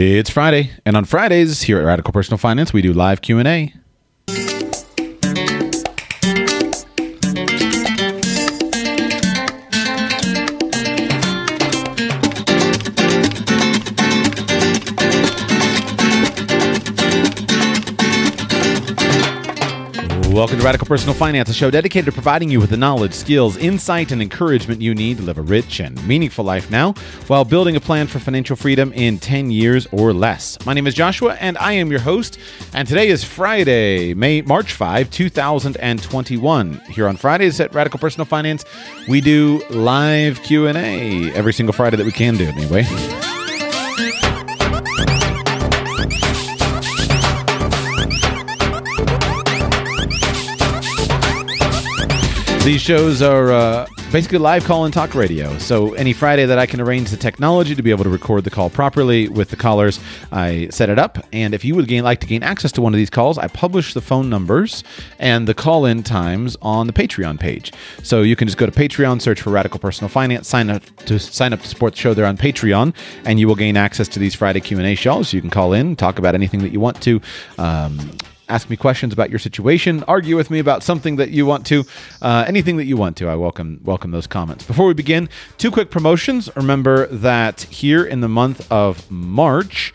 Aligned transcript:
It's 0.00 0.30
Friday, 0.30 0.70
and 0.86 0.96
on 0.96 1.06
Fridays 1.06 1.62
here 1.62 1.80
at 1.80 1.84
Radical 1.84 2.12
Personal 2.12 2.38
Finance, 2.38 2.72
we 2.72 2.82
do 2.82 2.92
live 2.92 3.20
Q&A. 3.20 3.74
Welcome 20.38 20.60
to 20.60 20.64
Radical 20.64 20.86
Personal 20.86 21.16
Finance, 21.16 21.48
a 21.48 21.52
show 21.52 21.68
dedicated 21.68 22.04
to 22.04 22.12
providing 22.12 22.48
you 22.48 22.60
with 22.60 22.70
the 22.70 22.76
knowledge, 22.76 23.12
skills, 23.12 23.56
insight, 23.56 24.12
and 24.12 24.22
encouragement 24.22 24.80
you 24.80 24.94
need 24.94 25.16
to 25.16 25.24
live 25.24 25.36
a 25.36 25.42
rich 25.42 25.80
and 25.80 26.00
meaningful 26.06 26.44
life 26.44 26.70
now 26.70 26.92
while 27.26 27.44
building 27.44 27.74
a 27.74 27.80
plan 27.80 28.06
for 28.06 28.20
financial 28.20 28.54
freedom 28.54 28.92
in 28.92 29.18
10 29.18 29.50
years 29.50 29.88
or 29.90 30.12
less. 30.12 30.56
My 30.64 30.74
name 30.74 30.86
is 30.86 30.94
Joshua 30.94 31.34
and 31.40 31.58
I 31.58 31.72
am 31.72 31.90
your 31.90 31.98
host, 31.98 32.38
and 32.72 32.86
today 32.86 33.08
is 33.08 33.24
Friday, 33.24 34.14
May 34.14 34.42
March 34.42 34.74
5, 34.74 35.10
2021. 35.10 36.82
Here 36.88 37.08
on 37.08 37.16
Fridays 37.16 37.58
at 37.58 37.74
Radical 37.74 37.98
Personal 37.98 38.24
Finance, 38.24 38.64
we 39.08 39.20
do 39.20 39.60
live 39.70 40.40
Q&A 40.44 41.32
every 41.32 41.52
single 41.52 41.72
Friday 41.72 41.96
that 41.96 42.06
we 42.06 42.12
can 42.12 42.36
do 42.36 42.44
anyway. 42.44 42.84
These 52.68 52.82
shows 52.82 53.22
are 53.22 53.50
uh, 53.50 53.86
basically 54.12 54.36
live 54.36 54.62
call 54.62 54.84
and 54.84 54.92
talk 54.92 55.14
radio. 55.14 55.56
So 55.56 55.94
any 55.94 56.12
Friday 56.12 56.44
that 56.44 56.58
I 56.58 56.66
can 56.66 56.82
arrange 56.82 57.10
the 57.10 57.16
technology 57.16 57.74
to 57.74 57.82
be 57.82 57.90
able 57.90 58.04
to 58.04 58.10
record 58.10 58.44
the 58.44 58.50
call 58.50 58.68
properly 58.68 59.26
with 59.26 59.48
the 59.48 59.56
callers, 59.56 59.98
I 60.30 60.68
set 60.70 60.90
it 60.90 60.98
up. 60.98 61.16
And 61.32 61.54
if 61.54 61.64
you 61.64 61.74
would 61.76 61.88
gain, 61.88 62.04
like 62.04 62.20
to 62.20 62.26
gain 62.26 62.42
access 62.42 62.70
to 62.72 62.82
one 62.82 62.92
of 62.92 62.98
these 62.98 63.08
calls, 63.08 63.38
I 63.38 63.48
publish 63.48 63.94
the 63.94 64.02
phone 64.02 64.28
numbers 64.28 64.84
and 65.18 65.48
the 65.48 65.54
call-in 65.54 66.02
times 66.02 66.58
on 66.60 66.86
the 66.86 66.92
Patreon 66.92 67.40
page. 67.40 67.72
So 68.02 68.20
you 68.20 68.36
can 68.36 68.46
just 68.46 68.58
go 68.58 68.66
to 68.66 68.72
Patreon, 68.72 69.22
search 69.22 69.40
for 69.40 69.48
Radical 69.48 69.80
Personal 69.80 70.10
Finance, 70.10 70.46
sign 70.46 70.68
up 70.68 70.82
to 71.06 71.18
sign 71.18 71.54
up 71.54 71.62
to 71.62 71.68
support 71.68 71.94
the 71.94 72.00
show 72.00 72.12
there 72.12 72.26
on 72.26 72.36
Patreon, 72.36 72.94
and 73.24 73.40
you 73.40 73.48
will 73.48 73.56
gain 73.56 73.78
access 73.78 74.08
to 74.08 74.18
these 74.18 74.34
Friday 74.34 74.60
Q 74.60 74.76
and 74.76 74.86
A 74.86 74.94
shows. 74.94 75.32
You 75.32 75.40
can 75.40 75.48
call 75.48 75.72
in, 75.72 75.96
talk 75.96 76.18
about 76.18 76.34
anything 76.34 76.60
that 76.60 76.72
you 76.72 76.80
want 76.80 77.00
to. 77.00 77.22
Um, 77.56 78.10
ask 78.48 78.70
me 78.70 78.76
questions 78.76 79.12
about 79.12 79.30
your 79.30 79.38
situation, 79.38 80.02
argue 80.08 80.36
with 80.36 80.50
me 80.50 80.58
about 80.58 80.82
something 80.82 81.16
that 81.16 81.30
you 81.30 81.46
want 81.46 81.66
to, 81.66 81.84
uh, 82.22 82.44
anything 82.46 82.76
that 82.78 82.86
you 82.86 82.96
want 82.96 83.16
to. 83.18 83.28
I 83.28 83.34
welcome 83.34 83.80
welcome 83.84 84.10
those 84.10 84.26
comments. 84.26 84.64
Before 84.64 84.86
we 84.86 84.94
begin, 84.94 85.28
two 85.58 85.70
quick 85.70 85.90
promotions. 85.90 86.48
Remember 86.56 87.06
that 87.08 87.62
here 87.62 88.04
in 88.04 88.20
the 88.20 88.28
month 88.28 88.70
of 88.72 89.10
March. 89.10 89.92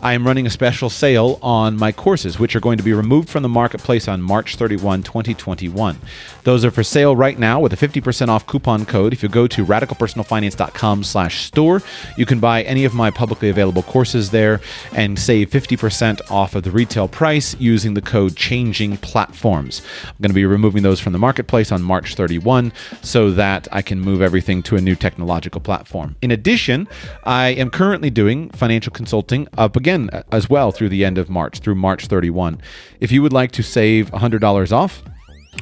I 0.00 0.12
am 0.12 0.24
running 0.24 0.46
a 0.46 0.50
special 0.50 0.90
sale 0.90 1.40
on 1.42 1.76
my 1.76 1.90
courses, 1.90 2.38
which 2.38 2.54
are 2.54 2.60
going 2.60 2.78
to 2.78 2.84
be 2.84 2.92
removed 2.92 3.28
from 3.28 3.42
the 3.42 3.48
marketplace 3.48 4.06
on 4.06 4.22
March 4.22 4.54
31, 4.54 5.02
2021. 5.02 5.98
Those 6.44 6.64
are 6.64 6.70
for 6.70 6.84
sale 6.84 7.16
right 7.16 7.36
now 7.36 7.58
with 7.58 7.72
a 7.72 7.76
50% 7.76 8.28
off 8.28 8.46
coupon 8.46 8.86
code. 8.86 9.12
If 9.12 9.24
you 9.24 9.28
go 9.28 9.48
to 9.48 9.66
radicalpersonalfinance.com 9.66 11.02
slash 11.02 11.42
store, 11.42 11.82
you 12.16 12.26
can 12.26 12.38
buy 12.38 12.62
any 12.62 12.84
of 12.84 12.94
my 12.94 13.10
publicly 13.10 13.48
available 13.48 13.82
courses 13.82 14.30
there 14.30 14.60
and 14.92 15.18
save 15.18 15.50
50% 15.50 16.30
off 16.30 16.54
of 16.54 16.62
the 16.62 16.70
retail 16.70 17.08
price 17.08 17.56
using 17.58 17.94
the 17.94 18.02
code 18.02 18.36
changing 18.36 18.98
platforms. 18.98 19.82
I'm 20.04 20.14
going 20.22 20.30
to 20.30 20.34
be 20.34 20.46
removing 20.46 20.84
those 20.84 21.00
from 21.00 21.12
the 21.12 21.18
marketplace 21.18 21.72
on 21.72 21.82
March 21.82 22.14
31 22.14 22.72
so 23.02 23.32
that 23.32 23.66
I 23.72 23.82
can 23.82 24.00
move 24.00 24.22
everything 24.22 24.62
to 24.64 24.76
a 24.76 24.80
new 24.80 24.94
technological 24.94 25.60
platform. 25.60 26.14
In 26.22 26.30
addition, 26.30 26.86
I 27.24 27.48
am 27.48 27.68
currently 27.68 28.10
doing 28.10 28.50
financial 28.50 28.92
consulting 28.92 29.48
up 29.58 29.74
again 29.74 29.87
as 29.88 30.48
well 30.48 30.70
through 30.72 30.88
the 30.88 31.04
end 31.04 31.18
of 31.18 31.28
March, 31.28 31.60
through 31.60 31.74
March 31.74 32.06
31. 32.06 32.60
If 33.00 33.10
you 33.12 33.22
would 33.22 33.32
like 33.32 33.52
to 33.52 33.62
save 33.62 34.10
$100 34.10 34.72
off, 34.72 35.02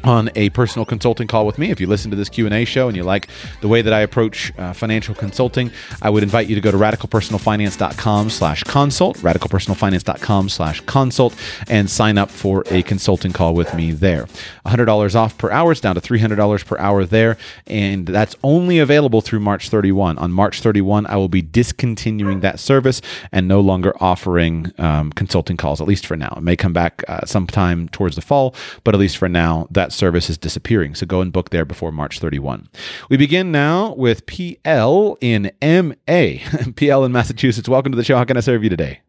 on 0.05 0.31
a 0.35 0.51
personal 0.51 0.85
consulting 0.85 1.27
call 1.27 1.47
with 1.47 1.59
me. 1.59 1.71
If 1.71 1.81
you 1.81 1.87
listen 1.87 2.11
to 2.11 2.17
this 2.17 2.29
q&a 2.29 2.65
show 2.65 2.89
and 2.89 2.97
you 2.97 3.03
like 3.03 3.29
the 3.61 3.69
way 3.69 3.83
that 3.83 3.93
i 3.93 4.01
approach 4.01 4.53
uh, 4.59 4.73
financial 4.73 5.15
consulting 5.15 5.71
i 6.03 6.11
would 6.11 6.23
invite 6.23 6.49
you 6.49 6.55
to 6.55 6.61
go 6.61 6.71
to 6.71 6.77
radicalpersonalfinance.com 6.77 8.31
slash 8.31 8.63
consult 8.65 9.17
radicalpersonalfinance.com 9.19 10.49
slash 10.49 10.81
consult 10.83 11.35
and 11.69 11.89
sign 11.91 12.19
up 12.19 12.31
for 12.31 12.65
a 12.71 12.83
consulting 12.83 13.33
call 13.33 13.55
with 13.55 13.75
me 13.75 13.93
there. 13.93 14.27
$100 14.67 15.15
off 15.15 15.39
per 15.39 15.51
hour 15.51 15.73
it's 15.73 15.81
down 15.81 15.95
to 15.95 16.01
$300 16.01 16.67
per 16.67 16.79
hour 16.79 17.05
there 17.05 17.37
and 17.67 18.07
that's 18.07 18.37
only 18.43 18.79
available 18.79 19.21
through 19.21 19.41
march 19.41 19.69
31 19.69 20.19
on 20.19 20.33
march 20.33 20.61
31 20.61 21.07
i 21.07 21.17
will 21.17 21.29
be 21.29 21.43
discontinuing 21.43 22.41
that 22.41 22.59
service 22.61 23.01
and 23.33 23.49
no 23.49 23.61
longer 23.61 23.95
offering 24.01 24.73
um, 24.79 25.13
consulting 25.13 25.57
calls 25.57 25.81
at 25.81 25.87
least 25.87 26.07
for 26.07 26.17
now. 26.17 26.35
It 26.37 26.43
may 26.43 26.57
come 26.57 26.73
back 26.73 27.05
uh, 27.09 27.25
sometime 27.25 27.89
towards 27.89 28.17
the 28.17 28.23
fall 28.23 28.55
but 28.85 28.95
at 28.95 29.01
least 29.01 29.17
for 29.17 29.29
now 29.29 29.67
that 29.71 29.86
service 29.93 30.31
is 30.31 30.39
disappearing. 30.39 30.95
So 30.95 31.07
go 31.07 31.21
and 31.21 31.33
book 31.33 31.51
there 31.51 31.65
before 31.65 31.93
March 31.93 32.19
31. 32.21 32.69
We 33.11 33.17
begin 33.17 33.53
now 33.53 33.95
with 33.95 34.27
PL 34.27 35.19
in 35.21 35.51
MA. 35.63 35.95
PL 36.77 37.05
in 37.05 37.13
Massachusetts. 37.13 37.69
Welcome 37.69 37.93
to 37.93 37.97
the 37.97 38.05
show. 38.05 38.17
How 38.17 38.25
can 38.25 38.37
I 38.37 38.41
serve 38.41 38.63
you 38.63 38.71
today? 38.71 39.01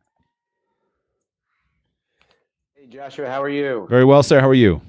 Hey, 2.76 2.88
Joshua, 2.88 3.28
how 3.28 3.42
are 3.42 3.50
you? 3.50 3.88
Very 3.90 4.06
well, 4.06 4.24
sir. 4.24 4.40
How 4.40 4.48
are 4.50 4.54
you? 4.54 4.82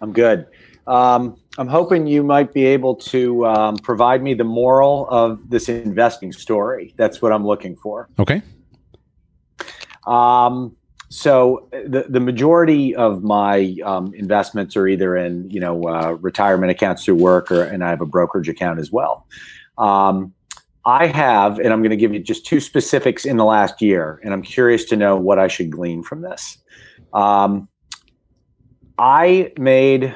I'm 0.00 0.12
good. 0.12 0.46
Um, 0.86 1.36
I'm 1.58 1.68
hoping 1.68 2.06
you 2.06 2.22
might 2.22 2.52
be 2.52 2.64
able 2.64 2.94
to 2.96 3.46
um, 3.46 3.76
provide 3.78 4.22
me 4.22 4.34
the 4.34 4.44
moral 4.44 5.08
of 5.10 5.50
this 5.50 5.68
investing 5.68 6.32
story. 6.32 6.94
That's 6.96 7.20
what 7.20 7.32
I'm 7.32 7.46
looking 7.46 7.76
for. 7.76 8.08
Okay. 8.18 8.42
Um, 10.06 10.76
so 11.08 11.68
the 11.72 12.06
the 12.08 12.20
majority 12.20 12.94
of 12.94 13.22
my 13.22 13.76
um, 13.84 14.12
investments 14.14 14.76
are 14.76 14.88
either 14.88 15.16
in 15.16 15.48
you 15.50 15.60
know 15.60 15.84
uh, 15.84 16.16
retirement 16.20 16.70
accounts 16.70 17.04
through 17.04 17.16
work, 17.16 17.50
or 17.52 17.62
and 17.62 17.84
I 17.84 17.90
have 17.90 18.00
a 18.00 18.06
brokerage 18.06 18.48
account 18.48 18.80
as 18.80 18.90
well. 18.90 19.26
Um, 19.78 20.34
I 20.84 21.06
have, 21.06 21.58
and 21.58 21.72
I'm 21.72 21.80
going 21.80 21.90
to 21.90 21.96
give 21.96 22.12
you 22.12 22.20
just 22.20 22.46
two 22.46 22.60
specifics 22.60 23.24
in 23.24 23.36
the 23.36 23.44
last 23.44 23.82
year, 23.82 24.20
and 24.24 24.32
I'm 24.32 24.42
curious 24.42 24.84
to 24.86 24.96
know 24.96 25.16
what 25.16 25.38
I 25.38 25.48
should 25.48 25.70
glean 25.70 26.02
from 26.02 26.22
this. 26.22 26.58
Um, 27.12 27.68
I 28.98 29.52
made 29.58 30.14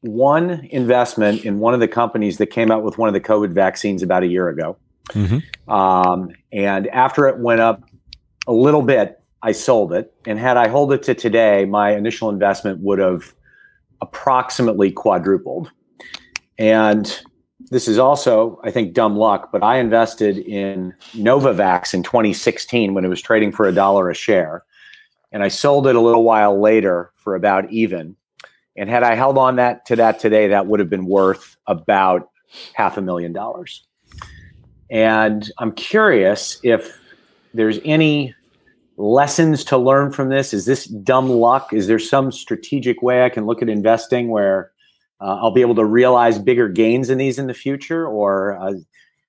one 0.00 0.66
investment 0.70 1.44
in 1.44 1.60
one 1.60 1.74
of 1.74 1.80
the 1.80 1.88
companies 1.88 2.38
that 2.38 2.48
came 2.48 2.70
out 2.70 2.82
with 2.82 2.98
one 2.98 3.08
of 3.08 3.14
the 3.14 3.20
COVID 3.20 3.52
vaccines 3.52 4.02
about 4.02 4.24
a 4.24 4.26
year 4.26 4.48
ago, 4.48 4.76
mm-hmm. 5.10 5.70
um, 5.70 6.30
and 6.52 6.88
after 6.88 7.28
it 7.28 7.38
went 7.38 7.60
up 7.60 7.84
a 8.48 8.52
little 8.52 8.82
bit 8.82 9.21
I 9.42 9.52
sold 9.52 9.92
it. 9.92 10.14
And 10.26 10.38
had 10.38 10.56
I 10.56 10.68
hold 10.68 10.92
it 10.92 11.02
to 11.04 11.14
today, 11.14 11.64
my 11.64 11.94
initial 11.94 12.28
investment 12.30 12.80
would 12.80 12.98
have 12.98 13.34
approximately 14.00 14.90
quadrupled. 14.90 15.70
And 16.58 17.20
this 17.70 17.88
is 17.88 17.98
also, 17.98 18.60
I 18.62 18.70
think, 18.70 18.92
dumb 18.92 19.16
luck, 19.16 19.50
but 19.50 19.62
I 19.62 19.78
invested 19.78 20.38
in 20.38 20.94
Novavax 21.12 21.94
in 21.94 22.02
2016 22.02 22.94
when 22.94 23.04
it 23.04 23.08
was 23.08 23.22
trading 23.22 23.52
for 23.52 23.66
a 23.66 23.72
dollar 23.72 24.10
a 24.10 24.14
share. 24.14 24.64
And 25.32 25.42
I 25.42 25.48
sold 25.48 25.86
it 25.86 25.96
a 25.96 26.00
little 26.00 26.24
while 26.24 26.60
later 26.60 27.10
for 27.16 27.34
about 27.34 27.70
even. 27.70 28.16
And 28.76 28.88
had 28.88 29.02
I 29.02 29.14
held 29.14 29.38
on 29.38 29.56
that 29.56 29.86
to 29.86 29.96
that 29.96 30.18
today, 30.18 30.48
that 30.48 30.66
would 30.66 30.80
have 30.80 30.90
been 30.90 31.06
worth 31.06 31.56
about 31.66 32.30
half 32.74 32.96
a 32.96 33.00
million 33.00 33.32
dollars. 33.32 33.86
And 34.90 35.50
I'm 35.58 35.72
curious 35.72 36.60
if 36.62 36.98
there's 37.54 37.78
any 37.84 38.34
lessons 39.02 39.64
to 39.64 39.76
learn 39.76 40.12
from 40.12 40.28
this? 40.28 40.54
Is 40.54 40.64
this 40.64 40.84
dumb 40.84 41.28
luck? 41.28 41.72
Is 41.72 41.86
there 41.86 41.98
some 41.98 42.30
strategic 42.30 43.02
way 43.02 43.24
I 43.24 43.28
can 43.28 43.44
look 43.46 43.60
at 43.60 43.68
investing 43.68 44.28
where 44.28 44.70
uh, 45.20 45.38
I'll 45.40 45.50
be 45.50 45.60
able 45.60 45.74
to 45.76 45.84
realize 45.84 46.38
bigger 46.38 46.68
gains 46.68 47.10
in 47.10 47.18
these 47.18 47.38
in 47.38 47.46
the 47.46 47.54
future, 47.54 48.06
or 48.06 48.56
uh, 48.56 48.72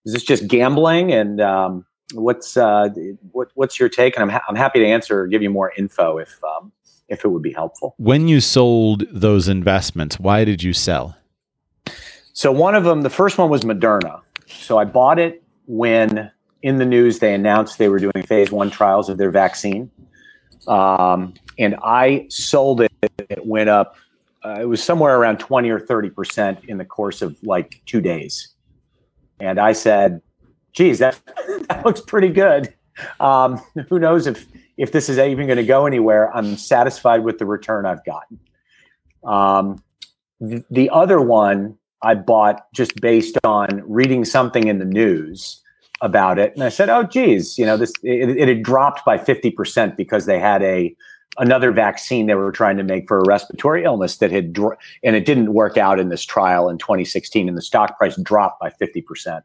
is 0.06 0.14
this 0.14 0.24
just 0.24 0.48
gambling? 0.48 1.12
And 1.12 1.42
um, 1.42 1.86
what's 2.14 2.58
uh, 2.58 2.90
what, 3.32 3.50
what's 3.56 3.80
your 3.80 3.90
take? 3.90 4.16
And 4.16 4.24
I'm 4.24 4.30
ha- 4.30 4.44
I'm 4.48 4.56
happy 4.56 4.80
to 4.80 4.86
answer 4.86 5.22
or 5.22 5.28
give 5.28 5.42
you 5.42 5.50
more 5.50 5.74
info 5.78 6.18
if 6.18 6.40
um, 6.44 6.72
if 7.10 7.26
it 7.26 7.30
would 7.30 7.44
be 7.44 7.54
helpful. 7.54 7.96
When 7.98 8.28
you 8.28 8.42
sold 8.42 9.04
those 9.12 9.48
investments, 9.48 10.20
why 10.20 10.46
did 10.46 10.64
you 10.64 10.74
sell? 10.74 11.16
So 12.34 12.52
one 12.52 12.74
of 12.74 12.84
them, 12.84 13.02
the 13.02 13.12
first 13.12 13.38
one 13.38 13.50
was 13.50 13.64
Moderna. 13.64 14.22
So 14.48 14.80
I 14.80 14.86
bought 14.86 15.20
it 15.20 15.44
when 15.68 16.32
in 16.64 16.78
the 16.78 16.86
news, 16.86 17.20
they 17.20 17.34
announced 17.34 17.78
they 17.78 17.90
were 17.90 18.00
doing 18.00 18.26
phase 18.26 18.50
one 18.50 18.72
trials 18.72 19.10
of 19.10 19.18
their 19.18 19.30
vaccine. 19.30 19.92
Um, 20.66 21.34
and 21.60 21.76
I 21.84 22.26
sold 22.30 22.82
it. 22.82 22.92
It 23.02 23.46
went 23.46 23.70
up. 23.70 23.98
Uh, 24.44 24.60
it 24.62 24.66
was 24.66 24.82
somewhere 24.82 25.18
around 25.20 25.40
20 25.40 25.70
or 25.70 25.80
30% 25.80 26.66
in 26.70 26.78
the 26.78 26.86
course 26.86 27.22
of 27.22 27.38
like 27.44 27.82
two 27.86 28.00
days. 28.00 28.50
And 29.40 29.60
I 29.60 29.74
said, 29.74 30.22
geez, 30.72 31.00
that, 31.00 31.20
that 31.68 31.86
looks 31.86 32.00
pretty 32.00 32.30
good. 32.30 32.74
Um, 33.20 33.62
who 33.90 34.00
knows 34.00 34.26
if, 34.26 34.48
if 34.78 34.94
this 34.94 35.10
is 35.10 35.20
even 35.20 35.48
going 35.48 35.58
to 35.58 35.66
go 35.66 35.86
anywhere? 35.86 36.36
I'm 36.36 36.56
satisfied 36.56 37.26
with 37.26 37.40
the 37.40 37.46
return 37.46 37.86
I've 37.86 38.06
gotten. 38.06 38.40
Um, 39.24 39.84
th- 40.40 40.64
the 40.72 40.90
other 40.92 41.20
one 41.20 41.78
I 42.02 42.16
bought 42.16 42.72
just 42.74 43.02
based 43.02 43.38
on 43.44 43.84
reading 43.86 44.24
something 44.24 44.68
in 44.68 44.80
the 44.80 44.86
news 44.86 45.63
about 46.04 46.38
it, 46.38 46.54
and 46.54 46.64
I 46.64 46.70
said, 46.70 46.90
"Oh, 46.90 47.04
geez, 47.04 47.58
you 47.58 47.66
know, 47.66 47.78
this 47.78 47.94
it, 48.04 48.30
it 48.30 48.48
had 48.48 48.62
dropped 48.62 49.04
by 49.06 49.18
fifty 49.18 49.50
percent 49.50 49.96
because 49.98 50.26
they 50.26 50.38
had 50.38 50.62
a 50.62 50.96
another 51.40 51.72
vaccine 51.72 52.28
they 52.28 52.36
were 52.36 52.52
trying 52.52 52.78
to 52.78 52.84
make 52.84 53.08
for 53.08 53.18
a 53.18 53.26
respiratory 53.26 53.86
illness 53.86 54.18
that 54.18 54.30
had 54.30 54.56
and 55.04 55.16
it 55.16 55.26
didn't 55.26 55.54
work 55.54 55.78
out 55.78 56.00
in 56.00 56.10
this 56.10 56.24
trial 56.24 56.70
in 56.70 56.78
2016, 56.78 57.48
and 57.48 57.58
the 57.58 57.62
stock 57.62 57.98
price 57.98 58.18
dropped 58.22 58.60
by 58.60 58.70
fifty 58.70 59.02
percent." 59.02 59.44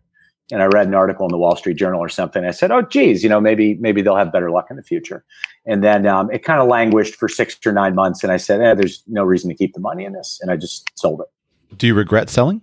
And 0.51 0.63
I 0.63 0.67
read 0.67 0.87
an 0.87 0.95
article 0.95 1.27
in 1.27 1.31
the 1.31 1.37
Wall 1.37 1.57
Street 1.57 1.77
Journal 1.77 2.01
or 2.01 2.09
something. 2.09 2.45
I 2.45 2.51
said, 2.51 2.73
"Oh, 2.73 2.83
geez, 2.83 3.23
you 3.23 3.29
know, 3.29 3.41
maybe 3.41 3.75
maybe 3.75 4.03
they'll 4.03 4.17
have 4.17 4.33
better 4.33 4.51
luck 4.51 4.67
in 4.69 4.77
the 4.77 4.83
future." 4.83 5.25
And 5.65 5.85
then 5.85 6.07
um, 6.07 6.31
it 6.33 6.43
kind 6.43 6.61
of 6.61 6.67
languished 6.67 7.15
for 7.15 7.29
six 7.29 7.57
or 7.65 7.73
nine 7.73 7.95
months, 7.95 8.25
and 8.25 8.33
I 8.33 8.37
said, 8.39 8.61
eh, 8.61 8.75
"There's 8.75 9.05
no 9.07 9.23
reason 9.23 9.49
to 9.49 9.55
keep 9.55 9.75
the 9.75 9.81
money 9.81 10.05
in 10.05 10.13
this," 10.13 10.41
and 10.43 10.51
I 10.51 10.57
just 10.57 10.91
sold 10.99 11.21
it. 11.21 11.77
Do 11.77 11.87
you 11.87 11.95
regret 11.95 12.31
selling? 12.31 12.63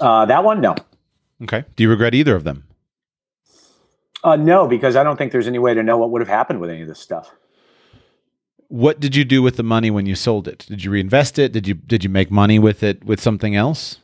Uh, 0.00 0.24
that 0.26 0.44
one, 0.44 0.60
no. 0.60 0.76
Okay. 1.42 1.64
Do 1.76 1.82
you 1.82 1.90
regret 1.90 2.14
either 2.14 2.34
of 2.34 2.44
them? 2.44 2.67
Uh, 4.24 4.36
no, 4.36 4.66
because 4.66 4.96
I 4.96 5.04
don't 5.04 5.16
think 5.16 5.32
there's 5.32 5.46
any 5.46 5.58
way 5.58 5.74
to 5.74 5.82
know 5.82 5.96
what 5.96 6.10
would 6.10 6.20
have 6.20 6.28
happened 6.28 6.60
with 6.60 6.70
any 6.70 6.82
of 6.82 6.88
this 6.88 6.98
stuff. 6.98 7.30
What 8.68 9.00
did 9.00 9.16
you 9.16 9.24
do 9.24 9.42
with 9.42 9.56
the 9.56 9.62
money 9.62 9.90
when 9.90 10.06
you 10.06 10.14
sold 10.14 10.46
it? 10.46 10.66
Did 10.68 10.84
you 10.84 10.90
reinvest 10.90 11.38
it? 11.38 11.52
Did 11.52 11.66
you 11.66 11.74
did 11.74 12.04
you 12.04 12.10
make 12.10 12.30
money 12.30 12.58
with 12.58 12.82
it 12.82 13.04
with 13.04 13.20
something 13.20 13.56
else? 13.56 13.98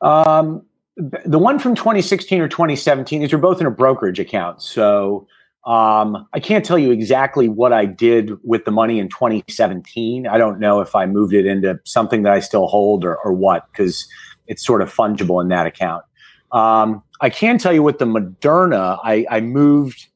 Um, 0.00 0.62
the 0.96 1.38
one 1.38 1.58
from 1.58 1.74
2016 1.74 2.40
or 2.40 2.48
2017, 2.48 3.20
these 3.20 3.32
are 3.32 3.38
both 3.38 3.60
in 3.60 3.66
a 3.66 3.70
brokerage 3.70 4.18
account. 4.18 4.62
So 4.62 5.26
um, 5.66 6.26
I 6.32 6.40
can't 6.40 6.64
tell 6.64 6.78
you 6.78 6.90
exactly 6.92 7.48
what 7.48 7.72
I 7.72 7.84
did 7.84 8.32
with 8.42 8.64
the 8.64 8.70
money 8.70 8.98
in 8.98 9.08
2017. 9.08 10.26
I 10.26 10.38
don't 10.38 10.58
know 10.58 10.80
if 10.80 10.94
I 10.94 11.06
moved 11.06 11.34
it 11.34 11.44
into 11.44 11.78
something 11.84 12.22
that 12.22 12.32
I 12.32 12.40
still 12.40 12.68
hold 12.68 13.04
or, 13.04 13.16
or 13.16 13.32
what, 13.32 13.70
because 13.70 14.08
it's 14.46 14.64
sort 14.64 14.80
of 14.80 14.94
fungible 14.94 15.42
in 15.42 15.48
that 15.48 15.66
account. 15.66 16.04
Um, 16.52 17.02
I 17.20 17.30
can 17.30 17.58
tell 17.58 17.72
you 17.72 17.82
with 17.82 17.98
the 17.98 18.04
Moderna, 18.04 18.98
I, 19.02 19.26
I 19.30 19.40
moved 19.40 20.08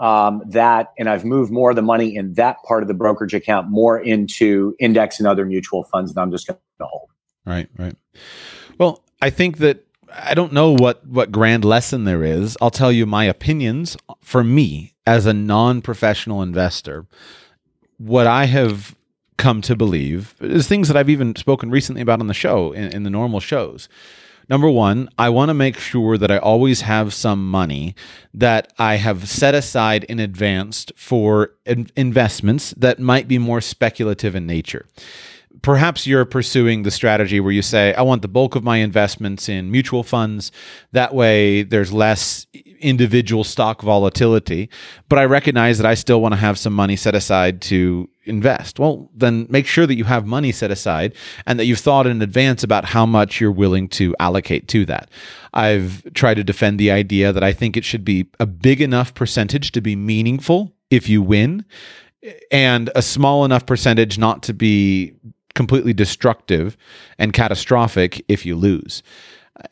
um, 0.00 0.42
that, 0.46 0.92
and 0.98 1.08
I've 1.08 1.24
moved 1.24 1.50
more 1.52 1.70
of 1.70 1.76
the 1.76 1.82
money 1.82 2.14
in 2.16 2.34
that 2.34 2.56
part 2.66 2.82
of 2.82 2.88
the 2.88 2.94
brokerage 2.94 3.34
account 3.34 3.68
more 3.68 3.98
into 3.98 4.74
index 4.78 5.18
and 5.18 5.26
other 5.26 5.44
mutual 5.44 5.84
funds, 5.84 6.10
and 6.10 6.18
I'm 6.18 6.30
just 6.30 6.46
going 6.46 6.58
to 6.78 6.84
hold. 6.84 7.10
Right, 7.44 7.68
right. 7.78 7.96
Well, 8.78 9.02
I 9.20 9.30
think 9.30 9.58
that 9.58 9.84
I 10.12 10.34
don't 10.34 10.52
know 10.52 10.72
what 10.72 11.06
what 11.06 11.32
grand 11.32 11.64
lesson 11.64 12.04
there 12.04 12.22
is. 12.24 12.56
I'll 12.60 12.70
tell 12.70 12.92
you 12.92 13.06
my 13.06 13.24
opinions 13.24 13.96
for 14.20 14.42
me 14.44 14.94
as 15.06 15.26
a 15.26 15.32
non-professional 15.32 16.42
investor. 16.42 17.06
What 17.98 18.26
I 18.26 18.44
have 18.44 18.94
come 19.36 19.60
to 19.62 19.76
believe 19.76 20.34
is 20.40 20.66
things 20.66 20.88
that 20.88 20.96
I've 20.96 21.10
even 21.10 21.34
spoken 21.36 21.70
recently 21.70 22.02
about 22.02 22.20
on 22.20 22.26
the 22.26 22.34
show 22.34 22.72
in, 22.72 22.92
in 22.92 23.02
the 23.04 23.10
normal 23.10 23.40
shows. 23.40 23.88
Number 24.48 24.70
one, 24.70 25.10
I 25.18 25.28
want 25.28 25.50
to 25.50 25.54
make 25.54 25.78
sure 25.78 26.16
that 26.16 26.30
I 26.30 26.38
always 26.38 26.80
have 26.82 27.12
some 27.12 27.50
money 27.50 27.94
that 28.32 28.72
I 28.78 28.96
have 28.96 29.28
set 29.28 29.54
aside 29.54 30.04
in 30.04 30.18
advance 30.18 30.86
for 30.96 31.52
in- 31.66 31.90
investments 31.96 32.72
that 32.76 32.98
might 32.98 33.28
be 33.28 33.38
more 33.38 33.60
speculative 33.60 34.34
in 34.34 34.46
nature 34.46 34.86
perhaps 35.62 36.06
you're 36.06 36.24
pursuing 36.24 36.82
the 36.82 36.90
strategy 36.90 37.40
where 37.40 37.52
you 37.52 37.62
say, 37.62 37.94
I 37.94 38.02
want 38.02 38.22
the 38.22 38.28
bulk 38.28 38.54
of 38.54 38.64
my 38.64 38.78
investments 38.78 39.48
in 39.48 39.70
mutual 39.70 40.02
funds. 40.02 40.52
That 40.92 41.14
way, 41.14 41.62
there's 41.62 41.92
less 41.92 42.46
individual 42.80 43.44
stock 43.44 43.82
volatility. 43.82 44.70
But 45.08 45.18
I 45.18 45.24
recognize 45.24 45.78
that 45.78 45.86
I 45.86 45.94
still 45.94 46.20
want 46.20 46.32
to 46.32 46.40
have 46.40 46.58
some 46.58 46.72
money 46.72 46.96
set 46.96 47.14
aside 47.14 47.60
to 47.62 48.08
invest. 48.24 48.78
Well, 48.78 49.10
then 49.14 49.46
make 49.48 49.66
sure 49.66 49.86
that 49.86 49.96
you 49.96 50.04
have 50.04 50.26
money 50.26 50.52
set 50.52 50.70
aside 50.70 51.14
and 51.46 51.58
that 51.58 51.64
you've 51.64 51.78
thought 51.78 52.06
in 52.06 52.22
advance 52.22 52.62
about 52.62 52.84
how 52.84 53.06
much 53.06 53.40
you're 53.40 53.50
willing 53.50 53.88
to 53.88 54.14
allocate 54.20 54.68
to 54.68 54.84
that. 54.86 55.10
I've 55.54 56.02
tried 56.14 56.34
to 56.34 56.44
defend 56.44 56.78
the 56.78 56.90
idea 56.90 57.32
that 57.32 57.42
I 57.42 57.52
think 57.52 57.76
it 57.76 57.84
should 57.84 58.04
be 58.04 58.28
a 58.38 58.46
big 58.46 58.80
enough 58.80 59.14
percentage 59.14 59.72
to 59.72 59.80
be 59.80 59.96
meaningful 59.96 60.72
if 60.90 61.08
you 61.08 61.22
win 61.22 61.64
and 62.50 62.90
a 62.94 63.02
small 63.02 63.44
enough 63.44 63.66
percentage 63.66 64.18
not 64.18 64.42
to 64.42 64.52
be 64.52 65.14
completely 65.58 65.92
destructive 65.92 66.76
and 67.18 67.32
catastrophic 67.32 68.24
if 68.28 68.46
you 68.46 68.54
lose. 68.54 69.02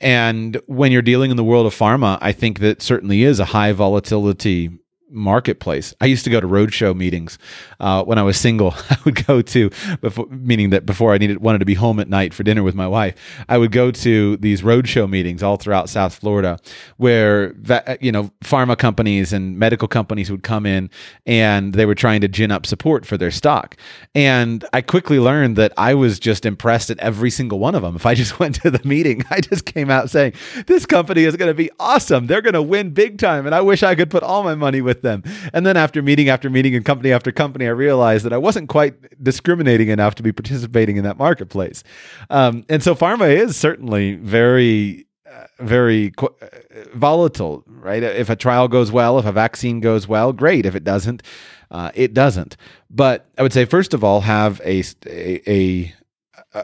And 0.01 0.61
when 0.67 0.91
you're 0.91 1.01
dealing 1.01 1.31
in 1.31 1.37
the 1.37 1.45
world 1.45 1.65
of 1.65 1.73
pharma, 1.73 2.19
I 2.21 2.33
think 2.33 2.59
that 2.59 2.83
certainly 2.83 3.23
is 3.23 3.39
a 3.39 3.45
high 3.45 3.71
volatility 3.71 4.71
marketplace. 5.09 5.95
I 6.01 6.07
used 6.07 6.25
to 6.25 6.31
go 6.31 6.41
to 6.41 6.47
roadshow 6.47 6.97
meetings 6.97 7.39
uh, 7.81 8.03
when 8.05 8.19
I 8.19 8.23
was 8.23 8.39
single. 8.39 8.75
I 8.91 8.97
would 9.05 9.27
go 9.27 9.43
to, 9.43 9.71
before, 10.01 10.27
meaning 10.27 10.71
that 10.71 10.87
before 10.87 11.13
I 11.13 11.19
needed 11.19 11.39
wanted 11.39 11.59
to 11.59 11.65
be 11.65 11.75
home 11.75 12.01
at 12.01 12.09
night 12.09 12.35
for 12.35 12.43
dinner 12.43 12.63
with 12.63 12.75
my 12.75 12.87
wife, 12.87 13.15
I 13.49 13.59
would 13.59 13.73
go 13.73 13.91
to 13.91 14.37
these 14.39 14.63
roadshow 14.63 15.09
meetings 15.09 15.43
all 15.43 15.57
throughout 15.57 15.89
South 15.89 16.15
Florida, 16.15 16.59
where 16.97 17.55
you 18.01 18.13
know 18.13 18.31
pharma 18.45 18.77
companies 18.77 19.33
and 19.33 19.59
medical 19.59 19.89
companies 19.89 20.31
would 20.31 20.43
come 20.43 20.67
in 20.67 20.91
and 21.25 21.75
they 21.75 21.87
were 21.87 21.95
trying 21.95 22.21
to 22.21 22.29
gin 22.29 22.51
up 22.51 22.67
support 22.67 23.07
for 23.07 23.17
their 23.17 23.31
stock. 23.31 23.77
And 24.15 24.65
I 24.73 24.81
quickly 24.81 25.19
learned 25.19 25.57
that 25.57 25.73
I 25.77 25.95
was 25.95 26.19
just 26.19 26.45
impressed 26.45 26.91
at 26.91 26.99
every 26.99 27.31
single 27.31 27.59
one 27.59 27.75
of 27.75 27.83
them. 27.83 27.97
If 27.97 28.07
I 28.07 28.15
just 28.15 28.39
went 28.41 28.57
to 28.57 28.71
the 28.71 28.87
meeting, 28.87 29.25
I 29.31 29.41
just 29.41 29.67
came 29.67 29.91
out 29.91 30.11
saying, 30.11 30.35
"This 30.67 30.87
company 30.87 31.25
is 31.25 31.37
going 31.37 31.51
to 31.51 31.55
be 31.55 31.71
awesome. 31.79 32.27
They're 32.27 32.43
going 32.43 32.55
to 32.55 32.63
win 32.63 32.91
big 32.91 33.19
time," 33.19 33.47
and 33.47 33.55
I 33.55 33.61
wish 33.61 33.83
I 33.83 33.95
could 33.95 34.11
put 34.11 34.23
all 34.23 34.43
my 34.43 34.55
money 34.55 34.81
with 34.81 34.96
with 34.97 35.03
them. 35.03 35.23
And 35.53 35.67
then 35.67 35.77
after 35.77 36.03
meeting 36.03 36.29
after 36.29 36.51
meeting 36.51 36.75
and 36.75 36.85
company 36.85 37.13
after 37.13 37.33
company, 37.33 37.67
I 37.67 37.71
realized 37.71 38.25
that 38.25 38.33
I 38.33 38.39
wasn't 38.39 38.69
quite 38.69 39.23
discriminating 39.23 39.89
enough 39.89 40.15
to 40.17 40.23
be 40.23 40.33
participating 40.33 40.97
in 40.97 41.05
that 41.05 41.19
marketplace. 41.19 41.85
Um, 42.31 42.65
and 42.69 42.83
so 42.83 42.95
pharma 42.95 43.29
is 43.35 43.57
certainly 43.57 44.15
very, 44.15 45.07
uh, 45.31 45.47
very 45.59 46.11
qu- 46.11 46.35
uh, 46.41 46.49
volatile, 46.95 47.65
right? 47.67 48.03
If 48.03 48.31
a 48.31 48.37
trial 48.37 48.69
goes 48.69 48.91
well, 48.91 49.19
if 49.19 49.27
a 49.27 49.33
vaccine 49.33 49.81
goes 49.81 50.09
well, 50.09 50.33
great. 50.33 50.67
If 50.67 50.75
it 50.75 50.85
doesn't, 50.85 51.23
uh, 51.71 51.91
it 51.95 52.15
doesn't. 52.15 52.57
But 52.91 53.29
I 53.37 53.43
would 53.43 53.53
say, 53.53 53.65
first 53.65 53.95
of 53.95 54.03
all, 54.03 54.23
have 54.23 54.61
a, 54.65 54.83
a, 55.07 55.51
a 55.51 55.95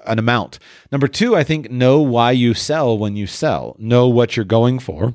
an 0.07 0.19
amount. 0.19 0.59
Number 0.91 1.09
two, 1.09 1.37
I 1.37 1.45
think 1.45 1.71
know 1.71 2.01
why 2.01 2.31
you 2.31 2.55
sell 2.55 2.97
when 2.97 3.17
you 3.17 3.27
sell. 3.27 3.77
Know 3.79 4.09
what 4.09 4.37
you're 4.37 4.45
going 4.45 4.79
for. 4.79 5.15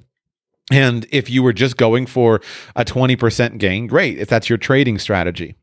And 0.71 1.05
if 1.11 1.29
you 1.29 1.43
were 1.43 1.53
just 1.53 1.77
going 1.77 2.05
for 2.05 2.41
a 2.75 2.83
20% 2.83 3.57
gain, 3.57 3.87
great. 3.87 4.19
If 4.19 4.27
that's 4.27 4.49
your 4.49 4.57
trading 4.57 4.99
strategy. 4.99 5.55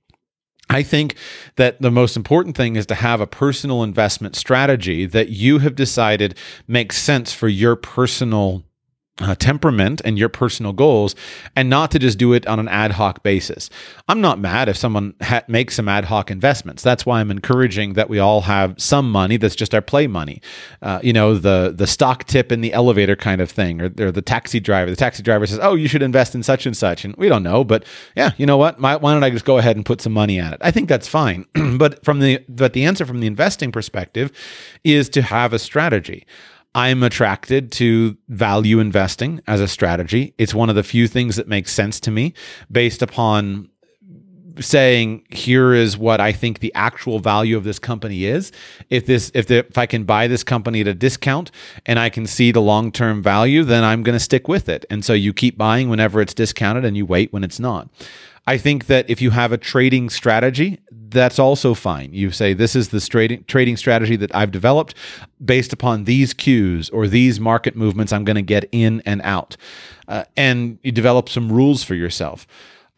I 0.70 0.82
think 0.82 1.16
that 1.56 1.80
the 1.82 1.90
most 1.90 2.16
important 2.16 2.56
thing 2.56 2.76
is 2.76 2.86
to 2.86 2.94
have 2.94 3.20
a 3.20 3.26
personal 3.26 3.82
investment 3.82 4.34
strategy 4.34 5.04
that 5.06 5.28
you 5.28 5.58
have 5.58 5.74
decided 5.74 6.38
makes 6.66 6.96
sense 6.96 7.32
for 7.34 7.48
your 7.48 7.76
personal 7.76 8.64
uh, 9.20 9.34
temperament 9.36 10.02
and 10.04 10.18
your 10.18 10.28
personal 10.28 10.72
goals 10.72 11.14
and 11.54 11.70
not 11.70 11.92
to 11.92 12.00
just 12.00 12.18
do 12.18 12.32
it 12.32 12.44
on 12.48 12.58
an 12.58 12.66
ad 12.66 12.90
hoc 12.90 13.22
basis. 13.22 13.70
I'm 14.08 14.20
not 14.20 14.40
mad 14.40 14.68
if 14.68 14.76
someone 14.76 15.14
ha- 15.22 15.44
makes 15.46 15.76
some 15.76 15.88
ad 15.88 16.06
hoc 16.06 16.32
investments. 16.32 16.82
That's 16.82 17.06
why 17.06 17.20
I'm 17.20 17.30
encouraging 17.30 17.92
that 17.92 18.08
we 18.08 18.18
all 18.18 18.40
have 18.40 18.74
some 18.76 19.10
money 19.12 19.36
that's 19.36 19.54
just 19.54 19.72
our 19.72 19.80
play 19.80 20.08
money. 20.08 20.42
Uh, 20.82 20.98
you 21.02 21.12
know, 21.12 21.34
the 21.34 21.72
the 21.76 21.86
stock 21.86 22.24
tip 22.24 22.50
in 22.50 22.60
the 22.60 22.72
elevator 22.72 23.14
kind 23.14 23.40
of 23.40 23.50
thing 23.50 23.80
or, 23.80 23.92
or, 24.00 24.10
the 24.10 24.22
taxi 24.22 24.58
driver. 24.58 24.90
The 24.90 24.96
taxi 24.96 25.22
driver 25.22 25.46
says, 25.46 25.60
"Oh, 25.62 25.74
you 25.74 25.86
should 25.86 26.02
invest 26.02 26.34
in 26.34 26.42
such 26.42 26.66
and 26.66 26.76
such." 26.76 27.04
And 27.04 27.14
we 27.16 27.28
don't 27.28 27.44
know, 27.44 27.62
but 27.62 27.84
yeah, 28.16 28.32
you 28.36 28.46
know 28.46 28.56
what? 28.56 28.80
My, 28.80 28.96
why 28.96 29.12
don't 29.12 29.22
I 29.22 29.30
just 29.30 29.44
go 29.44 29.58
ahead 29.58 29.76
and 29.76 29.86
put 29.86 30.00
some 30.00 30.12
money 30.12 30.40
at 30.40 30.52
it? 30.54 30.58
I 30.60 30.72
think 30.72 30.88
that's 30.88 31.06
fine. 31.06 31.46
but 31.78 32.04
from 32.04 32.18
the 32.18 32.44
but 32.48 32.72
the 32.72 32.84
answer 32.84 33.06
from 33.06 33.20
the 33.20 33.28
investing 33.28 33.70
perspective 33.70 34.32
is 34.82 35.08
to 35.10 35.22
have 35.22 35.52
a 35.52 35.58
strategy. 35.58 36.26
I'm 36.74 37.02
attracted 37.02 37.70
to 37.72 38.16
value 38.28 38.80
investing 38.80 39.40
as 39.46 39.60
a 39.60 39.68
strategy. 39.68 40.34
It's 40.38 40.54
one 40.54 40.68
of 40.68 40.74
the 40.74 40.82
few 40.82 41.06
things 41.06 41.36
that 41.36 41.46
makes 41.46 41.72
sense 41.72 42.00
to 42.00 42.10
me 42.10 42.34
based 42.70 43.00
upon 43.00 43.70
saying 44.60 45.26
here 45.30 45.72
is 45.72 45.96
what 45.96 46.20
I 46.20 46.32
think 46.32 46.60
the 46.60 46.72
actual 46.74 47.18
value 47.18 47.56
of 47.56 47.64
this 47.64 47.78
company 47.78 48.24
is. 48.24 48.52
If 48.90 49.06
this 49.06 49.30
if 49.34 49.46
the, 49.46 49.66
if 49.66 49.78
I 49.78 49.86
can 49.86 50.04
buy 50.04 50.26
this 50.26 50.44
company 50.44 50.80
at 50.80 50.88
a 50.88 50.94
discount 50.94 51.50
and 51.86 51.98
I 51.98 52.08
can 52.08 52.26
see 52.26 52.52
the 52.52 52.60
long-term 52.60 53.22
value, 53.22 53.64
then 53.64 53.84
I'm 53.84 54.02
going 54.02 54.16
to 54.16 54.20
stick 54.20 54.48
with 54.48 54.68
it. 54.68 54.84
And 54.90 55.04
so 55.04 55.12
you 55.12 55.32
keep 55.32 55.58
buying 55.58 55.88
whenever 55.88 56.20
it's 56.20 56.34
discounted 56.34 56.84
and 56.84 56.96
you 56.96 57.06
wait 57.06 57.32
when 57.32 57.44
it's 57.44 57.60
not. 57.60 57.88
I 58.46 58.58
think 58.58 58.86
that 58.86 59.08
if 59.08 59.22
you 59.22 59.30
have 59.30 59.52
a 59.52 59.58
trading 59.58 60.10
strategy, 60.10 60.78
that's 60.90 61.38
also 61.38 61.72
fine. 61.74 62.12
You 62.12 62.30
say, 62.30 62.52
This 62.52 62.76
is 62.76 62.88
the 62.88 63.00
trading, 63.46 63.76
strategy 63.76 64.16
that 64.16 64.34
I've 64.34 64.50
developed 64.50 64.94
based 65.42 65.72
upon 65.72 66.04
these 66.04 66.34
cues 66.34 66.90
or 66.90 67.06
these 67.06 67.40
market 67.40 67.76
movements 67.76 68.12
I'm 68.12 68.24
going 68.24 68.36
to 68.36 68.42
get 68.42 68.68
in 68.72 69.02
and 69.06 69.22
out. 69.22 69.56
Uh, 70.08 70.24
and 70.36 70.78
you 70.82 70.92
develop 70.92 71.28
some 71.28 71.50
rules 71.50 71.82
for 71.82 71.94
yourself. 71.94 72.46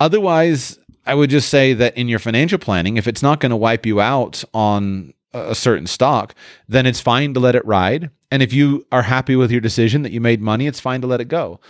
Otherwise, 0.01 0.79
I 1.05 1.15
would 1.15 1.31
just 1.31 1.49
say 1.49 1.73
that 1.75 1.97
in 1.97 2.09
your 2.09 2.19
financial 2.19 2.59
planning, 2.59 2.97
if 2.97 3.07
it's 3.07 3.23
not 3.23 3.39
going 3.39 3.51
to 3.51 3.57
wipe 3.57 3.87
you 3.87 4.01
out 4.01 4.43
on 4.53 5.15
a 5.33 5.55
certain 5.55 5.87
stock, 5.87 6.35
then 6.69 6.87
it's 6.87 7.01
fine 7.01 7.35
to 7.35 7.41
let 7.41 7.55
it 7.55 7.65
ride. 7.65 8.11
And 8.31 8.43
if 8.43 8.53
you 8.53 8.85
are 8.91 9.03
happy 9.03 9.37
with 9.37 9.53
your 9.53 9.61
decision 9.61 10.03
that 10.03 10.13
you 10.13 10.21
made 10.21 10.41
money, 10.41 10.67
it's 10.67 10.81
fine 10.81 11.01
to 11.03 11.07
let 11.07 11.21
it 11.21 11.29
go. 11.29 11.61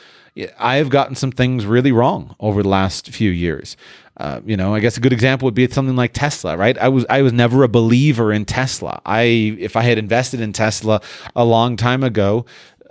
I 0.59 0.77
have 0.77 0.91
gotten 0.91 1.15
some 1.15 1.33
things 1.33 1.67
really 1.67 1.93
wrong 1.93 2.37
over 2.41 2.63
the 2.63 2.69
last 2.69 3.09
few 3.11 3.31
years. 3.31 3.77
Uh, 4.19 4.41
you 4.47 4.57
know, 4.57 4.75
I 4.75 4.81
guess 4.81 4.97
a 4.97 5.01
good 5.01 5.13
example 5.13 5.47
would 5.47 5.55
be 5.55 5.69
something 5.69 5.97
like 5.97 6.13
Tesla, 6.13 6.57
right? 6.57 6.77
I 6.79 6.89
was 6.89 7.05
I 7.11 7.23
was 7.23 7.33
never 7.33 7.63
a 7.63 7.69
believer 7.69 8.33
in 8.33 8.45
Tesla. 8.45 9.01
I 9.05 9.23
if 9.59 9.77
I 9.77 9.83
had 9.83 9.99
invested 9.99 10.41
in 10.41 10.53
Tesla 10.53 11.01
a 11.35 11.45
long 11.45 11.77
time 11.77 12.03
ago, 12.03 12.47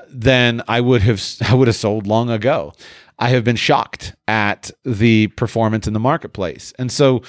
then 0.10 0.62
I 0.68 0.82
would 0.82 1.02
have 1.02 1.22
I 1.50 1.54
would 1.54 1.68
have 1.68 1.76
sold 1.76 2.08
long 2.08 2.30
ago. 2.30 2.74
I 3.18 3.30
have 3.30 3.44
been 3.44 3.56
shocked 3.56 4.14
at 4.28 4.72
the 4.84 5.28
performance 5.28 5.88
in 5.88 5.94
the 5.94 6.00
marketplace. 6.00 6.74
And 6.78 6.92
so 6.92 7.22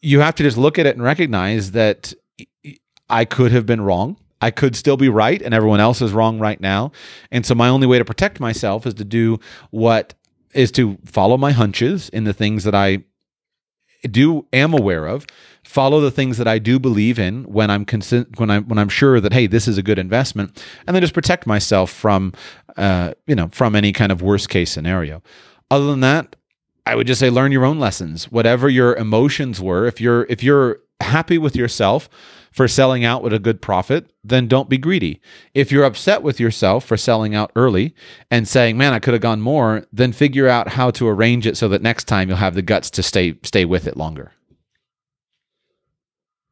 you 0.00 0.20
have 0.20 0.36
to 0.36 0.44
just 0.44 0.56
look 0.56 0.78
at 0.78 0.86
it 0.86 0.94
and 0.94 1.02
recognize 1.02 1.72
that 1.72 2.14
I 3.10 3.24
could 3.24 3.50
have 3.52 3.66
been 3.66 3.80
wrong. 3.80 4.18
I 4.40 4.50
could 4.50 4.76
still 4.76 4.96
be 4.96 5.08
right 5.08 5.40
and 5.40 5.54
everyone 5.54 5.80
else 5.80 6.02
is 6.02 6.12
wrong 6.12 6.38
right 6.38 6.60
now. 6.60 6.92
And 7.30 7.46
so 7.46 7.54
my 7.54 7.68
only 7.68 7.86
way 7.86 7.98
to 7.98 8.04
protect 8.04 8.40
myself 8.40 8.86
is 8.86 8.94
to 8.94 9.04
do 9.04 9.38
what 9.70 10.14
is 10.54 10.70
to 10.72 10.98
follow 11.04 11.36
my 11.36 11.52
hunches 11.52 12.08
in 12.10 12.24
the 12.24 12.32
things 12.32 12.64
that 12.64 12.74
I 12.74 13.04
do 14.10 14.46
am 14.52 14.72
aware 14.72 15.06
of. 15.06 15.26
Follow 15.64 16.00
the 16.00 16.10
things 16.10 16.38
that 16.38 16.46
I 16.46 16.58
do 16.58 16.78
believe 16.78 17.18
in 17.18 17.44
when 17.44 17.70
I'm 17.70 17.84
when 18.36 18.50
I'm 18.50 18.64
when 18.68 18.78
I'm 18.78 18.88
sure 18.88 19.20
that 19.20 19.32
hey 19.32 19.46
this 19.46 19.66
is 19.66 19.78
a 19.78 19.82
good 19.82 19.98
investment. 19.98 20.62
And 20.86 20.94
then 20.94 21.02
just 21.02 21.14
protect 21.14 21.46
myself 21.46 21.90
from 21.90 22.32
uh, 22.76 23.14
you 23.26 23.34
know 23.34 23.48
from 23.48 23.74
any 23.74 23.92
kind 23.92 24.12
of 24.12 24.22
worst 24.22 24.48
case 24.48 24.70
scenario. 24.70 25.22
Other 25.70 25.86
than 25.86 26.00
that 26.00 26.36
I 26.84 26.94
would 26.94 27.06
just 27.06 27.20
say 27.20 27.30
learn 27.30 27.52
your 27.52 27.64
own 27.64 27.80
lessons. 27.80 28.30
Whatever 28.30 28.68
your 28.68 28.94
emotions 28.94 29.60
were 29.60 29.86
if 29.86 30.00
you're 30.00 30.24
if 30.24 30.42
you're 30.42 30.80
happy 31.00 31.38
with 31.38 31.56
yourself 31.56 32.08
for 32.56 32.66
selling 32.66 33.04
out 33.04 33.22
with 33.22 33.34
a 33.34 33.38
good 33.38 33.60
profit, 33.60 34.10
then 34.24 34.48
don't 34.48 34.70
be 34.70 34.78
greedy. 34.78 35.20
If 35.52 35.70
you're 35.70 35.84
upset 35.84 36.22
with 36.22 36.40
yourself 36.40 36.86
for 36.86 36.96
selling 36.96 37.34
out 37.34 37.52
early 37.54 37.94
and 38.30 38.48
saying, 38.48 38.78
"Man, 38.78 38.94
I 38.94 38.98
could 38.98 39.12
have 39.12 39.20
gone 39.20 39.42
more," 39.42 39.84
then 39.92 40.10
figure 40.10 40.48
out 40.48 40.68
how 40.68 40.90
to 40.92 41.06
arrange 41.06 41.46
it 41.46 41.58
so 41.58 41.68
that 41.68 41.82
next 41.82 42.04
time 42.04 42.28
you'll 42.28 42.38
have 42.38 42.54
the 42.54 42.62
guts 42.62 42.90
to 42.92 43.02
stay 43.02 43.36
stay 43.42 43.66
with 43.66 43.86
it 43.86 43.98
longer. 43.98 44.32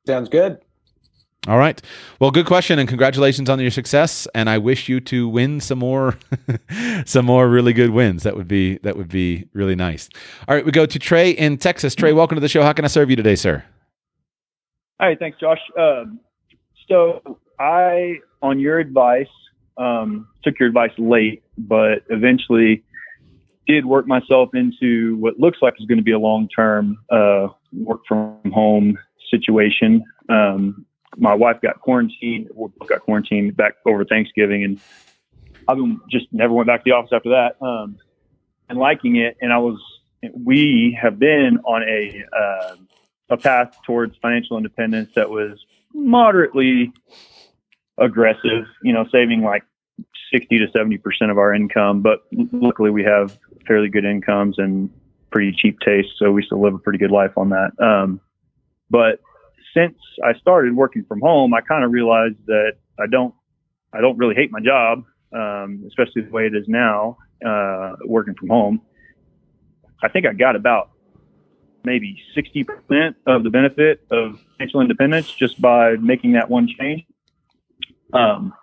Sounds 0.07 0.29
good. 0.29 0.59
All 1.47 1.59
right. 1.59 1.81
Well, 2.21 2.31
good 2.31 2.47
question 2.47 2.79
and 2.79 2.89
congratulations 2.89 3.49
on 3.49 3.59
your 3.59 3.71
success 3.71 4.27
and 4.35 4.51
I 4.51 4.59
wish 4.59 4.89
you 4.91 5.01
to 5.01 5.27
win 5.27 5.61
some 5.61 5.79
more 5.79 6.19
some 7.07 7.25
more 7.25 7.49
really 7.49 7.73
good 7.73 7.91
wins. 7.91 8.25
That 8.25 8.37
would 8.37 8.49
be 8.49 8.77
that 8.79 8.99
would 8.99 9.09
be 9.09 9.49
really 9.55 9.75
nice. 9.75 10.11
All 10.49 10.55
right, 10.55 10.67
we 10.67 10.71
go 10.71 10.85
to 10.85 10.99
Trey 10.99 11.31
in 11.31 11.57
Texas. 11.57 11.95
Trey, 11.95 12.13
welcome 12.13 12.37
to 12.37 12.41
the 12.41 12.49
show. 12.49 12.63
How 12.63 12.75
can 12.75 12.85
I 12.85 12.89
serve 12.89 13.09
you 13.09 13.17
today, 13.17 13.37
sir? 13.37 13.65
Hi, 15.01 15.17
thanks, 15.17 15.39
Josh. 15.41 15.59
Um, 15.79 16.21
so 16.89 17.39
I, 17.59 18.19
on 18.43 18.61
your 18.61 18.79
advice, 18.79 19.27
um, 19.77 20.29
took 20.45 20.59
your 20.59 20.69
advice 20.69 20.93
late, 20.99 21.43
but 21.59 22.05
eventually 22.11 22.85
did 23.67 23.87
work 23.87 24.07
myself 24.07 24.51
into 24.55 25.17
what 25.17 25.39
looks 25.39 25.59
like 25.63 25.75
is 25.81 25.87
going 25.87 25.99
to 25.99 26.05
be 26.05 26.13
a 26.13 26.19
long-term 26.19 26.99
uh, 27.11 27.49
work 27.73 28.03
from 28.07 28.39
home 28.53 28.99
situation. 29.31 30.05
Um, 30.29 30.87
my 31.17 31.35
wife 31.35 31.57
got 31.63 31.81
quarantined, 31.81 32.51
got 32.87 33.01
quarantined 33.01 33.57
back 33.57 33.75
over 33.87 34.05
Thanksgiving, 34.05 34.65
and 34.65 34.81
I've 35.69 35.77
been 35.77 36.01
just 36.11 36.27
never 36.33 36.53
went 36.53 36.67
back 36.67 36.85
to 36.85 36.91
the 36.91 36.95
office 36.95 37.13
after 37.13 37.31
that, 37.31 37.57
um, 37.65 37.99
and 38.69 38.79
liking 38.79 39.17
it. 39.17 39.37
And 39.41 39.53
I 39.53 39.59
was, 39.59 39.81
we 40.35 40.97
have 41.01 41.19
been 41.19 41.59
on 41.65 41.83
a 41.83 42.25
uh, 42.37 42.77
a 43.31 43.37
path 43.37 43.77
towards 43.87 44.17
financial 44.19 44.57
independence 44.57 45.11
that 45.15 45.31
was 45.31 45.65
moderately 45.93 46.93
aggressive, 47.99 48.67
you 48.83 48.93
know, 48.93 49.07
saving 49.11 49.43
like 49.43 49.63
60 50.33 50.59
to 50.59 50.67
70% 50.67 51.31
of 51.31 51.39
our 51.39 51.55
income. 51.55 52.03
But 52.03 52.25
luckily, 52.33 52.91
we 52.91 53.05
have 53.05 53.39
fairly 53.67 53.89
good 53.89 54.05
incomes 54.05 54.59
and 54.59 54.91
pretty 55.31 55.53
cheap 55.57 55.79
taste. 55.81 56.09
So 56.19 56.33
we 56.33 56.43
still 56.45 56.63
live 56.63 56.75
a 56.75 56.79
pretty 56.79 56.99
good 56.99 57.11
life 57.11 57.33
on 57.37 57.51
that. 57.51 57.71
Um, 57.79 58.21
but 58.91 59.21
since 59.75 59.97
I 60.25 60.35
started 60.39 60.77
working 60.77 61.05
from 61.09 61.21
home, 61.21 61.55
I 61.55 61.61
kind 61.61 61.85
of 61.85 61.93
realized 61.93 62.37
that 62.47 62.75
I 62.99 63.07
don't, 63.11 63.35
I 63.93 64.01
don't 64.01 64.17
really 64.19 64.35
hate 64.35 64.51
my 64.53 64.61
job, 64.61 65.05
um, 65.33 65.85
especially 65.87 66.23
the 66.23 66.31
way 66.31 66.47
it 66.47 66.55
is 66.55 66.67
now, 66.69 67.17
uh, 67.45 67.93
working 68.07 68.35
from 68.35 68.49
home. 68.49 68.81
I 70.03 70.09
think 70.09 70.27
I 70.27 70.33
got 70.33 70.55
about 70.55 70.91
maybe 71.85 72.21
60% 72.37 73.15
of 73.27 73.45
the 73.45 73.51
benefit 73.51 74.05
of 74.11 74.41
financial 74.57 74.81
independence 74.81 75.31
just 75.31 75.61
by 75.61 75.97
making 75.97 76.33
that 76.33 76.49
one 76.49 76.69
change. 76.79 77.05
Um, 78.13 78.55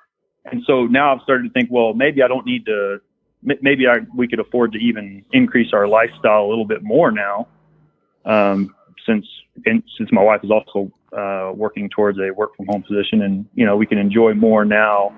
and 0.45 0.63
so 0.65 0.85
now 0.85 1.13
I've 1.13 1.21
started 1.21 1.43
to 1.43 1.49
think, 1.49 1.69
well, 1.71 1.93
maybe 1.93 2.23
I 2.23 2.27
don't 2.27 2.45
need 2.45 2.65
to, 2.65 2.99
maybe 3.43 3.87
I, 3.87 3.99
we 4.15 4.27
could 4.27 4.39
afford 4.39 4.71
to 4.73 4.79
even 4.79 5.23
increase 5.31 5.73
our 5.73 5.87
lifestyle 5.87 6.45
a 6.45 6.49
little 6.49 6.65
bit 6.65 6.83
more 6.83 7.11
now. 7.11 7.47
Um, 8.25 8.75
since, 9.05 9.25
since 9.65 10.11
my 10.11 10.23
wife 10.23 10.41
is 10.43 10.51
also, 10.51 10.91
uh, 11.15 11.51
working 11.53 11.89
towards 11.89 12.17
a 12.19 12.31
work 12.31 12.55
from 12.55 12.67
home 12.67 12.83
position 12.83 13.21
and, 13.23 13.45
you 13.53 13.65
know, 13.65 13.75
we 13.75 13.85
can 13.85 13.97
enjoy 13.97 14.33
more 14.33 14.63
now, 14.63 15.09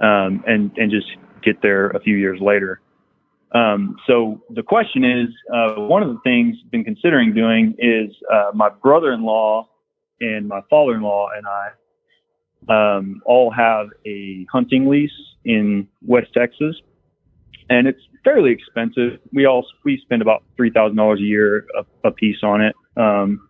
um, 0.00 0.44
and, 0.46 0.70
and 0.76 0.90
just 0.90 1.06
get 1.42 1.62
there 1.62 1.88
a 1.90 2.00
few 2.00 2.16
years 2.16 2.40
later. 2.40 2.80
Um, 3.54 3.96
so 4.06 4.42
the 4.50 4.62
question 4.62 5.04
is, 5.04 5.28
uh, 5.52 5.82
one 5.82 6.02
of 6.02 6.08
the 6.08 6.20
things 6.24 6.56
I've 6.64 6.70
been 6.70 6.84
considering 6.84 7.34
doing 7.34 7.74
is 7.78 8.10
uh, 8.32 8.50
my 8.54 8.70
brother-in-law 8.70 9.68
and 10.20 10.48
my 10.48 10.60
father-in-law 10.70 11.28
and 11.36 11.46
I 11.46 11.70
um, 12.68 13.20
all 13.26 13.50
have 13.50 13.88
a 14.06 14.46
hunting 14.50 14.88
lease 14.88 15.10
in 15.44 15.88
West 16.00 16.28
Texas, 16.32 16.76
and 17.68 17.86
it's 17.86 18.00
fairly 18.24 18.52
expensive. 18.52 19.18
We 19.32 19.46
all 19.46 19.66
we 19.84 19.98
spend 20.02 20.22
about 20.22 20.44
three 20.56 20.70
thousand 20.70 20.96
dollars 20.96 21.20
a 21.20 21.24
year 21.24 21.66
a, 21.76 22.08
a, 22.08 22.12
piece 22.12 22.38
on 22.42 22.60
it, 22.60 22.74
um, 22.96 23.48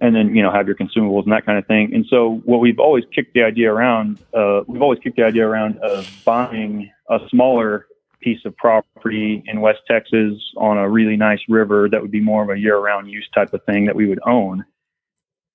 and 0.00 0.14
then 0.14 0.36
you 0.36 0.42
know 0.42 0.52
have 0.52 0.66
your 0.66 0.76
consumables 0.76 1.24
and 1.24 1.32
that 1.32 1.46
kind 1.46 1.58
of 1.58 1.66
thing. 1.66 1.94
And 1.94 2.04
so 2.08 2.42
what 2.44 2.60
we've 2.60 2.78
always 2.78 3.04
kicked 3.14 3.34
the 3.34 3.42
idea 3.42 3.72
around, 3.72 4.18
uh, 4.34 4.60
we've 4.66 4.82
always 4.82 5.00
kicked 5.00 5.16
the 5.16 5.24
idea 5.24 5.46
around 5.46 5.78
of 5.78 6.08
buying 6.24 6.90
a 7.08 7.18
smaller 7.30 7.86
piece 8.22 8.44
of 8.44 8.56
property 8.56 9.42
in 9.46 9.60
West 9.60 9.80
Texas 9.88 10.34
on 10.56 10.78
a 10.78 10.88
really 10.88 11.16
nice 11.16 11.40
river 11.48 11.88
that 11.90 12.00
would 12.00 12.10
be 12.10 12.20
more 12.20 12.42
of 12.42 12.50
a 12.50 12.58
year 12.58 12.78
round 12.78 13.10
use 13.10 13.28
type 13.34 13.52
of 13.52 13.64
thing 13.64 13.86
that 13.86 13.96
we 13.96 14.06
would 14.06 14.20
own. 14.26 14.64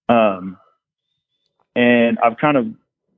Um, 0.10 0.58
and 1.76 2.18
I've 2.20 2.38
kind 2.38 2.58
of 2.58 2.68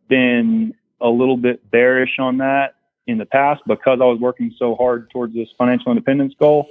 been 0.08 0.74
a 1.02 1.10
little 1.10 1.38
bit 1.38 1.70
bearish 1.72 2.20
on 2.20 2.38
that 2.38 2.76
in 3.08 3.18
the 3.18 3.26
past 3.26 3.62
because 3.66 4.00
I 4.02 4.06
was 4.06 4.20
working 4.20 4.54
so 4.58 4.76
hard 4.76 5.10
towards 5.10 5.34
this 5.34 5.48
financial 5.58 5.92
independence 5.92 6.34
goal. 6.40 6.68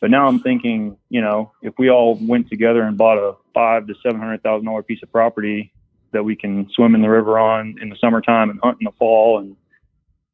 But 0.00 0.10
now 0.10 0.26
I'm 0.26 0.40
thinking, 0.40 0.96
you 1.10 1.20
know, 1.20 1.52
if 1.62 1.74
we 1.78 1.90
all 1.90 2.18
went 2.20 2.48
together 2.48 2.82
and 2.82 2.96
bought 2.96 3.18
a 3.18 3.36
five 3.52 3.86
to 3.88 3.94
seven 4.02 4.20
hundred 4.20 4.42
thousand 4.42 4.66
dollar 4.66 4.82
piece 4.82 5.02
of 5.02 5.10
property 5.12 5.72
that 6.12 6.22
we 6.22 6.36
can 6.36 6.68
swim 6.74 6.94
in 6.94 7.02
the 7.02 7.08
river 7.10 7.38
on 7.38 7.76
in 7.80 7.88
the 7.88 7.96
summertime 7.96 8.50
and 8.50 8.60
hunt 8.62 8.78
in 8.80 8.84
the 8.84 8.92
fall 8.92 9.38
and 9.38 9.56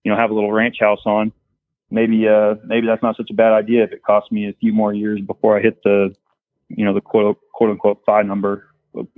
you 0.04 0.10
know 0.10 0.16
have 0.16 0.30
a 0.30 0.34
little 0.34 0.52
ranch 0.52 0.76
house 0.80 1.00
on, 1.06 1.32
maybe 1.90 2.28
uh 2.28 2.54
maybe 2.64 2.86
that's 2.86 3.02
not 3.02 3.16
such 3.16 3.30
a 3.30 3.34
bad 3.34 3.52
idea 3.52 3.84
if 3.84 3.92
it 3.92 4.02
costs 4.02 4.30
me 4.30 4.48
a 4.48 4.52
few 4.54 4.72
more 4.72 4.92
years 4.92 5.20
before 5.20 5.58
I 5.58 5.62
hit 5.62 5.82
the 5.84 6.14
you 6.68 6.84
know 6.84 6.94
the 6.94 7.00
quote 7.00 7.38
quote 7.52 7.70
unquote 7.70 8.02
FI 8.06 8.22
number. 8.22 8.66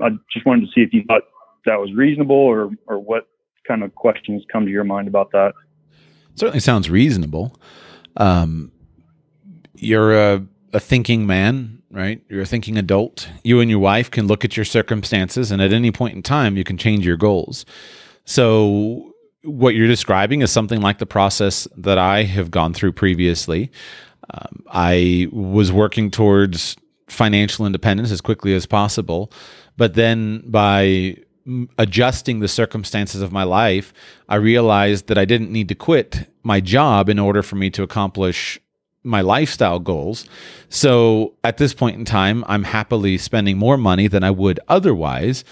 I 0.01 0.11
just 0.33 0.47
wanted 0.47 0.63
to 0.63 0.73
see 0.75 0.83
if 0.83 0.93
you 0.93 1.03
thought 1.07 1.23
that 1.67 1.77
was 1.77 1.93
reasonable 1.95 2.37
or 2.37 2.71
or 2.87 2.99
what 2.99 3.29
kind 3.67 3.83
of 3.83 3.95
questions 3.95 4.43
come 4.51 4.65
to 4.65 4.71
your 4.71 4.85
mind 4.85 5.09
about 5.09 5.33
that. 5.33 5.53
Certainly 6.35 6.61
sounds 6.61 6.89
reasonable. 6.89 7.55
Um, 8.17 8.73
you're 9.75 10.13
a, 10.13 10.47
a 10.73 10.81
thinking 10.81 11.27
man, 11.27 11.83
right? 11.91 12.23
You're 12.29 12.43
a 12.43 12.47
thinking 12.47 12.77
adult. 12.77 13.29
You 13.45 13.61
and 13.61 13.71
your 13.71 13.79
wife 13.79 14.11
can 14.11 14.27
look 14.27 14.45
at 14.45 14.57
your 14.57 14.65
circumstances, 14.65 15.51
and 15.51 15.61
at 15.61 15.73
any 15.73 15.91
point 15.91 16.15
in 16.15 16.23
time, 16.23 16.57
you 16.57 16.65
can 16.65 16.77
change 16.77 17.05
your 17.05 17.17
goals. 17.17 17.65
So 18.25 19.10
what 19.43 19.75
you're 19.75 19.89
describing 19.89 20.43
is 20.43 20.51
something 20.51 20.81
like 20.81 20.99
the 20.99 21.07
process 21.07 21.67
that 21.77 21.99
I 21.99 22.25
have 22.25 22.51
gone 22.51 22.75
through 22.75 22.93
previously. 22.93 23.71
Um, 24.33 24.65
I 24.71 25.29
was 25.33 25.73
working 25.73 26.11
towards 26.11 26.77
financial 27.09 27.67
independence 27.67 28.11
as 28.11 28.21
quickly 28.21 28.55
as 28.55 28.67
possible, 28.67 29.33
but 29.77 29.95
then 29.95 30.43
by 30.47 31.17
adjusting 31.79 32.41
the 32.41 32.49
circumstances 32.49 33.23
of 33.23 33.33
my 33.33 33.43
life, 33.43 33.93
I 34.29 34.37
realized 34.37 35.09
that 35.09 35.19
I 35.19 35.25
didn't 35.25 35.51
need 35.51 35.69
to 35.69 35.75
quit 35.75 36.31
my 36.43 36.61
job 36.61 37.09
in 37.09 37.19
order 37.19 37.43
for 37.43 37.57
me 37.57 37.71
to 37.71 37.83
accomplish 37.83 38.61
my 39.03 39.23
lifestyle 39.23 39.79
goals. 39.79 40.27
So 40.69 41.35
at 41.43 41.57
this 41.57 41.73
point 41.73 41.97
in 41.97 42.05
time, 42.05 42.45
I'm 42.47 42.65
happily 42.65 43.17
spending 43.17 43.57
more 43.57 43.79
money 43.79 44.07
than 44.07 44.23
I 44.23 44.31
would 44.31 44.61
otherwise, 44.69 45.45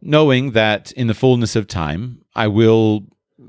knowing 0.00 0.52
that 0.52 0.92
in 0.92 1.08
the 1.08 1.14
fullness 1.14 1.56
of 1.56 1.66
time, 1.66 2.24
I 2.34 2.46
will 2.46 3.04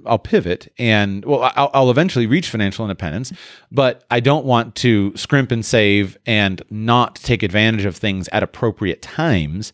I'll 0.06 0.20
pivot 0.20 0.72
and 0.78 1.26
well 1.26 1.52
I'll, 1.56 1.72
I'll, 1.74 1.92
eventually 1.92 2.28
reach 2.28 2.50
financial 2.50 2.86
independence, 2.86 3.34
but 3.72 4.04
I 4.12 4.20
don't 4.20 4.46
want 4.46 4.76
to 4.76 5.16
scrimp 5.16 5.52
and 5.52 5.66
save 5.66 6.18
and 6.26 6.62
not 6.70 7.16
take 7.16 7.44
advantage 7.44 7.86
of 7.86 7.96
things 7.96 8.28
at 8.30 8.44
appropriate 8.44 9.02
times, 9.02 9.74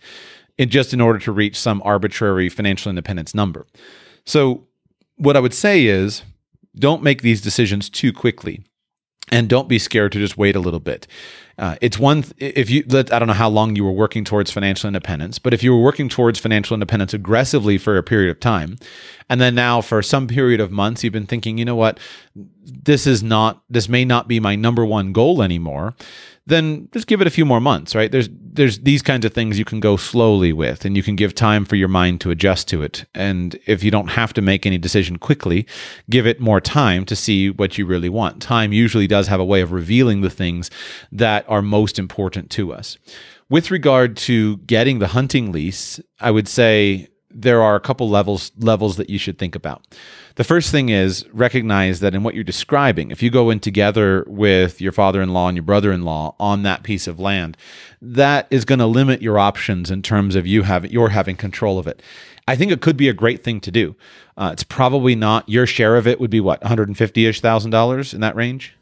in 0.58 0.70
just 0.70 0.94
in 0.94 1.02
order 1.02 1.20
to 1.20 1.32
reach 1.32 1.58
some 1.58 1.82
arbitrary 1.86 2.50
financial 2.50 2.90
independence 2.90 3.34
number. 3.34 3.66
So 4.26 4.68
what 5.16 5.38
I 5.38 5.40
would 5.40 5.54
say 5.54 5.86
is, 5.86 6.24
don't 6.76 7.02
make 7.02 7.22
these 7.22 7.42
decisions 7.42 7.90
too 7.90 8.14
quickly. 8.14 8.64
And 9.32 9.50
don't 9.50 9.68
be 9.68 9.80
scared 9.80 10.12
to 10.14 10.20
just 10.20 10.38
wait 10.38 10.56
a 10.56 10.60
little 10.60 10.80
bit. 10.80 11.08
Uh, 11.58 11.76
it's 11.82 12.00
one 12.00 12.24
th- 12.24 12.56
if 12.56 12.70
you 12.70 12.86
let 12.88 13.12
I 13.12 13.20
don't 13.20 13.28
know 13.28 13.34
how 13.34 13.50
long 13.50 13.76
you 13.76 13.84
were 13.84 13.92
working 13.92 14.24
towards 14.24 14.50
financial 14.50 14.88
independence, 14.88 15.40
but 15.40 15.54
if 15.54 15.62
you 15.62 15.74
were 15.74 15.82
working 15.82 16.08
towards 16.08 16.40
financial 16.40 16.74
independence 16.74 17.14
aggressively 17.14 17.78
for 17.78 17.98
a 17.98 18.04
period 18.04 18.32
of 18.32 18.40
time, 18.40 18.78
and 19.30 19.42
then 19.42 19.56
now 19.56 19.82
for 19.82 20.02
some 20.02 20.28
period 20.28 20.62
of 20.62 20.72
months 20.72 21.04
you've 21.04 21.12
been 21.12 21.26
thinking, 21.26 21.58
you 21.58 21.66
know 21.66 21.76
what, 21.76 22.00
this 22.34 23.06
is 23.06 23.22
not 23.22 23.62
this 23.70 23.90
may 23.90 24.06
not 24.06 24.30
be 24.30 24.40
my 24.40 24.56
number 24.56 24.86
one 24.86 25.12
goal 25.12 25.42
anymore, 25.42 25.96
then 26.50 26.90
just 26.92 27.08
give 27.08 27.22
it 27.22 27.28
a 27.28 27.32
few 27.32 27.46
more 27.46 27.62
months, 27.62 27.96
right? 27.96 28.12
There's 28.12 28.30
there's 28.32 28.80
these 28.80 29.02
kinds 29.02 29.26
of 29.26 29.34
things 29.34 29.58
you 29.58 29.66
can 29.66 29.80
go 29.80 29.96
slowly 29.96 30.52
with 30.52 30.84
and 30.84 30.98
you 30.98 31.04
can 31.04 31.16
give 31.16 31.34
time 31.34 31.64
for 31.64 31.76
your 31.76 31.88
mind 31.88 32.20
to 32.22 32.32
adjust 32.32 32.68
to 32.70 32.82
it. 32.82 33.06
And 33.16 33.58
if 33.68 33.84
you 33.84 33.92
don't 33.92 34.10
have 34.10 34.34
to 34.34 34.42
make 34.42 34.66
any 34.66 34.78
decision 34.78 35.18
quickly, 35.18 35.66
give 36.10 36.28
it 36.28 36.42
more 36.42 36.60
time 36.60 37.06
to 37.06 37.16
see 37.16 37.50
what 37.52 37.78
you 37.78 37.86
really 37.86 38.10
want. 38.10 38.42
Time 38.42 38.74
usually 38.74 39.08
does 39.08 39.28
have 39.28 39.40
a 39.40 39.46
way 39.46 39.62
of 39.62 39.72
revealing 39.72 40.22
the 40.22 40.30
things 40.30 40.70
that 41.12 41.46
are 41.48 41.62
most 41.62 41.98
important 42.00 42.50
to 42.52 42.74
us. 42.74 42.98
With 43.50 43.72
regard 43.72 44.18
to 44.18 44.58
getting 44.58 45.00
the 45.00 45.08
hunting 45.08 45.52
lease, 45.52 46.00
I 46.20 46.32
would 46.32 46.48
say 46.48 47.08
there 47.32 47.62
are 47.62 47.76
a 47.76 47.80
couple 47.80 48.10
levels 48.10 48.52
levels 48.58 48.98
that 48.98 49.10
you 49.10 49.18
should 49.18 49.38
think 49.38 49.56
about. 49.56 49.84
The 50.36 50.44
first 50.44 50.72
thing 50.72 50.90
is 50.90 51.26
recognize 51.32 52.00
that 52.00 52.16
in 52.16 52.24
what 52.24 52.34
you're 52.34 52.44
describing, 52.44 53.12
if 53.12 53.22
you 53.22 53.30
go 53.30 53.50
in 53.50 53.60
together 53.60 54.24
with 54.28 54.82
your 54.82 54.92
father-in-law 54.92 55.50
and 55.50 55.58
your 55.58 55.64
brother-in-law 55.64 56.36
on 56.40 56.64
that 56.64 56.84
piece 56.84 57.08
of 57.08 57.20
land, 57.20 57.58
that 58.02 58.48
is 58.50 58.66
going 58.66 58.80
to 58.80 58.86
limit 58.86 59.22
your 59.22 59.38
options 59.38 59.92
in 59.92 60.02
terms 60.02 60.36
of 60.36 60.48
you 60.48 60.64
having 60.64 60.92
you're 60.92 61.10
having 61.10 61.36
control 61.36 61.78
of 61.78 61.88
it. 61.88 62.02
I 62.48 62.56
think 62.56 62.72
it 62.72 62.82
could 62.82 62.98
be 62.98 63.10
a 63.10 63.14
great 63.14 63.44
thing 63.44 63.60
to 63.62 63.72
do. 63.72 63.96
Uh, 64.36 64.50
it's 64.54 64.64
probably 64.64 65.14
not 65.14 65.48
your 65.48 65.68
share 65.68 65.98
of 65.98 66.08
it 66.08 66.20
would 66.20 66.32
be 66.32 66.40
what 66.40 66.62
150 66.62 67.26
ish 67.26 67.42
thousand 67.42 67.72
dollars 67.72 68.14
in 68.14 68.22
that 68.22 68.36
range. 68.36 68.76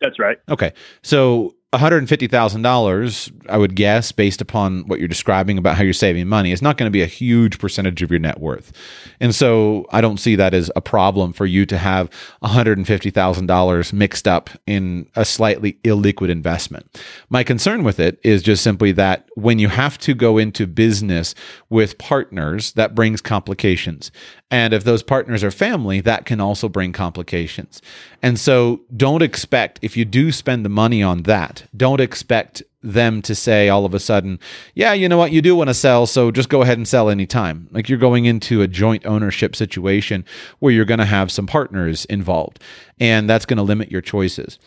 That's 0.00 0.18
right. 0.18 0.38
Okay, 0.48 0.72
so 1.02 1.54
$150,000, 1.72 3.46
I 3.48 3.56
would 3.56 3.76
guess, 3.76 4.10
based 4.10 4.40
upon 4.40 4.88
what 4.88 4.98
you're 4.98 5.06
describing 5.06 5.56
about 5.56 5.76
how 5.76 5.84
you're 5.84 5.92
saving 5.92 6.26
money, 6.26 6.50
is 6.50 6.62
not 6.62 6.76
going 6.76 6.88
to 6.88 6.92
be 6.92 7.02
a 7.02 7.06
huge 7.06 7.60
percentage 7.60 8.02
of 8.02 8.10
your 8.10 8.18
net 8.18 8.40
worth. 8.40 8.72
And 9.20 9.32
so 9.32 9.86
I 9.90 10.00
don't 10.00 10.18
see 10.18 10.34
that 10.34 10.52
as 10.52 10.68
a 10.74 10.80
problem 10.80 11.32
for 11.32 11.46
you 11.46 11.64
to 11.66 11.78
have 11.78 12.10
$150,000 12.42 13.92
mixed 13.92 14.26
up 14.26 14.50
in 14.66 15.08
a 15.14 15.24
slightly 15.24 15.74
illiquid 15.84 16.28
investment. 16.28 17.00
My 17.28 17.44
concern 17.44 17.84
with 17.84 18.00
it 18.00 18.18
is 18.24 18.42
just 18.42 18.64
simply 18.64 18.90
that 18.92 19.28
when 19.36 19.60
you 19.60 19.68
have 19.68 19.96
to 19.98 20.12
go 20.12 20.38
into 20.38 20.66
business 20.66 21.36
with 21.68 21.98
partners, 21.98 22.72
that 22.72 22.96
brings 22.96 23.20
complications. 23.20 24.10
And 24.50 24.74
if 24.74 24.82
those 24.82 25.04
partners 25.04 25.44
are 25.44 25.52
family, 25.52 26.00
that 26.00 26.26
can 26.26 26.40
also 26.40 26.68
bring 26.68 26.92
complications. 26.92 27.80
And 28.22 28.38
so 28.38 28.80
don't 28.96 29.22
expect, 29.22 29.78
if 29.82 29.96
you 29.96 30.04
do 30.04 30.30
spend 30.30 30.64
the 30.64 30.68
money 30.68 31.02
on 31.02 31.22
that, 31.22 31.64
don't 31.76 32.00
expect 32.00 32.62
them 32.82 33.20
to 33.22 33.34
say 33.34 33.68
all 33.68 33.84
of 33.84 33.94
a 33.94 34.00
sudden, 34.00 34.38
yeah, 34.74 34.92
you 34.92 35.08
know 35.08 35.18
what, 35.18 35.32
you 35.32 35.42
do 35.42 35.54
want 35.54 35.68
to 35.68 35.74
sell, 35.74 36.06
so 36.06 36.30
just 36.30 36.48
go 36.48 36.62
ahead 36.62 36.78
and 36.78 36.88
sell 36.88 37.10
anytime. 37.10 37.68
Like 37.70 37.88
you're 37.88 37.98
going 37.98 38.24
into 38.24 38.62
a 38.62 38.66
joint 38.66 39.04
ownership 39.06 39.54
situation 39.54 40.24
where 40.60 40.72
you're 40.72 40.84
going 40.84 40.98
to 40.98 41.04
have 41.06 41.30
some 41.30 41.46
partners 41.46 42.04
involved, 42.06 42.62
and 42.98 43.28
that's 43.28 43.46
going 43.46 43.58
to 43.58 43.62
limit 43.62 43.90
your 43.90 44.00
choices. 44.00 44.58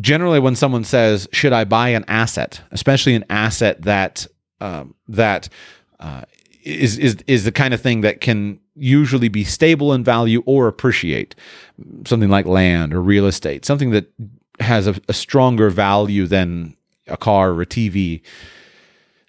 Generally, 0.00 0.40
when 0.40 0.56
someone 0.56 0.84
says, 0.84 1.28
should 1.32 1.52
I 1.52 1.64
buy 1.64 1.90
an 1.90 2.04
asset, 2.08 2.60
especially 2.70 3.14
an 3.14 3.24
asset 3.28 3.82
that, 3.82 4.26
um, 4.60 4.94
that, 5.08 5.48
uh, 5.98 6.22
is 6.62 6.98
is 6.98 7.16
is 7.26 7.44
the 7.44 7.52
kind 7.52 7.74
of 7.74 7.80
thing 7.80 8.00
that 8.02 8.20
can 8.20 8.60
usually 8.74 9.28
be 9.28 9.44
stable 9.44 9.92
in 9.92 10.04
value 10.04 10.42
or 10.46 10.68
appreciate. 10.68 11.34
Something 12.06 12.30
like 12.30 12.46
land 12.46 12.94
or 12.94 13.00
real 13.00 13.26
estate 13.26 13.64
something 13.64 13.90
that 13.90 14.12
has 14.60 14.86
a, 14.86 14.94
a 15.08 15.12
stronger 15.12 15.70
value 15.70 16.26
than 16.26 16.76
a 17.06 17.16
car 17.16 17.52
or 17.52 17.62
a 17.62 17.66
TV 17.66 18.20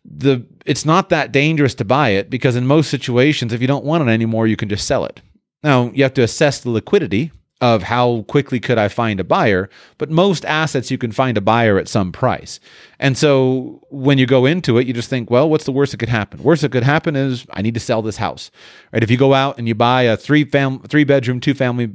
the 0.03 0.45
it's 0.65 0.85
not 0.85 1.09
that 1.09 1.31
dangerous 1.31 1.75
to 1.75 1.85
buy 1.85 2.09
it 2.09 2.29
because 2.29 2.55
in 2.55 2.65
most 2.65 2.89
situations 2.89 3.53
if 3.53 3.61
you 3.61 3.67
don't 3.67 3.85
want 3.85 4.07
it 4.07 4.11
anymore 4.11 4.47
you 4.47 4.55
can 4.55 4.69
just 4.69 4.88
sell 4.88 5.05
it. 5.05 5.21
Now 5.63 5.91
you 5.93 6.03
have 6.03 6.13
to 6.15 6.23
assess 6.23 6.59
the 6.59 6.69
liquidity 6.69 7.31
of 7.62 7.84
how 7.84 8.24
quickly 8.24 8.60
could 8.60 8.80
I 8.80 8.88
find 8.88 9.20
a 9.20 9.24
buyer, 9.24 9.70
but 10.00 10.10
most 10.10 10.44
assets 10.46 10.89
you 10.89 10.98
can 10.98 11.12
find 11.12 11.38
a 11.38 11.41
buyer 11.41 11.77
at 11.77 11.88
some 11.88 12.12
price. 12.12 12.60
And 13.00 13.18
so 13.18 13.86
when 13.89 14.18
you 14.18 14.25
go 14.25 14.46
into 14.46 14.80
it, 14.80 14.88
you 14.88 14.94
just 14.94 15.10
think, 15.10 15.30
well, 15.30 15.48
what's 15.48 15.65
the 15.65 15.72
worst 15.72 15.91
that 15.91 16.00
could 16.00 16.09
happen? 16.09 16.42
Worst 16.42 16.64
that 16.64 16.72
could 16.72 16.83
happen 16.83 17.16
is 17.16 17.46
I 17.51 17.62
need 17.62 17.75
to 17.75 17.79
sell 17.79 18.01
this 18.01 18.18
house. 18.18 18.50
Right? 18.92 19.03
If 19.03 19.12
you 19.12 19.18
go 19.18 19.35
out 19.35 19.59
and 19.59 19.68
you 19.68 19.75
buy 19.75 20.03
a 20.03 20.18
three 20.18 20.44
fam 20.44 20.79
three 20.79 21.03
bedroom, 21.03 21.40
two 21.40 21.53
family 21.53 21.92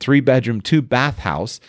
three 0.00 0.20
bedroom, 0.20 0.60
two 0.60 0.82
bath 0.82 1.20
house 1.20 1.60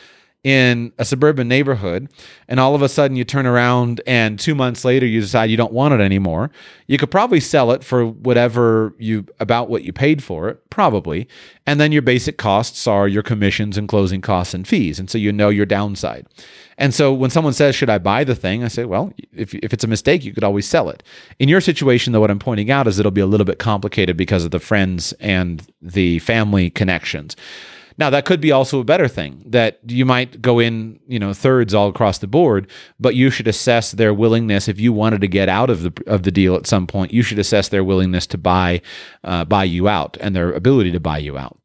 in 0.47 0.93
a 0.97 1.03
suburban 1.03 1.45
neighborhood 1.49 2.07
and 2.47 2.57
all 2.57 2.73
of 2.73 2.81
a 2.81 2.87
sudden 2.87 3.17
you 3.17 3.25
turn 3.25 3.45
around 3.45 3.99
and 4.07 4.39
2 4.39 4.55
months 4.55 4.85
later 4.85 5.05
you 5.05 5.19
decide 5.19 5.49
you 5.49 5.57
don't 5.57 5.73
want 5.73 5.93
it 5.93 5.99
anymore. 5.99 6.49
You 6.87 6.97
could 6.97 7.11
probably 7.11 7.41
sell 7.41 7.69
it 7.71 7.83
for 7.83 8.05
whatever 8.05 8.95
you 8.97 9.25
about 9.41 9.69
what 9.69 9.83
you 9.83 9.91
paid 9.91 10.23
for 10.23 10.47
it 10.47 10.69
probably. 10.69 11.27
And 11.65 11.81
then 11.81 11.91
your 11.91 12.01
basic 12.01 12.37
costs 12.37 12.87
are 12.87 13.09
your 13.09 13.23
commissions 13.23 13.77
and 13.77 13.89
closing 13.89 14.21
costs 14.21 14.53
and 14.53 14.65
fees. 14.65 14.99
And 14.99 15.09
so 15.09 15.17
you 15.17 15.33
know 15.33 15.49
your 15.49 15.65
downside. 15.65 16.25
And 16.77 16.93
so 16.93 17.11
when 17.11 17.29
someone 17.29 17.51
says 17.51 17.75
should 17.75 17.89
i 17.89 17.97
buy 17.97 18.23
the 18.23 18.33
thing? 18.33 18.63
I 18.63 18.69
say 18.69 18.85
well 18.85 19.11
if, 19.33 19.53
if 19.53 19.73
it's 19.73 19.83
a 19.83 19.87
mistake 19.87 20.23
you 20.23 20.33
could 20.33 20.45
always 20.45 20.65
sell 20.65 20.89
it. 20.89 21.03
In 21.39 21.49
your 21.49 21.59
situation 21.59 22.13
though 22.13 22.21
what 22.21 22.31
i'm 22.31 22.39
pointing 22.39 22.71
out 22.71 22.87
is 22.87 22.99
it'll 22.99 23.11
be 23.11 23.19
a 23.19 23.25
little 23.33 23.45
bit 23.45 23.59
complicated 23.59 24.15
because 24.15 24.45
of 24.45 24.51
the 24.51 24.61
friends 24.61 25.11
and 25.19 25.67
the 25.81 26.19
family 26.19 26.69
connections 26.69 27.35
now 27.97 28.09
that 28.11 28.25
could 28.25 28.39
be 28.39 28.51
also 28.51 28.79
a 28.79 28.83
better 28.83 29.07
thing 29.07 29.43
that 29.47 29.79
you 29.87 30.05
might 30.05 30.41
go 30.41 30.59
in, 30.59 30.99
you 31.07 31.17
know, 31.17 31.33
thirds 31.33 31.73
all 31.73 31.89
across 31.89 32.19
the 32.19 32.27
board, 32.27 32.67
but 32.99 33.15
you 33.15 33.29
should 33.29 33.47
assess 33.47 33.91
their 33.91 34.13
willingness 34.13 34.67
if 34.67 34.79
you 34.79 34.93
wanted 34.93 35.21
to 35.21 35.27
get 35.27 35.49
out 35.49 35.69
of 35.69 35.83
the 35.83 36.03
of 36.05 36.23
the 36.23 36.31
deal 36.31 36.55
at 36.55 36.67
some 36.67 36.85
point. 36.85 37.13
You 37.13 37.23
should 37.23 37.39
assess 37.39 37.69
their 37.69 37.83
willingness 37.83 38.27
to 38.27 38.37
buy 38.37 38.81
uh, 39.23 39.45
buy 39.45 39.63
you 39.63 39.87
out 39.87 40.17
and 40.19 40.35
their 40.35 40.51
ability 40.53 40.91
to 40.91 40.99
buy 40.99 41.17
you 41.17 41.37
out. 41.37 41.57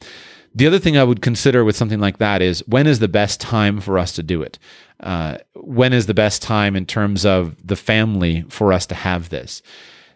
The 0.54 0.66
other 0.66 0.78
thing 0.78 0.98
I 0.98 1.04
would 1.04 1.22
consider 1.22 1.64
with 1.64 1.76
something 1.76 2.00
like 2.00 2.18
that 2.18 2.42
is 2.42 2.60
when 2.66 2.86
is 2.86 2.98
the 2.98 3.08
best 3.08 3.40
time 3.40 3.80
for 3.80 3.98
us 3.98 4.12
to 4.12 4.22
do 4.22 4.42
it? 4.42 4.58
Uh, 5.00 5.38
when 5.54 5.92
is 5.92 6.06
the 6.06 6.14
best 6.14 6.42
time 6.42 6.76
in 6.76 6.86
terms 6.86 7.24
of 7.24 7.56
the 7.66 7.76
family 7.76 8.44
for 8.48 8.72
us 8.72 8.86
to 8.86 8.94
have 8.94 9.30
this? 9.30 9.62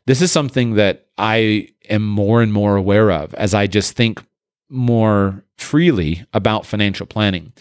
This 0.06 0.22
is 0.22 0.30
something 0.30 0.74
that 0.74 1.06
I 1.18 1.70
am 1.88 2.06
more 2.06 2.42
and 2.42 2.52
more 2.52 2.76
aware 2.76 3.10
of 3.10 3.34
as 3.34 3.54
I 3.54 3.66
just 3.66 3.96
think 3.96 4.22
more 4.68 5.42
freely 5.58 6.24
about 6.32 6.66
financial 6.66 7.06
planning. 7.06 7.52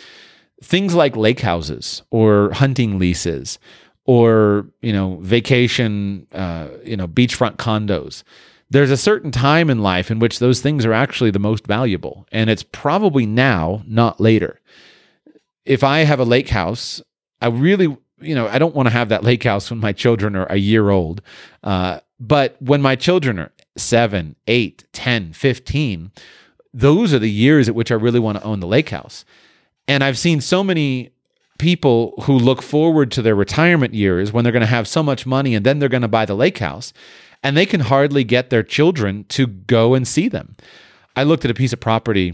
Things 0.64 0.96
like 0.96 1.16
lake 1.16 1.42
houses 1.42 2.02
or 2.12 2.52
hunting 2.52 2.98
leases 2.98 3.60
or 4.06 4.68
you 4.82 4.94
know 4.94 5.18
vacation 5.22 6.28
uh, 6.32 6.68
you 6.84 6.96
know 6.96 7.08
beachfront 7.08 7.58
condos 7.58 8.24
there's 8.70 8.92
a 8.92 8.98
certain 8.98 9.32
time 9.32 9.70
in 9.70 9.82
life 9.82 10.10
in 10.10 10.20
which 10.20 10.40
those 10.40 10.62
things 10.62 10.86
are 10.86 10.94
actually 10.94 11.32
the 11.32 11.40
most 11.40 11.68
valuable 11.68 12.26
and 12.32 12.50
it's 12.50 12.64
probably 12.64 13.26
now 13.26 13.84
not 13.88 14.20
later 14.20 14.60
if 15.66 15.84
i 15.84 16.00
have 16.00 16.20
a 16.20 16.26
lake 16.26 16.50
house 16.50 17.02
i 17.42 17.48
really 17.48 17.96
you 18.22 18.36
know 18.36 18.48
i 18.48 18.58
don't 18.58 18.76
want 18.76 18.88
to 18.88 18.94
have 18.94 19.10
that 19.10 19.24
lake 19.24 19.44
house 19.44 19.70
when 19.70 19.80
my 19.80 19.92
children 19.92 20.36
are 20.36 20.48
a 20.48 20.58
year 20.58 20.90
old 20.90 21.22
uh, 21.64 22.00
but 22.20 22.56
when 22.62 22.82
my 22.82 22.96
children 22.96 23.40
are 23.40 23.52
7 23.78 24.36
8 24.48 24.84
10 24.94 25.34
15 25.34 26.12
those 26.76 27.14
are 27.14 27.20
the 27.20 27.32
years 27.32 27.70
at 27.70 27.76
which 27.76 27.90
I 27.90 27.96
really 27.96 28.20
want 28.20 28.38
to 28.38 28.44
own 28.44 28.60
the 28.60 28.68
lake 28.68 28.90
house. 28.90 29.24
And 29.88 30.04
I've 30.04 30.18
seen 30.18 30.42
so 30.42 30.62
many 30.62 31.12
people 31.58 32.14
who 32.24 32.38
look 32.38 32.62
forward 32.62 33.12
to 33.12 33.22
their 33.22 33.34
retirement 33.34 33.94
years 33.94 34.34
when 34.34 34.44
they're 34.44 34.52
going 34.52 34.60
to 34.60 34.68
have 34.68 34.88
so 34.88 35.02
much 35.02 35.26
money 35.26 35.56
and 35.56 35.66
then 35.66 35.80
they're 35.80 35.88
going 35.88 36.02
to 36.02 36.10
buy 36.10 36.26
the 36.26 36.36
lake 36.36 36.58
house 36.58 36.92
and 37.42 37.56
they 37.56 37.66
can 37.66 37.80
hardly 37.80 38.26
get 38.26 38.50
their 38.50 38.62
children 38.62 39.24
to 39.30 39.48
go 39.48 39.94
and 39.94 40.06
see 40.06 40.28
them. 40.28 40.58
I 41.16 41.24
looked 41.24 41.46
at 41.46 41.52
a 41.52 41.54
piece 41.54 41.72
of 41.72 41.80
property 41.80 42.34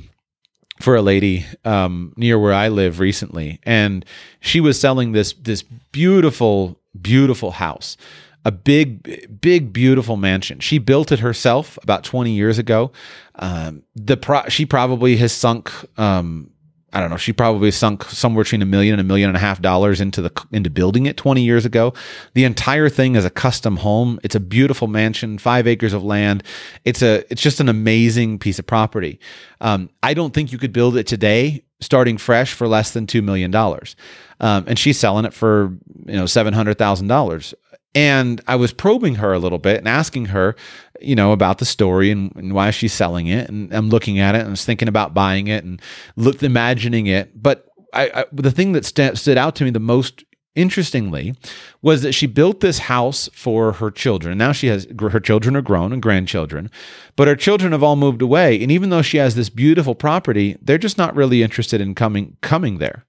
for 0.80 0.96
a 0.96 1.04
lady 1.04 1.46
um, 1.64 2.12
near 2.18 2.40
where 2.40 2.54
I 2.54 2.70
live 2.70 3.00
recently, 3.00 3.60
and 3.64 4.04
she 4.40 4.60
was 4.60 4.80
selling 4.80 5.12
this 5.12 5.34
this 5.34 5.62
beautiful, 5.92 6.80
beautiful 7.00 7.52
house 7.52 7.98
a 8.46 8.52
big, 8.52 9.40
big, 9.42 9.72
beautiful 9.72 10.18
mansion. 10.18 10.60
She 10.60 10.78
built 10.80 11.12
it 11.12 11.20
herself 11.20 11.78
about 11.84 12.04
20 12.04 12.32
years 12.32 12.58
ago. 12.58 12.92
Um, 13.36 13.84
the 13.96 14.18
pro- 14.18 14.50
she 14.50 14.66
probably 14.66 15.18
has 15.18 15.32
sunk. 15.32 15.72
Um, 16.00 16.52
I 16.94 17.00
don't 17.00 17.10
know. 17.10 17.18
She 17.18 17.32
probably 17.32 17.72
sunk 17.72 18.04
somewhere 18.06 18.44
between 18.44 18.62
a 18.62 18.66
million 18.66 18.94
and 18.94 19.00
a 19.00 19.04
million 19.04 19.30
and 19.30 19.38
a 19.38 19.40
half 19.40 19.62
dollars 19.62 20.02
into 20.02 20.22
the 20.22 20.32
into 20.52 20.70
building 20.70 21.06
it 21.06 21.16
20 21.16 21.42
years 21.42 21.66
ago. 21.66 21.94
The 22.34 22.44
entire 22.44 22.90
thing 22.90 23.16
is 23.16 23.24
a 23.24 23.30
custom 23.30 23.78
home. 23.78 24.20
It's 24.24 24.36
a 24.36 24.42
beautiful 24.42 24.88
mansion, 24.88 25.38
five 25.38 25.68
acres 25.68 25.94
of 25.94 26.04
land. 26.04 26.44
It's 26.84 27.02
a 27.02 27.24
it's 27.32 27.42
just 27.42 27.62
an 27.62 27.70
amazing 27.70 28.40
piece 28.40 28.60
of 28.60 28.68
property. 28.68 29.20
Um, 29.62 29.90
I 30.04 30.14
don't 30.14 30.34
think 30.34 30.52
you 30.52 30.58
could 30.58 30.74
build 30.74 30.98
it 30.98 31.08
today, 31.08 31.64
starting 31.80 32.18
fresh, 32.18 32.52
for 32.52 32.68
less 32.68 32.92
than 32.92 33.08
two 33.08 33.22
million 33.22 33.52
dollars. 33.52 33.96
Um, 34.42 34.66
and 34.68 34.78
she's 34.78 35.00
selling 35.00 35.24
it 35.24 35.34
for 35.34 35.78
you 36.08 36.16
know 36.18 36.26
seven 36.26 36.54
hundred 36.54 36.78
thousand 36.78 37.08
dollars. 37.08 37.54
And 37.94 38.42
I 38.48 38.56
was 38.56 38.72
probing 38.72 39.16
her 39.16 39.34
a 39.34 39.40
little 39.40 39.58
bit 39.58 39.78
and 39.78 39.88
asking 39.88 40.28
her, 40.28 40.56
you 41.02 41.16
know, 41.16 41.34
about 41.34 41.58
the 41.58 41.66
story 41.66 42.10
and, 42.12 42.34
and, 42.36 42.54
why 42.54 42.72
she's 42.72 42.94
selling 42.94 43.28
it. 43.28 43.50
And 43.50 43.74
I'm 43.74 43.90
looking 43.90 44.20
at 44.20 44.34
it 44.36 44.40
and 44.40 44.48
I 44.48 44.52
was 44.52 44.64
thinking 44.64 44.88
about 44.88 45.14
buying 45.14 45.48
it 45.48 45.64
and 45.64 45.82
looked, 46.16 46.42
imagining 46.42 47.08
it. 47.08 47.42
But 47.42 47.68
I, 47.94 48.12
I 48.14 48.26
the 48.32 48.52
thing 48.52 48.72
that 48.74 48.86
st- 48.86 49.18
stood 49.18 49.38
out 49.38 49.56
to 49.56 49.66
me 49.66 49.72
the 49.72 49.80
most 49.80 50.24
interestingly 50.56 51.34
was 51.82 52.02
that 52.02 52.12
she 52.12 52.28
built 52.28 52.60
this 52.60 52.80
house 52.80 53.30
for 53.34 53.74
her 53.74 53.90
children. 53.90 54.38
Now 54.38 54.52
she 54.52 54.68
has 54.68 54.88
her 55.00 55.20
children 55.20 55.56
are 55.56 55.62
grown 55.62 55.94
and 55.94 56.02
grandchildren, 56.02 56.70
but 57.16 57.28
her 57.28 57.36
children 57.36 57.72
have 57.72 57.84
all 57.84 57.96
moved 57.96 58.22
away. 58.22 58.62
And 58.62 58.72
even 58.72 58.90
though 58.90 59.02
she 59.02 59.18
has 59.18 59.36
this 59.36 59.50
beautiful 59.50 59.96
property, 59.96 60.58
they're 60.62 60.78
just 60.78 60.98
not 60.98 61.16
really 61.16 61.44
interested 61.44 61.82
in 61.82 61.96
coming 61.96 62.38
coming 62.42 62.78
there. 62.80 63.06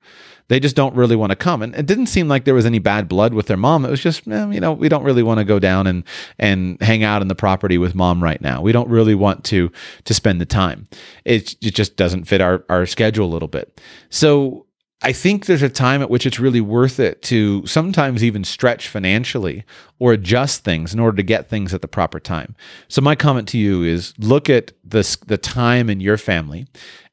They 0.52 0.60
just 0.60 0.76
don't 0.76 0.94
really 0.94 1.16
want 1.16 1.30
to 1.30 1.36
come. 1.36 1.62
And 1.62 1.74
it 1.74 1.86
didn't 1.86 2.08
seem 2.08 2.28
like 2.28 2.44
there 2.44 2.52
was 2.52 2.66
any 2.66 2.78
bad 2.78 3.08
blood 3.08 3.32
with 3.32 3.46
their 3.46 3.56
mom. 3.56 3.86
It 3.86 3.90
was 3.90 4.02
just, 4.02 4.28
eh, 4.28 4.50
you 4.50 4.60
know, 4.60 4.74
we 4.74 4.90
don't 4.90 5.02
really 5.02 5.22
want 5.22 5.38
to 5.38 5.44
go 5.44 5.58
down 5.58 5.86
and 5.86 6.04
and 6.38 6.76
hang 6.82 7.02
out 7.02 7.22
in 7.22 7.28
the 7.28 7.34
property 7.34 7.78
with 7.78 7.94
mom 7.94 8.22
right 8.22 8.38
now. 8.42 8.60
We 8.60 8.70
don't 8.70 8.90
really 8.90 9.14
want 9.14 9.44
to 9.44 9.72
to 10.04 10.12
spend 10.12 10.42
the 10.42 10.44
time. 10.44 10.88
It, 11.24 11.56
it 11.62 11.74
just 11.74 11.96
doesn't 11.96 12.24
fit 12.24 12.42
our 12.42 12.66
our 12.68 12.84
schedule 12.84 13.24
a 13.24 13.32
little 13.32 13.48
bit. 13.48 13.80
So 14.10 14.66
I 15.00 15.14
think 15.14 15.46
there's 15.46 15.62
a 15.62 15.70
time 15.70 16.02
at 16.02 16.10
which 16.10 16.26
it's 16.26 16.38
really 16.38 16.60
worth 16.60 17.00
it 17.00 17.22
to 17.22 17.66
sometimes 17.66 18.22
even 18.22 18.44
stretch 18.44 18.88
financially 18.88 19.64
or 20.00 20.12
adjust 20.12 20.64
things 20.64 20.92
in 20.92 21.00
order 21.00 21.16
to 21.16 21.22
get 21.22 21.48
things 21.48 21.72
at 21.72 21.80
the 21.80 21.88
proper 21.88 22.20
time. 22.20 22.54
So 22.88 23.00
my 23.00 23.14
comment 23.14 23.48
to 23.48 23.58
you 23.58 23.84
is 23.84 24.12
look 24.18 24.50
at 24.50 24.72
this 24.84 25.16
the 25.16 25.38
time 25.38 25.88
in 25.88 26.00
your 26.00 26.18
family 26.18 26.66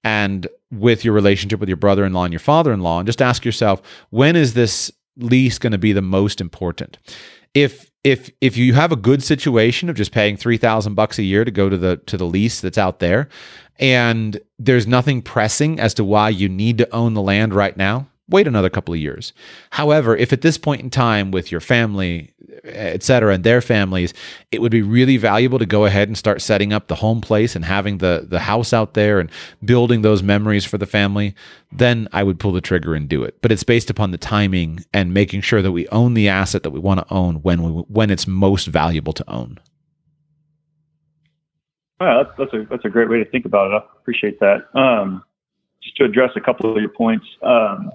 and 0.04 0.46
with 0.72 1.04
your 1.04 1.14
relationship 1.14 1.60
with 1.60 1.70
your 1.70 1.78
brother-in-law 1.78 2.26
and 2.26 2.34
your 2.34 2.40
father-in-law 2.40 3.00
and 3.00 3.08
just 3.08 3.22
ask 3.22 3.44
yourself 3.44 3.82
when 4.10 4.36
is 4.36 4.54
this 4.54 4.92
lease 5.18 5.58
going 5.58 5.72
to 5.72 5.78
be 5.78 5.94
the 5.94 6.02
most 6.02 6.40
important? 6.40 6.98
If 7.54 7.90
if 8.04 8.30
if 8.40 8.56
you 8.56 8.74
have 8.74 8.92
a 8.92 8.96
good 8.96 9.24
situation 9.24 9.90
of 9.90 9.96
just 9.96 10.12
paying 10.12 10.38
3000 10.38 10.96
bucks 10.96 11.20
a 11.20 11.24
year 11.24 11.44
to 11.44 11.52
go 11.52 11.70
to 11.70 11.78
the 11.78 11.98
to 12.06 12.18
the 12.18 12.26
lease 12.26 12.62
that's 12.62 12.78
out 12.78 13.00
there 13.00 13.28
and 13.80 14.40
there's 14.58 14.88
nothing 14.88 15.22
pressing 15.22 15.80
as 15.80 15.94
to 15.96 16.04
why 16.04 16.30
you 16.30 16.50
need 16.50 16.78
to 16.78 16.96
own 16.96 17.14
the 17.14 17.22
land 17.22 17.54
right 17.54 17.76
now, 17.78 18.08
wait 18.28 18.48
another 18.48 18.70
couple 18.70 18.94
of 18.94 19.00
years. 19.00 19.34
However, 19.72 20.16
if 20.16 20.34
at 20.34 20.42
this 20.42 20.58
point 20.58 20.82
in 20.82 20.90
time 20.90 21.32
with 21.32 21.52
your 21.52 21.62
family, 21.62 22.34
et 22.64 23.04
cetera, 23.04 23.34
and 23.34 23.44
their 23.44 23.62
families, 23.62 24.14
it 24.52 24.62
would 24.62 24.72
be 24.72 24.82
really 24.82 25.18
valuable 25.18 25.60
to 25.60 25.66
go 25.66 25.86
ahead 25.86 26.08
and 26.08 26.18
start 26.18 26.42
setting 26.42 26.74
up 26.74 26.88
the 26.88 26.96
home 26.96 27.22
place 27.22 27.56
and 27.56 27.66
having 27.66 28.00
the, 28.00 28.26
the 28.28 28.40
house 28.40 28.74
out 28.74 28.94
there 28.94 29.20
and 29.20 29.30
building 29.64 30.02
those 30.02 30.24
memories 30.24 30.66
for 30.66 30.78
the 30.78 30.86
family, 30.86 31.36
then 31.72 32.08
I 32.14 32.24
would 32.24 32.40
pull 32.40 32.52
the 32.52 32.62
trigger 32.62 32.96
and 32.96 33.08
do 33.08 33.24
it. 33.24 33.42
But 33.42 33.52
it's 33.52 33.64
based 33.64 33.90
upon 33.90 34.12
the 34.12 34.18
timing 34.18 34.86
and 34.94 35.14
making 35.14 35.42
sure 35.42 35.62
that 35.62 35.72
we 35.72 35.88
own 35.90 36.14
the 36.14 36.30
asset 36.30 36.64
that 36.64 36.72
we 36.72 36.80
want 36.80 37.00
to 37.00 37.14
own 37.14 37.36
when 37.36 37.64
we, 37.64 37.72
when 37.84 38.10
it's 38.10 38.28
most 38.28 38.68
valuable 38.68 39.14
to 39.14 39.30
own. 39.30 39.60
Well, 42.00 42.24
that's, 42.24 42.38
that's 42.38 42.54
a 42.54 42.66
that's 42.70 42.86
a 42.86 42.90
great 42.90 43.10
way 43.10 43.18
to 43.18 43.30
think 43.30 43.46
about 43.46 43.72
it. 43.72 43.74
I 43.74 44.00
appreciate 44.00 44.40
that. 44.40 44.74
Um, 44.74 45.22
just 45.84 45.98
to 45.98 46.06
address 46.06 46.32
a 46.36 46.42
couple 46.42 46.72
of 46.72 46.82
your 46.82 46.90
points, 46.90 47.26
um, 47.42 47.92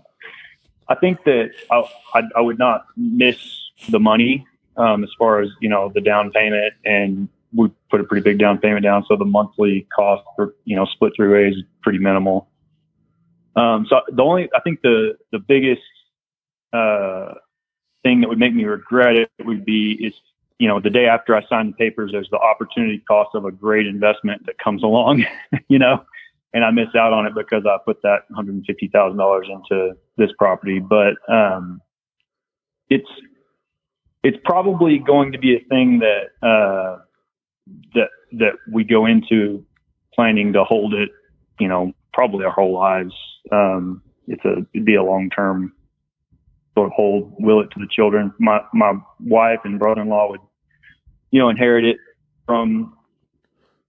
I 0.89 0.95
think 0.95 1.25
that 1.25 1.51
I, 1.71 1.83
I, 2.15 2.23
I, 2.37 2.41
would 2.41 2.59
not 2.59 2.85
miss 2.97 3.64
the 3.89 4.01
money 4.01 4.47
um, 4.77 5.05
as 5.05 5.11
far 5.19 5.41
as 5.41 5.49
you 5.61 5.69
know 5.69 5.91
the 5.95 6.01
down 6.01 6.31
payment, 6.31 6.75
and 6.85 7.29
we 7.53 7.71
put 7.91 8.01
a 8.01 8.05
pretty 8.05 8.23
big 8.23 8.39
down 8.39 8.59
payment 8.59 8.83
down, 8.83 9.05
so 9.09 9.17
the 9.17 9.25
monthly 9.25 9.87
cost 9.95 10.25
for 10.37 10.55
you 10.65 10.77
know 10.77 10.85
split 10.87 11.13
three 11.17 11.29
ways 11.29 11.57
is 11.57 11.63
pretty 11.83 11.99
minimal. 11.99 12.49
Um, 13.57 13.87
so 13.89 14.01
the 14.09 14.23
only 14.23 14.49
I 14.55 14.61
think 14.61 14.81
the 14.83 15.17
the 15.33 15.39
biggest 15.39 15.83
uh, 16.73 17.35
thing 18.03 18.21
that 18.21 18.29
would 18.29 18.39
make 18.39 18.55
me 18.55 18.65
regret 18.65 19.17
it 19.17 19.31
would 19.45 19.65
be 19.65 19.93
is 20.01 20.15
you 20.59 20.69
know, 20.69 20.81
the 20.81 20.91
day 20.91 21.07
after 21.07 21.37
I 21.37 21.45
sign 21.49 21.69
the 21.69 21.77
papers, 21.77 22.13
there's 22.13 22.31
the 22.31 22.39
opportunity 22.39 23.03
cost 23.09 23.35
of 23.35 23.45
a 23.45 23.53
great 23.53 23.87
investment 23.87 24.47
that 24.47 24.59
comes 24.59 24.83
along, 24.83 25.25
you 25.69 25.79
know, 25.79 26.05
and 26.53 26.65
I 26.65 26.71
miss 26.71 26.95
out 26.97 27.13
on 27.13 27.27
it 27.27 27.35
because 27.35 27.65
I 27.67 27.77
put 27.85 28.01
that 28.03 28.21
$150,000 28.33 29.51
into 29.51 29.97
this 30.17 30.31
property. 30.39 30.79
But, 30.79 31.15
um, 31.29 31.81
it's, 32.89 33.09
it's 34.25 34.39
probably 34.45 34.99
going 34.99 35.33
to 35.33 35.39
be 35.39 35.55
a 35.55 35.61
thing 35.69 36.01
that, 36.01 36.47
uh, 36.47 36.99
that, 37.95 38.09
that 38.33 38.53
we 38.73 38.83
go 38.83 39.07
into 39.07 39.65
planning 40.15 40.53
to 40.55 40.65
hold 40.65 40.95
it, 40.95 41.11
you 41.61 41.69
know, 41.69 41.93
probably 42.13 42.45
our 42.45 42.53
whole 42.53 42.73
lives. 42.73 43.15
Um, 43.53 44.03
it's 44.27 44.45
a, 44.45 44.67
it'd 44.73 44.85
be 44.85 44.95
a 44.95 45.03
long-term 45.03 45.73
sort 46.75 46.87
of 46.87 46.93
hold, 46.93 47.35
will 47.39 47.61
it 47.61 47.71
to 47.71 47.79
the 47.79 47.89
children. 47.91 48.33
My 48.39 48.61
my 48.73 48.95
wife 49.21 49.61
and 49.65 49.79
brother-in-law 49.79 50.31
would, 50.31 50.41
you 51.31 51.41
know, 51.41 51.49
inherit 51.49 51.85
it 51.85 51.99
from 52.47 52.97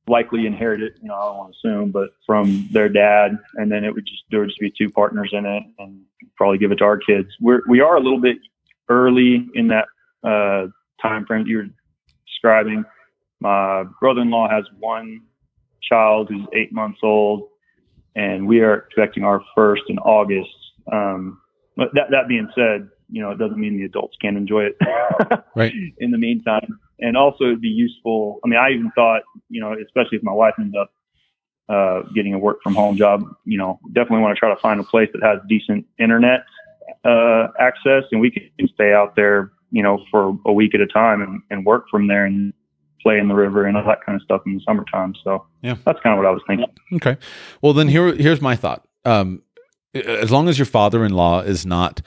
likely 0.08 0.46
inherit 0.46 0.82
it. 0.82 0.94
You 1.02 1.08
know, 1.08 1.16
I 1.16 1.26
don't 1.26 1.38
want 1.38 1.54
to 1.54 1.68
assume, 1.68 1.92
but 1.92 2.10
from 2.26 2.68
their 2.72 2.90
dad, 2.90 3.38
and 3.56 3.72
then 3.72 3.84
it 3.84 3.94
would 3.94 4.06
just 4.06 4.24
there 4.30 4.42
would 4.42 4.50
just 4.50 4.60
be 4.60 4.72
two 4.78 4.90
partners 4.90 5.32
in 5.34 5.46
it, 5.46 5.64
and 5.80 6.02
probably 6.36 6.58
give 6.58 6.72
it 6.72 6.76
to 6.78 6.84
our 6.84 6.98
kids. 6.98 7.30
We're 7.42 7.62
we 7.68 7.80
are 7.82 7.96
a 7.96 8.02
little 8.02 8.22
bit 8.22 8.38
early 8.90 9.48
in 9.56 9.68
that 9.70 9.88
uh, 10.26 10.68
time 11.02 11.26
frame 11.26 11.46
you 11.48 11.58
were 11.58 11.68
describing. 12.28 12.84
My 13.40 13.84
brother-in-law 14.00 14.50
has 14.50 14.64
one 14.80 15.22
child 15.88 16.30
who's 16.30 16.46
eight 16.54 16.74
months 16.74 17.00
old, 17.04 17.50
and 18.16 18.48
we 18.48 18.62
are 18.62 18.76
expecting 18.76 19.24
our 19.24 19.42
first 19.56 19.84
in 19.90 19.98
August. 20.00 20.50
Um, 20.92 21.42
but 21.76 21.90
that 21.94 22.08
that 22.12 22.28
being 22.28 22.50
said, 22.56 22.90
you 23.10 23.22
know, 23.22 23.32
it 23.32 23.38
doesn't 23.38 23.60
mean 23.60 23.78
the 23.78 23.84
adults 23.84 24.16
can't 24.22 24.38
enjoy 24.38 24.64
it. 24.66 24.78
right. 25.56 25.74
In 26.00 26.12
the 26.12 26.18
meantime, 26.18 26.80
and 27.00 27.18
also 27.18 27.46
it'd 27.46 27.62
be 27.62 27.68
useful. 27.68 28.40
I 28.44 28.48
mean, 28.48 28.60
I 28.60 28.70
even 28.70 28.92
thought, 28.96 29.22
you 29.50 29.62
know, 29.62 29.74
especially 29.74 30.18
if 30.18 30.24
my 30.24 30.32
wife 30.32 30.54
ends 30.58 30.76
up 30.80 30.92
uh, 31.68 32.02
getting 32.14 32.34
a 32.34 32.40
work 32.40 32.58
from 32.64 32.76
home 32.76 32.96
job, 32.96 33.24
you 33.44 33.58
know, 33.58 33.80
definitely 33.88 34.20
want 34.20 34.36
to 34.36 34.40
try 34.40 34.54
to 34.54 34.60
find 34.62 34.80
a 34.80 34.84
place 34.84 35.10
that 35.14 35.24
has 35.24 35.40
decent 35.50 35.86
internet 36.00 36.42
uh, 37.04 37.48
access, 37.60 38.04
and 38.12 38.22
we 38.22 38.32
can 38.32 38.68
stay 38.74 38.94
out 38.94 39.16
there, 39.16 39.52
you 39.72 39.84
know, 39.84 40.04
for 40.12 40.38
a 40.46 40.54
week 40.54 40.76
at 40.76 40.82
a 40.82 40.88
time 40.88 41.22
and, 41.22 41.42
and 41.50 41.66
work 41.66 41.86
from 41.90 42.08
there 42.08 42.26
and 42.26 42.54
play 43.02 43.20
in 43.20 43.28
the 43.28 43.36
river 43.36 43.66
and 43.66 43.78
all 43.78 43.86
that 43.86 44.04
kind 44.06 44.16
of 44.16 44.22
stuff 44.24 44.42
in 44.46 44.56
the 44.56 44.62
summertime. 44.66 45.14
So 45.24 45.46
yeah, 45.62 45.76
that's 45.86 46.00
kind 46.02 46.14
of 46.14 46.18
what 46.18 46.28
I 46.28 46.32
was 46.32 46.42
thinking. 46.48 46.68
Okay. 46.94 47.18
Well, 47.62 47.74
then 47.74 47.88
here 47.88 48.16
here's 48.16 48.42
my 48.42 48.56
thought. 48.56 48.88
Um, 49.06 49.44
as 49.96 50.32
long 50.32 50.50
as 50.50 50.60
your 50.60 50.66
father-in-law 50.66 51.42
is 51.42 51.66
not 51.66 52.02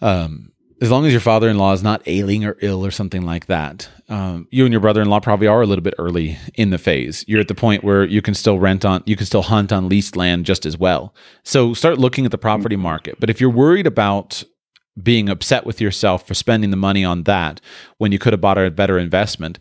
um 0.00 0.52
as 0.82 0.90
long 0.90 1.04
as 1.04 1.12
your 1.12 1.20
father-in-law 1.20 1.72
is 1.72 1.82
not 1.82 2.00
ailing 2.06 2.42
or 2.44 2.56
ill 2.60 2.86
or 2.86 2.90
something 2.90 3.22
like 3.22 3.46
that 3.46 3.88
um, 4.08 4.48
you 4.50 4.64
and 4.64 4.72
your 4.72 4.80
brother-in-law 4.80 5.20
probably 5.20 5.46
are 5.46 5.60
a 5.60 5.66
little 5.66 5.82
bit 5.82 5.94
early 5.98 6.38
in 6.54 6.70
the 6.70 6.78
phase 6.78 7.24
you're 7.26 7.40
at 7.40 7.48
the 7.48 7.54
point 7.54 7.84
where 7.84 8.04
you 8.04 8.22
can 8.22 8.34
still 8.34 8.58
rent 8.58 8.84
on 8.84 9.02
you 9.04 9.16
can 9.16 9.26
still 9.26 9.42
hunt 9.42 9.72
on 9.72 9.88
leased 9.88 10.16
land 10.16 10.46
just 10.46 10.64
as 10.64 10.78
well 10.78 11.14
so 11.42 11.74
start 11.74 11.98
looking 11.98 12.24
at 12.24 12.30
the 12.30 12.38
property 12.38 12.76
market 12.76 13.18
but 13.18 13.28
if 13.28 13.40
you're 13.40 13.50
worried 13.50 13.86
about 13.86 14.42
being 15.02 15.28
upset 15.28 15.66
with 15.66 15.80
yourself 15.80 16.26
for 16.26 16.34
spending 16.34 16.70
the 16.70 16.76
money 16.76 17.04
on 17.04 17.24
that 17.24 17.60
when 17.98 18.12
you 18.12 18.18
could 18.18 18.32
have 18.32 18.40
bought 18.40 18.58
a 18.58 18.70
better 18.70 18.98
investment 18.98 19.58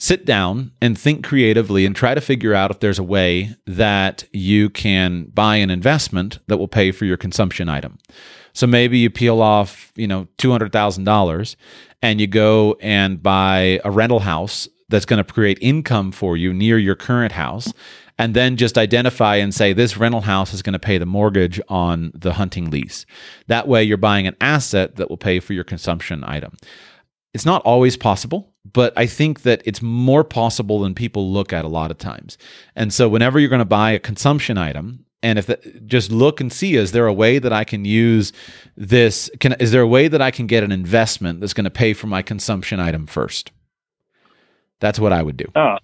sit 0.00 0.24
down 0.24 0.72
and 0.80 0.98
think 0.98 1.22
creatively 1.22 1.84
and 1.84 1.94
try 1.94 2.14
to 2.14 2.22
figure 2.22 2.54
out 2.54 2.70
if 2.70 2.80
there's 2.80 2.98
a 2.98 3.04
way 3.04 3.54
that 3.66 4.24
you 4.32 4.70
can 4.70 5.24
buy 5.24 5.56
an 5.56 5.68
investment 5.68 6.38
that 6.46 6.56
will 6.56 6.66
pay 6.66 6.90
for 6.90 7.04
your 7.04 7.18
consumption 7.18 7.68
item. 7.68 7.98
So 8.54 8.66
maybe 8.66 8.98
you 8.98 9.10
peel 9.10 9.42
off, 9.42 9.92
you 9.96 10.08
know, 10.08 10.26
$200,000 10.38 11.56
and 12.00 12.18
you 12.18 12.26
go 12.26 12.78
and 12.80 13.22
buy 13.22 13.78
a 13.84 13.90
rental 13.90 14.20
house 14.20 14.66
that's 14.88 15.04
going 15.04 15.22
to 15.22 15.32
create 15.32 15.58
income 15.60 16.12
for 16.12 16.34
you 16.34 16.54
near 16.54 16.78
your 16.78 16.96
current 16.96 17.32
house 17.32 17.70
and 18.20 18.34
then 18.34 18.58
just 18.58 18.76
identify 18.76 19.36
and 19.36 19.54
say 19.54 19.72
this 19.72 19.96
rental 19.96 20.20
house 20.20 20.52
is 20.52 20.60
going 20.60 20.74
to 20.74 20.78
pay 20.78 20.98
the 20.98 21.06
mortgage 21.06 21.58
on 21.70 22.12
the 22.14 22.34
hunting 22.34 22.70
lease. 22.70 23.06
That 23.46 23.66
way 23.66 23.82
you're 23.82 23.96
buying 23.96 24.26
an 24.26 24.36
asset 24.42 24.96
that 24.96 25.08
will 25.08 25.16
pay 25.16 25.40
for 25.40 25.54
your 25.54 25.64
consumption 25.64 26.22
item. 26.24 26.54
It's 27.32 27.46
not 27.46 27.62
always 27.62 27.96
possible, 27.96 28.52
but 28.70 28.92
I 28.94 29.06
think 29.06 29.40
that 29.42 29.62
it's 29.64 29.80
more 29.80 30.22
possible 30.22 30.80
than 30.80 30.94
people 30.94 31.32
look 31.32 31.54
at 31.54 31.64
a 31.64 31.68
lot 31.68 31.90
of 31.90 31.96
times. 31.96 32.36
And 32.76 32.92
so, 32.92 33.08
whenever 33.08 33.40
you're 33.40 33.48
going 33.48 33.60
to 33.60 33.64
buy 33.64 33.92
a 33.92 33.98
consumption 33.98 34.58
item, 34.58 35.06
and 35.22 35.38
if 35.38 35.46
that, 35.46 35.86
just 35.86 36.12
look 36.12 36.42
and 36.42 36.52
see, 36.52 36.74
is 36.74 36.92
there 36.92 37.06
a 37.06 37.14
way 37.14 37.38
that 37.38 37.54
I 37.54 37.64
can 37.64 37.86
use 37.86 38.34
this? 38.76 39.30
Can 39.40 39.54
is 39.54 39.70
there 39.70 39.80
a 39.80 39.88
way 39.88 40.08
that 40.08 40.20
I 40.20 40.30
can 40.30 40.46
get 40.46 40.62
an 40.62 40.72
investment 40.72 41.40
that's 41.40 41.54
going 41.54 41.64
to 41.64 41.70
pay 41.70 41.94
for 41.94 42.06
my 42.06 42.20
consumption 42.20 42.80
item 42.80 43.06
first? 43.06 43.50
That's 44.80 44.98
what 44.98 45.12
I 45.12 45.22
would 45.22 45.36
do. 45.36 45.46
Oh, 45.54 45.76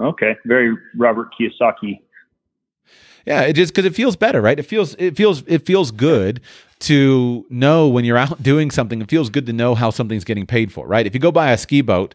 okay, 0.00 0.36
very 0.44 0.76
Robert 0.96 1.28
Kiyosaki 1.38 2.00
yeah, 3.28 3.42
it 3.42 3.52
just 3.52 3.74
because 3.74 3.84
it 3.84 3.94
feels 3.94 4.16
better, 4.16 4.40
right? 4.40 4.58
It 4.58 4.62
feels 4.62 4.94
it 4.94 5.14
feels 5.14 5.42
it 5.46 5.66
feels 5.66 5.90
good 5.90 6.40
to 6.80 7.44
know 7.50 7.86
when 7.86 8.06
you're 8.06 8.16
out 8.16 8.42
doing 8.42 8.70
something, 8.70 9.02
it 9.02 9.10
feels 9.10 9.28
good 9.28 9.44
to 9.46 9.52
know 9.52 9.74
how 9.74 9.90
something's 9.90 10.24
getting 10.24 10.46
paid 10.46 10.72
for, 10.72 10.86
right? 10.86 11.06
If 11.06 11.12
you 11.12 11.20
go 11.20 11.30
buy 11.30 11.52
a 11.52 11.58
ski 11.58 11.82
boat 11.82 12.14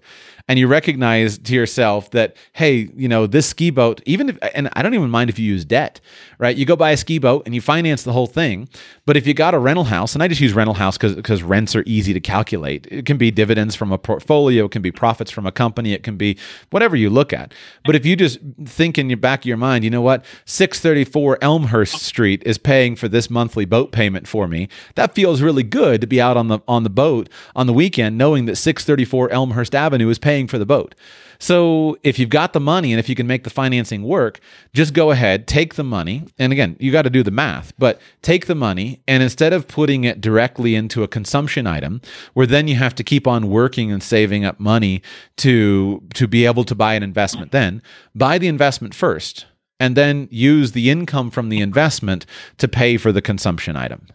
and 0.50 0.60
you 0.60 0.68
recognize 0.68 1.38
to 1.38 1.54
yourself 1.54 2.12
that, 2.12 2.36
hey, 2.52 2.90
you 2.96 3.08
know, 3.08 3.26
this 3.26 3.48
ski 3.48 3.70
boat, 3.70 4.02
even 4.06 4.28
if, 4.28 4.38
and 4.54 4.70
I 4.74 4.82
don't 4.82 4.94
even 4.94 5.10
mind 5.10 5.30
if 5.30 5.40
you 5.40 5.46
use 5.46 5.64
debt, 5.64 6.02
right? 6.38 6.56
You 6.56 6.66
go 6.66 6.76
buy 6.76 6.92
a 6.92 6.98
ski 6.98 7.18
boat 7.18 7.44
and 7.46 7.56
you 7.56 7.62
finance 7.62 8.04
the 8.04 8.12
whole 8.12 8.28
thing. 8.28 8.68
But 9.06 9.16
if 9.16 9.26
you 9.26 9.34
got 9.34 9.54
a 9.54 9.60
rental 9.60 9.86
house, 9.86 10.16
and 10.16 10.22
I 10.22 10.28
just 10.28 10.42
use 10.42 10.54
rental 10.54 10.74
house 10.74 10.98
because 10.98 11.44
rents 11.44 11.78
are 11.78 11.84
easy 11.86 12.14
to 12.14 12.20
calculate. 12.20 12.88
It 12.92 13.06
can 13.06 13.18
be 13.18 13.32
dividends 13.32 13.74
from 13.74 13.94
a 13.94 13.98
portfolio, 13.98 14.66
it 14.66 14.72
can 14.72 14.82
be 14.82 14.92
profits 14.92 15.32
from 15.32 15.46
a 15.46 15.52
company, 15.52 15.94
it 15.94 16.04
can 16.04 16.18
be 16.18 16.38
whatever 16.72 16.98
you 16.98 17.10
look 17.10 17.32
at. 17.32 17.54
But 17.86 17.96
if 17.96 18.06
you 18.06 18.18
just 18.18 18.40
think 18.66 18.98
in 18.98 19.10
your 19.10 19.18
back 19.18 19.42
of 19.42 19.46
your 19.46 19.58
mind, 19.58 19.86
you 19.86 19.90
know 19.90 20.02
what, 20.02 20.26
634 20.44 21.38
Elmhurst 21.42 22.02
Street 22.02 22.44
is 22.46 22.58
paying 22.58 22.98
for 22.98 23.08
this 23.08 23.30
monthly 23.30 23.64
boat 23.64 23.94
payment 23.94 24.28
for 24.28 24.50
me. 24.50 24.68
That 24.96 25.16
feels 25.16 25.42
really 25.42 25.64
good 25.64 26.02
to 26.02 26.08
be 26.08 26.20
out 26.20 26.36
on 26.36 26.50
the 26.50 26.60
on 26.68 26.84
the 26.84 26.90
boat 26.90 27.30
on 27.56 27.66
the 27.66 27.74
weekend, 27.74 28.18
knowing 28.18 28.46
that 28.46 28.58
634 28.58 29.30
Elmhurst 29.32 29.74
Avenue 29.74 30.10
is 30.10 30.20
paying 30.20 30.33
for 30.48 30.58
the 30.58 30.66
boat. 30.66 30.96
So 31.40 31.98
if 32.04 32.18
you've 32.20 32.30
got 32.30 32.54
the 32.54 32.60
money 32.60 32.94
and 32.94 33.00
if 33.00 33.10
you 33.10 33.16
can 33.16 33.28
make 33.28 33.44
the 33.44 33.50
financing 33.50 34.04
work, 34.04 34.40
just 34.74 34.94
go 34.94 35.12
ahead, 35.12 35.46
take 35.46 35.76
the 35.76 35.84
money. 35.84 36.24
And 36.40 36.54
again, 36.54 36.78
you 36.80 36.92
got 36.92 37.02
to 37.02 37.10
do 37.10 37.22
the 37.22 37.32
math, 37.32 37.74
but 37.78 38.00
take 38.22 38.46
the 38.46 38.56
money 38.56 39.02
and 39.10 39.22
instead 39.22 39.52
of 39.52 39.68
putting 39.68 40.06
it 40.06 40.22
directly 40.22 40.74
into 40.74 41.04
a 41.04 41.08
consumption 41.08 41.68
item, 41.68 42.02
where 42.34 42.48
then 42.48 42.70
you 42.70 42.76
have 42.76 42.96
to 42.96 43.04
keep 43.04 43.28
on 43.28 43.50
working 43.50 43.92
and 43.92 44.02
saving 44.02 44.46
up 44.46 44.60
money 44.60 45.02
to 45.38 46.02
to 46.14 46.28
be 46.28 46.46
able 46.46 46.64
to 46.64 46.76
buy 46.76 46.94
an 46.94 47.04
investment, 47.04 47.52
then 47.52 47.82
buy 48.16 48.38
the 48.38 48.48
investment 48.48 48.96
first 48.96 49.46
and 49.80 49.98
then 49.98 50.30
use 50.32 50.72
the 50.72 50.90
income 50.90 51.30
from 51.30 51.50
the 51.50 51.60
investment 51.60 52.26
to 52.58 52.70
pay 52.70 52.96
for 52.96 53.12
the 53.12 53.22
consumption 53.22 53.76
item. 53.76 54.08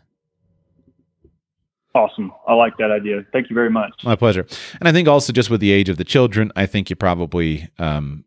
Awesome. 1.98 2.32
I 2.46 2.54
like 2.54 2.76
that 2.76 2.92
idea. 2.92 3.24
Thank 3.32 3.50
you 3.50 3.54
very 3.54 3.70
much. 3.70 4.04
My 4.04 4.14
pleasure. 4.14 4.46
And 4.78 4.88
I 4.88 4.92
think 4.92 5.08
also 5.08 5.32
just 5.32 5.50
with 5.50 5.60
the 5.60 5.72
age 5.72 5.88
of 5.88 5.96
the 5.96 6.04
children, 6.04 6.52
I 6.54 6.64
think 6.64 6.90
you 6.90 6.94
probably 6.94 7.68
um, 7.76 8.24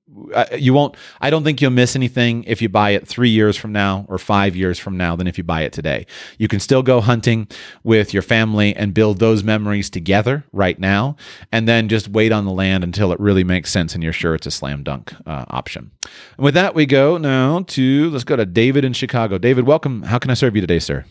you 0.57 0.73
won't. 0.73 0.97
I 1.21 1.29
don't 1.29 1.45
think 1.45 1.61
you'll 1.61 1.71
miss 1.71 1.95
anything 1.95 2.43
if 2.43 2.61
you 2.61 2.67
buy 2.67 2.89
it 2.89 3.07
three 3.07 3.29
years 3.29 3.55
from 3.55 3.71
now 3.71 4.05
or 4.09 4.17
five 4.17 4.57
years 4.57 4.77
from 4.77 4.97
now 4.97 5.15
than 5.15 5.25
if 5.25 5.37
you 5.37 5.45
buy 5.45 5.61
it 5.61 5.71
today. 5.71 6.05
You 6.37 6.49
can 6.49 6.59
still 6.59 6.83
go 6.83 6.99
hunting 6.99 7.47
with 7.85 8.13
your 8.13 8.23
family 8.23 8.75
and 8.75 8.93
build 8.93 9.19
those 9.19 9.41
memories 9.41 9.89
together 9.89 10.43
right 10.51 10.77
now, 10.77 11.15
and 11.53 11.65
then 11.65 11.87
just 11.87 12.09
wait 12.09 12.33
on 12.33 12.43
the 12.43 12.51
land 12.51 12.83
until 12.83 13.13
it 13.13 13.21
really 13.21 13.45
makes 13.45 13.71
sense 13.71 13.95
and 13.95 14.03
you're 14.03 14.11
sure 14.11 14.35
it's 14.35 14.47
a 14.47 14.51
slam 14.51 14.83
dunk 14.83 15.13
uh, 15.25 15.45
option. 15.47 15.91
And 16.35 16.43
with 16.43 16.55
that, 16.55 16.75
we 16.75 16.85
go 16.85 17.17
now 17.17 17.61
to 17.67 18.09
let's 18.09 18.25
go 18.25 18.35
to 18.35 18.45
David 18.45 18.83
in 18.83 18.91
Chicago. 18.91 19.37
David, 19.37 19.65
welcome. 19.65 20.03
How 20.03 20.19
can 20.19 20.29
I 20.29 20.33
serve 20.33 20.55
you 20.55 20.61
today, 20.61 20.79
sir? 20.79 21.05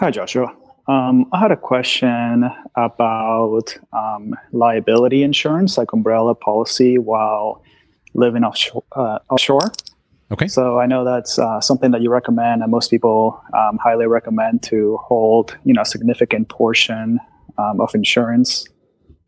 Hi, 0.00 0.10
Joshua. 0.10 0.56
Um, 0.86 1.26
I 1.32 1.38
had 1.38 1.52
a 1.52 1.56
question 1.56 2.50
about 2.74 3.78
um, 3.92 4.34
liability 4.52 5.22
insurance, 5.22 5.78
like 5.78 5.92
umbrella 5.92 6.34
policy, 6.34 6.98
while 6.98 7.62
living 8.14 8.44
offshore. 8.44 8.84
Uh, 8.92 9.18
offshore. 9.28 9.72
Okay. 10.32 10.46
So 10.46 10.78
I 10.78 10.86
know 10.86 11.04
that's 11.04 11.38
uh, 11.38 11.60
something 11.60 11.90
that 11.90 12.02
you 12.02 12.10
recommend, 12.10 12.62
and 12.62 12.70
most 12.70 12.90
people 12.90 13.42
um, 13.56 13.78
highly 13.82 14.06
recommend 14.06 14.62
to 14.64 14.96
hold, 15.02 15.56
you 15.64 15.74
know, 15.74 15.82
a 15.82 15.86
significant 15.86 16.48
portion 16.48 17.18
um, 17.58 17.80
of 17.80 17.94
insurance 17.94 18.66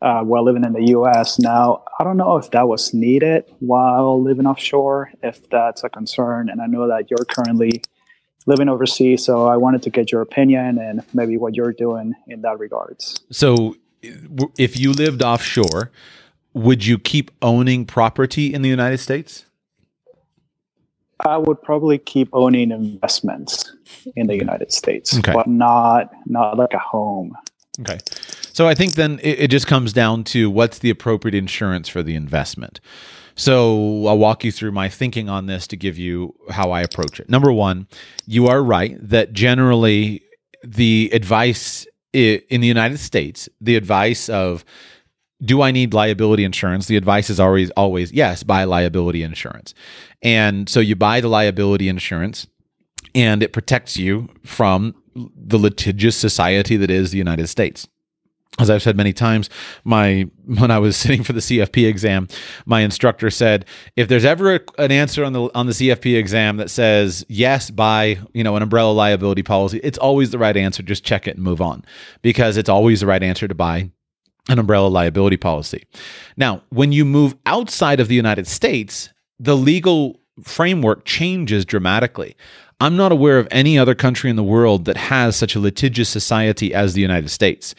uh, 0.01 0.21
while 0.21 0.43
living 0.43 0.63
in 0.63 0.73
the 0.73 0.87
U.S. 0.87 1.39
Now, 1.39 1.83
I 1.99 2.03
don't 2.03 2.17
know 2.17 2.37
if 2.37 2.51
that 2.51 2.67
was 2.67 2.93
needed 2.93 3.45
while 3.59 4.21
living 4.21 4.45
offshore, 4.45 5.11
if 5.21 5.49
that's 5.49 5.83
a 5.83 5.89
concern, 5.89 6.49
and 6.49 6.61
I 6.61 6.67
know 6.67 6.87
that 6.87 7.09
you're 7.09 7.25
currently 7.25 7.81
living 8.45 8.69
overseas. 8.69 9.23
So 9.25 9.47
I 9.47 9.57
wanted 9.57 9.83
to 9.83 9.89
get 9.89 10.11
your 10.11 10.21
opinion 10.21 10.77
and 10.77 11.03
maybe 11.13 11.37
what 11.37 11.55
you're 11.55 11.73
doing 11.73 12.13
in 12.27 12.41
that 12.41 12.59
regards. 12.59 13.23
So 13.31 13.75
if 14.57 14.79
you 14.79 14.91
lived 14.91 15.23
offshore, 15.23 15.91
would 16.53 16.85
you 16.85 16.99
keep 16.99 17.31
owning 17.41 17.85
property 17.85 18.53
in 18.53 18.61
the 18.61 18.69
United 18.69 18.99
States? 18.99 19.45
I 21.25 21.37
would 21.37 21.61
probably 21.61 21.97
keep 21.97 22.29
owning 22.33 22.71
investments 22.71 23.73
in 24.15 24.27
the 24.27 24.35
United 24.35 24.73
States, 24.73 25.17
okay. 25.17 25.31
but 25.31 25.47
not 25.47 26.11
not 26.25 26.57
like 26.57 26.73
a 26.73 26.79
home. 26.79 27.37
Okay. 27.79 27.99
So 28.51 28.67
I 28.67 28.75
think 28.75 28.93
then 28.93 29.19
it, 29.23 29.39
it 29.39 29.47
just 29.51 29.65
comes 29.65 29.93
down 29.93 30.25
to 30.25 30.49
what's 30.49 30.79
the 30.79 30.89
appropriate 30.89 31.33
insurance 31.33 31.87
for 31.87 32.03
the 32.03 32.15
investment. 32.15 32.79
So 33.35 34.05
I'll 34.07 34.17
walk 34.17 34.43
you 34.43 34.51
through 34.51 34.71
my 34.71 34.89
thinking 34.89 35.29
on 35.29 35.47
this 35.47 35.67
to 35.67 35.77
give 35.77 35.97
you 35.97 36.35
how 36.49 36.71
I 36.71 36.81
approach 36.81 37.19
it. 37.19 37.29
Number 37.29 37.51
one, 37.51 37.87
you 38.25 38.47
are 38.47 38.63
right 38.63 38.97
that 39.01 39.33
generally 39.33 40.23
the 40.63 41.09
advice 41.13 41.87
in 42.13 42.61
the 42.61 42.67
United 42.67 42.99
States, 42.99 43.49
the 43.59 43.75
advice 43.75 44.29
of 44.29 44.63
do 45.43 45.61
I 45.61 45.71
need 45.71 45.93
liability 45.93 46.43
insurance? 46.43 46.85
The 46.85 46.95
advice 46.95 47.29
is 47.29 47.39
always 47.39 47.69
always 47.71 48.11
yes, 48.11 48.43
buy 48.43 48.63
liability 48.63 49.23
insurance. 49.23 49.73
And 50.21 50.69
so 50.69 50.79
you 50.79 50.95
buy 50.95 51.19
the 51.19 51.27
liability 51.27 51.89
insurance 51.89 52.47
and 53.15 53.43
it 53.43 53.51
protects 53.51 53.97
you 53.97 54.29
from 54.45 54.95
the 55.15 55.57
litigious 55.57 56.15
society 56.15 56.77
that 56.77 56.89
is 56.89 57.11
the 57.11 57.17
United 57.17 57.47
States 57.47 57.87
as 58.59 58.69
I've 58.69 58.83
said 58.83 58.95
many 58.95 59.13
times, 59.13 59.49
my 59.83 60.27
when 60.45 60.71
I 60.71 60.79
was 60.79 60.95
sitting 60.95 61.23
for 61.23 61.33
the 61.33 61.39
CFP 61.39 61.87
exam, 61.87 62.27
my 62.65 62.81
instructor 62.81 63.29
said, 63.29 63.65
if 63.95 64.07
there's 64.07 64.25
ever 64.25 64.55
a, 64.55 64.59
an 64.77 64.91
answer 64.91 65.23
on 65.23 65.33
the 65.33 65.49
on 65.55 65.65
the 65.65 65.73
CFP 65.73 66.17
exam 66.17 66.57
that 66.57 66.69
says 66.69 67.25
yes, 67.29 67.69
buy 67.69 68.19
you 68.33 68.43
know 68.43 68.55
an 68.55 68.63
umbrella 68.63 68.91
liability 68.91 69.43
policy, 69.43 69.79
it's 69.83 69.97
always 69.97 70.31
the 70.31 70.37
right 70.37 70.55
answer. 70.55 70.83
Just 70.83 71.03
check 71.03 71.27
it 71.27 71.35
and 71.35 71.43
move 71.43 71.61
on, 71.61 71.83
because 72.21 72.57
it's 72.57 72.69
always 72.69 72.99
the 72.99 73.07
right 73.07 73.23
answer 73.23 73.47
to 73.47 73.55
buy 73.55 73.89
an 74.49 74.59
umbrella 74.59 74.87
liability 74.87 75.37
policy. 75.37 75.85
Now, 76.35 76.63
when 76.69 76.91
you 76.91 77.05
move 77.05 77.35
outside 77.45 77.99
of 77.99 78.09
the 78.09 78.15
United 78.15 78.45
States, 78.45 79.09
the 79.39 79.55
legal 79.55 80.19
framework 80.43 81.05
changes 81.05 81.65
dramatically. 81.65 82.35
I'm 82.79 82.97
not 82.97 83.11
aware 83.11 83.39
of 83.39 83.47
any 83.51 83.77
other 83.79 83.95
country 83.95 84.29
in 84.29 84.35
the 84.35 84.43
world 84.43 84.85
that 84.85 84.97
has 84.97 85.35
such 85.35 85.55
a 85.55 85.59
litigious 85.59 86.09
society 86.09 86.73
as 86.73 86.93
the 86.93 87.01
United 87.01 87.29
States. 87.29 87.75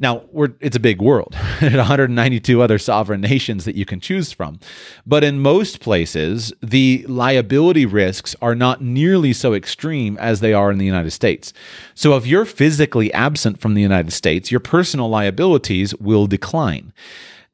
Now, 0.00 0.22
it's 0.60 0.76
a 0.76 0.80
big 0.80 1.02
world, 1.02 1.34
192 1.60 2.62
other 2.62 2.78
sovereign 2.78 3.20
nations 3.20 3.66
that 3.66 3.74
you 3.74 3.84
can 3.84 4.00
choose 4.00 4.32
from. 4.32 4.58
But 5.06 5.22
in 5.22 5.40
most 5.40 5.80
places, 5.80 6.54
the 6.62 7.04
liability 7.06 7.84
risks 7.84 8.34
are 8.40 8.54
not 8.54 8.80
nearly 8.80 9.34
so 9.34 9.52
extreme 9.52 10.16
as 10.16 10.40
they 10.40 10.54
are 10.54 10.72
in 10.72 10.78
the 10.78 10.86
United 10.86 11.10
States. 11.10 11.52
So 11.94 12.16
if 12.16 12.26
you're 12.26 12.46
physically 12.46 13.12
absent 13.12 13.60
from 13.60 13.74
the 13.74 13.82
United 13.82 14.12
States, 14.12 14.50
your 14.50 14.60
personal 14.60 15.10
liabilities 15.10 15.94
will 15.96 16.26
decline. 16.26 16.94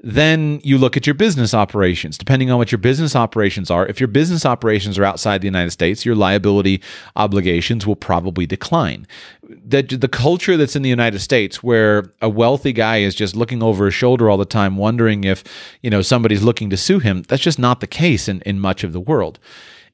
Then 0.00 0.61
you 0.62 0.76
look 0.76 0.96
at 0.96 1.06
your 1.06 1.14
business 1.14 1.54
operations. 1.54 2.18
Depending 2.18 2.50
on 2.50 2.59
what 2.59 2.70
your 2.70 2.78
business 2.78 3.16
operations 3.16 3.70
are, 3.70 3.87
if 3.87 3.98
your 3.98 4.09
business 4.09 4.44
operations 4.44 4.98
are 4.98 5.04
outside 5.04 5.40
the 5.40 5.46
United 5.46 5.70
States, 5.70 6.04
your 6.04 6.14
liability 6.14 6.82
obligations 7.16 7.87
will 7.87 7.96
probably 7.96 8.44
decline. 8.44 9.06
The, 9.42 9.82
the 9.82 10.09
culture 10.09 10.59
that's 10.59 10.76
in 10.76 10.82
the 10.82 10.90
United 10.90 11.20
States, 11.20 11.62
where 11.62 12.12
a 12.20 12.28
wealthy 12.28 12.74
guy 12.74 12.98
is 12.98 13.14
just 13.14 13.35
looking 13.35 13.62
over 13.62 13.87
his 13.87 13.94
shoulder 13.94 14.28
all 14.28 14.37
the 14.37 14.44
time, 14.44 14.76
wondering 14.76 15.24
if 15.24 15.42
you 15.82 15.88
know 15.88 16.02
somebody's 16.02 16.42
looking 16.42 16.68
to 16.70 16.76
sue 16.76 16.98
him, 16.98 17.22
that's 17.22 17.42
just 17.42 17.59
not 17.59 17.80
the 17.80 17.87
case 17.87 18.28
in, 18.28 18.42
in 18.42 18.61
much 18.61 18.85
of 18.85 18.92
the 18.92 19.00
world. 19.00 19.38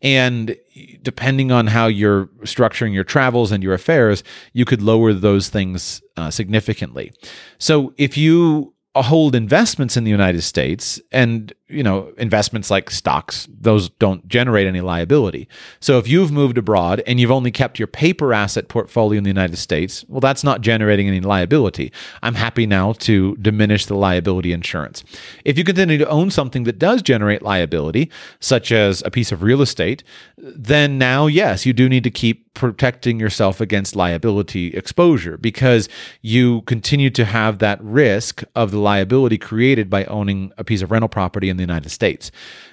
And 0.03 0.57
depending 1.03 1.53
on 1.53 1.69
how 1.69 1.87
you're 1.87 2.27
structuring 2.43 2.93
your 2.93 3.05
travels 3.05 3.53
and 3.53 3.63
your 3.63 3.73
affairs, 3.73 4.25
you 4.53 4.65
could 4.65 4.83
lower 4.83 5.13
those 5.13 5.49
things 5.49 6.03
uh, 6.17 6.31
significantly. 6.31 7.13
So 7.59 7.95
if 7.97 8.19
you 8.19 8.75
hold 9.01 9.35
investments 9.35 9.97
in 9.97 10.05
the 10.05 10.11
United 10.11 10.43
States 10.43 11.01
and 11.11 11.53
you 11.73 11.83
know 11.83 12.13
investments 12.19 12.71
like 12.71 12.91
stocks 12.91 13.49
those 13.61 13.89
don't 13.91 14.27
generate 14.29 14.67
any 14.67 14.81
liability. 14.81 15.49
So 15.81 15.99
if 15.99 16.07
you've 16.09 16.31
moved 16.31 16.59
abroad 16.59 17.03
and 17.07 17.19
you've 17.19 17.31
only 17.31 17.51
kept 17.51 17.79
your 17.79 17.87
paper 17.87 18.33
asset 18.33 18.69
portfolio 18.69 19.19
in 19.19 19.25
the 19.25 19.31
United 19.31 19.57
States 19.57 20.05
well 20.09 20.21
that's 20.21 20.45
not 20.45 20.61
generating 20.61 21.09
any 21.09 21.21
liability. 21.21 21.93
I'm 22.23 22.35
happy 22.35 22.67
now 22.67 22.93
to 22.95 23.37
diminish 23.37 23.87
the 23.87 23.97
liability 23.97 24.53
insurance. 24.53 25.03
If 25.45 25.59
you 25.59 25.65
continue 25.65 25.99
to 25.99 26.09
own 26.09 26.31
something 26.31 26.65
that 26.65 26.79
does 26.79 27.03
generate 27.03 27.43
liability 27.43 28.11
such 28.41 28.71
as 28.73 29.03
a 29.05 29.11
piece 29.11 29.33
of 29.33 29.43
real 29.43 29.63
estate 29.63 30.05
then 30.37 30.99
now 30.99 31.27
yes 31.27 31.65
you 31.65 31.73
do 31.73 31.89
need 31.89 32.05
to 32.05 32.11
keep 32.11 32.53
protecting 32.55 33.19
yourself 33.19 33.61
against 33.61 33.97
liability 33.97 34.69
exposure 34.75 35.39
because 35.39 35.89
you 36.21 36.61
continue 36.63 37.09
to 37.11 37.25
have 37.25 37.59
that 37.59 37.83
risk 37.83 38.45
of 38.55 38.71
the 38.71 38.79
liability 38.79 39.39
created 39.39 39.89
by 39.89 40.05
owning 40.05 40.53
a 40.59 40.65
piece 40.65 40.83
of 40.83 40.91
rental 40.91 41.09
property 41.09 41.49
in 41.49 41.57
the 41.57 41.62
United 41.63 41.91
States. 41.91 42.31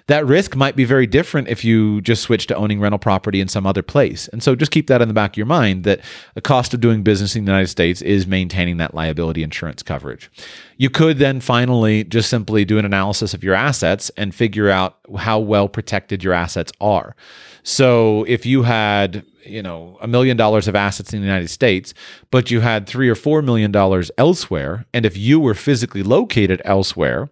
That 0.08 0.26
risk 0.26 0.56
might 0.56 0.76
be 0.76 0.86
very 0.86 1.06
different 1.06 1.50
if 1.50 1.64
you 1.64 2.02
just 2.02 2.24
switch 2.24 2.48
to 2.48 2.56
owning 2.56 2.80
rental 2.80 2.98
property 2.98 3.42
in 3.42 3.48
some 3.48 3.68
other 3.68 3.84
place. 3.84 4.28
And 4.30 4.42
so 4.42 4.56
just 4.56 4.72
keep 4.72 4.88
that 4.88 5.02
in 5.02 5.08
the 5.08 5.14
back 5.14 5.34
of 5.34 5.38
your 5.38 5.46
mind 5.46 5.84
that 5.84 6.02
the 6.34 6.42
cost 6.42 6.74
of 6.74 6.82
doing 6.82 7.04
business 7.04 7.36
in 7.36 7.46
the 7.46 7.52
United 7.52 7.68
States 7.68 8.02
is 8.02 8.26
maintaining 8.26 8.78
that 8.78 8.96
liability 8.96 9.44
insurance 9.44 9.84
coverage. 9.84 10.32
You 10.78 10.90
could 10.90 11.20
then 11.20 11.42
finally 11.42 12.04
just 12.04 12.30
simply 12.30 12.66
do 12.66 12.80
an 12.80 12.86
analysis 12.86 13.34
of 13.34 13.44
your 13.44 13.54
assets 13.54 14.10
and 14.18 14.34
figure 14.34 14.70
out 14.70 14.98
how 15.18 15.40
well 15.40 15.70
protected 15.70 16.24
your 16.24 16.34
assets 16.34 16.72
are. 16.82 17.16
So 17.64 18.24
if 18.28 18.46
you 18.46 18.64
had 18.64 19.24
you 19.46 19.62
know 19.62 19.98
a 20.02 20.08
million 20.08 20.38
dollars 20.38 20.68
of 20.68 20.76
assets 20.76 21.14
in 21.14 21.22
the 21.22 21.26
United 21.26 21.50
States, 21.50 21.94
but 22.32 22.52
you 22.52 22.60
had 22.62 22.88
three 22.88 23.10
or 23.10 23.16
four 23.16 23.42
million 23.42 23.72
dollars 23.72 24.12
elsewhere, 24.18 24.86
and 24.94 25.06
if 25.06 25.18
you 25.18 25.40
were 25.40 25.54
physically 25.54 26.04
located 26.04 26.62
elsewhere, 26.66 27.30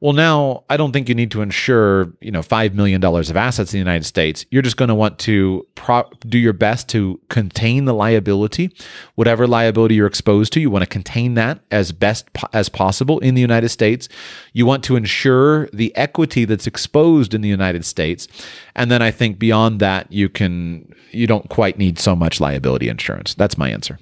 well, 0.00 0.12
now 0.12 0.62
I 0.70 0.76
don't 0.76 0.92
think 0.92 1.08
you 1.08 1.14
need 1.14 1.32
to 1.32 1.42
insure 1.42 2.12
you 2.20 2.30
know 2.30 2.42
five 2.42 2.74
million 2.74 3.00
dollars 3.00 3.30
of 3.30 3.36
assets 3.36 3.72
in 3.72 3.78
the 3.78 3.80
United 3.80 4.04
States. 4.04 4.46
You're 4.50 4.62
just 4.62 4.76
going 4.76 4.88
to 4.88 4.94
want 4.94 5.18
to 5.20 5.66
pro- 5.74 6.08
do 6.20 6.38
your 6.38 6.52
best 6.52 6.88
to 6.90 7.20
contain 7.28 7.84
the 7.84 7.94
liability, 7.94 8.72
whatever 9.16 9.46
liability 9.46 9.96
you're 9.96 10.06
exposed 10.06 10.52
to. 10.52 10.60
You 10.60 10.70
want 10.70 10.82
to 10.82 10.88
contain 10.88 11.34
that 11.34 11.60
as 11.70 11.90
best 11.90 12.32
po- 12.32 12.48
as 12.52 12.68
possible 12.68 13.18
in 13.18 13.34
the 13.34 13.40
United 13.40 13.70
States. 13.70 14.08
You 14.52 14.66
want 14.66 14.84
to 14.84 14.96
ensure 14.96 15.66
the 15.72 15.94
equity 15.96 16.44
that's 16.44 16.66
exposed 16.66 17.34
in 17.34 17.40
the 17.40 17.48
United 17.48 17.84
States, 17.84 18.28
and 18.76 18.90
then 18.90 19.02
I 19.02 19.10
think 19.10 19.38
beyond 19.38 19.80
that 19.80 20.12
you 20.12 20.28
can 20.28 20.94
you 21.10 21.26
don't 21.26 21.48
quite 21.48 21.78
need 21.78 21.98
so 21.98 22.14
much 22.14 22.40
liability 22.40 22.88
insurance. 22.88 23.34
That's 23.34 23.58
my 23.58 23.70
answer. 23.70 23.98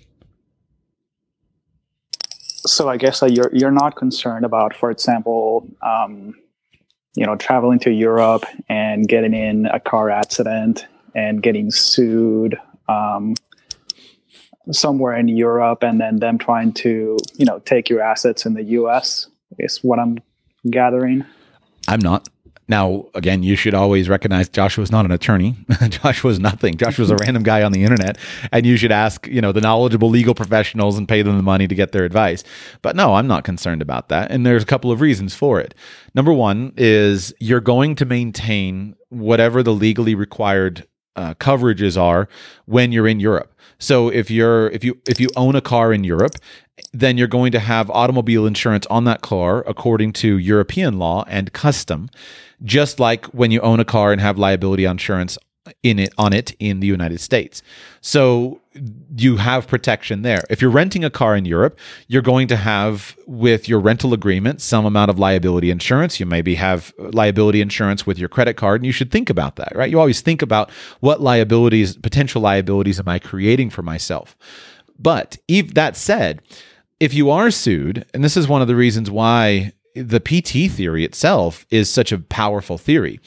So 2.66 2.88
I 2.88 2.96
guess 2.96 3.22
uh, 3.22 3.26
you're 3.26 3.50
you're 3.52 3.70
not 3.70 3.96
concerned 3.96 4.44
about, 4.44 4.74
for 4.74 4.90
example, 4.90 5.68
um, 5.82 6.34
you 7.14 7.24
know, 7.24 7.36
traveling 7.36 7.78
to 7.80 7.90
Europe 7.90 8.44
and 8.68 9.06
getting 9.08 9.34
in 9.34 9.66
a 9.66 9.78
car 9.78 10.10
accident 10.10 10.86
and 11.14 11.42
getting 11.42 11.70
sued 11.70 12.58
um, 12.88 13.34
somewhere 14.72 15.16
in 15.16 15.28
Europe, 15.28 15.82
and 15.82 16.00
then 16.00 16.16
them 16.16 16.38
trying 16.38 16.72
to 16.72 17.16
you 17.36 17.46
know 17.46 17.60
take 17.60 17.88
your 17.88 18.00
assets 18.00 18.44
in 18.46 18.54
the 18.54 18.64
U.S. 18.64 19.28
Is 19.58 19.78
what 19.82 19.98
I'm 19.98 20.18
gathering. 20.68 21.24
I'm 21.86 22.00
not. 22.00 22.28
Now, 22.68 23.06
again, 23.14 23.42
you 23.42 23.54
should 23.54 23.74
always 23.74 24.08
recognize 24.08 24.48
Joshua's 24.48 24.90
not 24.90 25.04
an 25.04 25.12
attorney. 25.12 25.54
Joshua's 25.88 26.40
nothing. 26.40 26.76
Joshua's 26.76 27.10
a 27.10 27.16
random 27.20 27.42
guy 27.42 27.62
on 27.62 27.72
the 27.72 27.84
internet, 27.84 28.18
and 28.50 28.66
you 28.66 28.76
should 28.76 28.90
ask, 28.90 29.26
you 29.28 29.40
know, 29.40 29.52
the 29.52 29.60
knowledgeable 29.60 30.08
legal 30.08 30.34
professionals 30.34 30.98
and 30.98 31.08
pay 31.08 31.22
them 31.22 31.36
the 31.36 31.42
money 31.42 31.68
to 31.68 31.74
get 31.74 31.92
their 31.92 32.04
advice. 32.04 32.42
But 32.82 32.96
no, 32.96 33.14
I'm 33.14 33.28
not 33.28 33.44
concerned 33.44 33.82
about 33.82 34.08
that, 34.08 34.30
and 34.30 34.44
there's 34.44 34.62
a 34.64 34.66
couple 34.66 34.90
of 34.90 35.00
reasons 35.00 35.34
for 35.34 35.60
it. 35.60 35.74
Number 36.14 36.32
one 36.32 36.72
is 36.76 37.32
you're 37.38 37.60
going 37.60 37.94
to 37.96 38.04
maintain 38.04 38.96
whatever 39.10 39.62
the 39.62 39.72
legally 39.72 40.14
required 40.14 40.86
uh, 41.14 41.34
coverages 41.34 42.00
are 42.00 42.28
when 42.66 42.92
you're 42.92 43.08
in 43.08 43.20
Europe. 43.20 43.52
So 43.78 44.08
if 44.08 44.30
you're 44.30 44.68
if 44.70 44.84
you 44.84 44.98
if 45.06 45.20
you 45.20 45.28
own 45.36 45.54
a 45.54 45.60
car 45.60 45.92
in 45.92 46.04
Europe, 46.04 46.32
then 46.92 47.18
you're 47.18 47.26
going 47.26 47.52
to 47.52 47.58
have 47.58 47.90
automobile 47.90 48.46
insurance 48.46 48.86
on 48.86 49.04
that 49.04 49.20
car 49.20 49.64
according 49.66 50.12
to 50.14 50.38
European 50.38 50.98
law 50.98 51.24
and 51.28 51.52
custom, 51.52 52.10
just 52.62 53.00
like 53.00 53.26
when 53.26 53.50
you 53.50 53.60
own 53.60 53.80
a 53.80 53.84
car 53.84 54.12
and 54.12 54.20
have 54.20 54.38
liability 54.38 54.84
insurance 54.84 55.38
in 55.82 55.98
it 55.98 56.12
on 56.18 56.32
it 56.32 56.54
in 56.58 56.80
the 56.80 56.86
United 56.86 57.20
States. 57.20 57.62
So 58.00 58.60
you 59.16 59.36
have 59.36 59.66
protection 59.66 60.22
there. 60.22 60.42
If 60.50 60.60
you're 60.60 60.70
renting 60.70 61.04
a 61.04 61.10
car 61.10 61.36
in 61.36 61.44
Europe, 61.44 61.78
you're 62.08 62.22
going 62.22 62.46
to 62.48 62.56
have 62.56 63.16
with 63.26 63.68
your 63.68 63.80
rental 63.80 64.12
agreement 64.12 64.60
some 64.60 64.84
amount 64.84 65.10
of 65.10 65.18
liability 65.18 65.70
insurance. 65.70 66.20
You 66.20 66.26
maybe 66.26 66.54
have 66.56 66.92
liability 66.98 67.60
insurance 67.60 68.06
with 68.06 68.18
your 68.18 68.28
credit 68.28 68.54
card 68.54 68.80
and 68.80 68.86
you 68.86 68.92
should 68.92 69.10
think 69.10 69.30
about 69.30 69.56
that, 69.56 69.74
right? 69.74 69.90
You 69.90 69.98
always 69.98 70.20
think 70.20 70.42
about 70.42 70.70
what 71.00 71.20
liabilities, 71.20 71.96
potential 71.96 72.42
liabilities 72.42 73.00
am 73.00 73.08
I 73.08 73.18
creating 73.18 73.70
for 73.70 73.82
myself? 73.82 74.36
But 74.98 75.36
if 75.48 75.74
that 75.74 75.96
said, 75.96 76.42
if 77.00 77.14
you 77.14 77.30
are 77.30 77.50
sued, 77.50 78.06
and 78.14 78.24
this 78.24 78.36
is 78.36 78.48
one 78.48 78.62
of 78.62 78.68
the 78.68 78.76
reasons 78.76 79.10
why 79.10 79.72
the 79.94 80.20
PT 80.20 80.70
theory 80.70 81.04
itself 81.04 81.66
is 81.70 81.90
such 81.90 82.12
a 82.12 82.18
powerful 82.18 82.78
theory. 82.78 83.20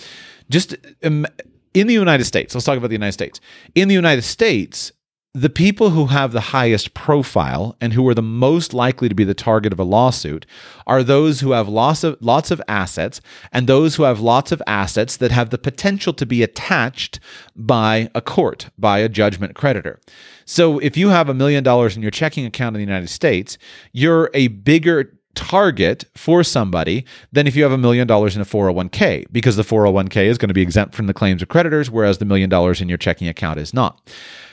Just 0.50 0.76
um, 1.04 1.26
in 1.74 1.88
the 1.88 1.94
United 1.94 2.26
States, 2.26 2.54
let's 2.54 2.66
talk 2.66 2.78
about 2.78 2.88
the 2.90 2.96
United 2.96 3.14
States. 3.14 3.40
In 3.76 3.88
the 3.88 3.96
United 3.96 4.24
States, 4.24 4.92
the 5.36 5.50
people 5.50 5.92
who 5.92 6.08
have 6.08 6.32
the 6.32 6.40
highest 6.40 6.96
profile 6.96 7.76
and 7.80 7.94
who 7.94 8.08
are 8.08 8.16
the 8.16 8.22
most 8.22 8.74
likely 8.74 9.08
to 9.08 9.14
be 9.14 9.24
the 9.24 9.36
target 9.36 9.72
of 9.72 9.80
a 9.80 9.84
lawsuit 9.84 10.44
are 10.88 11.04
those 11.04 11.40
who 11.40 11.52
have 11.52 11.70
lots 11.70 12.04
of 12.04 12.18
lots 12.20 12.50
of 12.50 12.60
assets 12.68 13.22
and 13.52 13.68
those 13.68 13.96
who 13.96 14.04
have 14.04 14.20
lots 14.20 14.52
of 14.52 14.62
assets 14.66 15.18
that 15.18 15.30
have 15.30 15.52
the 15.52 15.60
potential 15.60 16.14
to 16.14 16.26
be 16.26 16.42
attached 16.42 17.20
by 17.56 18.10
a 18.16 18.22
court, 18.22 18.70
by 18.80 19.00
a 19.00 19.10
judgment 19.10 19.54
creditor. 19.54 20.00
So 20.46 20.80
if 20.80 20.98
you 20.98 21.10
have 21.10 21.30
a 21.30 21.36
million 21.36 21.64
dollars 21.64 21.96
in 21.96 22.02
your 22.02 22.12
checking 22.12 22.48
account 22.48 22.76
in 22.76 22.80
the 22.80 22.92
United 22.92 23.10
States, 23.10 23.60
you're 23.94 24.32
a 24.34 24.48
bigger 24.48 25.16
target 25.36 26.06
for 26.16 26.44
somebody 26.44 27.06
than 27.32 27.46
if 27.46 27.56
you 27.56 27.62
have 27.62 27.72
a 27.72 27.78
million 27.78 28.08
dollars 28.08 28.36
in 28.36 28.42
a 28.42 28.46
401k 28.46 29.26
because 29.32 29.58
the 29.58 29.64
401k 29.64 30.26
is 30.26 30.40
going 30.40 30.48
to 30.48 30.56
be 30.56 30.64
exempt 30.64 30.96
from 30.96 31.06
the 31.06 31.14
claims 31.14 31.44
of 31.44 31.50
creditors 31.50 31.92
whereas 31.92 32.18
the 32.18 32.26
million 32.26 32.50
dollars 32.50 32.82
in 32.82 32.90
your 32.90 32.98
checking 32.98 33.28
account 33.28 33.60
is 33.60 33.76
not. 33.76 34.02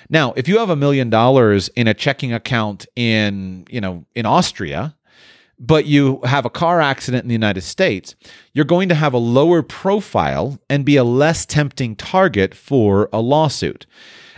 Now, 0.09 0.33
if 0.37 0.49
you 0.49 0.59
have 0.59 0.71
a 0.71 0.77
million 0.77 1.11
dollars 1.11 1.69
in 1.71 1.89
a 1.89 1.95
checking 1.95 2.33
account 2.33 2.87
in, 2.97 3.67
you 3.71 3.81
know, 3.81 4.05
in 4.15 4.27
Austria, 4.27 4.95
but 5.59 5.87
you 5.87 6.21
have 6.25 6.45
a 6.45 6.51
car 6.51 6.81
accident 6.81 7.25
in 7.25 7.29
the 7.29 7.35
United 7.35 7.63
States, 7.63 8.15
you're 8.53 8.65
going 8.65 8.89
to 8.89 8.95
have 8.95 9.15
a 9.15 9.19
lower 9.19 9.63
profile 9.63 10.59
and 10.69 10.85
be 10.85 10.97
a 10.97 11.05
less 11.05 11.47
tempting 11.47 11.97
target 11.97 12.55
for 12.55 13.09
a 13.13 13.21
lawsuit. 13.21 13.87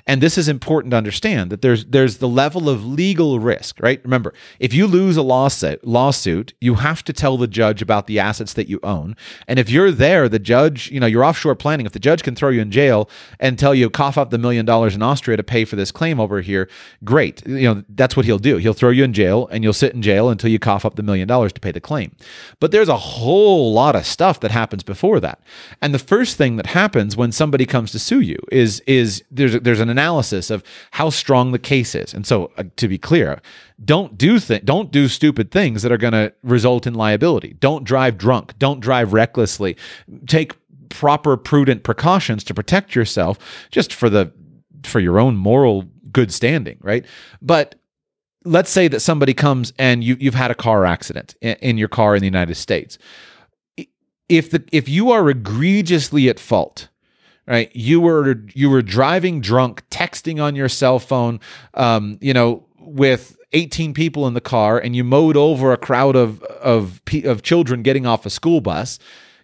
And 0.08 0.22
this 0.22 0.38
is 0.38 0.48
important 0.48 0.92
to 0.92 0.96
understand 0.96 1.50
that 1.50 1.60
there's 1.60 1.84
there's 1.84 2.16
the 2.16 2.28
level 2.28 2.68
of 2.70 2.84
legal 2.84 3.38
risk, 3.38 3.78
right? 3.80 4.00
Remember, 4.02 4.32
if 4.58 4.72
you 4.72 4.86
lose 4.86 5.18
a 5.18 5.22
lawsuit, 5.22 5.86
lawsuit, 5.86 6.54
you 6.60 6.76
have 6.76 7.04
to 7.04 7.12
tell 7.12 7.36
the 7.36 7.46
judge 7.46 7.82
about 7.82 8.06
the 8.06 8.18
assets 8.18 8.54
that 8.54 8.68
you 8.68 8.80
own. 8.82 9.14
And 9.46 9.58
if 9.58 9.68
you're 9.68 9.92
there, 9.92 10.26
the 10.26 10.38
judge, 10.38 10.90
you 10.90 10.98
know, 10.98 11.06
you're 11.06 11.24
offshore 11.24 11.54
planning, 11.54 11.84
if 11.84 11.92
the 11.92 11.98
judge 11.98 12.22
can 12.22 12.34
throw 12.34 12.48
you 12.48 12.62
in 12.62 12.70
jail 12.70 13.10
and 13.38 13.58
tell 13.58 13.74
you 13.74 13.90
cough 13.90 14.16
up 14.16 14.30
the 14.30 14.38
million 14.38 14.64
dollars 14.64 14.94
in 14.94 15.02
Austria 15.02 15.36
to 15.36 15.42
pay 15.42 15.66
for 15.66 15.76
this 15.76 15.92
claim 15.92 16.18
over 16.18 16.40
here, 16.40 16.70
great. 17.04 17.46
You 17.46 17.74
know, 17.74 17.84
that's 17.90 18.16
what 18.16 18.24
he'll 18.24 18.38
do. 18.38 18.56
He'll 18.56 18.72
throw 18.72 18.90
you 18.90 19.04
in 19.04 19.12
jail 19.12 19.46
and 19.52 19.62
you'll 19.62 19.74
sit 19.74 19.92
in 19.92 20.00
jail 20.00 20.30
until 20.30 20.50
you 20.50 20.58
cough 20.58 20.86
up 20.86 20.96
the 20.96 21.02
million 21.02 21.28
dollars 21.28 21.52
to 21.52 21.60
pay 21.60 21.70
the 21.70 21.80
claim. 21.82 22.16
But 22.60 22.72
there's 22.72 22.88
a 22.88 22.96
whole 22.96 23.74
lot 23.74 23.94
of 23.94 24.06
stuff 24.06 24.40
that 24.40 24.52
happens 24.52 24.82
before 24.82 25.20
that. 25.20 25.42
And 25.82 25.92
the 25.92 25.98
first 25.98 26.38
thing 26.38 26.56
that 26.56 26.66
happens 26.68 27.14
when 27.14 27.30
somebody 27.30 27.66
comes 27.66 27.92
to 27.92 27.98
sue 27.98 28.20
you 28.20 28.38
is 28.50 28.80
is 28.86 29.22
there's 29.30 29.60
there's 29.60 29.80
an 29.80 29.90
analysis 29.98 30.50
of 30.50 30.62
how 30.92 31.10
strong 31.10 31.52
the 31.52 31.58
case 31.58 31.94
is. 31.94 32.14
And 32.14 32.26
so, 32.26 32.52
uh, 32.56 32.64
to 32.76 32.88
be 32.88 32.98
clear, 32.98 33.40
don't 33.84 34.16
do 34.16 34.38
don't 34.38 34.90
do 34.90 35.08
stupid 35.08 35.50
things 35.50 35.82
that 35.82 35.92
are 35.92 35.98
going 35.98 36.12
to 36.12 36.32
result 36.42 36.86
in 36.86 36.94
liability. 36.94 37.56
Don't 37.60 37.84
drive 37.84 38.16
drunk. 38.16 38.58
Don't 38.58 38.80
drive 38.80 39.12
recklessly. 39.12 39.76
Take 40.26 40.54
proper 40.88 41.36
prudent 41.36 41.82
precautions 41.82 42.44
to 42.44 42.54
protect 42.54 42.94
yourself 42.94 43.38
just 43.70 43.92
for 43.92 44.08
the 44.08 44.32
for 44.84 45.00
your 45.00 45.18
own 45.18 45.36
moral 45.36 45.84
good 46.12 46.32
standing, 46.32 46.78
right? 46.80 47.04
But 47.42 47.74
let's 48.44 48.70
say 48.70 48.88
that 48.88 49.00
somebody 49.00 49.34
comes 49.34 49.72
and 49.78 50.02
you 50.02 50.16
you've 50.20 50.34
had 50.34 50.50
a 50.50 50.54
car 50.54 50.84
accident 50.84 51.34
in, 51.40 51.56
in 51.56 51.78
your 51.78 51.88
car 51.88 52.14
in 52.14 52.20
the 52.20 52.26
United 52.26 52.54
States. 52.54 52.98
If 54.28 54.50
the 54.50 54.62
if 54.72 54.88
you 54.88 55.10
are 55.10 55.28
egregiously 55.30 56.28
at 56.28 56.38
fault, 56.38 56.88
right? 57.48 57.74
You 57.74 58.00
were 58.00 58.44
you 58.52 58.70
were 58.70 58.82
driving 58.82 59.40
drunk 59.40 59.82
texting 59.90 60.42
on 60.42 60.54
your 60.54 60.68
cell 60.68 60.98
phone 60.98 61.40
um, 61.74 62.18
you 62.20 62.34
know 62.34 62.66
with 62.78 63.36
18 63.52 63.94
people 63.94 64.26
in 64.26 64.34
the 64.34 64.40
car 64.40 64.78
and 64.78 64.94
you 64.94 65.02
mowed 65.02 65.36
over 65.36 65.72
a 65.72 65.76
crowd 65.76 66.16
of 66.16 66.42
of 66.42 67.00
of 67.24 67.42
children 67.42 67.82
getting 67.82 68.06
off 68.06 68.26
a 68.26 68.30
school 68.30 68.60
bus 68.60 68.98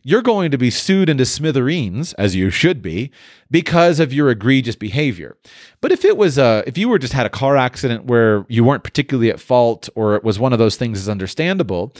you're 0.04 0.22
going 0.22 0.50
to 0.50 0.58
be 0.58 0.70
sued 0.70 1.08
into 1.08 1.24
smithereens 1.24 2.12
as 2.14 2.36
you 2.36 2.50
should 2.50 2.80
be 2.82 3.10
because 3.50 3.98
of 3.98 4.12
your 4.12 4.30
egregious 4.30 4.76
behavior 4.76 5.36
but 5.80 5.90
if 5.90 6.04
it 6.04 6.16
was 6.16 6.38
a 6.38 6.62
if 6.66 6.78
you 6.78 6.88
were 6.88 6.98
just 6.98 7.12
had 7.12 7.26
a 7.26 7.30
car 7.30 7.56
accident 7.56 8.04
where 8.04 8.46
you 8.48 8.62
weren't 8.62 8.84
particularly 8.84 9.30
at 9.30 9.40
fault 9.40 9.88
or 9.94 10.14
it 10.14 10.22
was 10.22 10.38
one 10.38 10.52
of 10.52 10.58
those 10.58 10.76
things 10.76 10.98
is 10.98 11.08
understandable 11.08 11.94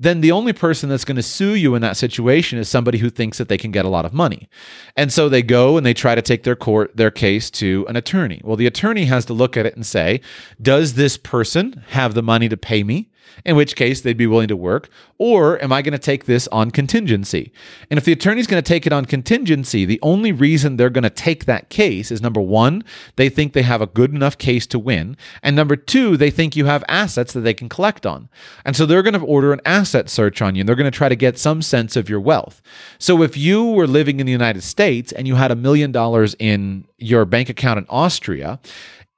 then 0.00 0.22
the 0.22 0.32
only 0.32 0.54
person 0.54 0.88
that's 0.88 1.04
going 1.04 1.16
to 1.16 1.22
sue 1.22 1.54
you 1.54 1.74
in 1.74 1.82
that 1.82 1.94
situation 1.94 2.58
is 2.58 2.70
somebody 2.70 2.96
who 2.96 3.10
thinks 3.10 3.36
that 3.36 3.50
they 3.50 3.58
can 3.58 3.70
get 3.70 3.84
a 3.84 3.88
lot 3.90 4.06
of 4.06 4.14
money. 4.14 4.48
And 4.96 5.12
so 5.12 5.28
they 5.28 5.42
go 5.42 5.76
and 5.76 5.84
they 5.84 5.92
try 5.92 6.14
to 6.14 6.22
take 6.22 6.42
their 6.42 6.56
court 6.56 6.96
their 6.96 7.10
case 7.10 7.50
to 7.52 7.84
an 7.86 7.96
attorney. 7.96 8.40
Well, 8.42 8.56
the 8.56 8.66
attorney 8.66 9.04
has 9.04 9.26
to 9.26 9.34
look 9.34 9.58
at 9.58 9.66
it 9.66 9.76
and 9.76 9.84
say, 9.84 10.22
does 10.60 10.94
this 10.94 11.18
person 11.18 11.84
have 11.88 12.14
the 12.14 12.22
money 12.22 12.48
to 12.48 12.56
pay 12.56 12.82
me? 12.82 13.10
In 13.44 13.56
which 13.56 13.76
case 13.76 14.00
they'd 14.00 14.16
be 14.16 14.26
willing 14.26 14.48
to 14.48 14.56
work, 14.56 14.90
or 15.18 15.62
am 15.62 15.72
I 15.72 15.82
going 15.82 15.92
to 15.92 15.98
take 15.98 16.24
this 16.24 16.48
on 16.48 16.70
contingency? 16.70 17.52
And 17.90 17.98
if 17.98 18.04
the 18.04 18.12
attorney's 18.12 18.46
going 18.46 18.62
to 18.62 18.68
take 18.68 18.86
it 18.86 18.92
on 18.92 19.04
contingency, 19.04 19.84
the 19.84 20.00
only 20.02 20.32
reason 20.32 20.76
they're 20.76 20.90
going 20.90 21.04
to 21.04 21.10
take 21.10 21.44
that 21.46 21.70
case 21.70 22.10
is 22.10 22.20
number 22.22 22.40
1, 22.40 22.84
they 23.16 23.28
think 23.28 23.52
they 23.52 23.62
have 23.62 23.80
a 23.80 23.86
good 23.86 24.12
enough 24.12 24.38
case 24.38 24.66
to 24.68 24.78
win, 24.78 25.16
and 25.42 25.56
number 25.56 25.76
2, 25.76 26.16
they 26.16 26.30
think 26.30 26.56
you 26.56 26.66
have 26.66 26.84
assets 26.88 27.32
that 27.32 27.40
they 27.40 27.54
can 27.54 27.68
collect 27.68 28.06
on. 28.06 28.28
And 28.64 28.76
so 28.76 28.86
they're 28.86 29.02
going 29.02 29.14
to 29.14 29.20
order 29.20 29.52
an 29.52 29.60
asset 29.64 30.08
search 30.10 30.42
on 30.42 30.54
you 30.54 30.60
and 30.60 30.68
they're 30.68 30.76
going 30.76 30.90
to 30.90 30.96
try 30.96 31.08
to 31.08 31.16
get 31.16 31.38
some 31.38 31.62
sense 31.62 31.96
of 31.96 32.08
your 32.08 32.20
wealth. 32.20 32.60
So 32.98 33.22
if 33.22 33.36
you 33.36 33.64
were 33.64 33.86
living 33.86 34.20
in 34.20 34.26
the 34.26 34.32
United 34.32 34.62
States 34.62 35.12
and 35.12 35.26
you 35.26 35.36
had 35.36 35.50
a 35.50 35.56
million 35.56 35.92
dollars 35.92 36.34
in 36.38 36.84
your 36.98 37.24
bank 37.24 37.48
account 37.48 37.78
in 37.78 37.86
Austria, 37.88 38.60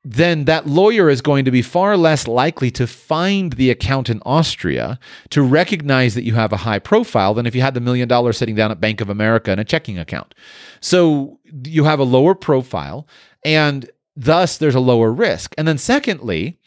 then 0.04 0.46
that 0.46 0.66
lawyer 0.66 1.08
is 1.08 1.20
going 1.20 1.44
to 1.44 1.50
be 1.50 1.62
far 1.62 1.96
less 1.96 2.26
likely 2.26 2.70
to 2.72 2.86
find 2.86 3.52
the 3.52 3.70
account 3.70 4.10
in 4.10 4.20
Austria 4.26 4.98
to 5.30 5.42
recognize 5.42 6.14
that 6.14 6.24
you 6.24 6.34
have 6.34 6.52
a 6.52 6.58
high 6.58 6.80
profile 6.80 7.34
than 7.34 7.46
if 7.46 7.54
you 7.54 7.60
had 7.60 7.74
the 7.74 7.80
million 7.80 8.08
dollars 8.08 8.36
sitting 8.36 8.56
down 8.56 8.72
at 8.72 8.80
Bank 8.80 9.00
of 9.00 9.08
America 9.08 9.52
in 9.52 9.60
a 9.60 9.64
checking 9.64 9.98
account. 9.98 10.34
So 10.80 11.38
you 11.64 11.84
have 11.84 12.00
a 12.00 12.04
lower 12.04 12.34
profile 12.34 13.06
and 13.44 13.88
thus 14.16 14.58
there's 14.58 14.74
a 14.74 14.80
lower 14.80 15.12
risk. 15.12 15.54
And 15.56 15.66
then 15.66 15.78
secondly, 15.78 16.58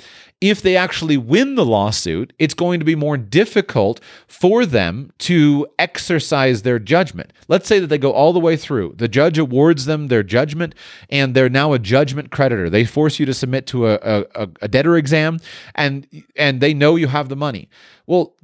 if 0.42 0.62
they 0.62 0.76
actually 0.76 1.18
win 1.18 1.56
the 1.56 1.66
lawsuit, 1.66 2.34
it's 2.38 2.54
going 2.54 2.80
to 2.80 2.86
be 2.86 2.96
more 2.96 3.18
difficult 3.18 4.02
for 4.28 4.66
them 4.66 5.12
to 5.20 5.66
exercise 5.80 6.62
their 6.62 6.78
judgment. 6.78 7.32
Let's 7.48 7.68
say 7.68 7.80
that 7.80 7.88
they 7.88 7.98
go 7.98 8.12
all 8.12 8.34
the 8.34 8.40
way 8.40 8.58
through. 8.58 8.96
The 8.98 9.08
judge 9.08 9.38
awards 9.38 9.86
them 9.86 10.08
their 10.08 10.24
judgment, 10.24 10.76
and 11.10 11.34
they're 11.34 11.50
now 11.50 11.74
a 11.74 11.80
judgment 11.80 12.32
creditor. 12.32 12.70
They 12.70 12.84
force 12.84 13.18
you 13.18 13.26
to 13.26 13.34
submit 13.34 13.66
to 13.68 13.88
a, 13.88 13.96
a, 14.36 14.48
a 14.62 14.68
debtor 14.68 14.98
exam, 14.98 15.40
and 15.74 16.06
and 16.36 16.60
they 16.60 16.74
know 16.74 16.96
you 16.96 17.08
have 17.08 17.30
the 17.30 17.36
money. 17.36 17.70
Well, 18.06 18.36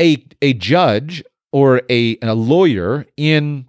a 0.00 0.24
a 0.40 0.54
judge 0.54 1.24
or 1.50 1.82
a, 1.90 2.16
a 2.22 2.34
lawyer 2.34 3.06
in 3.16 3.66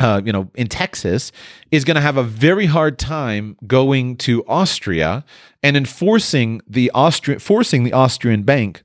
uh, 0.00 0.20
you 0.24 0.32
know, 0.32 0.50
in 0.54 0.66
Texas, 0.66 1.30
is 1.70 1.84
going 1.84 1.94
to 1.94 2.00
have 2.00 2.16
a 2.16 2.22
very 2.22 2.66
hard 2.66 2.98
time 2.98 3.56
going 3.66 4.16
to 4.16 4.44
Austria 4.46 5.24
and 5.62 5.76
enforcing 5.76 6.60
the 6.66 6.90
Austrian 6.94 7.38
forcing 7.38 7.84
the 7.84 7.92
Austrian 7.92 8.42
bank 8.42 8.82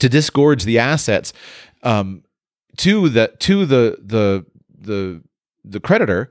to 0.00 0.08
disgorge 0.08 0.64
the 0.64 0.78
assets 0.78 1.32
um, 1.84 2.24
to 2.76 3.08
the 3.08 3.32
to 3.38 3.64
the 3.64 3.98
the 4.02 4.44
the 4.68 5.22
the 5.64 5.80
creditor 5.80 6.28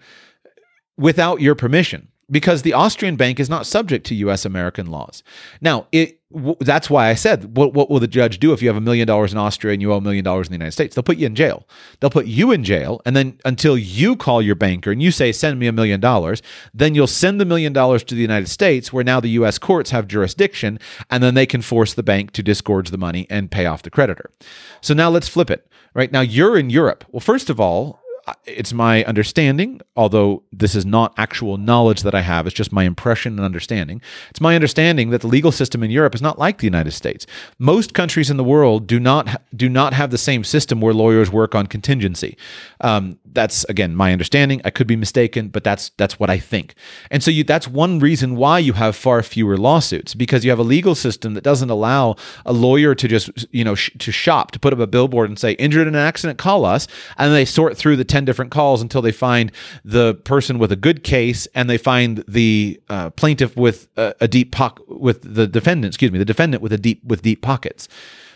without 0.97 1.39
your 1.39 1.55
permission 1.55 2.10
because 2.31 2.61
the 2.61 2.73
Austrian 2.73 3.17
bank 3.17 3.39
is 3.39 3.49
not 3.49 3.67
subject 3.67 4.05
to 4.07 4.15
U.S. 4.15 4.45
American 4.45 4.87
laws. 4.87 5.21
Now, 5.59 5.87
it 5.91 6.19
w- 6.31 6.55
that's 6.61 6.89
why 6.89 7.09
I 7.09 7.13
said, 7.13 7.55
what, 7.57 7.73
what 7.73 7.89
will 7.89 7.99
the 7.99 8.07
judge 8.07 8.39
do 8.39 8.53
if 8.53 8.61
you 8.61 8.69
have 8.69 8.77
a 8.77 8.81
million 8.81 9.05
dollars 9.05 9.33
in 9.33 9.37
Austria 9.37 9.73
and 9.73 9.81
you 9.81 9.91
owe 9.91 9.97
a 9.97 10.01
million 10.01 10.23
dollars 10.23 10.47
in 10.47 10.51
the 10.51 10.57
United 10.57 10.71
States? 10.71 10.95
They'll 10.95 11.03
put 11.03 11.17
you 11.17 11.27
in 11.27 11.35
jail. 11.35 11.67
They'll 11.99 12.09
put 12.09 12.25
you 12.27 12.51
in 12.51 12.63
jail, 12.63 13.01
and 13.05 13.15
then 13.15 13.39
until 13.43 13.77
you 13.77 14.15
call 14.15 14.41
your 14.41 14.55
banker 14.55 14.91
and 14.91 15.03
you 15.03 15.11
say, 15.11 15.31
"Send 15.31 15.59
me 15.59 15.67
a 15.67 15.73
million 15.73 15.99
dollars," 15.99 16.41
then 16.73 16.95
you'll 16.95 17.07
send 17.07 17.39
the 17.39 17.45
million 17.45 17.73
dollars 17.73 18.03
to 18.05 18.15
the 18.15 18.21
United 18.21 18.47
States, 18.47 18.93
where 18.93 19.03
now 19.03 19.19
the 19.19 19.29
U.S. 19.29 19.57
courts 19.57 19.91
have 19.91 20.07
jurisdiction, 20.07 20.79
and 21.09 21.21
then 21.21 21.33
they 21.33 21.45
can 21.45 21.61
force 21.61 21.93
the 21.93 22.03
bank 22.03 22.31
to 22.31 22.43
disgorge 22.43 22.89
the 22.89 22.97
money 22.97 23.27
and 23.29 23.51
pay 23.51 23.65
off 23.65 23.83
the 23.83 23.89
creditor. 23.89 24.31
So 24.79 24.93
now 24.93 25.09
let's 25.09 25.27
flip 25.27 25.51
it. 25.51 25.67
Right 25.93 26.11
now, 26.11 26.21
you're 26.21 26.57
in 26.57 26.69
Europe. 26.69 27.03
Well, 27.11 27.19
first 27.19 27.49
of 27.49 27.59
all, 27.59 28.00
it's 28.45 28.73
my 28.73 29.03
understanding, 29.05 29.81
although 29.95 30.43
this 30.51 30.75
is 30.75 30.85
not 30.85 31.13
actual 31.17 31.57
knowledge 31.57 32.03
that 32.03 32.15
I 32.15 32.21
have, 32.21 32.47
it's 32.47 32.55
just 32.55 32.71
my 32.71 32.83
impression 32.83 33.33
and 33.33 33.45
understanding. 33.45 34.01
It's 34.29 34.41
my 34.41 34.55
understanding 34.55 35.09
that 35.09 35.21
the 35.21 35.27
legal 35.27 35.51
system 35.51 35.83
in 35.83 35.91
Europe 35.91 36.15
is 36.15 36.21
not 36.21 36.39
like 36.39 36.59
the 36.59 36.65
United 36.65 36.91
States. 36.91 37.25
Most 37.59 37.93
countries 37.93 38.29
in 38.29 38.37
the 38.37 38.43
world 38.43 38.87
do 38.87 38.99
not 38.99 39.41
do 39.55 39.69
not 39.69 39.93
have 39.93 40.11
the 40.11 40.17
same 40.17 40.43
system 40.43 40.81
where 40.81 40.93
lawyers 40.93 41.31
work 41.31 41.55
on 41.55 41.67
contingency. 41.67 42.37
Um, 42.81 43.17
that's 43.33 43.63
again 43.65 43.95
my 43.95 44.11
understanding. 44.11 44.61
I 44.65 44.69
could 44.69 44.87
be 44.87 44.95
mistaken, 44.95 45.49
but 45.49 45.63
that's 45.63 45.89
that's 45.97 46.19
what 46.19 46.29
I 46.29 46.37
think. 46.37 46.75
And 47.09 47.23
so 47.23 47.31
you, 47.31 47.43
that's 47.43 47.67
one 47.67 47.99
reason 47.99 48.35
why 48.35 48.59
you 48.59 48.73
have 48.73 48.95
far 48.95 49.23
fewer 49.23 49.57
lawsuits 49.57 50.13
because 50.13 50.43
you 50.43 50.51
have 50.51 50.59
a 50.59 50.63
legal 50.63 50.95
system 50.95 51.33
that 51.33 51.43
doesn't 51.43 51.69
allow 51.69 52.15
a 52.45 52.53
lawyer 52.53 52.95
to 52.95 53.07
just 53.07 53.29
you 53.51 53.63
know 53.63 53.75
sh- 53.75 53.91
to 53.99 54.11
shop 54.11 54.51
to 54.51 54.59
put 54.59 54.73
up 54.73 54.79
a 54.79 54.87
billboard 54.87 55.29
and 55.29 55.39
say 55.39 55.53
injured 55.53 55.87
in 55.87 55.95
an 55.95 56.01
accident, 56.01 56.37
call 56.37 56.65
us, 56.65 56.87
and 57.17 57.33
they 57.33 57.45
sort 57.45 57.77
through 57.77 57.95
the 57.95 58.03
10 58.11 58.25
different 58.25 58.51
calls 58.51 58.81
until 58.81 59.01
they 59.01 59.11
find 59.11 59.51
the 59.85 60.13
person 60.13 60.59
with 60.59 60.71
a 60.71 60.75
good 60.75 61.03
case 61.03 61.47
and 61.55 61.69
they 61.69 61.77
find 61.77 62.23
the 62.27 62.79
uh, 62.89 63.09
plaintiff 63.11 63.55
with 63.55 63.87
a, 63.97 64.13
a 64.21 64.27
deep 64.27 64.51
pocket 64.51 64.87
with 64.87 65.21
the 65.33 65.47
defendant, 65.47 65.91
excuse 65.91 66.11
me, 66.11 66.19
the 66.19 66.25
defendant 66.25 66.61
with 66.61 66.73
a 66.73 66.77
deep 66.77 67.03
with 67.03 67.21
deep 67.21 67.41
pockets. 67.41 67.87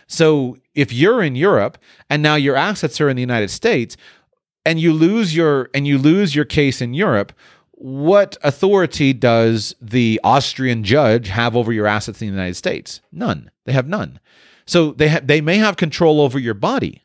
So 0.07 0.57
if 0.73 0.93
you're 0.93 1.21
in 1.21 1.35
Europe 1.35 1.77
and 2.09 2.23
now 2.23 2.35
your 2.35 2.55
assets 2.55 3.01
are 3.01 3.09
in 3.09 3.15
the 3.15 3.21
United 3.21 3.49
States 3.49 3.97
and 4.65 4.79
you 4.79 4.93
lose 4.93 5.35
your 5.35 5.69
and 5.73 5.85
you 5.85 5.97
lose 5.97 6.33
your 6.33 6.45
case 6.45 6.81
in 6.81 6.93
Europe, 6.93 7.33
what 7.71 8.37
authority 8.43 9.13
does 9.13 9.75
the 9.81 10.19
Austrian 10.23 10.83
judge 10.83 11.27
have 11.27 11.55
over 11.55 11.73
your 11.73 11.85
assets 11.85 12.21
in 12.21 12.29
the 12.29 12.33
United 12.33 12.55
States? 12.55 13.01
None. 13.11 13.51
They 13.65 13.73
have 13.73 13.87
none. 13.87 14.19
So 14.65 14.91
they 14.91 15.09
ha- 15.09 15.21
they 15.21 15.41
may 15.41 15.57
have 15.57 15.75
control 15.77 16.21
over 16.21 16.39
your 16.39 16.53
body, 16.53 17.03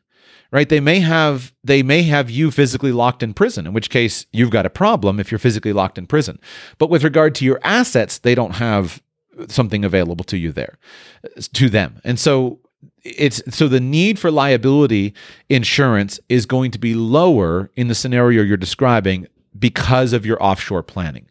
right? 0.51 0.69
They 0.69 0.79
may 0.79 0.99
have 0.99 1.53
they 1.63 1.83
may 1.83 2.03
have 2.03 2.29
you 2.29 2.51
physically 2.51 2.91
locked 2.91 3.23
in 3.23 3.33
prison 3.33 3.65
in 3.65 3.73
which 3.73 3.89
case 3.89 4.25
you've 4.31 4.49
got 4.49 4.65
a 4.65 4.69
problem 4.69 5.19
if 5.19 5.31
you're 5.31 5.39
physically 5.39 5.73
locked 5.73 5.97
in 5.97 6.07
prison. 6.07 6.39
But 6.77 6.89
with 6.89 7.03
regard 7.03 7.35
to 7.35 7.45
your 7.45 7.59
assets 7.63 8.19
they 8.19 8.35
don't 8.35 8.55
have 8.55 9.01
something 9.47 9.85
available 9.85 10.25
to 10.25 10.37
you 10.37 10.51
there 10.51 10.77
to 11.53 11.69
them. 11.69 12.01
And 12.03 12.19
so 12.19 12.59
it's 13.03 13.41
so 13.55 13.67
the 13.67 13.79
need 13.79 14.19
for 14.19 14.29
liability 14.29 15.13
insurance 15.49 16.19
is 16.29 16.45
going 16.45 16.71
to 16.71 16.79
be 16.79 16.93
lower 16.93 17.71
in 17.75 17.87
the 17.87 17.95
scenario 17.95 18.43
you're 18.43 18.57
describing 18.57 19.27
because 19.57 20.13
of 20.13 20.25
your 20.25 20.41
offshore 20.41 20.83
planning 20.83 21.27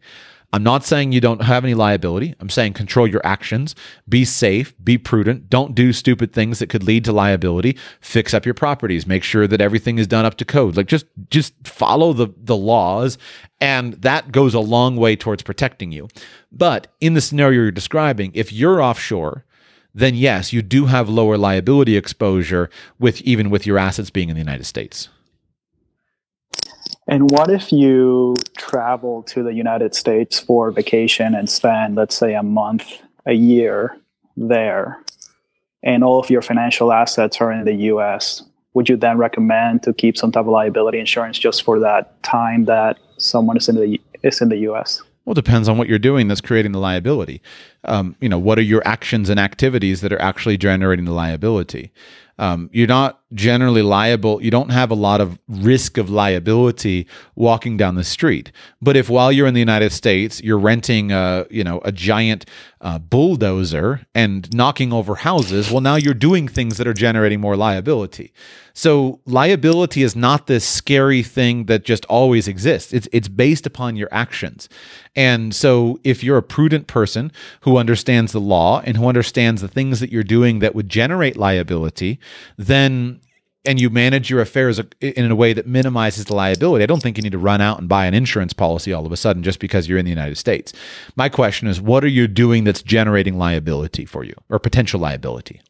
I'm 0.53 0.63
not 0.63 0.83
saying 0.83 1.13
you 1.13 1.21
don't 1.21 1.43
have 1.43 1.63
any 1.63 1.73
liability. 1.73 2.35
I'm 2.39 2.49
saying 2.49 2.73
control 2.73 3.07
your 3.07 3.21
actions, 3.25 3.73
be 4.09 4.25
safe, 4.25 4.73
be 4.83 4.97
prudent, 4.97 5.49
don't 5.49 5.73
do 5.73 5.93
stupid 5.93 6.33
things 6.33 6.59
that 6.59 6.67
could 6.67 6.83
lead 6.83 7.05
to 7.05 7.13
liability, 7.13 7.77
fix 8.01 8.33
up 8.33 8.45
your 8.45 8.53
properties, 8.53 9.07
make 9.07 9.23
sure 9.23 9.47
that 9.47 9.61
everything 9.61 9.97
is 9.97 10.07
done 10.07 10.25
up 10.25 10.35
to 10.37 10.45
code. 10.45 10.75
Like 10.75 10.87
just 10.87 11.05
just 11.29 11.53
follow 11.63 12.11
the 12.11 12.27
the 12.37 12.57
laws 12.57 13.17
and 13.61 13.93
that 13.93 14.31
goes 14.31 14.53
a 14.53 14.59
long 14.59 14.97
way 14.97 15.15
towards 15.15 15.43
protecting 15.43 15.91
you. 15.91 16.09
But 16.51 16.87
in 16.99 17.13
the 17.13 17.21
scenario 17.21 17.61
you're 17.61 17.71
describing, 17.71 18.31
if 18.33 18.51
you're 18.51 18.81
offshore, 18.81 19.45
then 19.93 20.15
yes, 20.15 20.51
you 20.51 20.61
do 20.61 20.85
have 20.85 21.09
lower 21.09 21.37
liability 21.37 21.95
exposure 21.95 22.69
with 22.99 23.21
even 23.21 23.49
with 23.49 23.65
your 23.65 23.77
assets 23.77 24.09
being 24.09 24.29
in 24.29 24.35
the 24.35 24.41
United 24.41 24.65
States. 24.65 25.09
And 27.07 27.31
what 27.31 27.49
if 27.49 27.71
you 27.71 28.35
travel 28.57 29.23
to 29.23 29.43
the 29.43 29.53
United 29.53 29.95
States 29.95 30.39
for 30.39 30.71
vacation 30.71 31.33
and 31.33 31.49
spend, 31.49 31.95
let's 31.95 32.15
say, 32.15 32.35
a 32.35 32.43
month, 32.43 33.01
a 33.25 33.33
year 33.33 33.97
there, 34.37 35.03
and 35.83 36.03
all 36.03 36.19
of 36.19 36.29
your 36.29 36.41
financial 36.41 36.91
assets 36.91 37.41
are 37.41 37.51
in 37.51 37.65
the 37.65 37.73
US? 37.73 38.43
Would 38.73 38.87
you 38.87 38.95
then 38.95 39.17
recommend 39.17 39.83
to 39.83 39.93
keep 39.93 40.15
some 40.15 40.31
type 40.31 40.45
of 40.45 40.51
liability 40.51 40.99
insurance 40.99 41.37
just 41.37 41.63
for 41.63 41.79
that 41.79 42.21
time 42.23 42.65
that 42.65 42.97
someone 43.17 43.57
is 43.57 43.67
in 43.67 43.75
the 43.75 43.99
is 44.23 44.41
in 44.41 44.49
the 44.49 44.57
US? 44.57 45.01
Well, 45.25 45.33
it 45.33 45.35
depends 45.35 45.67
on 45.67 45.77
what 45.77 45.87
you're 45.87 45.99
doing 45.99 46.27
that's 46.27 46.41
creating 46.41 46.71
the 46.71 46.79
liability. 46.79 47.41
Um, 47.83 48.15
you 48.21 48.29
know, 48.29 48.39
what 48.39 48.57
are 48.57 48.63
your 48.63 48.81
actions 48.87 49.29
and 49.29 49.39
activities 49.39 50.01
that 50.01 50.13
are 50.13 50.21
actually 50.21 50.57
generating 50.57 51.05
the 51.05 51.11
liability? 51.11 51.91
Um, 52.39 52.69
you're 52.73 52.87
not 52.87 53.20
generally 53.33 53.81
liable. 53.81 54.41
You 54.41 54.51
don't 54.51 54.69
have 54.69 54.91
a 54.91 54.95
lot 54.95 55.21
of 55.21 55.39
risk 55.47 55.97
of 55.97 56.09
liability 56.09 57.07
walking 57.35 57.77
down 57.77 57.95
the 57.95 58.03
street. 58.03 58.51
But 58.81 58.97
if 58.97 59.09
while 59.09 59.31
you're 59.31 59.47
in 59.47 59.53
the 59.53 59.59
United 59.59 59.91
States, 59.91 60.41
you're 60.41 60.59
renting 60.59 61.11
a 61.11 61.45
you 61.49 61.63
know 61.63 61.81
a 61.83 61.91
giant 61.91 62.45
uh, 62.81 62.99
bulldozer 62.99 64.01
and 64.15 64.53
knocking 64.53 64.91
over 64.91 65.15
houses, 65.15 65.71
well, 65.71 65.81
now 65.81 65.95
you're 65.95 66.13
doing 66.13 66.47
things 66.47 66.77
that 66.77 66.87
are 66.87 66.93
generating 66.93 67.39
more 67.39 67.55
liability. 67.55 68.33
So 68.73 69.19
liability 69.25 70.01
is 70.01 70.15
not 70.15 70.47
this 70.47 70.65
scary 70.65 71.23
thing 71.23 71.65
that 71.65 71.83
just 71.83 72.05
always 72.05 72.47
exists. 72.47 72.93
It's 72.93 73.07
it's 73.11 73.27
based 73.27 73.65
upon 73.65 73.95
your 73.95 74.09
actions. 74.11 74.69
And 75.15 75.53
so 75.53 75.99
if 76.03 76.23
you're 76.23 76.37
a 76.37 76.43
prudent 76.43 76.87
person 76.87 77.31
who 77.61 77.77
understands 77.77 78.31
the 78.31 78.39
law 78.39 78.81
and 78.85 78.97
who 78.97 79.07
understands 79.07 79.61
the 79.61 79.67
things 79.67 79.99
that 79.99 80.11
you're 80.11 80.23
doing 80.23 80.59
that 80.59 80.73
would 80.73 80.89
generate 80.89 81.37
liability, 81.37 82.19
then 82.57 83.20
and 83.65 83.79
you 83.79 83.89
manage 83.89 84.29
your 84.29 84.41
affairs 84.41 84.79
uh, 84.79 84.83
in 85.01 85.29
a 85.29 85.35
way 85.35 85.53
that 85.53 85.67
minimizes 85.67 86.25
the 86.25 86.35
liability. 86.35 86.83
I 86.83 86.87
don't 86.87 87.01
think 87.01 87.17
you 87.17 87.23
need 87.23 87.31
to 87.31 87.37
run 87.37 87.61
out 87.61 87.79
and 87.79 87.87
buy 87.87 88.05
an 88.05 88.13
insurance 88.13 88.53
policy 88.53 88.91
all 88.93 89.05
of 89.05 89.11
a 89.11 89.17
sudden 89.17 89.43
just 89.43 89.59
because 89.59 89.87
you're 89.87 89.99
in 89.99 90.05
the 90.05 90.11
United 90.11 90.37
States. 90.37 90.73
My 91.15 91.29
question 91.29 91.67
is 91.67 91.79
what 91.79 92.03
are 92.03 92.09
you 92.09 92.27
doing 92.27 92.63
that's 92.63 92.81
generating 92.81 93.37
liability 93.37 94.05
for 94.05 94.23
you 94.23 94.35
or 94.49 94.59
potential 94.59 94.99
liability? 94.99 95.61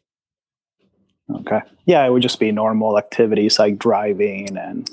Okay. 1.30 1.60
Yeah, 1.86 2.04
it 2.06 2.10
would 2.10 2.22
just 2.22 2.40
be 2.40 2.52
normal 2.52 2.98
activities 2.98 3.58
like 3.58 3.78
driving 3.78 4.56
and 4.56 4.88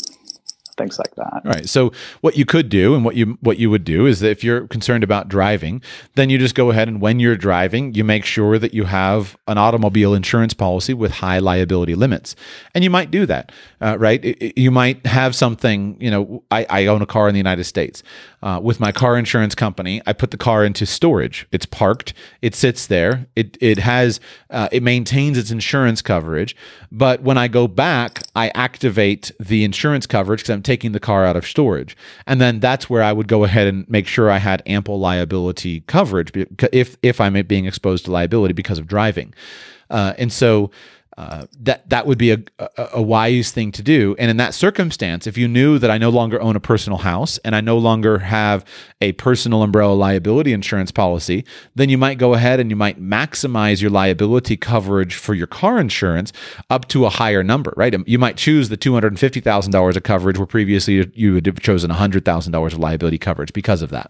things 0.80 0.98
like 0.98 1.14
that. 1.16 1.42
Right. 1.46 1.70
So 1.70 1.92
what 2.22 2.38
you 2.38 2.46
could 2.46 2.70
do 2.70 2.96
and 2.96 3.06
what 3.06 3.16
you 3.16 3.38
what 3.42 3.60
you 3.60 3.70
would 3.70 3.84
do 3.84 4.08
is 4.08 4.22
that 4.22 4.32
if 4.32 4.44
you're 4.44 4.68
concerned 4.68 5.04
about 5.04 5.28
driving, 5.28 5.84
then 6.16 6.32
you 6.32 6.40
just 6.40 6.56
go 6.56 6.72
ahead 6.72 6.88
and 6.88 7.00
when 7.00 7.20
you're 7.20 7.38
driving, 7.38 7.94
you 7.94 8.04
make 8.04 8.26
sure 8.26 8.58
that 8.58 8.74
you 8.74 8.86
have 8.86 9.38
an 9.48 9.60
automobile 9.60 10.16
insurance 10.16 10.56
policy 10.56 10.96
with 10.96 11.12
high 11.12 11.40
liability 11.40 11.94
limits. 11.94 12.36
And 12.74 12.84
you 12.84 12.90
might 12.90 13.12
do 13.12 13.28
that, 13.28 13.52
uh, 13.82 13.98
right? 14.00 14.24
you 14.58 14.72
might 14.72 15.06
have 15.06 15.36
something, 15.36 15.98
you 16.00 16.10
know, 16.10 16.44
I, 16.52 16.66
I, 16.70 16.86
own 16.88 17.02
a 17.02 17.06
car 17.06 17.28
in 17.28 17.34
the 17.34 17.40
United 17.40 17.66
States. 17.66 18.02
Uh, 18.42 18.60
with 18.64 18.80
my 18.80 18.92
car 18.92 19.18
insurance 19.18 19.54
company, 19.54 20.02
I 20.08 20.14
put 20.14 20.32
the 20.32 20.38
car 20.38 20.64
into 20.64 20.86
storage. 20.86 21.46
It's 21.52 21.66
parked. 21.66 22.14
It 22.42 22.56
sits 22.56 22.88
there. 22.88 23.28
It 23.36 23.58
it 23.60 23.80
has 23.80 24.22
uh, 24.50 24.70
it 24.72 24.82
maintains 24.82 25.38
its 25.38 25.52
insurance 25.52 26.02
coverage. 26.02 26.56
But 26.90 27.22
when 27.22 27.38
I 27.38 27.50
go 27.50 27.68
back, 27.68 28.24
I 28.36 28.50
activate 28.56 29.32
the 29.40 29.66
insurance 29.66 30.08
coverage 30.08 30.40
because 30.40 30.52
I'm 30.52 30.64
taking 30.70 30.92
the 30.92 31.00
car 31.00 31.26
out 31.26 31.36
of 31.36 31.48
storage. 31.48 31.98
And 32.28 32.40
then 32.40 32.60
that's 32.60 32.92
where 32.92 33.02
I 33.02 33.12
would 33.12 33.28
go 33.28 33.44
ahead 33.44 33.66
and 33.66 33.90
make 33.90 34.06
sure 34.06 34.30
I 34.30 34.38
had 34.38 34.62
ample 34.68 35.00
liability 35.00 35.80
coverage 35.88 36.32
if 36.72 36.96
if 37.02 37.20
I'm 37.20 37.34
being 37.48 37.66
exposed 37.66 38.06
to 38.06 38.12
liability 38.12 38.54
because 38.54 38.78
of 38.78 38.86
driving. 38.86 39.34
Uh, 39.90 40.14
and 40.20 40.32
so 40.32 40.70
uh, 41.20 41.46
that 41.60 41.90
that 41.90 42.08
would 42.08 42.18
be 42.18 42.32
a, 42.32 42.38
a, 42.60 42.90
a 42.94 43.02
wise 43.02 43.52
thing 43.52 43.74
to 43.74 43.84
do. 43.84 44.16
And 44.18 44.32
in 44.32 44.38
that 44.38 44.54
circumstance, 44.54 45.28
if 45.28 45.38
you 45.38 45.50
knew 45.50 45.78
that 45.78 45.92
I 45.92 45.98
no 45.98 46.10
longer 46.10 46.42
own 46.42 46.56
a 46.56 46.62
personal 46.62 47.00
house 47.00 47.38
and 47.40 47.58
I 47.58 47.60
no 47.60 47.78
longer 47.78 48.20
have 48.20 48.64
a 49.02 49.12
personal 49.12 49.62
umbrella 49.62 49.94
liability 49.94 50.54
insurance 50.54 50.92
policy, 50.92 51.44
then 51.76 51.90
you 51.90 51.98
might 51.98 52.20
go 52.20 52.36
ahead 52.36 52.62
and 52.62 52.70
you 52.70 52.78
might 52.78 53.02
maximize 53.02 53.82
your 53.82 53.92
liability 53.92 54.56
coverage 54.56 55.16
for 55.16 55.34
your 55.34 55.48
car 55.48 55.78
insurance 55.78 56.32
up 56.70 56.88
to 56.88 57.06
a 57.06 57.10
higher 57.10 57.44
number, 57.44 57.74
right? 57.76 57.94
You 58.08 58.18
might 58.18 58.38
choose 58.38 58.70
the 58.70 58.78
two 58.78 58.94
hundred 58.94 59.12
and 59.12 59.20
fifty 59.20 59.42
thousand 59.42 59.74
dollars 59.74 59.98
of 59.98 60.04
coverage 60.04 60.38
where 60.38 60.48
previously 60.48 61.12
you 61.14 61.34
would 61.34 61.46
have 61.46 61.60
chosen 61.60 61.90
hundred 61.90 62.24
thousand 62.24 62.54
dollars 62.54 62.74
of 62.74 62.80
liability 62.80 63.18
coverage 63.18 63.52
because 63.52 63.82
of 63.82 63.90
that. 63.90 64.10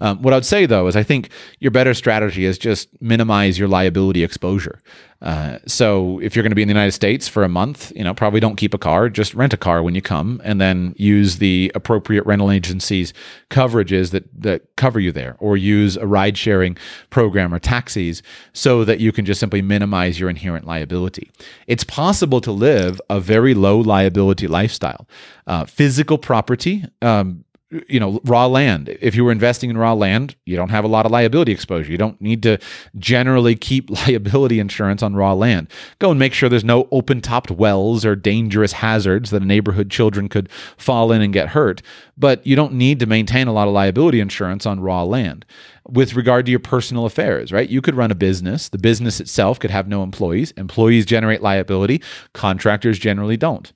Um, 0.00 0.22
what 0.22 0.34
I'd 0.34 0.44
say 0.44 0.66
though 0.66 0.86
is 0.86 0.96
I 0.96 1.02
think 1.02 1.30
your 1.58 1.70
better 1.70 1.94
strategy 1.94 2.44
is 2.44 2.58
just 2.58 2.88
minimize 3.00 3.58
your 3.58 3.68
liability 3.68 4.24
exposure. 4.24 4.80
Uh, 5.24 5.58
so 5.66 6.18
if 6.20 6.36
you're 6.36 6.42
going 6.42 6.50
to 6.50 6.56
be 6.56 6.60
in 6.60 6.68
the 6.68 6.74
United 6.74 6.92
States 6.92 7.26
for 7.26 7.44
a 7.44 7.48
month, 7.48 7.90
you 7.96 8.04
know, 8.04 8.12
probably 8.12 8.40
don't 8.40 8.56
keep 8.56 8.74
a 8.74 8.78
car, 8.78 9.08
just 9.08 9.32
rent 9.32 9.54
a 9.54 9.56
car 9.56 9.82
when 9.82 9.94
you 9.94 10.02
come, 10.02 10.38
and 10.44 10.60
then 10.60 10.94
use 10.98 11.38
the 11.38 11.72
appropriate 11.74 12.26
rental 12.26 12.50
agencies 12.50 13.14
coverages 13.48 14.10
that 14.10 14.24
that 14.38 14.76
cover 14.76 15.00
you 15.00 15.12
there, 15.12 15.36
or 15.38 15.56
use 15.56 15.96
a 15.96 16.06
ride 16.06 16.36
sharing 16.36 16.76
program 17.08 17.54
or 17.54 17.58
taxis 17.58 18.22
so 18.52 18.84
that 18.84 19.00
you 19.00 19.12
can 19.12 19.24
just 19.24 19.40
simply 19.40 19.62
minimize 19.62 20.20
your 20.20 20.28
inherent 20.28 20.66
liability. 20.66 21.30
It's 21.66 21.84
possible 21.84 22.42
to 22.42 22.52
live 22.52 23.00
a 23.08 23.18
very 23.18 23.54
low 23.54 23.78
liability 23.78 24.46
lifestyle. 24.46 25.08
Uh, 25.46 25.64
physical 25.64 26.18
property. 26.18 26.84
Um, 27.00 27.43
you 27.88 27.98
know 27.98 28.20
raw 28.24 28.46
land 28.46 28.96
if 29.00 29.14
you 29.14 29.24
were 29.24 29.32
investing 29.32 29.70
in 29.70 29.76
raw 29.76 29.92
land 29.92 30.36
you 30.44 30.56
don't 30.56 30.70
have 30.70 30.84
a 30.84 30.88
lot 30.88 31.06
of 31.06 31.12
liability 31.12 31.52
exposure 31.52 31.90
you 31.90 31.98
don't 31.98 32.20
need 32.20 32.42
to 32.42 32.58
generally 32.98 33.54
keep 33.54 33.90
liability 34.06 34.58
insurance 34.60 35.02
on 35.02 35.14
raw 35.14 35.32
land 35.32 35.68
go 35.98 36.10
and 36.10 36.18
make 36.18 36.32
sure 36.32 36.48
there's 36.48 36.64
no 36.64 36.88
open 36.90 37.20
topped 37.20 37.50
wells 37.50 38.04
or 38.04 38.14
dangerous 38.14 38.72
hazards 38.72 39.30
that 39.30 39.42
a 39.42 39.46
neighborhood 39.46 39.90
children 39.90 40.28
could 40.28 40.50
fall 40.76 41.12
in 41.12 41.22
and 41.22 41.32
get 41.32 41.48
hurt 41.48 41.82
but 42.16 42.46
you 42.46 42.54
don't 42.56 42.72
need 42.72 43.00
to 43.00 43.06
maintain 43.06 43.46
a 43.46 43.52
lot 43.52 43.68
of 43.68 43.74
liability 43.74 44.20
insurance 44.20 44.66
on 44.66 44.80
raw 44.80 45.02
land 45.02 45.44
with 45.88 46.14
regard 46.14 46.46
to 46.46 46.50
your 46.50 46.60
personal 46.60 47.04
affairs, 47.04 47.52
right? 47.52 47.68
You 47.68 47.82
could 47.82 47.94
run 47.94 48.10
a 48.10 48.14
business. 48.14 48.68
The 48.70 48.78
business 48.78 49.20
itself 49.20 49.58
could 49.58 49.70
have 49.70 49.86
no 49.86 50.02
employees. 50.02 50.52
Employees 50.52 51.04
generate 51.04 51.42
liability. 51.42 52.02
Contractors 52.32 52.98
generally 52.98 53.36
don't. 53.36 53.72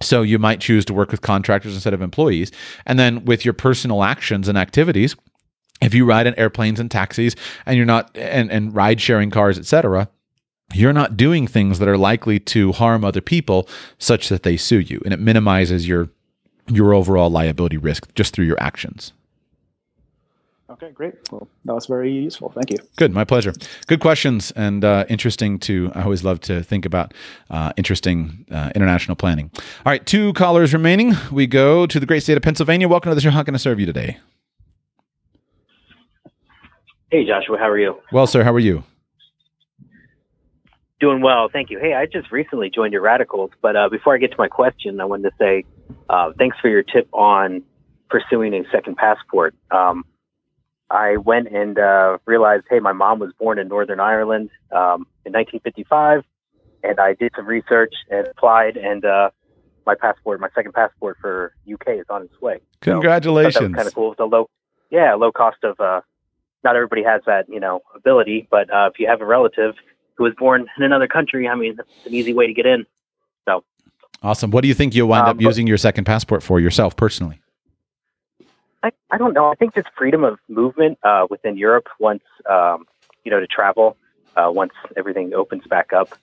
So 0.00 0.22
you 0.22 0.38
might 0.38 0.60
choose 0.60 0.84
to 0.86 0.94
work 0.94 1.10
with 1.10 1.22
contractors 1.22 1.74
instead 1.74 1.94
of 1.94 2.02
employees. 2.02 2.52
And 2.86 2.98
then 2.98 3.24
with 3.24 3.44
your 3.44 3.54
personal 3.54 4.04
actions 4.04 4.48
and 4.48 4.56
activities, 4.56 5.16
if 5.80 5.94
you 5.94 6.04
ride 6.04 6.26
in 6.26 6.38
airplanes 6.38 6.80
and 6.80 6.90
taxis 6.90 7.34
and 7.66 7.76
you're 7.76 7.86
not 7.86 8.10
and, 8.16 8.50
and 8.50 8.74
ride 8.74 9.00
sharing 9.00 9.30
cars, 9.30 9.58
etc., 9.58 10.08
you're 10.74 10.92
not 10.92 11.16
doing 11.16 11.46
things 11.46 11.78
that 11.78 11.88
are 11.88 11.96
likely 11.96 12.38
to 12.38 12.72
harm 12.72 13.04
other 13.04 13.20
people 13.20 13.68
such 13.98 14.28
that 14.28 14.42
they 14.42 14.56
sue 14.56 14.80
you. 14.80 15.00
And 15.04 15.14
it 15.14 15.20
minimizes 15.20 15.88
your 15.88 16.10
your 16.68 16.92
overall 16.92 17.30
liability 17.30 17.78
risk 17.78 18.14
just 18.14 18.34
through 18.34 18.44
your 18.44 18.60
actions. 18.60 19.12
Okay, 20.80 20.92
great. 20.92 21.14
Well, 21.32 21.48
that 21.64 21.74
was 21.74 21.86
very 21.86 22.12
useful. 22.12 22.52
Thank 22.54 22.70
you. 22.70 22.78
Good, 22.96 23.12
my 23.12 23.24
pleasure. 23.24 23.52
Good 23.88 23.98
questions 23.98 24.52
and 24.52 24.84
uh, 24.84 25.06
interesting 25.08 25.58
to. 25.60 25.90
I 25.92 26.04
always 26.04 26.22
love 26.22 26.38
to 26.42 26.62
think 26.62 26.86
about 26.86 27.14
uh, 27.50 27.72
interesting 27.76 28.46
uh, 28.52 28.70
international 28.76 29.16
planning. 29.16 29.50
All 29.84 29.90
right, 29.90 30.04
two 30.06 30.32
callers 30.34 30.72
remaining. 30.72 31.14
We 31.32 31.48
go 31.48 31.86
to 31.86 31.98
the 31.98 32.06
great 32.06 32.22
state 32.22 32.36
of 32.36 32.44
Pennsylvania. 32.44 32.86
Welcome 32.86 33.10
to 33.10 33.16
the 33.16 33.20
show. 33.20 33.30
How 33.30 33.42
can 33.42 33.54
I 33.54 33.58
serve 33.58 33.80
you 33.80 33.86
today? 33.86 34.18
Hey, 37.10 37.26
Joshua. 37.26 37.58
How 37.58 37.68
are 37.68 37.78
you? 37.78 37.98
Well, 38.12 38.28
sir. 38.28 38.44
How 38.44 38.52
are 38.52 38.60
you? 38.60 38.84
Doing 41.00 41.22
well, 41.22 41.48
thank 41.52 41.70
you. 41.70 41.78
Hey, 41.80 41.94
I 41.94 42.06
just 42.06 42.30
recently 42.30 42.70
joined 42.70 42.92
your 42.92 43.02
Radicals, 43.02 43.50
but 43.62 43.76
uh, 43.76 43.88
before 43.88 44.14
I 44.14 44.18
get 44.18 44.32
to 44.32 44.36
my 44.36 44.48
question, 44.48 45.00
I 45.00 45.04
wanted 45.04 45.30
to 45.30 45.36
say 45.38 45.64
uh, 46.08 46.32
thanks 46.36 46.56
for 46.60 46.68
your 46.68 46.82
tip 46.82 47.08
on 47.12 47.62
pursuing 48.10 48.52
a 48.54 48.62
second 48.72 48.96
passport. 48.96 49.54
Um, 49.70 50.04
I 50.90 51.16
went 51.18 51.48
and 51.48 51.78
uh, 51.78 52.18
realized, 52.24 52.64
hey, 52.70 52.80
my 52.80 52.92
mom 52.92 53.18
was 53.18 53.32
born 53.38 53.58
in 53.58 53.68
Northern 53.68 54.00
Ireland 54.00 54.50
um, 54.72 55.06
in 55.24 55.32
1955, 55.32 56.24
and 56.82 56.98
I 56.98 57.14
did 57.14 57.32
some 57.36 57.46
research 57.46 57.94
and 58.10 58.26
applied, 58.26 58.76
and 58.76 59.04
uh, 59.04 59.30
my 59.86 59.94
passport, 59.94 60.40
my 60.40 60.48
second 60.54 60.72
passport 60.72 61.18
for 61.20 61.54
UK, 61.70 62.00
is 62.00 62.06
on 62.08 62.22
its 62.22 62.40
way. 62.40 62.60
Congratulations! 62.80 63.54
So 63.54 63.72
kind 63.72 63.86
of 63.86 63.94
cool. 63.94 64.12
It's 64.12 64.20
a 64.20 64.24
low, 64.24 64.48
yeah, 64.90 65.14
low 65.14 65.32
cost 65.32 65.58
of. 65.62 65.78
Uh, 65.78 66.00
not 66.64 66.74
everybody 66.74 67.04
has 67.04 67.22
that, 67.26 67.48
you 67.48 67.60
know, 67.60 67.82
ability, 67.94 68.48
but 68.50 68.72
uh, 68.72 68.90
if 68.92 68.98
you 68.98 69.06
have 69.06 69.20
a 69.20 69.24
relative 69.24 69.74
who 70.14 70.24
was 70.24 70.34
born 70.36 70.66
in 70.76 70.82
another 70.82 71.06
country, 71.06 71.46
I 71.46 71.54
mean, 71.54 71.76
it's 71.78 72.06
an 72.06 72.14
easy 72.14 72.34
way 72.34 72.46
to 72.46 72.52
get 72.52 72.66
in. 72.66 72.84
So 73.44 73.62
awesome. 74.22 74.50
What 74.50 74.62
do 74.62 74.68
you 74.68 74.74
think 74.74 74.94
you'll 74.94 75.08
wind 75.08 75.28
um, 75.28 75.36
up 75.36 75.40
using 75.40 75.66
your 75.66 75.76
second 75.76 76.04
passport 76.04 76.42
for 76.42 76.58
yourself 76.58 76.96
personally? 76.96 77.40
I, 78.82 78.92
I 79.10 79.18
don't 79.18 79.34
know. 79.34 79.50
I 79.50 79.54
think 79.54 79.74
just 79.74 79.88
freedom 79.96 80.24
of 80.24 80.38
movement 80.48 80.98
uh, 81.02 81.26
within 81.28 81.56
Europe 81.56 81.88
once 81.98 82.22
um, 82.48 82.86
you 83.24 83.30
know 83.30 83.40
to 83.40 83.46
travel 83.46 83.96
uh, 84.36 84.50
once 84.50 84.72
everything 84.96 85.34
opens 85.34 85.66
back 85.66 85.92
up. 85.92 86.14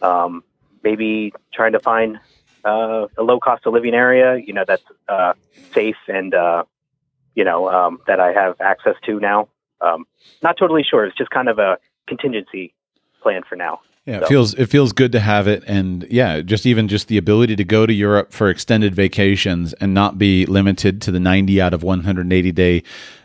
Um, 0.00 0.44
maybe 0.82 1.32
trying 1.52 1.72
to 1.72 1.80
find 1.80 2.18
uh, 2.64 3.06
a 3.16 3.22
low 3.22 3.38
cost 3.40 3.66
of 3.66 3.72
living 3.72 3.94
area, 3.94 4.36
you 4.36 4.52
know, 4.52 4.64
that's 4.66 4.82
uh, 5.08 5.32
safe 5.72 5.96
and 6.06 6.34
uh, 6.34 6.64
you 7.34 7.44
know 7.44 7.68
um, 7.68 8.00
that 8.06 8.20
I 8.20 8.32
have 8.32 8.60
access 8.60 8.94
to 9.06 9.20
now. 9.20 9.48
Um, 9.80 10.06
not 10.42 10.56
totally 10.58 10.82
sure. 10.82 11.04
It's 11.04 11.16
just 11.16 11.30
kind 11.30 11.48
of 11.48 11.58
a 11.58 11.78
contingency 12.06 12.74
plan 13.22 13.42
for 13.48 13.56
now. 13.56 13.80
Yeah, 14.08 14.20
it 14.20 14.28
feels 14.28 14.54
it 14.54 14.70
feels 14.70 14.94
good 14.94 15.12
to 15.12 15.20
have 15.20 15.46
it, 15.46 15.62
and 15.66 16.06
yeah, 16.08 16.40
just 16.40 16.64
even 16.64 16.88
just 16.88 17.08
the 17.08 17.18
ability 17.18 17.56
to 17.56 17.64
go 17.64 17.84
to 17.84 17.92
Europe 17.92 18.32
for 18.32 18.48
extended 18.48 18.94
vacations 18.94 19.74
and 19.74 19.92
not 19.92 20.16
be 20.16 20.46
limited 20.46 21.02
to 21.02 21.10
the 21.10 21.20
ninety 21.20 21.60
out 21.60 21.74
of 21.74 21.82
one 21.82 22.04
hundred 22.04 22.32
eighty 22.32 22.50
day 22.50 22.82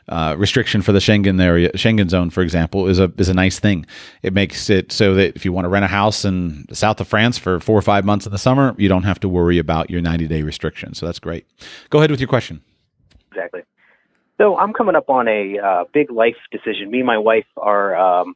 uh, 0.09 0.35
restriction 0.37 0.81
for 0.81 0.91
the 0.91 0.99
Schengen 0.99 1.41
area, 1.41 1.71
Schengen 1.71 2.09
zone, 2.09 2.29
for 2.29 2.41
example, 2.41 2.89
is 2.89 2.99
a 2.99 3.09
is 3.17 3.29
a 3.29 3.33
nice 3.33 3.59
thing. 3.59 3.85
It 4.23 4.33
makes 4.33 4.69
it 4.69 4.91
so 4.91 5.13
that 5.13 5.37
if 5.37 5.45
you 5.45 5.53
want 5.53 5.63
to 5.63 5.69
rent 5.69 5.85
a 5.85 5.87
house 5.87 6.25
in 6.25 6.65
the 6.67 6.75
south 6.75 6.99
of 6.99 7.07
France 7.07 7.37
for 7.37 7.61
four 7.61 7.77
or 7.77 7.81
five 7.81 8.03
months 8.03 8.25
in 8.25 8.33
the 8.33 8.37
summer, 8.37 8.75
you 8.77 8.89
don't 8.89 9.03
have 9.03 9.21
to 9.21 9.29
worry 9.29 9.59
about 9.59 9.89
your 9.89 10.01
ninety 10.01 10.27
day 10.27 10.41
restriction. 10.41 10.95
So 10.95 11.05
that's 11.05 11.19
great. 11.19 11.47
Go 11.91 11.99
ahead 11.99 12.11
with 12.11 12.19
your 12.19 12.27
question. 12.27 12.61
Exactly. 13.31 13.61
So 14.37 14.57
I'm 14.57 14.73
coming 14.73 14.95
up 14.95 15.09
on 15.09 15.29
a 15.29 15.59
uh, 15.59 15.83
big 15.93 16.11
life 16.11 16.35
decision. 16.51 16.91
Me 16.91 16.97
and 16.97 17.07
my 17.07 17.19
wife 17.19 17.47
are. 17.55 17.95
Um, 17.95 18.35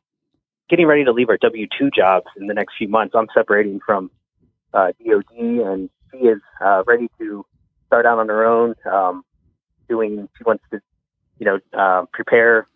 getting 0.70 0.86
ready 0.86 1.06
to 1.06 1.12
leave 1.12 1.30
our 1.30 1.38
W 1.38 1.68
two 1.78 1.90
jobs 1.90 2.28
in 2.40 2.48
the 2.48 2.54
next 2.54 2.76
few 2.78 2.88
months. 2.88 3.16
I'm 3.16 3.28
separating 3.34 3.80
from 3.86 4.12
uh, 4.74 4.92
DoD, 5.04 5.26
and 5.38 5.90
she 6.12 6.18
is 6.20 6.42
uh, 6.64 6.84
ready 6.86 7.10
to 7.20 7.46
start 7.88 8.06
out 8.06 8.20
on 8.20 8.28
her 8.28 8.46
own. 8.46 8.76
Um, 8.90 9.24
doing, 9.88 10.28
she 10.38 10.44
wants 10.44 10.64
to, 10.72 10.82
you 11.40 11.46
know, 11.46 11.60
uh, 11.78 12.06
prepare 12.12 12.68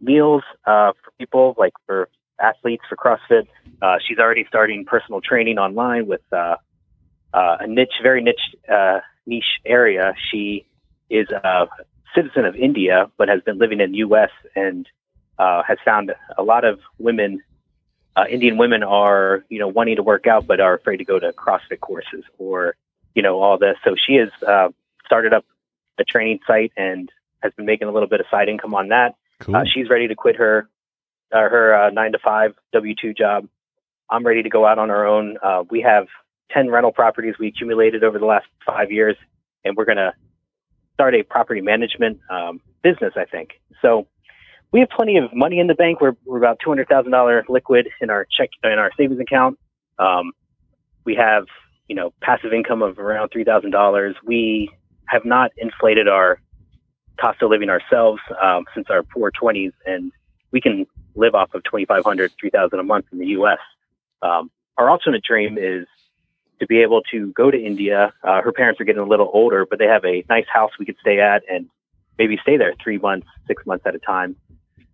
meals 0.00 0.42
uh, 0.66 0.92
for 1.04 1.10
people, 1.18 1.54
like 1.58 1.74
for 1.86 2.08
athletes 2.40 2.82
for 2.88 2.96
CrossFit. 2.96 3.46
Uh, 3.82 3.96
she's 4.06 4.18
already 4.18 4.44
starting 4.48 4.84
personal 4.84 5.20
training 5.20 5.58
online 5.58 6.06
with 6.06 6.22
uh, 6.32 6.56
a 7.34 7.66
niche, 7.66 7.92
very 8.02 8.22
niche, 8.22 8.54
niche 9.26 9.60
area. 9.66 10.14
She 10.30 10.66
is 11.10 11.28
a 11.30 11.66
citizen 12.14 12.44
of 12.44 12.56
India, 12.56 13.10
but 13.18 13.28
has 13.28 13.42
been 13.42 13.58
living 13.58 13.80
in 13.80 13.92
the 13.92 13.98
U.S. 13.98 14.30
and 14.56 14.86
uh, 15.38 15.62
has 15.62 15.78
found 15.84 16.12
a 16.36 16.42
lot 16.42 16.64
of 16.64 16.80
women, 16.98 17.42
uh, 18.16 18.24
Indian 18.28 18.58
women, 18.58 18.82
are 18.82 19.44
you 19.48 19.58
know 19.58 19.68
wanting 19.68 19.96
to 19.96 20.02
work 20.02 20.26
out 20.26 20.46
but 20.46 20.60
are 20.60 20.74
afraid 20.74 20.98
to 20.98 21.04
go 21.04 21.18
to 21.18 21.32
CrossFit 21.32 21.80
courses 21.80 22.24
or 22.38 22.74
you 23.14 23.22
know 23.22 23.40
all 23.40 23.58
this. 23.58 23.76
So 23.84 23.94
she 23.96 24.14
has 24.14 24.30
uh, 24.46 24.68
started 25.04 25.32
up 25.32 25.44
a 25.98 26.04
training 26.04 26.40
site 26.46 26.72
and 26.76 27.10
has 27.42 27.52
been 27.56 27.66
making 27.66 27.88
a 27.88 27.92
little 27.92 28.08
bit 28.08 28.20
of 28.20 28.26
side 28.30 28.48
income 28.48 28.74
on 28.74 28.88
that. 28.88 29.14
Cool. 29.40 29.56
Uh, 29.56 29.64
she's 29.64 29.88
ready 29.88 30.08
to 30.08 30.14
quit 30.14 30.36
her 30.36 30.68
uh, 31.32 31.38
her 31.38 31.74
uh, 31.74 31.90
nine 31.90 32.12
to 32.12 32.18
five 32.18 32.54
W 32.72 32.94
two 33.00 33.14
job. 33.14 33.46
I'm 34.10 34.26
ready 34.26 34.42
to 34.42 34.48
go 34.48 34.66
out 34.66 34.78
on 34.78 34.90
our 34.90 35.06
own. 35.06 35.36
we 35.70 35.82
have 35.82 36.06
ten 36.50 36.70
rental 36.70 36.92
properties 36.92 37.34
we 37.38 37.48
accumulated 37.48 38.02
over 38.02 38.18
the 38.18 38.26
last 38.26 38.46
five 38.66 38.90
years, 38.90 39.16
and 39.64 39.76
we're 39.76 39.84
going 39.84 39.98
to 39.98 40.12
start 40.94 41.14
a 41.14 41.22
property 41.22 41.60
management 41.60 42.18
um, 42.28 42.60
business. 42.82 43.12
I 43.16 43.24
think 43.24 43.60
so 43.80 44.08
we 44.72 44.80
have 44.80 44.90
plenty 44.90 45.16
of 45.16 45.34
money 45.34 45.58
in 45.58 45.66
the 45.66 45.74
bank. 45.74 46.00
We're, 46.00 46.16
we're 46.24 46.38
about 46.38 46.58
two 46.62 46.70
hundred 46.70 46.88
thousand 46.88 47.12
dollar 47.12 47.44
liquid 47.48 47.88
in 48.00 48.10
our 48.10 48.26
check 48.36 48.50
in 48.64 48.78
our 48.78 48.90
savings 48.96 49.20
account. 49.20 49.58
Um, 49.98 50.32
we 51.04 51.14
have 51.14 51.46
you 51.88 51.96
know 51.96 52.12
passive 52.20 52.52
income 52.52 52.82
of 52.82 52.98
around 52.98 53.30
three 53.30 53.44
thousand 53.44 53.70
dollars. 53.70 54.14
We 54.24 54.70
have 55.06 55.24
not 55.24 55.52
inflated 55.56 56.08
our 56.08 56.40
cost 57.18 57.42
of 57.42 57.50
living 57.50 57.70
ourselves 57.70 58.20
um, 58.42 58.64
since 58.74 58.88
our 58.90 59.02
poor 59.02 59.30
twenties, 59.30 59.72
and 59.86 60.12
we 60.52 60.60
can 60.60 60.86
live 61.14 61.34
off 61.34 61.54
of 61.54 61.64
twenty 61.64 61.86
five 61.86 62.04
hundred, 62.04 62.32
three 62.38 62.50
thousand 62.50 62.78
a 62.78 62.84
month 62.84 63.06
in 63.12 63.18
the 63.18 63.28
U.S. 63.28 63.58
Um, 64.22 64.50
our 64.76 64.90
alternate 64.90 65.24
dream 65.24 65.56
is 65.58 65.86
to 66.60 66.66
be 66.66 66.82
able 66.82 67.02
to 67.12 67.32
go 67.32 67.50
to 67.50 67.58
India. 67.58 68.12
Uh, 68.22 68.42
her 68.42 68.52
parents 68.52 68.80
are 68.80 68.84
getting 68.84 69.00
a 69.00 69.06
little 69.06 69.30
older, 69.32 69.64
but 69.64 69.78
they 69.78 69.86
have 69.86 70.04
a 70.04 70.24
nice 70.28 70.46
house 70.52 70.72
we 70.78 70.84
could 70.84 70.96
stay 71.00 71.20
at 71.20 71.42
and 71.48 71.68
maybe 72.18 72.36
stay 72.42 72.56
there 72.56 72.74
three 72.82 72.98
months, 72.98 73.28
six 73.46 73.64
months 73.64 73.86
at 73.86 73.94
a 73.94 73.98
time 74.00 74.34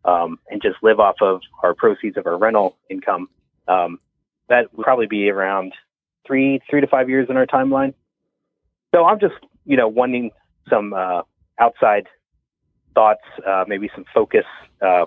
um, 0.05 0.39
and 0.51 0.61
just 0.63 0.77
live 0.83 1.01
off 1.01 1.17
of 1.21 1.41
our 1.63 1.75
proceeds 1.75 2.17
of 2.17 2.27
our 2.27 2.39
rental 2.39 2.77
income. 2.91 3.29
Um, 3.69 3.99
that 4.49 4.73
would 4.75 4.85
probably 4.85 5.07
be 5.07 5.31
around 5.31 5.73
three 6.27 6.61
three 6.69 6.81
to 6.81 6.87
five 6.87 7.09
years 7.09 7.29
in 7.31 7.37
our 7.37 7.47
timeline. 7.47 7.95
So 8.95 9.05
I'm 9.05 9.19
just 9.19 9.35
you 9.65 9.77
know 9.77 9.89
wanting 9.89 10.31
some 10.69 10.93
uh, 10.93 11.23
outside 11.59 12.07
thoughts, 12.95 13.23
uh, 13.47 13.65
maybe 13.67 13.91
some 13.95 14.05
focus 14.15 14.45
uh, 14.81 15.07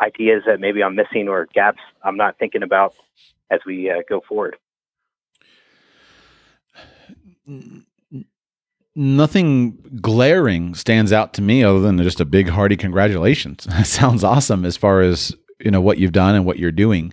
ideas 0.00 0.42
that 0.46 0.60
maybe 0.60 0.82
I'm 0.82 0.94
missing 0.94 1.28
or 1.28 1.46
gaps 1.54 1.80
I'm 2.02 2.16
not 2.16 2.38
thinking 2.38 2.62
about 2.62 2.94
as 3.50 3.60
we 3.66 3.90
uh, 3.90 4.02
go 4.08 4.22
forward. 4.26 4.56
Nothing 8.96 9.78
glaring 10.00 10.74
stands 10.74 11.12
out 11.12 11.34
to 11.34 11.42
me 11.42 11.62
other 11.62 11.80
than 11.80 11.98
just 11.98 12.20
a 12.20 12.24
big 12.24 12.48
hearty 12.48 12.76
congratulations. 12.76 13.66
sounds 13.88 14.24
awesome 14.24 14.64
as 14.64 14.76
far 14.76 15.00
as 15.00 15.34
you 15.60 15.70
know 15.70 15.80
what 15.80 15.98
you've 15.98 16.12
done 16.12 16.34
and 16.34 16.44
what 16.44 16.58
you're 16.58 16.72
doing. 16.72 17.12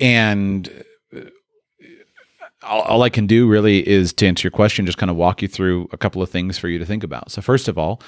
And 0.00 0.84
uh, 1.14 1.20
all, 2.62 2.82
all, 2.82 3.02
I 3.02 3.08
can 3.08 3.26
do 3.26 3.48
really 3.48 3.86
is 3.86 4.12
to 4.14 4.26
answer 4.26 4.46
your 4.46 4.50
question, 4.52 4.86
just 4.86 4.98
kind 4.98 5.10
of 5.10 5.16
walk 5.16 5.42
you 5.42 5.48
through 5.48 5.88
a 5.92 5.96
couple 5.96 6.22
of 6.22 6.30
things 6.30 6.58
for 6.58 6.68
you 6.68 6.78
to 6.78 6.86
think 6.86 7.04
about. 7.04 7.30
So, 7.30 7.40
first 7.42 7.68
of 7.68 7.78
all, 7.78 8.00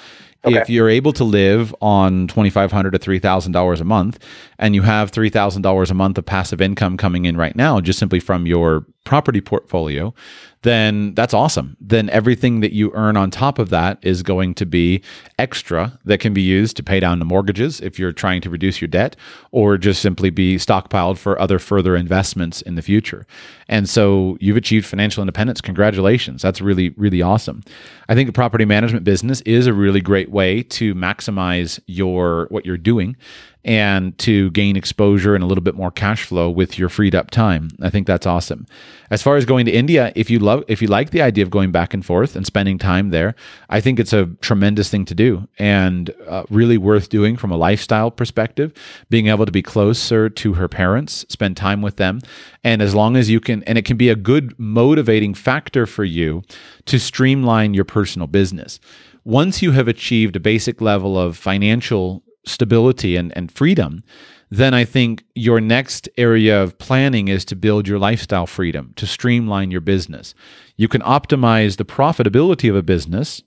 okay. 0.45 0.59
if 0.59 0.69
you're 0.69 0.89
able 0.89 1.13
to 1.13 1.23
live 1.23 1.73
on 1.81 2.27
twenty 2.27 2.49
five 2.49 2.71
hundred 2.71 2.91
to 2.91 2.99
three 2.99 3.19
thousand 3.19 3.51
dollars 3.51 3.81
a 3.81 3.85
month, 3.85 4.19
and 4.59 4.75
you 4.75 4.81
have 4.81 5.11
three 5.11 5.29
thousand 5.29 5.61
dollars 5.61 5.91
a 5.91 5.95
month 5.95 6.17
of 6.17 6.25
passive 6.25 6.61
income 6.61 6.97
coming 6.97 7.25
in 7.25 7.37
right 7.37 7.55
now, 7.55 7.79
just 7.81 7.99
simply 7.99 8.19
from 8.19 8.45
your 8.45 8.85
property 9.03 9.41
portfolio, 9.41 10.13
then 10.61 11.15
that's 11.15 11.33
awesome. 11.33 11.75
Then 11.81 12.07
everything 12.11 12.59
that 12.59 12.71
you 12.71 12.91
earn 12.93 13.17
on 13.17 13.31
top 13.31 13.57
of 13.57 13.69
that 13.69 13.97
is 14.03 14.21
going 14.21 14.53
to 14.55 14.65
be 14.65 15.01
extra 15.39 15.99
that 16.05 16.19
can 16.19 16.35
be 16.35 16.41
used 16.41 16.77
to 16.77 16.83
pay 16.83 16.99
down 16.99 17.17
the 17.17 17.25
mortgages 17.25 17.81
if 17.81 17.97
you're 17.97 18.11
trying 18.11 18.41
to 18.41 18.49
reduce 18.49 18.79
your 18.79 18.87
debt, 18.87 19.15
or 19.51 19.77
just 19.77 20.01
simply 20.01 20.29
be 20.29 20.57
stockpiled 20.57 21.17
for 21.17 21.39
other 21.39 21.57
further 21.57 21.95
investments 21.95 22.61
in 22.61 22.75
the 22.75 22.81
future. 22.83 23.25
And 23.67 23.89
so 23.89 24.37
you've 24.39 24.57
achieved 24.57 24.85
financial 24.85 25.23
independence. 25.23 25.61
Congratulations. 25.61 26.43
That's 26.43 26.61
really, 26.61 26.89
really 26.89 27.23
awesome. 27.23 27.63
I 28.07 28.13
think 28.13 28.27
the 28.27 28.33
property 28.33 28.65
management 28.65 29.03
business 29.03 29.41
is 29.41 29.65
a 29.65 29.73
really 29.73 30.01
great 30.01 30.29
way 30.31 30.63
to 30.63 30.95
maximize 30.95 31.79
your 31.85 32.47
what 32.49 32.65
you're 32.65 32.77
doing 32.77 33.15
and 33.63 34.17
to 34.17 34.49
gain 34.51 34.75
exposure 34.75 35.35
and 35.35 35.43
a 35.43 35.47
little 35.47 35.63
bit 35.63 35.75
more 35.75 35.91
cash 35.91 36.23
flow 36.23 36.49
with 36.49 36.79
your 36.79 36.89
freed 36.89 37.13
up 37.13 37.29
time. 37.29 37.69
I 37.81 37.89
think 37.89 38.07
that's 38.07 38.25
awesome. 38.25 38.65
As 39.11 39.21
far 39.21 39.37
as 39.37 39.45
going 39.45 39.65
to 39.65 39.71
India, 39.71 40.11
if 40.15 40.29
you 40.29 40.39
love 40.39 40.63
if 40.67 40.81
you 40.81 40.87
like 40.87 41.11
the 41.11 41.21
idea 41.21 41.43
of 41.43 41.51
going 41.51 41.71
back 41.71 41.93
and 41.93 42.03
forth 42.03 42.35
and 42.35 42.45
spending 42.45 42.79
time 42.79 43.09
there, 43.09 43.35
I 43.69 43.79
think 43.79 43.99
it's 43.99 44.13
a 44.13 44.27
tremendous 44.41 44.89
thing 44.89 45.05
to 45.05 45.15
do 45.15 45.47
and 45.59 46.11
uh, 46.27 46.43
really 46.49 46.77
worth 46.77 47.09
doing 47.09 47.37
from 47.37 47.51
a 47.51 47.57
lifestyle 47.57 48.09
perspective, 48.09 48.73
being 49.09 49.27
able 49.27 49.45
to 49.45 49.51
be 49.51 49.61
closer 49.61 50.29
to 50.29 50.53
her 50.53 50.67
parents, 50.67 51.25
spend 51.29 51.55
time 51.55 51.81
with 51.81 51.97
them, 51.97 52.21
and 52.63 52.81
as 52.81 52.95
long 52.95 53.15
as 53.15 53.29
you 53.29 53.39
can 53.39 53.63
and 53.63 53.77
it 53.77 53.85
can 53.85 53.97
be 53.97 54.09
a 54.09 54.15
good 54.15 54.57
motivating 54.57 55.33
factor 55.33 55.85
for 55.85 56.03
you 56.03 56.41
to 56.85 56.99
streamline 56.99 57.73
your 57.73 57.85
personal 57.85 58.27
business 58.27 58.79
once 59.23 59.61
you 59.61 59.71
have 59.71 59.87
achieved 59.87 60.35
a 60.35 60.39
basic 60.39 60.81
level 60.81 61.17
of 61.17 61.37
financial 61.37 62.23
stability 62.45 63.15
and, 63.15 63.35
and 63.35 63.51
freedom, 63.51 64.03
then 64.49 64.73
I 64.73 64.83
think 64.83 65.23
your 65.35 65.61
next 65.61 66.09
area 66.17 66.61
of 66.61 66.77
planning 66.77 67.29
is 67.29 67.45
to 67.45 67.55
build 67.55 67.87
your 67.87 67.99
lifestyle 67.99 68.47
freedom, 68.47 68.93
to 68.97 69.07
streamline 69.07 69.71
your 69.71 69.81
business. 69.81 70.33
You 70.75 70.87
can 70.87 71.01
optimize 71.01 71.77
the 71.77 71.85
profitability 71.85 72.69
of 72.69 72.75
a 72.75 72.83
business. 72.83 73.41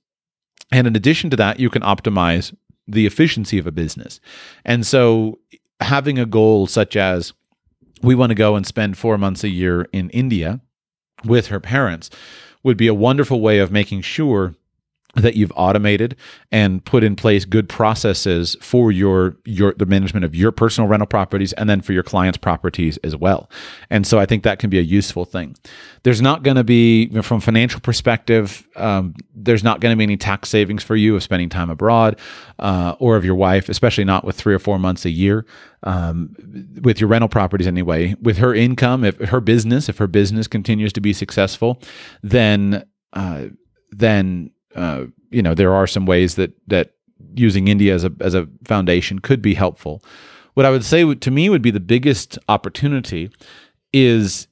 And 0.73 0.87
in 0.87 0.97
addition 0.97 1.29
to 1.31 1.37
that, 1.37 1.61
you 1.61 1.69
can 1.69 1.83
optimize 1.83 2.55
the 2.87 3.07
efficiency 3.07 3.59
of 3.59 3.67
a 3.67 3.73
business. 3.73 4.21
And 4.65 4.87
so 4.87 5.41
having 5.81 6.19
a 6.19 6.27
goal 6.27 6.67
such 6.67 6.97
as 6.97 7.35
we 8.03 8.15
want 8.15 8.31
to 8.31 8.35
go 8.35 8.57
and 8.57 8.67
spend 8.67 8.97
four 8.97 9.19
months 9.19 9.45
a 9.45 9.49
year 9.49 9.87
in 9.93 10.11
India 10.11 10.61
with 11.25 11.49
her 11.49 11.61
parents 11.61 12.11
would 12.63 12.77
be 12.77 12.87
a 12.87 12.95
wonderful 12.95 13.41
way 13.41 13.59
of 13.59 13.71
making 13.71 14.01
sure 14.01 14.55
that 15.17 15.37
you've 15.37 15.53
automated 15.57 16.17
and 16.51 16.85
put 16.85 17.05
in 17.05 17.17
place 17.17 17.45
good 17.45 17.69
processes 17.69 18.57
for 18.61 18.91
your 18.91 19.37
your 19.45 19.75
the 19.75 19.87
management 19.87 20.25
of 20.25 20.35
your 20.35 20.53
personal 20.53 20.89
rental 20.89 21.07
properties 21.07 21.53
and 21.55 21.69
then 21.71 21.81
for 21.81 21.93
your 21.93 22.03
clients 22.03 22.39
properties 22.39 22.97
as 22.99 23.17
well. 23.17 23.49
And 23.91 24.07
so 24.07 24.19
i 24.19 24.27
think 24.27 24.43
that 24.43 24.59
can 24.59 24.71
be 24.71 24.79
a 24.79 24.83
useful 24.83 25.25
thing. 25.25 25.57
There's 26.03 26.21
not 26.21 26.43
going 26.43 26.57
to 26.57 26.65
be 26.65 27.05
you 27.05 27.15
know, 27.15 27.23
from 27.23 27.41
financial 27.41 27.81
perspective 27.81 28.67
um, 28.77 29.15
there's 29.35 29.63
not 29.63 29.81
going 29.81 29.93
to 29.93 29.97
be 29.97 30.05
any 30.05 30.17
tax 30.17 30.49
savings 30.49 30.83
for 30.83 30.97
you 30.97 31.15
of 31.17 31.23
spending 31.23 31.49
time 31.49 31.71
abroad 31.71 32.19
uh, 32.59 32.97
or 32.99 33.17
of 33.17 33.25
your 33.25 33.35
wife 33.37 33.69
especially 33.69 34.05
not 34.05 34.25
with 34.25 34.37
three 34.37 34.55
or 34.55 34.59
four 34.59 34.79
months 34.79 35.05
a 35.05 35.11
year 35.11 35.47
um, 35.85 36.35
with 36.83 37.01
your 37.01 37.09
rental 37.09 37.29
properties 37.29 37.67
anyway. 37.67 38.15
With 38.21 38.39
her 38.39 38.55
income 38.55 39.05
if 39.05 39.17
her 39.19 39.41
business 39.41 39.89
if 39.89 39.99
her 39.99 40.09
business 40.09 40.49
continues 40.49 40.93
to 40.95 41.01
be 41.01 41.13
successful 41.13 41.81
then 42.23 42.85
uh, 43.13 43.47
then 43.91 44.51
uh, 44.75 45.07
you 45.31 45.43
know, 45.43 45.55
there 45.55 45.75
are 45.75 45.87
some 45.87 46.07
ways 46.07 46.35
that 46.37 46.53
that 46.69 46.95
using 47.35 47.69
India 47.69 47.95
as 47.95 48.05
a 48.05 48.13
as 48.21 48.35
a 48.35 48.49
foundation 48.65 49.19
could 49.19 49.43
be 49.43 49.55
helpful. 49.55 50.03
What 50.55 50.67
I 50.67 50.71
would 50.71 50.85
say 50.85 51.15
to 51.15 51.31
me 51.31 51.49
would 51.49 51.63
be 51.63 51.71
the 51.71 51.81
biggest 51.81 52.39
opportunity 52.49 53.31
is 53.93 54.47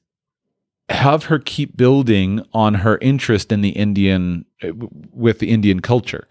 have 0.89 1.25
her 1.25 1.39
keep 1.39 1.77
building 1.77 2.45
on 2.53 2.73
her 2.75 2.97
interest 2.99 3.51
in 3.51 3.61
the 3.61 3.69
Indian 3.69 4.45
uh, 4.63 4.69
with 5.11 5.39
the 5.39 5.49
Indian 5.49 5.79
culture. 5.79 6.27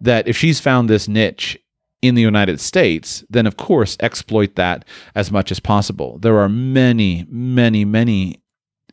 That 0.00 0.28
if 0.28 0.36
she's 0.36 0.60
found 0.60 0.88
this 0.88 1.08
niche 1.08 1.58
in 2.02 2.14
the 2.14 2.22
United 2.22 2.60
States, 2.60 3.24
then 3.30 3.46
of 3.46 3.56
course 3.56 3.96
exploit 4.00 4.54
that 4.56 4.84
as 5.14 5.32
much 5.32 5.50
as 5.50 5.58
possible. 5.58 6.18
There 6.18 6.38
are 6.38 6.48
many, 6.48 7.26
many, 7.28 7.84
many 7.84 8.42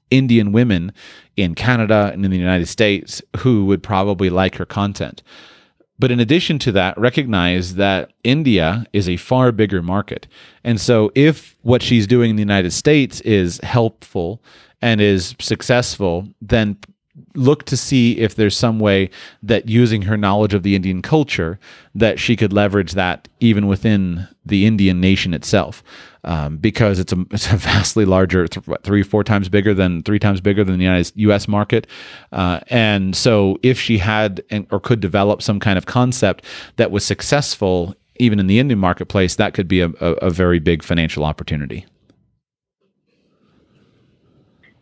Indian 0.10 0.52
women 0.52 0.94
in 1.38 1.56
Canada 1.56 2.12
and 2.14 2.24
in 2.24 2.32
the 2.32 2.38
United 2.38 2.68
States 2.68 3.22
who 3.38 3.66
would 3.66 3.84
probably 3.84 4.30
like 4.30 4.56
her 4.56 4.66
content. 4.66 5.24
But 6.00 6.12
in 6.12 6.20
addition 6.20 6.60
to 6.60 6.72
that, 6.74 6.98
recognize 6.98 7.76
that 7.76 8.12
India 8.24 8.86
is 8.94 9.08
a 9.08 9.18
far 9.18 9.52
bigger 9.52 9.82
market. 9.82 10.28
And 10.64 10.82
so 10.82 11.12
if 11.16 11.56
what 11.62 11.82
she's 11.82 12.08
doing 12.08 12.32
in 12.32 12.36
the 12.36 12.42
United 12.42 12.72
States 12.72 13.22
is 13.22 13.60
helpful 13.64 14.42
and 14.82 15.00
is 15.00 15.36
successful, 15.40 16.28
then 16.42 16.78
look 17.36 17.64
to 17.66 17.78
see 17.78 18.18
if 18.18 18.36
there's 18.36 18.58
some 18.58 18.80
way 18.80 19.10
that 19.44 19.70
using 19.70 20.02
her 20.04 20.18
knowledge 20.18 20.54
of 20.54 20.64
the 20.64 20.76
Indian 20.76 21.02
culture 21.02 21.60
that 21.94 22.20
she 22.20 22.36
could 22.36 22.52
leverage 22.52 22.94
that 22.94 23.28
even 23.40 23.68
within 23.68 24.28
the 24.46 24.66
Indian 24.66 25.00
nation 25.00 25.34
itself. 25.34 25.84
Um, 26.26 26.56
because 26.56 27.00
it's 27.00 27.12
a 27.12 27.26
it's 27.32 27.52
a 27.52 27.58
vastly 27.58 28.06
larger, 28.06 28.48
th- 28.48 28.66
what, 28.66 28.84
three 28.84 29.04
four 29.04 29.24
times 29.24 29.50
bigger 29.50 29.74
than 29.74 30.04
three 30.04 30.20
times 30.20 30.40
bigger 30.40 30.64
than 30.64 30.78
the 30.78 30.84
United 30.84 31.12
U.S. 31.16 31.48
market, 31.48 31.86
uh, 32.32 32.62
and 32.68 33.16
so 33.16 33.58
if 33.62 33.78
she 33.80 33.98
had 33.98 34.42
or 34.72 34.80
could 34.80 35.02
develop 35.02 35.42
some 35.42 35.60
kind 35.60 35.78
of 35.78 35.86
concept 35.86 36.46
that 36.78 36.92
was 36.92 37.06
successful 37.06 37.96
even 38.18 38.40
in 38.40 38.48
the 38.48 38.60
Indian 38.60 38.80
marketplace, 38.80 39.36
that 39.36 39.54
could 39.54 39.68
be 39.68 39.82
a, 39.82 39.90
a, 40.00 40.14
a 40.22 40.30
very 40.30 40.60
big 40.60 40.84
financial 40.84 41.26
opportunity. 41.26 41.86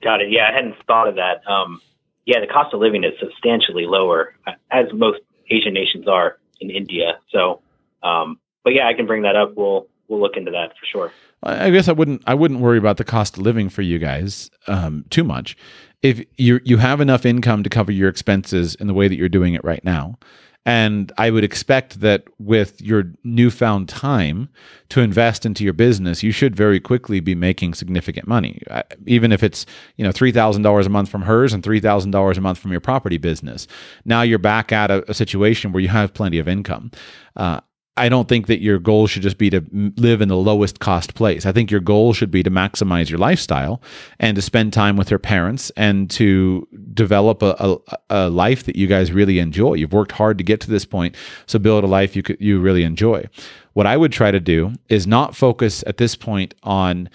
Got 0.04 0.22
it. 0.22 0.32
Yeah, 0.32 0.50
I 0.50 0.54
hadn't 0.54 0.76
thought 0.88 1.08
of 1.08 1.16
that. 1.16 1.48
Um, 1.48 1.82
yeah, 2.26 2.39
the 2.39 2.48
cost 2.48 2.74
of 2.74 2.80
living 2.80 3.04
is 3.04 3.14
substantially 3.20 3.86
lower, 3.86 4.34
as 4.72 4.86
most 4.94 5.20
Asian 5.50 5.74
nations 5.74 6.08
are 6.08 6.38
in 6.60 6.70
India. 6.70 7.20
So, 7.30 7.62
um, 8.04 8.39
but 8.64 8.74
yeah, 8.74 8.88
I 8.88 8.94
can 8.94 9.06
bring 9.06 9.24
that 9.24 9.36
up. 9.36 9.54
We'll 9.56 9.88
we'll 10.12 10.20
look 10.20 10.38
into 10.38 10.51
that 10.51 10.78
for 10.78 10.86
sure. 10.86 11.14
I 11.41 11.72
guess 11.72 11.88
I 11.88 11.93
wouldn't 11.93 12.22
I 12.28 12.36
wouldn't 12.36 12.59
worry 12.59 12.78
about 12.78 12.97
the 12.97 13.03
cost 13.03 13.38
of 13.38 13.43
living 13.43 13.70
for 13.70 13.82
you 13.82 13.97
guys 13.97 14.51
um, 14.68 15.05
too 15.09 15.24
much. 15.24 15.57
If 16.03 16.24
you 16.38 16.59
you 16.64 16.78
have 16.78 17.01
enough 17.01 17.26
income 17.26 17.64
to 17.64 17.70
cover 17.70 17.91
your 17.91 18.09
expenses 18.09 18.76
in 18.76 18.86
the 18.86 18.93
way 18.93 19.07
that 19.07 19.16
you're 19.16 19.30
doing 19.30 19.55
it 19.55 19.64
right 19.64 19.84
now, 19.84 20.20
and 20.66 21.12
I 21.18 21.32
would 21.32 21.43
expect 21.43 22.01
that 22.01 22.26
with 22.38 22.80
your 22.80 23.05
newfound 23.24 23.89
time 23.89 24.49
to 24.89 25.01
invest 25.01 25.45
into 25.47 25.64
your 25.64 25.74
business, 25.74 26.22
you 26.22 26.32
should 26.32 26.55
very 26.55 26.80
quickly 26.80 27.20
be 27.20 27.34
making 27.34 27.74
significant 27.74 28.28
money, 28.28 28.62
even 29.07 29.32
if 29.32 29.41
it's 29.41 29.66
you 29.95 30.03
know 30.03 30.12
three 30.12 30.32
thousand 30.32 30.62
dollars 30.62 30.86
a 30.86 30.89
month 30.89 31.09
from 31.09 31.24
hers 31.24 31.53
and 31.53 31.64
three 31.64 31.80
thousand 31.80 32.12
dollars 32.12 32.38
a 32.38 32.41
month 32.41 32.59
from 32.59 32.72
your 32.72 32.82
property 32.82 33.18
business. 33.18 33.68
Now 34.05 34.22
you're 34.22 34.38
back 34.38 34.72
at 34.72 34.91
a, 34.91 35.09
a 35.09 35.16
situation 35.16 35.72
where 35.72 35.82
you 35.82 35.89
have 35.89 36.14
plenty 36.14 36.38
of 36.38 36.47
income. 36.47 36.91
Uh, 37.36 37.62
I 37.98 38.08
don't 38.08 38.30
think 38.30 38.48
that 38.48 38.62
your 38.62 38.80
goal 38.80 39.06
should 39.06 39.22
just 39.22 39.38
be 39.38 39.50
to 39.50 39.66
live 39.98 40.22
in 40.22 40.30
the 40.30 40.38
lowest 40.38 40.80
cost 40.80 41.14
place. 41.14 41.46
I 41.46 41.52
think 41.52 41.70
your 41.70 41.82
goal 41.82 42.14
should 42.14 42.32
be 42.32 42.42
to 42.42 42.50
maximize 42.50 43.10
your 43.10 43.20
lifestyle 43.20 43.82
and 44.18 44.36
to 44.36 44.42
spend 44.42 44.72
time 44.72 44.96
with 44.96 45.12
your 45.12 45.20
parents 45.20 45.72
and 45.76 46.10
to 46.12 46.68
develop 46.94 47.42
a, 47.42 47.56
a, 47.60 47.78
a, 48.10 48.30
life 48.30 48.64
that 48.64 48.78
you 48.78 48.88
guys 48.88 49.12
really 49.12 49.39
enjoy. 49.39 49.74
You've 49.74 49.92
worked 49.92 50.14
hard 50.14 50.38
to 50.38 50.44
get 50.44 50.62
to 50.62 50.70
this 50.70 50.86
point, 50.86 51.18
so 51.48 51.60
build 51.60 51.84
a 51.84 51.88
life 51.88 52.16
you 52.16 52.24
could, 52.24 52.38
you 52.39 52.62
really 52.62 52.84
enjoy. 52.84 53.26
What 53.74 53.88
I 53.88 53.98
would 53.98 54.14
try 54.14 54.32
to 54.32 54.39
do 54.39 54.74
is 54.88 55.06
not 55.06 55.36
focus 55.36 55.84
at 55.86 55.98
this 55.98 56.16
point 56.16 56.54
on. 56.64 57.10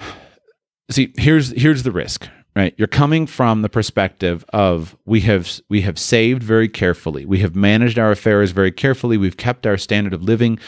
See, 0.90 1.12
here's 1.18 1.50
here's 1.50 1.82
the 1.82 1.90
risk 1.92 2.28
right? 2.56 2.74
You're 2.78 2.88
coming 2.88 3.26
from 3.26 3.60
the 3.60 3.68
perspective 3.68 4.44
of 4.48 4.96
we 5.04 5.20
have 5.20 5.60
we 5.68 5.82
have 5.82 5.98
saved 5.98 6.42
very 6.42 6.68
carefully. 6.68 7.26
We 7.26 7.40
have 7.40 7.54
managed 7.54 7.98
our 7.98 8.10
affairs 8.10 8.50
very 8.50 8.72
carefully. 8.72 9.18
We've 9.18 9.36
kept 9.36 9.66
our 9.66 9.76
standard 9.76 10.14
of 10.14 10.22
living 10.22 10.58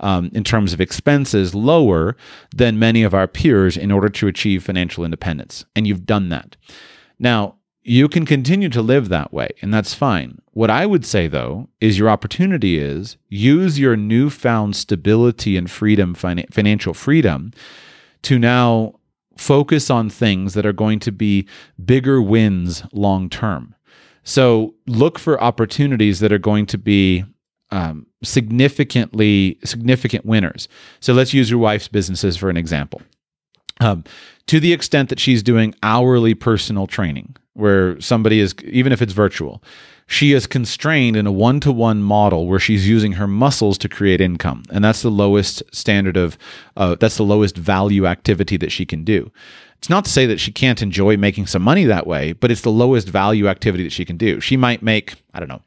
um, 0.00 0.30
in 0.34 0.44
terms 0.44 0.74
of 0.74 0.80
expenses 0.80 1.54
lower 1.54 2.16
than 2.54 2.78
many 2.78 3.02
of 3.02 3.14
our 3.14 3.26
peers 3.26 3.76
in 3.78 3.90
order 3.90 4.10
to 4.10 4.28
achieve 4.28 4.62
financial 4.62 5.04
independence. 5.04 5.64
And 5.74 5.86
you've 5.86 6.06
done 6.06 6.28
that. 6.28 6.56
Now 7.18 7.56
you 7.82 8.06
can 8.08 8.26
continue 8.26 8.68
to 8.68 8.82
live 8.82 9.08
that 9.08 9.32
way 9.32 9.48
and 9.62 9.72
that's 9.72 9.94
fine. 9.94 10.42
What 10.52 10.70
i 10.70 10.84
would 10.84 11.06
say 11.06 11.28
though 11.28 11.68
is 11.80 11.98
your 11.98 12.10
opportunity 12.10 12.78
is 12.78 13.16
use 13.28 13.78
your 13.78 13.96
newfound 13.96 14.76
stability 14.76 15.56
and 15.56 15.70
freedom 15.70 16.14
financial 16.14 16.92
freedom 16.92 17.52
to 18.22 18.38
now 18.38 18.97
focus 19.38 19.88
on 19.88 20.10
things 20.10 20.54
that 20.54 20.66
are 20.66 20.72
going 20.72 20.98
to 21.00 21.12
be 21.12 21.46
bigger 21.84 22.20
wins 22.20 22.82
long 22.92 23.30
term. 23.30 23.74
So 24.24 24.74
look 24.86 25.18
for 25.18 25.42
opportunities 25.42 26.20
that 26.20 26.32
are 26.32 26.38
going 26.38 26.66
to 26.66 26.78
be 26.78 27.24
um, 27.70 28.06
significantly 28.22 29.58
significant 29.64 30.26
winners. 30.26 30.68
So 31.00 31.12
let's 31.12 31.32
use 31.32 31.50
your 31.50 31.60
wife's 31.60 31.88
businesses 31.88 32.36
for 32.36 32.50
an 32.50 32.56
example. 32.56 33.00
Um, 33.80 34.04
to 34.46 34.58
the 34.60 34.72
extent 34.72 35.08
that 35.08 35.20
she's 35.20 35.42
doing 35.42 35.74
hourly 35.82 36.34
personal 36.34 36.86
training, 36.86 37.36
where 37.54 38.00
somebody 38.00 38.40
is, 38.40 38.54
even 38.64 38.92
if 38.92 39.00
it's 39.00 39.12
virtual, 39.12 39.62
she 40.08 40.32
is 40.32 40.46
constrained 40.46 41.16
in 41.16 41.26
a 41.26 41.32
one 41.32 41.60
to 41.60 41.70
one 41.70 42.02
model 42.02 42.46
where 42.46 42.58
she's 42.58 42.88
using 42.88 43.12
her 43.12 43.28
muscles 43.28 43.76
to 43.76 43.90
create 43.90 44.22
income. 44.22 44.64
And 44.70 44.82
that's 44.82 45.02
the 45.02 45.10
lowest 45.10 45.62
standard 45.70 46.16
of, 46.16 46.38
uh, 46.78 46.94
that's 46.94 47.18
the 47.18 47.24
lowest 47.24 47.58
value 47.58 48.06
activity 48.06 48.56
that 48.56 48.72
she 48.72 48.86
can 48.86 49.04
do. 49.04 49.30
It's 49.76 49.90
not 49.90 50.06
to 50.06 50.10
say 50.10 50.24
that 50.24 50.40
she 50.40 50.50
can't 50.50 50.80
enjoy 50.80 51.18
making 51.18 51.46
some 51.46 51.60
money 51.60 51.84
that 51.84 52.06
way, 52.06 52.32
but 52.32 52.50
it's 52.50 52.62
the 52.62 52.70
lowest 52.70 53.06
value 53.06 53.48
activity 53.48 53.84
that 53.84 53.92
she 53.92 54.06
can 54.06 54.16
do. 54.16 54.40
She 54.40 54.56
might 54.56 54.82
make, 54.82 55.14
I 55.34 55.40
don't 55.40 55.48
know, 55.48 55.62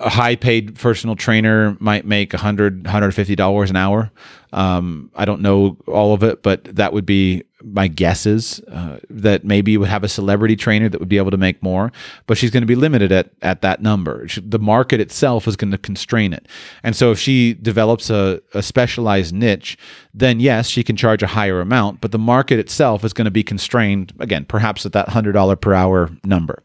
a 0.00 0.08
high 0.08 0.36
paid 0.36 0.74
personal 0.76 1.16
trainer 1.16 1.76
might 1.80 2.04
make 2.04 2.32
100 2.32 2.84
$150 2.84 3.70
an 3.70 3.76
hour. 3.76 4.10
Um, 4.54 5.10
i 5.14 5.24
don't 5.24 5.40
know 5.40 5.78
all 5.86 6.12
of 6.12 6.22
it 6.22 6.42
but 6.42 6.64
that 6.64 6.92
would 6.92 7.06
be 7.06 7.42
my 7.64 7.88
guesses 7.88 8.60
uh, 8.70 8.98
that 9.08 9.44
maybe 9.44 9.72
you 9.72 9.80
would 9.80 9.88
have 9.88 10.04
a 10.04 10.08
celebrity 10.08 10.56
trainer 10.56 10.90
that 10.90 11.00
would 11.00 11.08
be 11.08 11.16
able 11.16 11.30
to 11.30 11.38
make 11.38 11.62
more 11.62 11.90
but 12.26 12.36
she's 12.36 12.50
going 12.50 12.60
to 12.62 12.66
be 12.66 12.74
limited 12.74 13.12
at, 13.12 13.30
at 13.40 13.62
that 13.62 13.80
number. 13.80 14.26
The 14.36 14.58
market 14.58 15.00
itself 15.00 15.48
is 15.48 15.56
going 15.56 15.70
to 15.70 15.78
constrain 15.78 16.34
it. 16.34 16.48
And 16.82 16.94
so 16.94 17.12
if 17.12 17.18
she 17.18 17.54
develops 17.54 18.10
a, 18.10 18.42
a 18.52 18.62
specialized 18.62 19.34
niche 19.34 19.78
then 20.12 20.38
yes 20.38 20.68
she 20.68 20.84
can 20.84 20.96
charge 20.96 21.22
a 21.22 21.28
higher 21.28 21.62
amount 21.62 22.02
but 22.02 22.12
the 22.12 22.18
market 22.18 22.58
itself 22.58 23.04
is 23.04 23.14
going 23.14 23.24
to 23.24 23.30
be 23.30 23.42
constrained 23.42 24.12
again 24.18 24.44
perhaps 24.44 24.84
at 24.84 24.92
that 24.92 25.08
$100 25.08 25.60
per 25.62 25.72
hour 25.72 26.10
number 26.24 26.62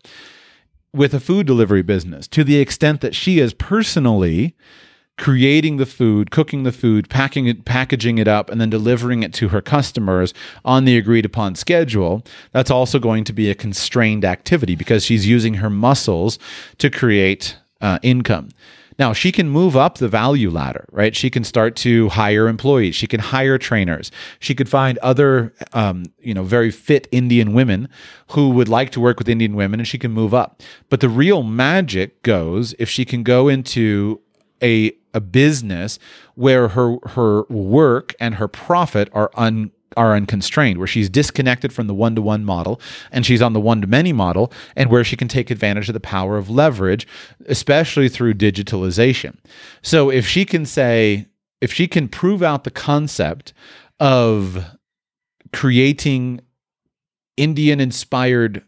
with 0.94 1.14
a 1.14 1.20
food 1.20 1.46
delivery 1.46 1.82
business 1.82 2.28
to 2.28 2.44
the 2.44 2.58
extent 2.58 3.02
that 3.02 3.16
she 3.16 3.40
is 3.40 3.54
personally 3.54 4.56
creating 5.18 5.78
the 5.78 5.86
food, 5.86 6.30
cooking 6.32 6.64
the 6.64 6.72
food, 6.72 7.10
packing 7.10 7.48
it, 7.48 7.66
packaging 7.66 8.18
it 8.20 8.28
up, 8.28 8.50
and 8.50 8.62
then 8.62 8.70
delivering 8.70 9.24
it 9.24 9.34
to 9.34 9.50
her 9.50 9.62
customers 9.62 10.34
on 10.64 10.86
the 10.86 10.96
agreed 10.96 11.26
upon 11.26 11.56
schedule, 11.56 12.24
that's 12.52 12.72
also 12.72 13.00
going 13.00 13.24
to 13.24 13.34
be 13.34 13.50
a 13.50 13.56
constrained 13.56 14.24
activity 14.24 14.76
because 14.76 15.04
she's 15.04 15.28
using 15.28 15.56
her 15.56 15.70
muscles 15.70 16.38
to 16.78 16.90
create 16.90 17.58
uh, 17.82 17.98
income. 18.04 18.50
Now, 19.00 19.14
she 19.14 19.32
can 19.32 19.50
move 19.50 19.76
up 19.76 20.00
the 20.00 20.08
value 20.08 20.50
ladder, 20.50 20.86
right? 20.92 21.16
She 21.16 21.30
can 21.30 21.44
start 21.44 21.76
to 21.78 22.10
hire 22.10 22.48
employees. 22.48 22.96
She 22.96 23.08
can 23.08 23.20
hire 23.20 23.58
trainers. 23.58 24.12
She 24.40 24.56
could 24.56 24.68
find 24.68 24.98
other, 25.00 25.54
um, 25.74 26.06
you 26.20 26.34
know, 26.34 26.44
very 26.44 26.72
fit 26.72 27.08
Indian 27.12 27.54
women 27.54 27.90
who 28.30 28.50
would 28.50 28.68
like 28.68 28.92
to 28.92 29.00
work 29.00 29.20
with 29.20 29.30
Indian 29.30 29.56
women 29.56 29.80
and 29.80 29.88
she 29.88 30.00
can 30.00 30.12
move 30.12 30.34
up. 30.34 30.64
But 30.90 31.02
the 31.02 31.10
real 31.10 31.44
magic 31.44 32.24
goes 32.24 32.74
if 32.80 32.90
she 32.90 33.06
can 33.06 33.24
go 33.24 33.48
into 33.48 34.20
a, 34.64 34.92
a 35.14 35.22
business 35.22 36.00
where 36.36 36.70
her, 36.70 36.98
her 37.10 37.44
work 37.44 38.16
and 38.20 38.36
her 38.36 38.48
profit 38.48 39.10
are 39.14 39.30
un, 39.36 39.72
are 39.96 40.16
unconstrained, 40.16 40.78
where 40.78 40.88
she's 40.88 41.10
disconnected 41.10 41.72
from 41.72 41.88
the 41.88 41.94
one 41.94 42.16
to 42.16 42.22
one 42.22 42.44
model 42.44 42.82
and 43.12 43.26
she's 43.26 43.42
on 43.42 43.54
the 43.54 43.60
one 43.60 43.82
to 43.82 43.88
many 43.88 44.12
model, 44.12 44.52
and 44.76 44.90
where 44.90 45.04
she 45.04 45.16
can 45.16 45.28
take 45.28 45.50
advantage 45.50 45.88
of 45.88 45.94
the 45.94 46.00
power 46.00 46.38
of 46.38 46.50
leverage, 46.50 47.08
especially 47.46 48.10
through 48.10 48.34
digitalization. 48.34 49.38
So 49.82 50.10
if 50.10 50.28
she 50.28 50.44
can 50.46 50.66
say, 50.66 51.28
if 51.62 51.72
she 51.72 51.88
can 51.88 52.08
prove 52.08 52.44
out 52.44 52.64
the 52.64 52.72
concept 52.72 53.54
of 54.00 54.66
creating 55.54 56.42
Indian 57.38 57.80
inspired 57.80 58.64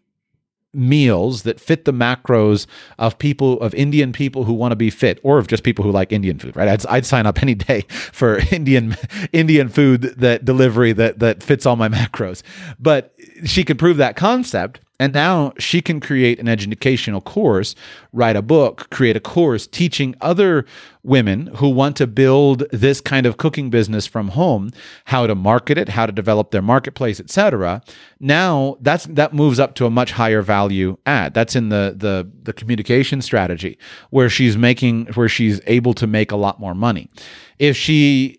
meals 0.74 1.44
that 1.44 1.60
fit 1.60 1.86
the 1.86 1.94
macros 1.94 2.68
of 3.00 3.18
people 3.18 3.60
of 3.62 3.74
Indian 3.74 4.14
people 4.14 4.44
who 4.44 4.54
want 4.54 4.72
to 4.72 4.76
be 4.76 4.90
fit 4.90 5.20
or 5.24 5.40
of 5.40 5.48
just 5.48 5.64
people 5.64 5.84
who 5.84 5.92
like 5.92 6.12
Indian 6.12 6.38
food 6.38 6.56
right? 6.56 6.68
I'd, 6.68 6.86
I'd 6.86 7.06
sign 7.06 7.26
up 7.26 7.42
any 7.42 7.56
day 7.56 7.82
for 7.90 8.40
Indian 8.52 8.96
Indian 9.34 9.70
food 9.70 10.02
that 10.18 10.46
delivery 10.46 10.94
that 10.94 11.20
that 11.20 11.44
fits 11.44 11.66
all 11.66 11.76
my 11.76 11.90
macros. 12.00 12.44
But 12.80 13.14
she 13.46 13.64
could 13.64 13.80
prove 13.80 13.98
that 13.98 14.16
concept 14.16 14.80
and 15.00 15.14
now 15.14 15.54
she 15.58 15.82
can 15.82 16.00
create 16.02 16.39
an 16.39 16.50
educational 16.50 17.22
course, 17.22 17.74
write 18.12 18.36
a 18.36 18.41
book, 18.41 18.89
create 18.89 19.16
a 19.16 19.22
course 19.22 19.66
teaching 19.66 20.14
other 20.20 20.66
women 21.04 21.47
who 21.56 21.70
want 21.70 21.95
to 21.95 22.06
build 22.06 22.70
this 22.72 23.00
kind 23.00 23.26
of 23.26 23.38
cooking 23.38 23.70
business 23.70 24.06
from 24.06 24.30
home 24.30 24.72
how 25.06 25.26
to 25.26 25.34
market 25.34 25.78
it, 25.78 25.89
how 25.89 26.06
to 26.06 26.12
develop 26.12 26.52
their 26.52 26.62
marketplace, 26.62 27.20
etc. 27.20 27.82
Now 28.20 28.78
that's 28.82 29.06
that 29.06 29.34
moves 29.34 29.60
up 29.60 29.76
to 29.76 29.86
a 29.86 29.89
much 29.89 30.12
higher 30.12 30.41
value 30.41 30.97
add. 31.06 31.34
That's 31.34 31.56
in 31.56 31.70
the 31.70 31.95
the 31.97 32.30
the 32.43 32.54
communication 32.54 33.22
strategy 33.22 33.78
where 34.10 34.30
she's 34.30 34.58
making 34.58 35.06
where 35.14 35.30
she's 35.30 35.62
able 35.66 35.93
to 35.93 36.08
make 36.08 36.32
a 36.32 36.36
lot 36.36 36.60
more 36.60 36.76
money. 36.76 37.10
If 37.58 37.78
she 37.78 38.39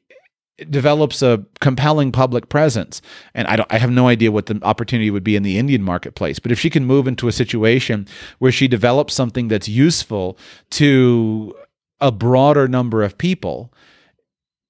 develops 0.69 1.23
a 1.23 1.45
compelling 1.61 2.13
public 2.13 2.49
presence. 2.49 3.01
And 3.35 3.47
I, 3.49 3.65
I 3.71 3.79
have 3.79 3.91
no 3.91 4.09
idea 4.09 4.33
what 4.33 4.47
the 4.47 4.59
opportunity 4.63 5.11
would 5.11 5.25
be 5.25 5.37
in 5.37 5.43
the 5.43 5.59
indian 5.59 5.83
marketplace 5.83 6.39
but 6.39 6.53
if 6.53 6.59
she 6.59 6.71
can 6.71 6.85
move 6.85 7.07
into 7.07 7.29
a 7.29 7.33
situation 7.33 8.07
where 8.39 8.53
she 8.53 8.69
develops 8.69 9.15
something 9.15 9.49
that's 9.49 9.69
useful 9.69 10.39
to 10.71 11.55
a 12.01 12.11
broader 12.11 12.67
number 12.67 13.03
of 13.03 13.19
people 13.19 13.73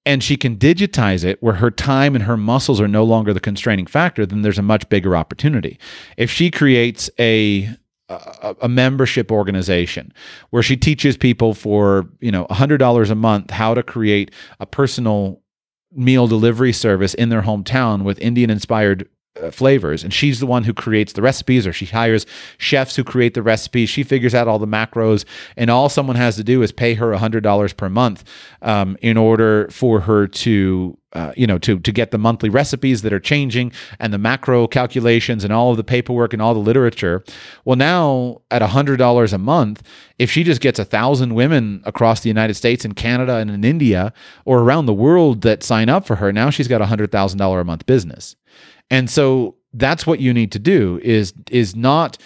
and 0.06 0.22
she 0.22 0.36
can 0.36 0.56
digitize 0.56 1.24
it 1.24 1.42
where 1.42 1.54
her 1.54 1.70
time 1.70 2.14
and 2.14 2.24
her 2.24 2.36
muscles 2.36 2.80
are 2.80 2.88
no 2.88 3.04
longer 3.04 3.32
the 3.32 3.40
constraining 3.40 3.86
factor 3.86 4.26
then 4.26 4.42
there's 4.42 4.58
a 4.58 4.62
much 4.62 4.88
bigger 4.88 5.16
opportunity. 5.16 5.78
If 6.16 6.30
she 6.30 6.50
creates 6.50 7.10
a 7.18 7.68
a, 8.08 8.56
a, 8.62 8.68
membership 8.68 9.30
organization 9.30 10.12
where 10.50 10.64
she 10.64 10.76
teaches 10.76 11.16
people 11.16 11.54
for 11.54 12.08
you 12.18 12.32
know 12.32 12.44
$100 12.46 13.10
a 13.10 13.14
month 13.14 13.50
how 13.52 13.72
to 13.72 13.84
create 13.84 14.32
a 14.58 14.66
personal 14.66 15.39
meal 15.92 16.26
delivery 16.26 16.72
service 16.72 17.14
in 17.14 17.28
their 17.28 17.42
hometown 17.42 18.02
with 18.02 18.18
Indian 18.20 18.50
inspired 18.50 19.08
uh, 19.40 19.50
flavors. 19.50 20.02
And 20.02 20.12
she's 20.12 20.40
the 20.40 20.46
one 20.46 20.64
who 20.64 20.74
creates 20.74 21.12
the 21.12 21.22
recipes 21.22 21.66
or 21.66 21.72
she 21.72 21.86
hires 21.86 22.26
chefs 22.58 22.96
who 22.96 23.04
create 23.04 23.34
the 23.34 23.42
recipes. 23.42 23.88
She 23.88 24.02
figures 24.02 24.34
out 24.34 24.48
all 24.48 24.58
the 24.58 24.66
macros 24.66 25.24
and 25.56 25.70
all 25.70 25.88
someone 25.88 26.16
has 26.16 26.36
to 26.36 26.44
do 26.44 26.62
is 26.62 26.72
pay 26.72 26.94
her 26.94 27.12
$100 27.12 27.76
per 27.76 27.88
month 27.88 28.24
um, 28.62 28.96
in 29.02 29.16
order 29.16 29.68
for 29.70 30.00
her 30.00 30.26
to 30.26 30.96
uh, 31.12 31.32
you 31.36 31.46
know 31.46 31.58
to 31.58 31.78
to 31.80 31.92
get 31.92 32.10
the 32.10 32.18
monthly 32.18 32.48
recipes 32.48 33.02
that 33.02 33.12
are 33.12 33.20
changing 33.20 33.72
and 33.98 34.12
the 34.12 34.18
macro 34.18 34.66
calculations 34.66 35.44
and 35.44 35.52
all 35.52 35.70
of 35.70 35.76
the 35.76 35.84
paperwork 35.84 36.32
and 36.32 36.42
all 36.42 36.54
the 36.54 36.60
literature. 36.60 37.24
Well 37.64 37.76
now 37.76 38.42
at 38.50 38.62
$100 38.62 39.32
a 39.32 39.38
month 39.38 39.82
if 40.18 40.30
she 40.30 40.44
just 40.44 40.60
gets 40.60 40.78
a 40.78 40.84
thousand 40.84 41.34
women 41.34 41.82
across 41.84 42.20
the 42.20 42.28
united 42.28 42.54
states 42.54 42.84
and 42.84 42.94
canada 42.94 43.36
and 43.36 43.50
in 43.50 43.64
india 43.64 44.12
or 44.44 44.60
around 44.60 44.86
the 44.86 44.92
world 44.92 45.40
that 45.42 45.62
sign 45.62 45.88
up 45.88 46.06
for 46.06 46.16
her 46.16 46.32
now 46.32 46.50
she's 46.50 46.68
got 46.68 46.82
a 46.82 46.86
$100000 46.86 47.60
a 47.60 47.64
month 47.64 47.86
business. 47.86 48.36
And 48.90 49.08
so 49.08 49.56
that's 49.72 50.06
what 50.06 50.20
you 50.20 50.34
need 50.34 50.52
to 50.52 50.58
do 50.58 51.00
is 51.02 51.32
is 51.50 51.76
not 51.76 52.18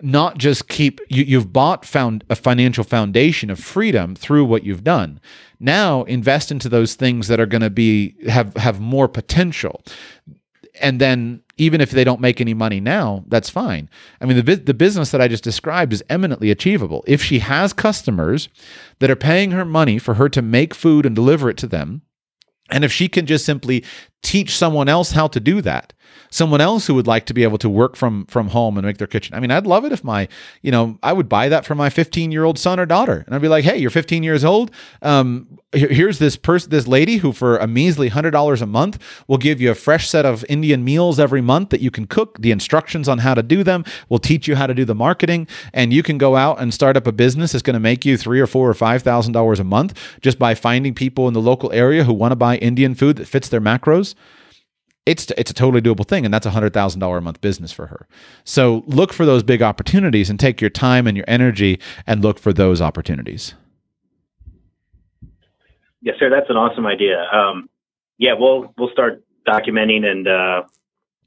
not 0.00 0.38
just 0.38 0.68
keep 0.68 1.00
you, 1.08 1.24
you've 1.24 1.52
bought 1.52 1.84
found 1.84 2.24
a 2.28 2.36
financial 2.36 2.84
foundation 2.84 3.50
of 3.50 3.58
freedom 3.58 4.14
through 4.14 4.44
what 4.44 4.64
you've 4.64 4.84
done 4.84 5.20
now 5.64 6.04
invest 6.04 6.52
into 6.52 6.68
those 6.68 6.94
things 6.94 7.28
that 7.28 7.40
are 7.40 7.46
going 7.46 7.62
to 7.62 7.70
be 7.70 8.14
have 8.28 8.54
have 8.56 8.80
more 8.80 9.08
potential. 9.08 9.82
And 10.80 11.00
then 11.00 11.42
even 11.56 11.80
if 11.80 11.90
they 11.90 12.04
don't 12.04 12.20
make 12.20 12.40
any 12.40 12.54
money 12.54 12.80
now, 12.80 13.24
that's 13.28 13.48
fine. 13.48 13.88
I 14.20 14.26
mean, 14.26 14.44
the 14.44 14.56
the 14.56 14.74
business 14.74 15.10
that 15.10 15.20
I 15.20 15.28
just 15.28 15.44
described 15.44 15.92
is 15.92 16.04
eminently 16.10 16.50
achievable. 16.50 17.04
If 17.06 17.22
she 17.22 17.38
has 17.40 17.72
customers 17.72 18.48
that 18.98 19.10
are 19.10 19.16
paying 19.16 19.52
her 19.52 19.64
money 19.64 19.98
for 19.98 20.14
her 20.14 20.28
to 20.28 20.42
make 20.42 20.74
food 20.74 21.06
and 21.06 21.14
deliver 21.14 21.48
it 21.48 21.56
to 21.58 21.66
them, 21.66 22.02
and 22.70 22.84
if 22.84 22.92
she 22.92 23.08
can 23.08 23.26
just 23.26 23.44
simply 23.44 23.84
teach 24.24 24.56
someone 24.56 24.88
else 24.88 25.12
how 25.12 25.28
to 25.28 25.38
do 25.38 25.60
that 25.60 25.92
someone 26.34 26.60
else 26.60 26.88
who 26.88 26.94
would 26.94 27.06
like 27.06 27.26
to 27.26 27.32
be 27.32 27.44
able 27.44 27.58
to 27.58 27.68
work 27.68 27.94
from 27.94 28.26
from 28.26 28.48
home 28.48 28.76
and 28.76 28.84
make 28.84 28.98
their 28.98 29.06
kitchen. 29.06 29.34
I 29.36 29.40
mean, 29.40 29.52
I'd 29.52 29.66
love 29.66 29.84
it 29.84 29.92
if 29.92 30.02
my, 30.02 30.26
you 30.62 30.72
know, 30.72 30.98
I 31.00 31.12
would 31.12 31.28
buy 31.28 31.48
that 31.48 31.64
for 31.64 31.76
my 31.76 31.90
15 31.90 32.32
year 32.32 32.42
old 32.42 32.58
son 32.58 32.80
or 32.80 32.86
daughter, 32.86 33.22
and 33.24 33.34
I'd 33.34 33.42
be 33.42 33.48
like, 33.48 33.64
hey, 33.64 33.78
you're 33.78 33.90
15 33.90 34.24
years 34.24 34.44
old. 34.44 34.72
Um, 35.00 35.60
here's 35.72 36.18
this 36.18 36.36
person, 36.36 36.70
this 36.70 36.86
lady 36.86 37.18
who 37.18 37.32
for 37.32 37.56
a 37.58 37.66
measly 37.66 38.08
hundred 38.08 38.32
dollars 38.32 38.62
a 38.62 38.66
month 38.66 39.00
will 39.28 39.38
give 39.38 39.60
you 39.60 39.70
a 39.70 39.74
fresh 39.74 40.08
set 40.08 40.26
of 40.26 40.44
Indian 40.48 40.84
meals 40.84 41.20
every 41.20 41.40
month 41.40 41.70
that 41.70 41.80
you 41.80 41.90
can 41.90 42.06
cook. 42.06 42.38
The 42.40 42.50
instructions 42.50 43.08
on 43.08 43.18
how 43.18 43.34
to 43.34 43.42
do 43.42 43.62
them 43.62 43.84
will 44.08 44.18
teach 44.18 44.48
you 44.48 44.56
how 44.56 44.66
to 44.66 44.74
do 44.74 44.84
the 44.84 44.94
marketing, 44.94 45.46
and 45.72 45.92
you 45.92 46.02
can 46.02 46.18
go 46.18 46.36
out 46.36 46.60
and 46.60 46.74
start 46.74 46.96
up 46.96 47.06
a 47.06 47.12
business 47.12 47.52
that's 47.52 47.62
going 47.62 47.74
to 47.74 47.80
make 47.80 48.04
you 48.04 48.16
three 48.16 48.40
or 48.40 48.46
four 48.46 48.68
or 48.68 48.74
five 48.74 49.02
thousand 49.02 49.32
dollars 49.32 49.60
a 49.60 49.64
month 49.64 49.96
just 50.20 50.38
by 50.38 50.54
finding 50.54 50.94
people 50.94 51.28
in 51.28 51.34
the 51.34 51.40
local 51.40 51.70
area 51.72 52.04
who 52.04 52.12
want 52.12 52.32
to 52.32 52.36
buy 52.36 52.56
Indian 52.56 52.94
food 52.94 53.16
that 53.16 53.28
fits 53.28 53.48
their 53.48 53.60
macros 53.60 54.13
it's 55.06 55.30
it's 55.36 55.50
a 55.50 55.54
totally 55.54 55.82
doable 55.82 56.06
thing 56.06 56.24
and 56.24 56.32
that's 56.32 56.46
a 56.46 56.50
hundred 56.50 56.72
thousand 56.72 57.00
dollar 57.00 57.18
a 57.18 57.20
month 57.20 57.40
business 57.40 57.72
for 57.72 57.86
her. 57.86 58.06
So 58.44 58.82
look 58.86 59.12
for 59.12 59.26
those 59.26 59.42
big 59.42 59.62
opportunities 59.62 60.30
and 60.30 60.40
take 60.40 60.60
your 60.60 60.70
time 60.70 61.06
and 61.06 61.16
your 61.16 61.26
energy 61.28 61.80
and 62.06 62.22
look 62.22 62.38
for 62.38 62.52
those 62.52 62.80
opportunities. 62.80 63.54
Yes 66.00 66.16
sir. 66.18 66.30
That's 66.30 66.50
an 66.50 66.56
awesome 66.56 66.86
idea. 66.86 67.24
Um, 67.32 67.68
yeah 68.18 68.34
we'll 68.38 68.72
we'll 68.78 68.90
start 68.90 69.22
documenting 69.46 70.04
and 70.04 70.26
uh, 70.26 70.62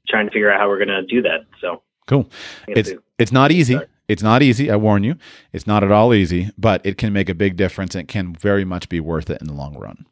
trying 0.08 0.26
to 0.26 0.32
figure 0.32 0.50
out 0.50 0.60
how 0.60 0.68
we're 0.68 0.84
going 0.84 0.88
to 0.88 1.02
do 1.02 1.22
that 1.22 1.46
so. 1.60 1.82
Cool. 2.06 2.28
It's 2.66 2.92
it's 3.18 3.32
not 3.32 3.52
easy 3.52 3.78
it's 4.08 4.22
not 4.22 4.42
easy, 4.42 4.70
I 4.70 4.76
warn 4.76 5.04
you. 5.04 5.16
It's 5.52 5.66
not 5.66 5.84
at 5.84 5.92
all 5.92 6.14
easy, 6.14 6.50
but 6.56 6.84
it 6.84 6.96
can 6.96 7.12
make 7.12 7.28
a 7.28 7.34
big 7.34 7.56
difference 7.56 7.94
and 7.94 8.02
it 8.02 8.08
can 8.08 8.34
very 8.34 8.64
much 8.64 8.88
be 8.88 9.00
worth 9.00 9.28
it 9.28 9.40
in 9.42 9.46
the 9.46 9.52
long 9.52 9.76
run. 9.76 10.06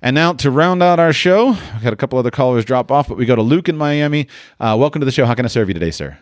And 0.00 0.14
now 0.14 0.32
to 0.32 0.50
round 0.50 0.82
out 0.82 0.98
our 0.98 1.12
show, 1.12 1.50
we 1.50 1.80
had 1.80 1.92
a 1.92 1.96
couple 1.96 2.18
other 2.18 2.30
callers 2.30 2.64
drop 2.64 2.90
off, 2.90 3.08
but 3.08 3.18
we 3.18 3.26
go 3.26 3.36
to 3.36 3.42
Luke 3.42 3.68
in 3.68 3.76
Miami. 3.76 4.26
Uh, 4.58 4.74
welcome 4.78 5.00
to 5.00 5.04
the 5.04 5.12
show. 5.12 5.26
How 5.26 5.34
can 5.34 5.44
I 5.44 5.48
serve 5.48 5.68
you 5.68 5.74
today, 5.74 5.90
sir? 5.90 6.18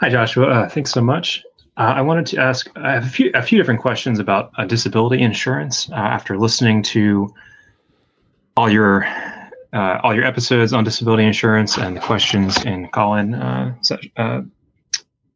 Hi, 0.00 0.08
Joshua. 0.08 0.48
Uh, 0.48 0.68
thanks 0.68 0.90
so 0.90 1.00
much. 1.00 1.44
Uh, 1.76 1.94
I 1.96 2.00
wanted 2.00 2.26
to 2.26 2.38
ask 2.38 2.68
I 2.76 2.92
have 2.92 3.04
a 3.04 3.08
few, 3.08 3.30
a 3.34 3.42
few 3.42 3.56
different 3.56 3.80
questions 3.80 4.18
about 4.18 4.50
uh, 4.58 4.64
disability 4.64 5.22
insurance 5.22 5.88
uh, 5.90 5.94
after 5.94 6.36
listening 6.36 6.82
to 6.84 7.32
all 8.56 8.68
your 8.68 9.06
uh, 9.72 10.00
all 10.02 10.14
your 10.14 10.24
episodes 10.24 10.72
on 10.72 10.84
disability 10.84 11.24
insurance 11.24 11.78
and 11.78 11.96
the 11.96 12.00
questions 12.00 12.62
in 12.64 12.88
call-in 12.88 13.34
uh, 13.34 13.74
uh, 14.16 14.42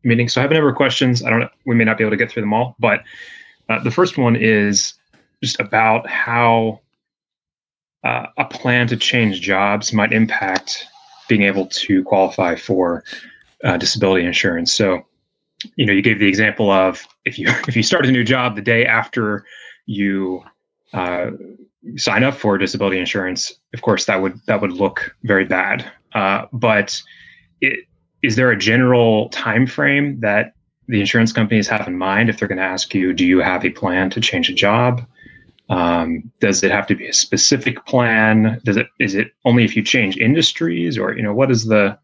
meeting. 0.02 0.28
So 0.28 0.40
I 0.40 0.42
have 0.42 0.50
a 0.50 0.54
number 0.54 0.68
of 0.68 0.76
questions. 0.76 1.22
I 1.22 1.30
don't 1.30 1.40
know. 1.40 1.48
We 1.66 1.74
may 1.74 1.84
not 1.84 1.98
be 1.98 2.04
able 2.04 2.12
to 2.12 2.16
get 2.16 2.30
through 2.30 2.42
them 2.42 2.52
all, 2.52 2.74
but 2.78 3.02
uh, 3.68 3.82
the 3.82 3.90
first 3.90 4.18
one 4.18 4.36
is 4.36 4.94
just 5.42 5.58
about 5.60 6.08
how 6.08 6.80
uh, 8.04 8.26
a 8.36 8.44
plan 8.44 8.86
to 8.88 8.96
change 8.96 9.40
jobs 9.40 9.92
might 9.92 10.12
impact 10.12 10.86
being 11.28 11.42
able 11.42 11.66
to 11.66 12.04
qualify 12.04 12.54
for 12.54 13.02
uh, 13.62 13.76
disability 13.76 14.26
insurance. 14.26 14.72
So, 14.72 15.06
you 15.76 15.86
know, 15.86 15.92
you 15.92 16.02
gave 16.02 16.18
the 16.18 16.28
example 16.28 16.70
of 16.70 17.06
if 17.24 17.38
you 17.38 17.46
if 17.68 17.76
you 17.76 17.82
start 17.82 18.04
a 18.04 18.12
new 18.12 18.24
job 18.24 18.56
the 18.56 18.62
day 18.62 18.84
after 18.84 19.44
you 19.86 20.42
sign 21.96 22.24
up 22.24 22.34
for 22.34 22.58
disability 22.58 22.98
insurance, 22.98 23.52
of 23.74 23.82
course 23.82 24.06
that 24.06 24.20
would 24.22 24.40
that 24.46 24.60
would 24.60 24.72
look 24.72 25.14
very 25.24 25.44
bad. 25.44 25.90
Uh, 26.14 26.46
but 26.52 27.00
it, 27.60 27.86
is 28.22 28.36
there 28.36 28.50
a 28.50 28.56
general 28.56 29.28
time 29.30 29.66
frame 29.66 30.18
that 30.20 30.54
the 30.88 31.00
insurance 31.00 31.32
companies 31.32 31.68
have 31.68 31.86
in 31.86 31.96
mind 31.96 32.28
if 32.28 32.38
they're 32.38 32.48
going 32.48 32.58
to 32.58 32.64
ask 32.64 32.94
you, 32.94 33.12
do 33.12 33.24
you 33.24 33.40
have 33.40 33.64
a 33.64 33.70
plan 33.70 34.10
to 34.10 34.20
change 34.20 34.48
a 34.48 34.54
job? 34.54 35.06
Um, 35.70 36.30
does 36.40 36.62
it 36.62 36.70
have 36.70 36.86
to 36.88 36.94
be 36.94 37.06
a 37.06 37.12
specific 37.12 37.84
plan? 37.86 38.60
Does 38.64 38.76
it 38.76 38.86
is 39.00 39.14
it 39.14 39.28
only 39.44 39.64
if 39.64 39.76
you 39.76 39.82
change 39.82 40.16
industries, 40.18 40.98
or 40.98 41.16
you 41.16 41.22
know 41.22 41.34
what 41.34 41.50
is 41.50 41.66
the 41.66 41.98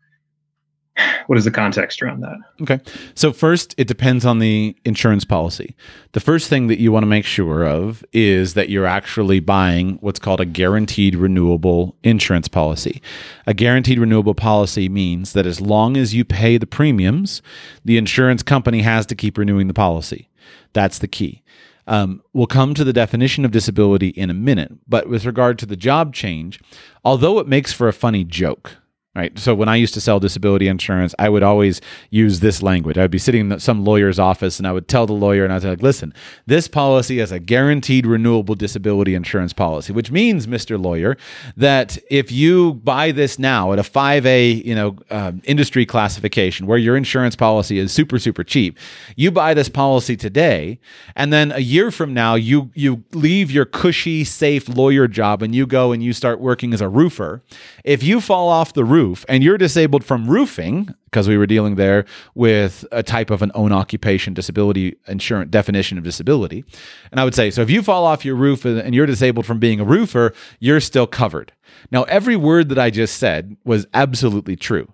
what 1.26 1.38
is 1.38 1.44
the 1.44 1.50
context 1.50 2.02
around 2.02 2.20
that? 2.20 2.36
Okay. 2.60 2.80
So, 3.14 3.32
first, 3.32 3.74
it 3.78 3.86
depends 3.86 4.24
on 4.24 4.38
the 4.38 4.76
insurance 4.84 5.24
policy. 5.24 5.76
The 6.12 6.20
first 6.20 6.48
thing 6.48 6.66
that 6.66 6.80
you 6.80 6.92
want 6.92 7.02
to 7.04 7.08
make 7.08 7.24
sure 7.24 7.64
of 7.64 8.04
is 8.12 8.54
that 8.54 8.68
you're 8.68 8.86
actually 8.86 9.40
buying 9.40 9.98
what's 10.00 10.18
called 10.18 10.40
a 10.40 10.44
guaranteed 10.44 11.14
renewable 11.14 11.96
insurance 12.02 12.48
policy. 12.48 13.00
A 13.46 13.54
guaranteed 13.54 13.98
renewable 13.98 14.34
policy 14.34 14.88
means 14.88 15.32
that 15.32 15.46
as 15.46 15.60
long 15.60 15.96
as 15.96 16.14
you 16.14 16.24
pay 16.24 16.58
the 16.58 16.66
premiums, 16.66 17.42
the 17.84 17.96
insurance 17.96 18.42
company 18.42 18.82
has 18.82 19.06
to 19.06 19.14
keep 19.14 19.38
renewing 19.38 19.68
the 19.68 19.74
policy. 19.74 20.28
That's 20.72 20.98
the 20.98 21.08
key. 21.08 21.42
Um, 21.86 22.22
we'll 22.32 22.46
come 22.46 22.74
to 22.74 22.84
the 22.84 22.92
definition 22.92 23.44
of 23.44 23.50
disability 23.50 24.08
in 24.10 24.30
a 24.30 24.34
minute, 24.34 24.72
but 24.86 25.08
with 25.08 25.24
regard 25.24 25.58
to 25.58 25.66
the 25.66 25.76
job 25.76 26.14
change, 26.14 26.60
although 27.04 27.38
it 27.40 27.48
makes 27.48 27.72
for 27.72 27.88
a 27.88 27.92
funny 27.92 28.22
joke, 28.22 28.76
right? 29.16 29.36
So 29.40 29.56
when 29.56 29.68
I 29.68 29.74
used 29.74 29.92
to 29.94 30.00
sell 30.00 30.20
disability 30.20 30.68
insurance, 30.68 31.16
I 31.18 31.28
would 31.28 31.42
always 31.42 31.80
use 32.10 32.38
this 32.38 32.62
language. 32.62 32.96
I 32.96 33.02
would 33.02 33.10
be 33.10 33.18
sitting 33.18 33.50
in 33.50 33.58
some 33.58 33.84
lawyer's 33.84 34.20
office 34.20 34.58
and 34.58 34.68
I 34.68 34.72
would 34.72 34.86
tell 34.86 35.04
the 35.04 35.12
lawyer, 35.12 35.42
and 35.42 35.52
I 35.52 35.56
was 35.56 35.64
like, 35.64 35.82
listen, 35.82 36.14
this 36.46 36.68
policy 36.68 37.18
is 37.18 37.32
a 37.32 37.40
guaranteed 37.40 38.06
renewable 38.06 38.54
disability 38.54 39.16
insurance 39.16 39.52
policy, 39.52 39.92
which 39.92 40.12
means, 40.12 40.46
Mr. 40.46 40.80
Lawyer, 40.80 41.16
that 41.56 41.98
if 42.08 42.30
you 42.30 42.74
buy 42.74 43.10
this 43.10 43.36
now 43.36 43.72
at 43.72 43.80
a 43.80 43.82
5A, 43.82 44.64
you 44.64 44.76
know, 44.76 44.96
um, 45.10 45.42
industry 45.44 45.84
classification 45.84 46.66
where 46.66 46.78
your 46.78 46.96
insurance 46.96 47.34
policy 47.34 47.80
is 47.80 47.92
super, 47.92 48.18
super 48.18 48.44
cheap, 48.44 48.78
you 49.16 49.32
buy 49.32 49.54
this 49.54 49.68
policy 49.68 50.16
today, 50.16 50.78
and 51.16 51.32
then 51.32 51.50
a 51.50 51.58
year 51.58 51.90
from 51.90 52.14
now, 52.14 52.36
you, 52.36 52.70
you 52.74 53.02
leave 53.12 53.50
your 53.50 53.64
cushy, 53.64 54.22
safe 54.22 54.68
lawyer 54.68 55.08
job 55.08 55.42
and 55.42 55.52
you 55.52 55.66
go 55.66 55.90
and 55.90 56.00
you 56.00 56.12
start 56.12 56.38
working 56.38 56.72
as 56.72 56.80
a 56.80 56.88
roofer. 56.88 57.42
If 57.84 58.04
you 58.04 58.20
fall 58.20 58.48
off 58.48 58.72
the 58.72 58.84
roof, 58.84 58.99
roof 59.00 59.24
and 59.28 59.42
you're 59.42 59.58
disabled 59.58 60.04
from 60.04 60.28
roofing, 60.28 60.94
because 61.04 61.28
we 61.28 61.36
were 61.36 61.46
dealing 61.46 61.76
there 61.76 62.04
with 62.34 62.84
a 62.92 63.02
type 63.02 63.30
of 63.30 63.42
an 63.42 63.50
own 63.54 63.72
occupation 63.72 64.34
disability 64.34 64.96
insurance 65.08 65.50
definition 65.50 65.98
of 65.98 66.04
disability. 66.04 66.64
And 67.10 67.20
I 67.20 67.24
would 67.24 67.34
say, 67.34 67.50
so 67.50 67.62
if 67.62 67.70
you 67.70 67.82
fall 67.82 68.04
off 68.04 68.24
your 68.24 68.36
roof 68.36 68.64
and 68.64 68.94
you're 68.94 69.06
disabled 69.06 69.46
from 69.46 69.58
being 69.58 69.80
a 69.80 69.84
roofer, 69.84 70.32
you're 70.58 70.80
still 70.80 71.06
covered. 71.06 71.52
Now, 71.90 72.04
every 72.04 72.36
word 72.36 72.68
that 72.68 72.78
I 72.78 72.90
just 72.90 73.16
said 73.16 73.56
was 73.64 73.86
absolutely 73.94 74.56
true. 74.56 74.92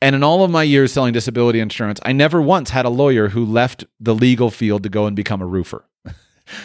And 0.00 0.16
in 0.16 0.22
all 0.22 0.42
of 0.42 0.50
my 0.50 0.64
years 0.64 0.92
selling 0.92 1.12
disability 1.12 1.60
insurance, 1.60 2.00
I 2.04 2.12
never 2.12 2.42
once 2.42 2.70
had 2.70 2.84
a 2.84 2.90
lawyer 2.90 3.28
who 3.28 3.44
left 3.44 3.84
the 4.00 4.14
legal 4.14 4.50
field 4.50 4.82
to 4.82 4.88
go 4.88 5.06
and 5.06 5.14
become 5.14 5.40
a 5.40 5.46
roofer. 5.46 5.84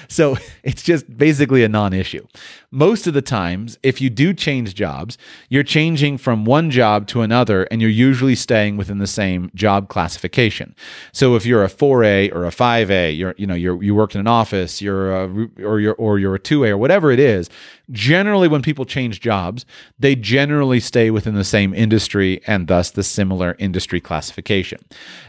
So 0.07 0.37
it's 0.63 0.81
just 0.81 1.17
basically 1.17 1.63
a 1.63 1.69
non 1.69 1.93
issue. 1.93 2.25
Most 2.71 3.07
of 3.07 3.13
the 3.13 3.21
times, 3.21 3.77
if 3.83 4.01
you 4.01 4.09
do 4.09 4.33
change 4.33 4.75
jobs, 4.75 5.17
you're 5.49 5.63
changing 5.63 6.17
from 6.17 6.45
one 6.45 6.69
job 6.69 7.07
to 7.07 7.21
another 7.21 7.63
and 7.71 7.81
you're 7.81 7.89
usually 7.89 8.35
staying 8.35 8.77
within 8.77 8.97
the 8.97 9.07
same 9.07 9.49
job 9.55 9.87
classification. 9.87 10.75
So 11.13 11.35
if 11.35 11.45
you're 11.45 11.63
a 11.63 11.69
4A 11.69 12.33
or 12.35 12.45
a 12.45 12.49
5A, 12.49 13.17
you're, 13.17 13.35
you 13.37 13.47
know, 13.47 13.55
you're, 13.55 13.81
you 13.81 13.95
worked 13.95 14.15
in 14.15 14.21
an 14.21 14.27
office, 14.27 14.81
you're 14.81 15.15
a, 15.15 15.47
or 15.63 15.79
you're, 15.79 15.95
or 15.95 16.19
you're 16.19 16.35
a 16.35 16.39
2A 16.39 16.69
or 16.69 16.77
whatever 16.77 17.11
it 17.11 17.19
is, 17.19 17.49
generally 17.91 18.47
when 18.47 18.61
people 18.61 18.85
change 18.85 19.19
jobs, 19.19 19.65
they 19.97 20.15
generally 20.15 20.79
stay 20.79 21.09
within 21.11 21.35
the 21.35 21.43
same 21.43 21.73
industry 21.73 22.41
and 22.47 22.67
thus 22.67 22.91
the 22.91 23.03
similar 23.03 23.55
industry 23.59 24.01
classification. 24.01 24.79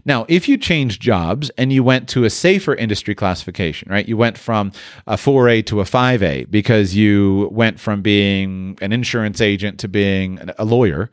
Now, 0.05 0.27
if 0.29 0.49
you 0.49 0.57
change 0.57 0.99
jobs 0.99 1.51
and 1.59 1.73
you 1.73 1.83
went 1.85 2.09
to 2.11 2.25
a 2.25 2.31
safer 2.31 2.75
industry 2.75 3.15
classification, 3.15 3.91
right? 3.91 4.09
You 4.09 4.17
went 4.17 4.39
from 4.39 4.73
a 5.07 5.15
4A 5.15 5.67
to 5.67 5.81
a 5.81 5.85
5A 5.85 6.51
because 6.51 6.95
you 6.95 7.49
went 7.53 7.79
from 7.79 8.03
being 8.03 8.79
an 8.81 8.93
insurance 8.93 9.41
agent 9.41 9.79
to 9.81 9.89
being 9.89 10.41
a 10.59 10.65
lawyer 10.65 11.11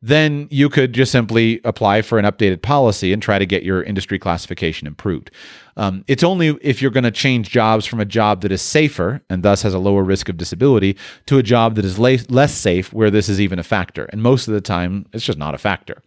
then 0.00 0.46
you 0.50 0.68
could 0.68 0.92
just 0.92 1.10
simply 1.10 1.60
apply 1.64 2.02
for 2.02 2.18
an 2.18 2.24
updated 2.24 2.62
policy 2.62 3.12
and 3.12 3.22
try 3.22 3.38
to 3.38 3.46
get 3.46 3.62
your 3.62 3.82
industry 3.82 4.18
classification 4.18 4.86
improved. 4.86 5.30
Um, 5.76 6.04
it's 6.06 6.22
only 6.22 6.56
if 6.60 6.80
you're 6.80 6.90
going 6.90 7.04
to 7.04 7.10
change 7.10 7.50
jobs 7.50 7.86
from 7.86 8.00
a 8.00 8.04
job 8.04 8.42
that 8.42 8.52
is 8.52 8.62
safer 8.62 9.20
and 9.28 9.42
thus 9.42 9.62
has 9.62 9.74
a 9.74 9.78
lower 9.78 10.02
risk 10.02 10.28
of 10.28 10.36
disability 10.36 10.96
to 11.26 11.38
a 11.38 11.42
job 11.42 11.74
that 11.76 11.84
is 11.84 11.98
la- 11.98 12.16
less 12.28 12.54
safe 12.54 12.92
where 12.92 13.10
this 13.10 13.28
is 13.28 13.40
even 13.40 13.58
a 13.58 13.64
factor. 13.64 14.04
And 14.06 14.22
most 14.22 14.48
of 14.48 14.54
the 14.54 14.60
time, 14.60 15.06
it's 15.12 15.24
just 15.24 15.38
not 15.38 15.54
a 15.54 15.58
factor. 15.58 16.02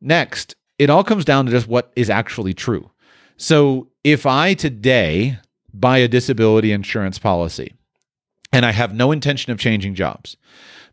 Next, 0.00 0.54
it 0.78 0.90
all 0.90 1.04
comes 1.04 1.24
down 1.24 1.46
to 1.46 1.52
just 1.52 1.68
what 1.68 1.92
is 1.96 2.08
actually 2.08 2.54
true. 2.54 2.90
So 3.36 3.88
if 4.04 4.26
I 4.26 4.54
today 4.54 5.38
buy 5.72 5.98
a 5.98 6.08
disability 6.08 6.72
insurance 6.72 7.18
policy 7.18 7.74
and 8.52 8.66
I 8.66 8.72
have 8.72 8.94
no 8.94 9.12
intention 9.12 9.52
of 9.52 9.58
changing 9.58 9.94
jobs, 9.94 10.36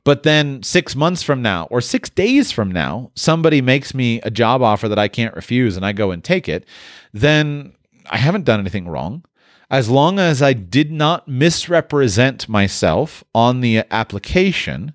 but 0.08 0.24
then 0.24 0.64
six 0.64 0.96
months 0.96 1.22
from 1.22 1.42
now 1.42 1.68
or 1.70 1.82
six 1.82 2.10
days 2.10 2.50
from 2.50 2.72
now, 2.72 3.12
somebody 3.14 3.62
makes 3.62 3.94
me 3.94 4.22
a 4.22 4.32
job 4.32 4.62
offer 4.62 4.88
that 4.88 4.98
I 4.98 5.10
can't 5.10 5.36
refuse 5.36 5.76
and 5.76 5.86
I 5.86 5.92
go 5.92 6.12
and 6.12 6.24
take 6.24 6.48
it, 6.48 6.66
then 7.12 7.74
I 8.10 8.16
haven't 8.16 8.46
done 8.46 8.62
anything 8.62 8.88
wrong. 8.88 9.26
As 9.70 9.90
long 9.90 10.18
as 10.18 10.42
I 10.42 10.54
did 10.54 10.94
not 10.94 11.28
misrepresent 11.28 12.48
myself 12.48 13.22
on 13.36 13.60
the 13.60 13.84
application, 13.92 14.94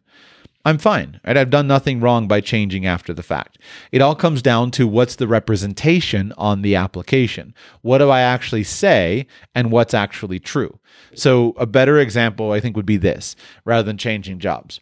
I'm 0.65 0.79
fine. 0.79 1.21
Right? 1.27 1.37
I've 1.37 1.51
done 1.51 1.67
nothing 1.67 2.01
wrong 2.01 2.29
by 2.29 2.41
changing 2.41 2.87
after 2.87 3.13
the 3.13 3.23
fact. 3.23 3.59
It 3.91 4.01
all 4.01 4.15
comes 4.15 4.43
down 4.43 4.71
to 4.73 4.87
what's 4.87 5.17
the 5.17 5.27
representation 5.27 6.33
on 6.39 6.63
the 6.63 6.77
application. 6.77 7.55
What 7.81 7.99
do 7.99 8.11
I 8.11 8.21
actually 8.21 8.65
say 8.65 9.27
and 9.55 9.73
what's 9.73 9.95
actually 9.95 10.39
true? 10.39 10.79
So 11.15 11.55
a 11.57 11.67
better 11.67 11.99
example 11.99 12.53
I 12.53 12.61
think 12.61 12.77
would 12.77 12.87
be 12.87 12.97
this 12.97 13.35
rather 13.65 13.83
than 13.83 13.99
changing 13.99 14.39
jobs. 14.39 14.81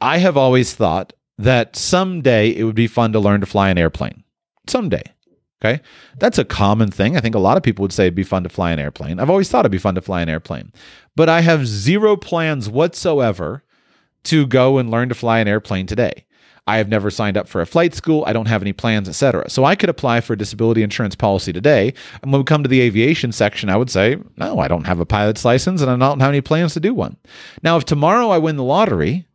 I 0.00 0.18
have 0.18 0.36
always 0.36 0.74
thought 0.74 1.12
that 1.38 1.74
someday 1.74 2.50
it 2.50 2.64
would 2.64 2.74
be 2.74 2.86
fun 2.86 3.12
to 3.12 3.20
learn 3.20 3.40
to 3.40 3.46
fly 3.46 3.70
an 3.70 3.78
airplane. 3.78 4.22
Someday. 4.68 5.02
Okay. 5.64 5.82
That's 6.18 6.38
a 6.38 6.44
common 6.44 6.90
thing. 6.90 7.16
I 7.16 7.20
think 7.20 7.34
a 7.34 7.40
lot 7.40 7.56
of 7.56 7.62
people 7.62 7.82
would 7.82 7.92
say 7.92 8.04
it'd 8.04 8.14
be 8.14 8.22
fun 8.22 8.42
to 8.42 8.48
fly 8.48 8.70
an 8.70 8.78
airplane. 8.78 9.18
I've 9.18 9.30
always 9.30 9.48
thought 9.48 9.60
it'd 9.60 9.72
be 9.72 9.78
fun 9.78 9.94
to 9.94 10.02
fly 10.02 10.20
an 10.20 10.28
airplane, 10.28 10.72
but 11.16 11.28
I 11.28 11.40
have 11.40 11.66
zero 11.66 12.16
plans 12.16 12.68
whatsoever 12.68 13.64
to 14.24 14.46
go 14.46 14.78
and 14.78 14.90
learn 14.90 15.08
to 15.08 15.14
fly 15.14 15.38
an 15.38 15.48
airplane 15.48 15.86
today. 15.86 16.24
I 16.66 16.78
have 16.78 16.88
never 16.88 17.10
signed 17.10 17.36
up 17.36 17.46
for 17.46 17.60
a 17.60 17.66
flight 17.66 17.94
school. 17.94 18.24
I 18.26 18.32
don't 18.32 18.48
have 18.48 18.62
any 18.62 18.72
plans, 18.72 19.06
etc. 19.06 19.50
So 19.50 19.64
I 19.64 19.74
could 19.74 19.90
apply 19.90 20.22
for 20.22 20.32
a 20.32 20.38
disability 20.38 20.82
insurance 20.82 21.14
policy 21.14 21.52
today. 21.52 21.92
And 22.22 22.32
when 22.32 22.40
we 22.40 22.44
come 22.44 22.62
to 22.62 22.68
the 22.68 22.80
aviation 22.80 23.32
section, 23.32 23.68
I 23.68 23.76
would 23.76 23.90
say, 23.90 24.16
no, 24.36 24.58
I 24.58 24.68
don't 24.68 24.86
have 24.86 24.98
a 24.98 25.04
pilot's 25.04 25.44
license 25.44 25.82
and 25.82 25.90
I 25.90 25.96
don't 25.96 26.20
have 26.20 26.30
any 26.30 26.40
plans 26.40 26.72
to 26.74 26.80
do 26.80 26.94
one. 26.94 27.18
Now, 27.62 27.76
if 27.76 27.84
tomorrow 27.84 28.30
I 28.30 28.38
win 28.38 28.56
the 28.56 28.64
lottery 28.64 29.26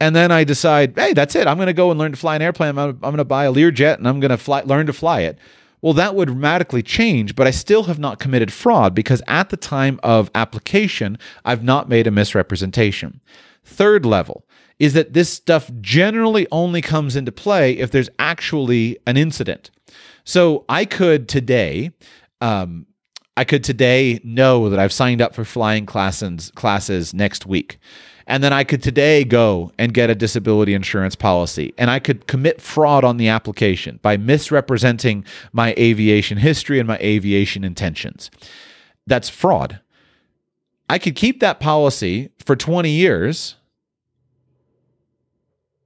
and 0.00 0.16
then 0.16 0.32
I 0.32 0.44
decide, 0.44 0.94
hey, 0.96 1.12
that's 1.12 1.34
it. 1.34 1.46
I'm 1.46 1.58
going 1.58 1.66
to 1.66 1.74
go 1.74 1.90
and 1.90 2.00
learn 2.00 2.12
to 2.12 2.18
fly 2.18 2.36
an 2.36 2.42
airplane. 2.42 2.78
I'm, 2.78 2.78
I'm 2.78 2.98
going 3.00 3.16
to 3.18 3.24
buy 3.24 3.44
a 3.44 3.52
Learjet 3.52 3.98
and 3.98 4.08
I'm 4.08 4.20
going 4.20 4.30
to 4.30 4.38
fly, 4.38 4.62
learn 4.62 4.86
to 4.86 4.94
fly 4.94 5.20
it. 5.20 5.38
Well, 5.82 5.92
that 5.92 6.14
would 6.14 6.28
dramatically 6.28 6.82
change, 6.82 7.36
but 7.36 7.46
I 7.46 7.50
still 7.50 7.84
have 7.84 7.98
not 7.98 8.18
committed 8.18 8.52
fraud 8.52 8.94
because 8.94 9.22
at 9.28 9.50
the 9.50 9.56
time 9.56 10.00
of 10.02 10.30
application, 10.34 11.18
I've 11.44 11.62
not 11.62 11.88
made 11.88 12.06
a 12.06 12.10
misrepresentation. 12.10 13.20
Third 13.68 14.06
level 14.06 14.44
is 14.78 14.94
that 14.94 15.12
this 15.12 15.28
stuff 15.28 15.70
generally 15.80 16.46
only 16.50 16.80
comes 16.80 17.16
into 17.16 17.30
play 17.30 17.72
if 17.72 17.90
there's 17.90 18.08
actually 18.18 18.98
an 19.06 19.16
incident. 19.16 19.70
So 20.24 20.64
I 20.68 20.84
could 20.84 21.28
today, 21.28 21.90
um, 22.40 22.86
I 23.36 23.44
could 23.44 23.62
today 23.62 24.20
know 24.24 24.70
that 24.70 24.78
I've 24.78 24.92
signed 24.92 25.20
up 25.20 25.34
for 25.34 25.44
flying 25.44 25.84
classes 25.84 26.50
classes 26.54 27.12
next 27.12 27.46
week. 27.46 27.78
And 28.26 28.42
then 28.42 28.52
I 28.52 28.64
could 28.64 28.82
today 28.82 29.24
go 29.24 29.72
and 29.78 29.94
get 29.94 30.10
a 30.10 30.14
disability 30.14 30.74
insurance 30.74 31.14
policy. 31.14 31.72
And 31.78 31.90
I 31.90 31.98
could 31.98 32.26
commit 32.26 32.60
fraud 32.60 33.04
on 33.04 33.16
the 33.16 33.28
application 33.28 34.00
by 34.02 34.16
misrepresenting 34.16 35.24
my 35.52 35.74
aviation 35.78 36.38
history 36.38 36.78
and 36.78 36.86
my 36.86 36.98
aviation 36.98 37.64
intentions. 37.64 38.30
That's 39.06 39.28
fraud. 39.28 39.80
I 40.90 40.98
could 40.98 41.16
keep 41.16 41.40
that 41.40 41.60
policy 41.60 42.30
for 42.44 42.56
20 42.56 42.90
years. 42.90 43.56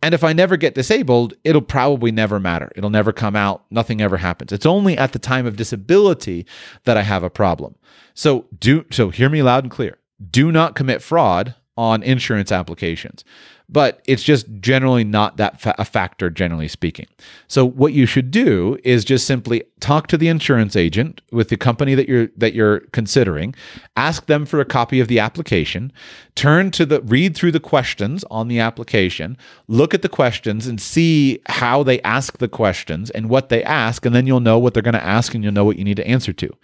And 0.02 0.14
if 0.14 0.24
I 0.24 0.32
never 0.32 0.56
get 0.56 0.74
disabled, 0.74 1.34
it'll 1.44 1.62
probably 1.62 2.10
never 2.10 2.40
matter. 2.40 2.72
It'll 2.74 2.90
never 2.90 3.12
come 3.12 3.36
out. 3.36 3.64
Nothing 3.70 4.00
ever 4.00 4.16
happens. 4.16 4.52
It's 4.52 4.66
only 4.66 4.98
at 4.98 5.12
the 5.12 5.20
time 5.20 5.46
of 5.46 5.56
disability 5.56 6.44
that 6.84 6.96
I 6.96 7.02
have 7.02 7.22
a 7.22 7.30
problem. 7.30 7.76
So 8.14 8.46
do 8.58 8.84
so 8.90 9.10
hear 9.10 9.28
me 9.28 9.42
loud 9.42 9.64
and 9.64 9.70
clear. 9.70 9.98
Do 10.30 10.50
not 10.50 10.74
commit 10.74 11.02
fraud 11.02 11.54
on 11.76 12.02
insurance 12.02 12.52
applications. 12.52 13.24
But 13.72 14.02
it's 14.06 14.22
just 14.22 14.46
generally 14.60 15.02
not 15.02 15.38
that 15.38 15.60
fa- 15.60 15.74
a 15.78 15.84
factor, 15.84 16.28
generally 16.28 16.68
speaking. 16.68 17.06
So 17.48 17.64
what 17.64 17.94
you 17.94 18.04
should 18.04 18.30
do 18.30 18.78
is 18.84 19.04
just 19.04 19.26
simply 19.26 19.64
talk 19.80 20.06
to 20.08 20.18
the 20.18 20.28
insurance 20.28 20.76
agent 20.76 21.22
with 21.32 21.48
the 21.48 21.56
company 21.56 21.94
that 21.94 22.08
you're 22.08 22.28
that 22.36 22.52
you're 22.52 22.80
considering, 22.92 23.54
ask 23.96 24.26
them 24.26 24.44
for 24.44 24.60
a 24.60 24.64
copy 24.66 25.00
of 25.00 25.08
the 25.08 25.18
application, 25.18 25.90
turn 26.34 26.70
to 26.72 26.84
the 26.84 27.00
read 27.02 27.34
through 27.34 27.52
the 27.52 27.60
questions 27.60 28.24
on 28.30 28.48
the 28.48 28.60
application, 28.60 29.36
look 29.68 29.94
at 29.94 30.02
the 30.02 30.08
questions 30.08 30.66
and 30.66 30.80
see 30.80 31.40
how 31.46 31.82
they 31.82 32.00
ask 32.02 32.38
the 32.38 32.48
questions 32.48 33.10
and 33.10 33.30
what 33.30 33.48
they 33.48 33.64
ask, 33.64 34.04
and 34.04 34.14
then 34.14 34.26
you'll 34.26 34.40
know 34.40 34.58
what 34.58 34.74
they're 34.74 34.82
going 34.82 34.92
to 34.92 35.04
ask 35.04 35.34
and 35.34 35.42
you'll 35.42 35.52
know 35.52 35.64
what 35.64 35.78
you 35.78 35.84
need 35.84 35.96
to 35.96 36.06
answer 36.06 36.32
to. 36.34 36.54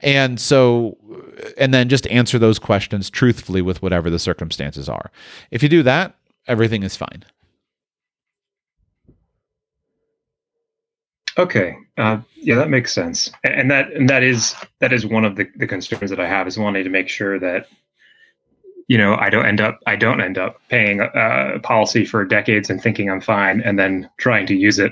And 0.00 0.40
so, 0.40 0.96
and 1.56 1.74
then 1.74 1.88
just 1.88 2.06
answer 2.08 2.38
those 2.38 2.58
questions 2.58 3.10
truthfully 3.10 3.62
with 3.62 3.82
whatever 3.82 4.10
the 4.10 4.18
circumstances 4.18 4.88
are. 4.88 5.10
If 5.50 5.62
you 5.62 5.68
do 5.68 5.82
that, 5.82 6.14
everything 6.48 6.82
is 6.82 6.96
fine. 6.96 7.24
Okay, 11.38 11.76
uh, 11.98 12.18
yeah, 12.34 12.56
that 12.56 12.68
makes 12.68 12.92
sense, 12.92 13.30
and 13.44 13.70
that 13.70 13.92
and 13.92 14.08
that 14.10 14.24
is 14.24 14.56
that 14.80 14.92
is 14.92 15.06
one 15.06 15.24
of 15.24 15.36
the, 15.36 15.46
the 15.56 15.68
concerns 15.68 16.10
that 16.10 16.18
I 16.18 16.26
have 16.26 16.48
is 16.48 16.58
wanting 16.58 16.82
to 16.82 16.90
make 16.90 17.08
sure 17.08 17.38
that 17.38 17.66
you 18.88 18.98
know 18.98 19.14
I 19.14 19.30
don't 19.30 19.46
end 19.46 19.60
up 19.60 19.78
I 19.86 19.94
don't 19.94 20.20
end 20.20 20.36
up 20.36 20.60
paying 20.68 21.00
a, 21.00 21.06
a 21.54 21.60
policy 21.60 22.04
for 22.04 22.24
decades 22.24 22.70
and 22.70 22.82
thinking 22.82 23.08
I'm 23.08 23.20
fine, 23.20 23.60
and 23.60 23.78
then 23.78 24.10
trying 24.16 24.46
to 24.46 24.54
use 24.56 24.80
it 24.80 24.90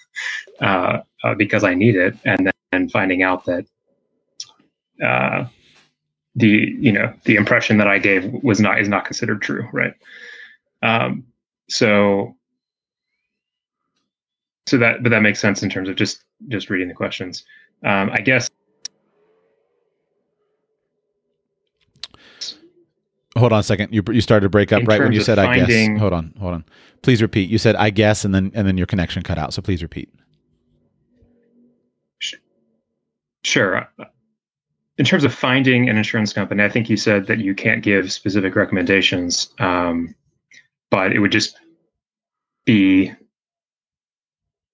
uh, 0.62 1.00
uh, 1.22 1.34
because 1.34 1.64
I 1.64 1.74
need 1.74 1.96
it, 1.96 2.16
and 2.24 2.50
then 2.72 2.88
finding 2.88 3.22
out 3.22 3.44
that 3.44 3.66
uh, 5.04 5.44
the 6.34 6.74
you 6.78 6.92
know 6.92 7.12
the 7.24 7.36
impression 7.36 7.76
that 7.76 7.88
I 7.88 7.98
gave 7.98 8.32
was 8.42 8.58
not 8.58 8.80
is 8.80 8.88
not 8.88 9.04
considered 9.04 9.42
true, 9.42 9.68
right? 9.70 9.92
Um, 10.84 11.24
so 11.68 12.36
so 14.66 14.78
that 14.78 15.02
but 15.02 15.10
that 15.10 15.22
makes 15.22 15.40
sense 15.40 15.62
in 15.62 15.70
terms 15.70 15.88
of 15.88 15.96
just 15.96 16.24
just 16.48 16.70
reading 16.70 16.88
the 16.88 16.94
questions. 16.94 17.44
Um, 17.84 18.10
I 18.12 18.20
guess. 18.20 18.50
Hold 23.36 23.52
on 23.52 23.60
a 23.60 23.62
second. 23.64 23.92
You 23.92 24.02
you 24.12 24.20
started 24.20 24.44
to 24.44 24.48
break 24.48 24.72
up 24.72 24.86
right 24.86 25.00
when 25.00 25.12
you 25.12 25.22
said 25.22 25.38
I 25.38 25.64
guess. 25.64 25.98
Hold 25.98 26.12
on, 26.12 26.34
hold 26.38 26.54
on. 26.54 26.64
Please 27.02 27.20
repeat. 27.20 27.50
You 27.50 27.58
said 27.58 27.74
I 27.76 27.90
guess, 27.90 28.24
and 28.24 28.34
then 28.34 28.52
and 28.54 28.68
then 28.68 28.76
your 28.76 28.86
connection 28.86 29.22
cut 29.22 29.38
out. 29.38 29.52
So 29.52 29.62
please 29.62 29.82
repeat. 29.82 30.08
Sure 33.42 33.88
in 34.98 35.04
terms 35.04 35.24
of 35.24 35.34
finding 35.34 35.88
an 35.88 35.96
insurance 35.96 36.32
company, 36.32 36.62
I 36.62 36.68
think 36.68 36.88
you 36.88 36.96
said 36.96 37.26
that 37.26 37.38
you 37.38 37.54
can't 37.54 37.82
give 37.82 38.12
specific 38.12 38.54
recommendations, 38.54 39.52
um, 39.58 40.14
but 40.94 41.12
it 41.12 41.18
would 41.18 41.32
just 41.32 41.58
be 42.64 43.12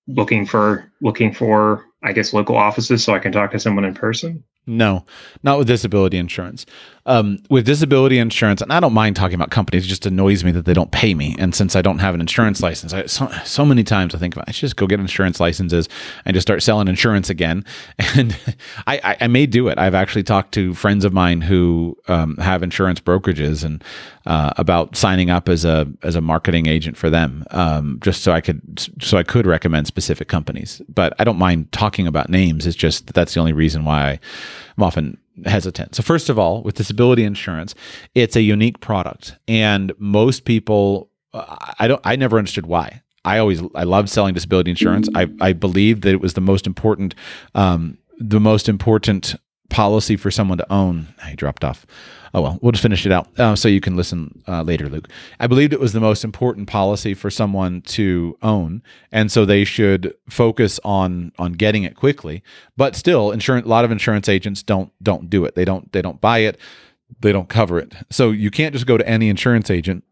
looking 0.07 0.45
for 0.45 0.93
looking 1.01 1.33
for 1.33 1.87
I 2.03 2.13
guess 2.13 2.35
local 2.35 2.59
offices 2.59 3.03
so 3.03 3.15
I 3.15 3.19
can 3.19 3.33
talk 3.33 3.53
to 3.53 3.59
someone 3.59 3.87
in 3.87 3.95
person. 3.95 4.45
No, 4.67 5.05
not 5.43 5.59
with 5.59 5.67
disability 5.67 6.17
insurance. 6.19 6.67
Um, 7.07 7.39
with 7.49 7.65
disability 7.65 8.19
insurance, 8.19 8.61
and 8.61 8.73
I 8.73 8.79
don't 8.79 8.93
mind 8.93 9.17
talking 9.17 9.35
about 9.35 9.51
companies. 9.51 9.85
It 9.87 9.89
just 9.89 10.07
annoys 10.07 10.45
me 10.45 10.53
that 10.53 10.67
they 10.67 10.75
don't 10.75 10.93
pay 10.93 11.15
me. 11.15 11.35
And 11.39 11.55
since 11.55 11.75
I 11.75 11.83
don't 11.83 11.99
have 11.99 12.15
an 12.15 12.21
insurance 12.21 12.63
license, 12.63 12.93
I, 12.93 13.07
so, 13.07 13.29
so 13.45 13.65
many 13.65 13.83
times 13.83 14.15
I 14.15 14.19
think 14.19 14.37
I 14.37 14.51
should 14.53 14.61
just 14.61 14.77
go 14.77 14.87
get 14.87 15.01
insurance 15.01 15.41
licenses 15.41 15.89
and 16.25 16.35
just 16.35 16.47
start 16.47 16.63
selling 16.63 16.89
insurance 16.89 17.31
again. 17.31 17.65
And 18.17 18.37
I, 18.87 19.01
I, 19.05 19.17
I 19.23 19.27
may 19.29 19.47
do 19.47 19.69
it. 19.69 19.79
I've 19.79 19.95
actually 19.95 20.25
talked 20.25 20.53
to 20.55 20.75
friends 20.75 21.05
of 21.05 21.13
mine 21.13 21.41
who 21.41 21.97
um, 22.09 22.37
have 22.39 22.63
insurance 22.63 23.01
brokerages 23.01 23.65
and 23.65 23.83
uh, 24.27 24.53
about 24.57 24.97
signing 24.97 25.31
up 25.31 25.49
as 25.49 25.65
a 25.65 25.87
as 26.03 26.17
a 26.17 26.21
marketing 26.21 26.67
agent 26.67 26.97
for 26.97 27.09
them, 27.09 27.45
um, 27.53 27.99
just 28.03 28.23
so 28.23 28.33
I 28.33 28.41
could 28.41 28.61
so 29.01 29.17
I 29.17 29.23
could 29.23 29.47
recommend 29.47 29.87
specific 29.87 30.29
companies. 30.29 30.83
But 30.89 31.15
I 31.19 31.25
don't 31.25 31.39
mind 31.39 31.73
talking 31.73 32.07
about 32.07 32.29
names. 32.29 32.67
It's 32.67 32.77
just 32.77 33.15
that's 33.15 33.35
the 33.35 33.41
only 33.41 33.53
reason 33.53 33.85
why. 33.85 34.03
I, 34.03 34.21
I'm 34.77 34.83
often 34.83 35.19
hesitant. 35.45 35.95
So 35.95 36.03
first 36.03 36.29
of 36.29 36.39
all, 36.39 36.63
with 36.63 36.77
disability 36.77 37.25
insurance, 37.25 37.75
it's 38.15 38.37
a 38.37 38.43
unique 38.43 38.81
product, 38.81 39.37
and 39.49 39.93
most 39.99 40.45
people, 40.45 41.11
I 41.33 41.89
don't, 41.89 42.01
I 42.05 42.17
never 42.17 42.39
understood 42.39 42.67
why. 42.67 43.03
I 43.25 43.39
always, 43.39 43.63
I 43.75 43.85
loved 43.85 44.09
selling 44.09 44.35
disability 44.35 44.71
insurance. 44.71 45.09
I, 45.15 45.29
I 45.41 45.53
believed 45.53 46.03
that 46.03 46.13
it 46.13 46.21
was 46.21 46.35
the 46.35 46.41
most 46.41 46.67
important, 46.67 47.15
um, 47.55 47.99
the 48.19 48.41
most 48.41 48.69
important 48.69 49.35
policy 49.69 50.17
for 50.17 50.31
someone 50.31 50.59
to 50.59 50.73
own. 50.73 51.09
I 51.23 51.35
dropped 51.35 51.63
off. 51.63 51.87
Oh 52.33 52.43
well, 52.43 52.59
we'll 52.63 52.73
just 52.73 52.83
finish 52.83 53.05
it 53.07 53.13
out 53.13 53.29
uh, 53.39 53.57
so 53.57 53.69
you 53.69 53.81
can 53.81 53.97
listen 53.97 54.43
uh, 54.47 54.63
later, 54.63 54.89
Luke. 54.89 55.09
I 55.41 55.47
believed 55.47 55.73
it 55.73 55.81
was 55.81 55.93
the 55.93 56.01
most 56.01 56.25
important 56.25 56.69
policy 56.69 57.15
for 57.15 57.31
someone 57.31 57.83
to 57.83 58.37
own, 58.43 58.83
and 59.11 59.33
so 59.33 59.45
they 59.45 59.65
should 59.65 60.15
focus 60.29 60.79
on 60.85 61.33
on 61.39 61.53
getting 61.55 61.83
it 61.83 61.97
quickly. 61.97 62.43
But 62.77 62.95
still, 62.95 63.33
insurance. 63.33 63.67
A 63.67 63.69
lot 63.69 63.85
of 63.85 63.91
insurance 63.91 64.29
agents 64.29 64.63
don't 64.63 64.93
don't 65.03 65.29
do 65.29 65.45
it. 65.45 65.55
They 65.55 65.65
don't 65.65 65.91
they 65.93 66.03
don't 66.03 66.21
buy 66.21 66.39
it. 66.39 66.59
They 67.21 67.33
don't 67.33 67.49
cover 67.49 67.79
it. 67.79 67.93
So 68.11 68.31
you 68.31 68.51
can't 68.51 68.73
just 68.73 68.87
go 68.87 68.97
to 68.97 69.09
any 69.09 69.29
insurance 69.29 69.71
agent 69.71 70.05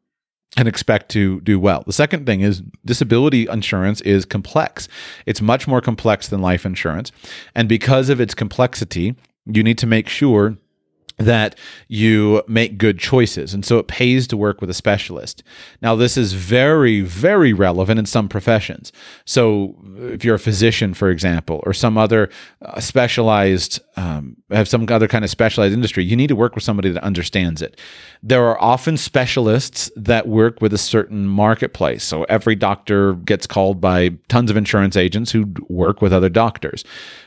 and 0.57 0.67
expect 0.67 1.11
to 1.11 1.41
do 1.43 1.61
well. 1.61 1.85
The 1.87 1.93
second 1.93 2.27
thing 2.27 2.41
is 2.41 2.63
disability 2.85 3.47
insurance 3.49 4.01
is 4.01 4.25
complex. 4.25 4.89
It's 5.27 5.41
much 5.41 5.69
more 5.69 5.81
complex 5.81 6.29
than 6.29 6.41
life 6.41 6.67
insurance. 6.67 7.13
And 7.55 7.69
because 7.69 8.09
of 8.09 8.21
its 8.21 8.35
complexity, 8.35 9.15
you 9.47 9.63
need 9.63 9.79
to 9.79 9.87
make 9.87 10.09
sure 10.09 10.57
that 11.19 11.59
you 11.89 12.43
make 12.47 12.79
good 12.79 12.99
choices. 12.99 13.53
And 13.53 13.65
so 13.65 13.79
it 13.79 13.89
pays 13.89 14.27
to 14.29 14.37
work 14.37 14.61
with 14.61 14.71
a 14.71 14.75
specialist. 14.75 15.43
Now, 15.83 15.97
this 15.97 16.17
is 16.17 16.33
very, 16.33 17.01
very 17.01 17.53
relevant 17.53 17.99
in 17.99 18.07
some 18.07 18.29
professions. 18.29 18.93
So, 19.25 19.75
if 19.99 20.25
you're 20.25 20.37
a 20.37 20.41
physician, 20.41 20.95
for 20.95 21.11
example, 21.11 21.61
or 21.67 21.73
some 21.73 21.99
other 21.99 22.31
uh, 22.63 22.81
specialized, 22.81 23.81
um, 23.97 24.37
have 24.51 24.69
some 24.69 24.87
other 24.89 25.09
kind 25.09 25.25
of 25.25 25.31
specialized 25.31 25.75
industry, 25.75 26.05
you 26.05 26.15
need 26.15 26.29
to 26.29 26.37
work 26.37 26.55
with 26.55 26.63
somebody 26.63 26.91
that 26.91 27.03
understands 27.03 27.61
it. 27.63 27.81
There 28.23 28.45
are 28.45 28.61
often 28.61 28.97
specialists 28.97 29.91
that 29.97 30.29
work 30.29 30.61
with 30.61 30.73
a 30.73 30.79
certain 30.79 31.27
marketplace. 31.27 32.05
So, 32.05 32.25
every 32.25 32.55
doctor 32.55 33.15
gets 33.15 33.47
called 33.47 33.81
by 33.81 34.11
tons 34.29 34.51
of 34.53 34.57
insurance 34.57 34.97
agents 34.97 35.33
who 35.33 35.53
work 35.69 36.01
with 36.01 36.13
other 36.13 36.29
doctors. 36.29 36.85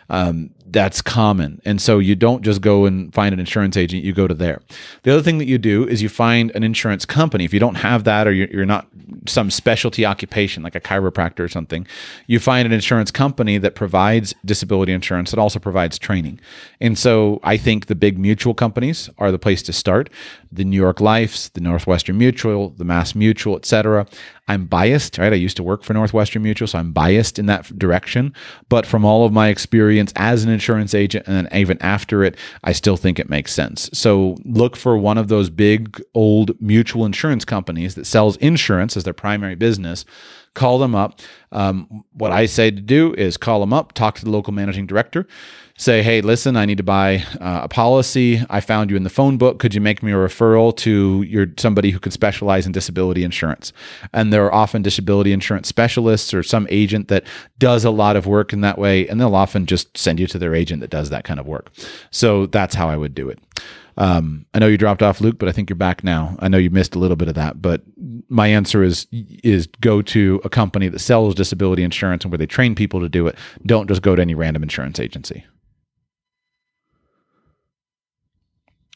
Um, 0.09 0.51
that's 0.71 1.01
common. 1.01 1.61
And 1.65 1.81
so 1.81 1.99
you 1.99 2.15
don't 2.15 2.43
just 2.43 2.61
go 2.61 2.85
and 2.85 3.13
find 3.13 3.33
an 3.33 3.39
insurance 3.39 3.75
agent, 3.75 4.03
you 4.03 4.13
go 4.13 4.27
to 4.27 4.33
there. 4.33 4.61
The 5.03 5.11
other 5.11 5.21
thing 5.21 5.37
that 5.39 5.45
you 5.45 5.57
do 5.57 5.87
is 5.87 6.01
you 6.01 6.09
find 6.09 6.51
an 6.55 6.63
insurance 6.63 7.05
company. 7.05 7.43
If 7.43 7.53
you 7.53 7.59
don't 7.59 7.75
have 7.75 8.03
that 8.05 8.27
or 8.27 8.31
you're, 8.31 8.65
not 8.65 8.87
some 9.27 9.51
specialty 9.51 10.05
occupation 10.05 10.63
like 10.63 10.75
a 10.75 10.79
chiropractor 10.79 11.41
or 11.41 11.49
something, 11.49 11.85
you 12.27 12.39
find 12.39 12.65
an 12.65 12.71
insurance 12.71 13.11
company 13.11 13.57
that 13.57 13.75
provides 13.75 14.33
disability 14.45 14.93
insurance 14.93 15.31
that 15.31 15.39
also 15.39 15.59
provides 15.59 15.99
training. 15.99 16.39
And 16.79 16.97
so 16.97 17.39
I 17.43 17.57
think 17.57 17.87
the 17.87 17.95
big 17.95 18.17
mutual 18.17 18.53
companies 18.53 19.09
are 19.17 19.31
the 19.31 19.39
place 19.39 19.61
to 19.63 19.73
start. 19.73 20.09
The 20.51 20.63
New 20.63 20.77
York 20.77 21.01
Lifes, 21.01 21.49
the 21.49 21.61
Northwestern 21.61 22.17
Mutual, 22.17 22.69
the 22.69 22.85
Mass 22.85 23.13
Mutual, 23.13 23.55
et 23.55 23.65
cetera. 23.65 24.07
I'm 24.47 24.65
biased, 24.65 25.17
right? 25.17 25.31
I 25.31 25.37
used 25.37 25.55
to 25.57 25.63
work 25.63 25.83
for 25.83 25.93
Northwestern 25.93 26.43
Mutual, 26.43 26.67
so 26.67 26.79
I'm 26.79 26.91
biased 26.91 27.39
in 27.39 27.45
that 27.45 27.77
direction. 27.77 28.33
But 28.67 28.85
from 28.85 29.05
all 29.05 29.25
of 29.25 29.31
my 29.31 29.47
experience 29.47 30.11
as 30.17 30.43
an 30.43 30.49
insurance 30.61 30.93
agent 30.93 31.25
and 31.27 31.35
then 31.35 31.59
even 31.59 31.81
after 31.81 32.23
it, 32.23 32.37
I 32.63 32.71
still 32.71 32.95
think 32.95 33.17
it 33.17 33.29
makes 33.29 33.51
sense. 33.51 33.89
So 33.93 34.37
look 34.45 34.75
for 34.75 34.95
one 34.95 35.17
of 35.17 35.27
those 35.27 35.49
big 35.49 35.99
old 36.13 36.51
mutual 36.61 37.03
insurance 37.05 37.43
companies 37.43 37.95
that 37.95 38.05
sells 38.05 38.37
insurance 38.37 38.95
as 38.95 39.03
their 39.03 39.13
primary 39.13 39.55
business. 39.55 40.05
Call 40.53 40.77
them 40.77 40.93
up. 40.93 41.19
Um, 41.51 42.03
what 42.13 42.31
I 42.31 42.45
say 42.45 42.69
to 42.69 42.81
do 42.81 43.13
is 43.15 43.37
call 43.37 43.59
them 43.61 43.73
up, 43.73 43.93
talk 43.93 44.15
to 44.19 44.25
the 44.25 44.29
local 44.29 44.53
managing 44.53 44.85
director 44.85 45.25
say, 45.77 46.03
hey, 46.03 46.21
listen, 46.21 46.55
I 46.55 46.65
need 46.65 46.77
to 46.77 46.83
buy 46.83 47.23
uh, 47.39 47.61
a 47.63 47.67
policy. 47.67 48.41
I 48.49 48.61
found 48.61 48.89
you 48.89 48.95
in 48.95 49.03
the 49.03 49.09
phone 49.09 49.37
book. 49.37 49.59
Could 49.59 49.73
you 49.73 49.81
make 49.81 50.03
me 50.03 50.11
a 50.11 50.15
referral 50.15 50.75
to 50.77 51.23
your 51.23 51.47
somebody 51.57 51.91
who 51.91 51.99
could 51.99 52.13
specialize 52.13 52.65
in 52.65 52.71
disability 52.71 53.23
insurance? 53.23 53.73
And 54.13 54.31
there 54.31 54.45
are 54.45 54.53
often 54.53 54.81
disability 54.81 55.33
insurance 55.33 55.67
specialists 55.67 56.33
or 56.33 56.43
some 56.43 56.67
agent 56.69 57.07
that 57.07 57.25
does 57.59 57.83
a 57.85 57.91
lot 57.91 58.15
of 58.15 58.27
work 58.27 58.53
in 58.53 58.61
that 58.61 58.77
way, 58.77 59.07
and 59.07 59.19
they'll 59.19 59.35
often 59.35 59.65
just 59.65 59.97
send 59.97 60.19
you 60.19 60.27
to 60.27 60.37
their 60.37 60.53
agent 60.55 60.81
that 60.81 60.89
does 60.89 61.09
that 61.09 61.23
kind 61.23 61.39
of 61.39 61.47
work. 61.47 61.71
So 62.11 62.45
that's 62.45 62.75
how 62.75 62.89
I 62.89 62.97
would 62.97 63.15
do 63.15 63.29
it. 63.29 63.39
Um, 63.97 64.45
I 64.53 64.59
know 64.59 64.67
you 64.67 64.77
dropped 64.77 65.03
off, 65.03 65.21
Luke, 65.21 65.37
but 65.37 65.49
I 65.49 65.51
think 65.51 65.69
you're 65.69 65.75
back 65.75 66.03
now. 66.03 66.35
I 66.39 66.47
know 66.47 66.57
you 66.57 66.69
missed 66.69 66.95
a 66.95 66.99
little 66.99 67.17
bit 67.17 67.27
of 67.27 67.35
that, 67.35 67.61
but 67.61 67.81
my 68.29 68.47
answer 68.47 68.83
is 68.83 69.07
is 69.11 69.67
go 69.81 70.01
to 70.01 70.41
a 70.43 70.49
company 70.49 70.87
that 70.87 70.99
sells 70.99 71.35
disability 71.35 71.83
insurance 71.83 72.23
and 72.23 72.31
where 72.31 72.37
they 72.37 72.47
train 72.47 72.73
people 72.73 72.99
to 73.01 73.09
do 73.09 73.27
it. 73.27 73.35
Don't 73.65 73.87
just 73.87 74.01
go 74.01 74.15
to 74.15 74.21
any 74.21 74.33
random 74.33 74.63
insurance 74.63 74.99
agency. 74.99 75.45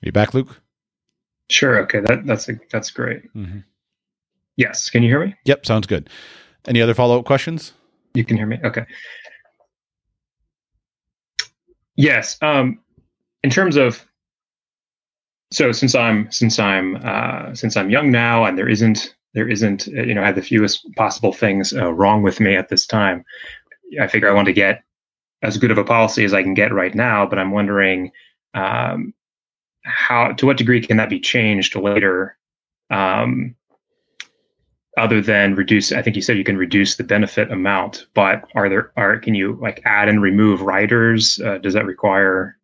You 0.05 0.11
back, 0.11 0.33
Luke? 0.33 0.61
Sure. 1.49 1.79
Okay. 1.79 1.99
That 1.99 2.25
that's 2.25 2.49
a, 2.49 2.59
that's 2.71 2.89
great. 2.89 3.23
Mm-hmm. 3.33 3.59
Yes. 4.57 4.89
Can 4.89 5.03
you 5.03 5.09
hear 5.09 5.25
me? 5.25 5.35
Yep. 5.45 5.65
Sounds 5.65 5.87
good. 5.87 6.09
Any 6.67 6.81
other 6.81 6.93
follow 6.93 7.19
up 7.19 7.25
questions? 7.25 7.73
You 8.13 8.25
can 8.25 8.37
hear 8.37 8.47
me. 8.47 8.59
Okay. 8.63 8.85
Yes. 11.95 12.37
Um, 12.41 12.79
in 13.43 13.49
terms 13.49 13.75
of 13.75 14.03
so 15.51 15.71
since 15.71 15.95
I'm 15.95 16.31
since 16.31 16.59
I'm 16.59 16.97
uh, 17.03 17.53
since 17.53 17.77
I'm 17.77 17.89
young 17.89 18.11
now 18.11 18.45
and 18.45 18.57
there 18.57 18.67
isn't 18.67 19.15
there 19.33 19.47
isn't 19.47 19.87
you 19.87 20.13
know 20.13 20.23
I 20.23 20.27
have 20.27 20.35
the 20.35 20.41
fewest 20.41 20.87
possible 20.95 21.31
things 21.31 21.73
uh, 21.73 21.93
wrong 21.93 22.23
with 22.23 22.39
me 22.39 22.55
at 22.55 22.69
this 22.69 22.85
time. 22.87 23.23
I 24.01 24.07
figure 24.07 24.29
I 24.29 24.33
want 24.33 24.47
to 24.47 24.53
get 24.53 24.83
as 25.43 25.57
good 25.57 25.71
of 25.71 25.77
a 25.77 25.83
policy 25.83 26.25
as 26.25 26.33
I 26.33 26.41
can 26.41 26.55
get 26.55 26.73
right 26.73 26.95
now, 26.95 27.25
but 27.25 27.37
I'm 27.37 27.51
wondering 27.51 28.11
um, 28.55 29.13
how 29.85 30.31
to 30.33 30.45
what 30.45 30.57
degree 30.57 30.81
can 30.81 30.97
that 30.97 31.09
be 31.09 31.19
changed 31.19 31.75
later 31.75 32.37
um, 32.89 33.55
other 34.97 35.21
than 35.21 35.55
reduce 35.55 35.91
i 35.91 36.01
think 36.01 36.15
you 36.15 36.21
said 36.21 36.37
you 36.37 36.43
can 36.43 36.57
reduce 36.57 36.95
the 36.95 37.03
benefit 37.03 37.51
amount 37.51 38.07
but 38.13 38.43
are 38.55 38.69
there 38.69 38.91
are 38.97 39.19
can 39.19 39.35
you 39.35 39.57
like 39.61 39.81
add 39.85 40.09
and 40.09 40.21
remove 40.21 40.61
riders? 40.61 41.39
Uh, 41.43 41.57
does 41.57 41.73
that 41.73 41.85
require 41.85 42.57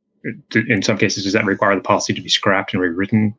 in 0.53 0.82
some 0.82 0.97
cases 0.97 1.24
does 1.24 1.34
that 1.34 1.45
require 1.45 1.76
the 1.76 1.82
policy 1.82 2.13
to 2.13 2.22
be 2.22 2.30
scrapped 2.30 2.74
and 2.74 2.82
rewritten 2.82 3.36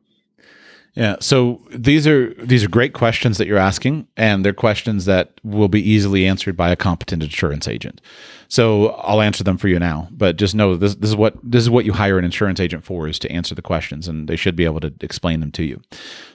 yeah. 0.94 1.16
So 1.20 1.62
these 1.70 2.06
are 2.06 2.34
these 2.34 2.62
are 2.62 2.68
great 2.68 2.92
questions 2.92 3.38
that 3.38 3.46
you're 3.46 3.56
asking, 3.56 4.08
and 4.16 4.44
they're 4.44 4.52
questions 4.52 5.06
that 5.06 5.32
will 5.42 5.68
be 5.68 5.80
easily 5.80 6.26
answered 6.26 6.54
by 6.54 6.70
a 6.70 6.76
competent 6.76 7.22
insurance 7.22 7.66
agent. 7.66 8.02
So 8.48 8.88
I'll 8.88 9.22
answer 9.22 9.42
them 9.42 9.56
for 9.56 9.68
you 9.68 9.78
now, 9.78 10.08
but 10.10 10.36
just 10.36 10.54
know 10.54 10.76
this 10.76 10.94
this 10.96 11.08
is 11.08 11.16
what 11.16 11.34
this 11.42 11.62
is 11.62 11.70
what 11.70 11.86
you 11.86 11.94
hire 11.94 12.18
an 12.18 12.26
insurance 12.26 12.60
agent 12.60 12.84
for 12.84 13.08
is 13.08 13.18
to 13.20 13.32
answer 13.32 13.54
the 13.54 13.62
questions, 13.62 14.06
and 14.06 14.28
they 14.28 14.36
should 14.36 14.54
be 14.54 14.66
able 14.66 14.80
to 14.80 14.92
explain 15.00 15.40
them 15.40 15.50
to 15.52 15.64
you. 15.64 15.80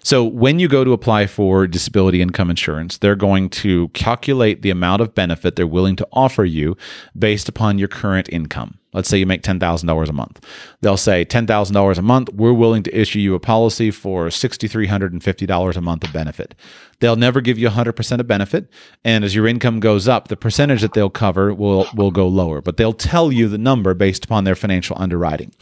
So 0.04 0.24
when 0.24 0.58
you 0.58 0.68
go 0.68 0.84
to 0.84 0.92
apply 0.92 1.28
for 1.28 1.68
disability 1.68 2.20
income 2.20 2.50
insurance, 2.50 2.98
they're 2.98 3.16
going 3.16 3.52
to 3.52 3.90
calculate 3.90 4.64
the 4.64 4.72
amount 4.72 5.04
of 5.04 5.14
benefit 5.14 5.56
they're 5.56 5.68
willing 5.68 5.96
to 5.98 6.08
offer 6.12 6.46
you 6.46 6.76
based 7.16 7.48
upon 7.48 7.78
your 7.78 7.90
current 7.90 8.28
income. 8.30 8.80
Let's 8.98 9.10
say 9.10 9.20
you 9.20 9.28
make 9.28 9.44
$10,000 9.44 10.10
a 10.10 10.12
month. 10.12 10.44
They'll 10.82 10.98
say 10.98 11.24
$10,000 11.24 11.98
a 11.98 12.02
month, 12.02 12.34
we're 12.34 12.52
willing 12.52 12.82
to 12.82 13.00
issue 13.00 13.20
you 13.20 13.36
a 13.36 13.40
policy 13.40 13.92
for 13.92 14.30
$6,350 14.30 15.76
a 15.76 15.82
month 15.82 16.04
of 16.04 16.12
benefit. 16.12 16.56
They'll 17.00 17.16
never 17.16 17.42
give 17.42 17.58
you 17.58 17.70
100% 17.70 18.20
of 18.20 18.28
benefit. 18.28 18.70
And 19.04 19.24
as 19.24 19.36
your 19.36 19.48
income 19.48 19.80
goes 19.80 20.08
up, 20.08 20.28
the 20.28 20.38
percentage 20.38 20.82
that 20.82 20.94
they'll 20.94 21.10
cover 21.10 21.54
will, 21.54 21.88
will 21.96 22.12
go 22.12 22.28
lower, 22.28 22.62
but 22.62 22.78
they'll 22.78 22.94
tell 22.94 23.32
you 23.32 23.48
the 23.48 23.58
number 23.58 23.94
based 23.94 24.26
upon 24.26 24.44
their 24.44 24.56
financial 24.56 24.98
underwriting. 25.00 25.54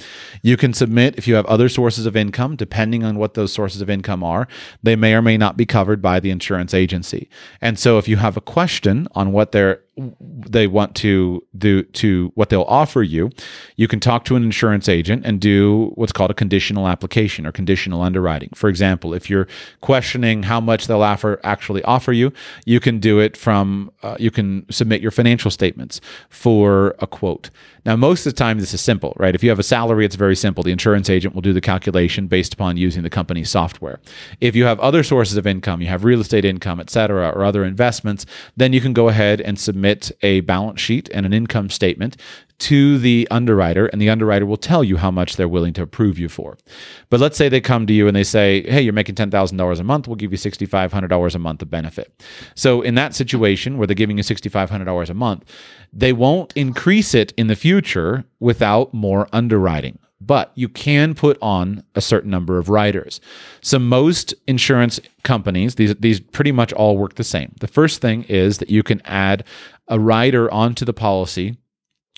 You 0.42 0.58
can 0.58 0.74
submit 0.74 1.18
if 1.18 1.28
you 1.28 1.36
have 1.36 1.46
other 1.48 1.70
sources 1.70 2.06
of 2.06 2.16
income, 2.16 2.56
depending 2.56 3.04
on 3.04 3.18
what 3.18 3.34
those 3.34 3.52
sources 3.52 3.82
of 3.82 3.90
income 3.90 4.24
are, 4.24 4.48
they 4.82 4.96
may 4.96 5.14
or 5.14 5.22
may 5.22 5.38
not 5.38 5.58
be 5.58 5.66
covered 5.66 6.02
by 6.02 6.20
the 6.20 6.32
insurance 6.32 6.74
agency. 6.74 7.30
And 7.62 7.78
so 7.78 7.98
if 7.98 8.08
you 8.08 8.18
have 8.18 8.38
a 8.38 8.42
question 8.42 9.08
on 9.14 9.32
what 9.32 9.52
they're 9.52 9.82
they 9.98 10.68
want 10.68 10.94
to 10.94 11.42
do 11.58 11.84
to 11.84 12.32
what 12.36 12.50
they'll 12.50 12.64
offer 12.64 13.02
you, 13.02 13.30
you 13.78 13.88
can 13.88 14.02
talk 14.02 14.26
to 14.26 14.36
an 14.36 14.44
insurance 14.44 14.90
agent 14.90 15.26
and 15.26 15.40
do 15.40 15.92
what's 15.96 16.12
called 16.12 16.32
a 16.32 16.34
conditional 16.34 16.88
application 16.88 17.46
or 17.46 17.52
conditional 17.54 18.02
underwriting. 18.02 18.50
For 18.54 18.68
example, 18.70 19.14
if 19.14 19.30
you're 19.30 19.48
questioning 19.82 20.44
how 20.44 20.60
much 20.60 20.88
they'll 20.88 21.02
offer 21.02 21.25
actually 21.44 21.84
offer 21.84 22.14
you, 22.14 22.32
you 22.66 22.80
can 22.80 23.00
do 23.00 23.20
it 23.20 23.38
from 23.38 23.92
uh, 24.04 24.18
you 24.20 24.32
can 24.32 24.66
submit 24.70 25.02
your 25.02 25.12
financial 25.12 25.52
statements 25.52 26.02
for 26.30 26.96
a 27.00 27.08
quote. 27.08 27.50
Now, 27.86 27.96
most 27.96 28.26
of 28.26 28.34
the 28.34 28.38
time, 28.38 28.60
this 28.60 28.74
is 28.74 28.82
simple, 28.82 29.14
right? 29.18 29.36
If 29.36 29.44
you 29.44 29.50
have 29.50 29.60
a 29.60 29.64
salary, 29.78 30.06
it's 30.06 30.16
very 30.16 30.36
simple. 30.36 30.64
The 30.64 30.72
insurance 30.72 31.08
agent 31.10 31.36
will 31.36 31.42
do 31.42 31.54
the 31.54 31.62
calculation 31.62 32.28
based 32.28 32.54
upon 32.54 32.78
using 32.78 33.04
the 33.04 33.10
company's 33.10 33.50
software. 33.50 34.00
If 34.42 34.56
you 34.56 34.66
have 34.66 34.80
other 34.80 35.04
sources 35.04 35.38
of 35.38 35.46
income, 35.46 35.82
you 35.82 35.88
have 35.88 36.04
real 36.04 36.20
estate 36.20 36.46
income, 36.46 36.80
et 36.80 36.90
cetera, 36.90 37.30
or 37.30 37.44
other 37.44 37.64
investments, 37.64 38.26
then 38.58 38.74
you 38.74 38.82
can 38.82 38.94
go 38.94 39.08
ahead 39.10 39.40
and 39.40 39.60
submit 39.60 40.12
a 40.22 40.40
balance 40.42 40.82
sheet 40.82 41.10
and 41.14 41.26
an 41.26 41.34
income 41.34 41.70
statement 41.70 42.18
to 42.60 42.98
the 42.98 43.28
underwriter, 43.32 43.88
and 43.88 44.02
the 44.02 44.10
underwriter 44.10 44.46
will 44.46 44.58
tell 44.58 44.84
you 44.84 44.98
how 44.98 45.12
much 45.12 45.36
they're 45.36 45.48
willing 45.48 45.74
to 45.74 45.82
approve 45.82 46.18
you 46.18 46.30
for. 46.30 46.58
But 47.10 47.20
let's 47.20 47.38
say 47.38 47.50
they 47.50 47.62
come 47.62 47.86
to 47.88 47.94
you 47.94 48.08
and 48.08 48.16
they 48.16 48.24
say, 48.24 48.64
Hey, 48.70 48.82
you're 48.82 48.94
making 48.94 49.16
$10,000 49.16 49.80
a 49.80 49.84
month, 49.84 50.08
we'll 50.08 50.16
give 50.16 50.32
you 50.32 50.38
$6,500 50.38 51.36
a 51.36 51.40
month 51.40 51.62
of 51.62 51.70
benefit. 51.70 52.24
So, 52.56 52.82
in 52.82 52.96
that 52.96 53.14
situation 53.14 53.78
where 53.78 53.88
they're 53.88 53.96
giving 53.96 54.18
you 54.18 54.24
$6,500 54.24 55.10
a 55.10 55.14
month, 55.14 55.44
they 55.92 56.14
won't 56.14 56.54
increase 56.54 57.14
it 57.14 57.34
in 57.38 57.48
the 57.48 57.56
future 57.56 58.26
without 58.40 58.94
more 58.94 59.28
underwriting 59.34 60.00
but 60.22 60.52
you 60.56 60.68
can 60.68 61.14
put 61.14 61.38
on 61.42 61.84
a 61.94 62.02
certain 62.02 62.32
number 62.32 62.58
of 62.58 62.70
riders. 62.70 63.20
So 63.62 63.78
most 63.78 64.34
insurance 64.48 65.00
companies, 65.24 65.76
these 65.76 65.94
these 65.96 66.20
pretty 66.20 66.52
much 66.52 66.74
all 66.74 66.98
work 66.98 67.16
the 67.16 67.24
same. 67.24 67.54
The 67.60 67.68
first 67.68 68.02
thing 68.02 68.24
is 68.24 68.58
that 68.60 68.70
you 68.70 68.84
can 68.84 69.02
add 69.06 69.44
a 69.88 70.00
rider 70.00 70.52
onto 70.52 70.86
the 70.86 70.94
policy 70.94 71.58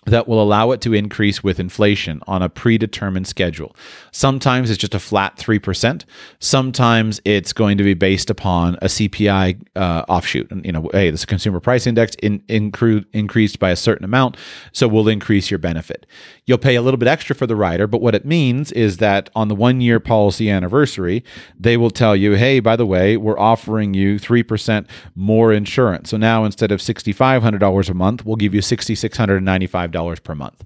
that 0.07 0.27
will 0.27 0.41
allow 0.41 0.71
it 0.71 0.81
to 0.81 0.93
increase 0.93 1.43
with 1.43 1.59
inflation 1.59 2.21
on 2.27 2.41
a 2.41 2.49
predetermined 2.49 3.27
schedule. 3.27 3.75
Sometimes 4.11 4.69
it's 4.69 4.79
just 4.79 4.95
a 4.95 4.99
flat 4.99 5.37
3%. 5.37 6.05
Sometimes 6.39 7.21
it's 7.25 7.53
going 7.53 7.77
to 7.77 7.83
be 7.83 7.93
based 7.93 8.29
upon 8.29 8.75
a 8.75 8.85
CPI 8.85 9.61
uh, 9.75 10.05
offshoot. 10.07 10.49
And, 10.49 10.65
you 10.65 10.71
know, 10.71 10.89
hey, 10.93 11.11
this 11.11 11.25
consumer 11.25 11.59
price 11.59 11.85
index 11.85 12.15
in, 12.15 12.39
incre- 12.41 13.05
increased 13.13 13.59
by 13.59 13.69
a 13.71 13.75
certain 13.75 14.05
amount, 14.05 14.37
so 14.71 14.87
we'll 14.87 15.09
increase 15.09 15.51
your 15.51 15.57
benefit. 15.57 16.05
You'll 16.45 16.57
pay 16.57 16.75
a 16.75 16.81
little 16.81 16.97
bit 16.97 17.09
extra 17.09 17.35
for 17.35 17.45
the 17.45 17.55
rider, 17.55 17.87
but 17.87 18.01
what 18.01 18.15
it 18.15 18.25
means 18.25 18.71
is 18.71 18.97
that 18.97 19.29
on 19.35 19.49
the 19.49 19.55
one 19.55 19.81
year 19.81 19.99
policy 19.99 20.49
anniversary, 20.49 21.23
they 21.59 21.75
will 21.75 21.89
tell 21.89 22.15
you, 22.15 22.33
hey, 22.33 22.61
by 22.61 22.77
the 22.77 22.85
way, 22.85 23.17
we're 23.17 23.37
offering 23.37 23.93
you 23.93 24.17
3% 24.17 24.87
more 25.15 25.51
insurance. 25.51 26.11
So 26.11 26.17
now 26.17 26.45
instead 26.45 26.71
of 26.71 26.79
$6,500 26.79 27.89
a 27.89 27.93
month, 27.93 28.25
we'll 28.25 28.37
give 28.37 28.53
you 28.53 28.61
$6,695 28.61 29.96
$65 29.97 30.23
per 30.23 30.35
month. 30.35 30.63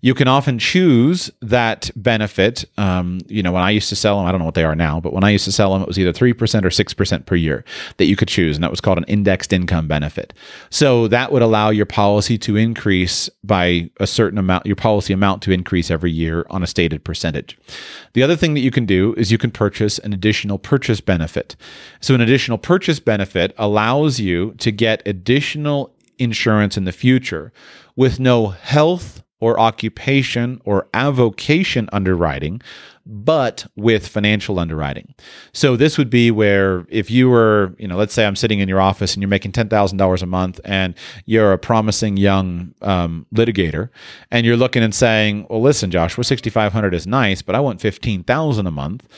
You 0.00 0.14
can 0.14 0.26
often 0.26 0.58
choose 0.58 1.30
that 1.40 1.90
benefit. 1.94 2.64
Um, 2.76 3.20
you 3.28 3.42
know, 3.42 3.52
when 3.52 3.62
I 3.62 3.70
used 3.70 3.88
to 3.90 3.96
sell 3.96 4.18
them, 4.18 4.26
I 4.26 4.32
don't 4.32 4.40
know 4.40 4.44
what 4.44 4.54
they 4.54 4.64
are 4.64 4.74
now, 4.74 4.98
but 4.98 5.12
when 5.12 5.22
I 5.22 5.30
used 5.30 5.44
to 5.44 5.52
sell 5.52 5.72
them, 5.72 5.82
it 5.82 5.86
was 5.86 5.98
either 5.98 6.12
3% 6.12 6.32
or 6.64 6.70
6% 6.70 7.26
per 7.26 7.36
year 7.36 7.64
that 7.98 8.06
you 8.06 8.16
could 8.16 8.28
choose. 8.28 8.56
And 8.56 8.64
that 8.64 8.70
was 8.70 8.80
called 8.80 8.98
an 8.98 9.04
indexed 9.04 9.52
income 9.52 9.86
benefit. 9.86 10.32
So 10.70 11.06
that 11.08 11.30
would 11.30 11.42
allow 11.42 11.70
your 11.70 11.86
policy 11.86 12.36
to 12.38 12.56
increase 12.56 13.30
by 13.44 13.90
a 14.00 14.06
certain 14.06 14.38
amount, 14.38 14.66
your 14.66 14.76
policy 14.76 15.12
amount 15.12 15.42
to 15.42 15.52
increase 15.52 15.90
every 15.90 16.10
year 16.10 16.46
on 16.50 16.64
a 16.64 16.66
stated 16.66 17.04
percentage. 17.04 17.56
The 18.14 18.24
other 18.24 18.36
thing 18.36 18.54
that 18.54 18.60
you 18.60 18.72
can 18.72 18.86
do 18.86 19.14
is 19.16 19.30
you 19.30 19.38
can 19.38 19.52
purchase 19.52 20.00
an 20.00 20.12
additional 20.12 20.58
purchase 20.58 21.00
benefit. 21.00 21.54
So, 22.00 22.14
an 22.14 22.20
additional 22.20 22.58
purchase 22.58 22.98
benefit 22.98 23.54
allows 23.56 24.18
you 24.18 24.52
to 24.58 24.72
get 24.72 25.02
additional 25.06 25.91
insurance 26.22 26.76
in 26.76 26.84
the 26.84 26.92
future. 26.92 27.52
With 27.96 28.20
no 28.20 28.48
health 28.48 29.22
or 29.40 29.58
occupation 29.58 30.60
or 30.64 30.86
avocation 30.94 31.88
underwriting, 31.92 32.62
but 33.06 33.66
with 33.76 34.06
financial 34.06 34.58
underwriting. 34.58 35.14
So 35.52 35.76
this 35.76 35.98
would 35.98 36.10
be 36.10 36.30
where 36.30 36.86
if 36.88 37.10
you 37.10 37.28
were, 37.28 37.74
you 37.78 37.88
know, 37.88 37.96
let's 37.96 38.14
say 38.14 38.26
I'm 38.26 38.36
sitting 38.36 38.60
in 38.60 38.68
your 38.68 38.80
office 38.80 39.14
and 39.14 39.22
you're 39.22 39.28
making 39.28 39.52
ten 39.52 39.68
thousand 39.68 39.98
dollars 39.98 40.22
a 40.22 40.26
month, 40.26 40.60
and 40.64 40.94
you're 41.26 41.52
a 41.52 41.58
promising 41.58 42.16
young 42.16 42.74
um, 42.82 43.26
litigator, 43.34 43.88
and 44.30 44.46
you're 44.46 44.56
looking 44.56 44.82
and 44.82 44.94
saying, 44.94 45.46
"Well, 45.50 45.62
listen, 45.62 45.90
Joshua, 45.90 46.24
sixty 46.24 46.50
five 46.50 46.72
hundred 46.72 46.94
is 46.94 47.06
nice, 47.06 47.42
but 47.42 47.54
I 47.54 47.60
want 47.60 47.80
fifteen 47.80 48.24
thousand 48.24 48.66
a 48.66 48.72
month." 48.72 49.08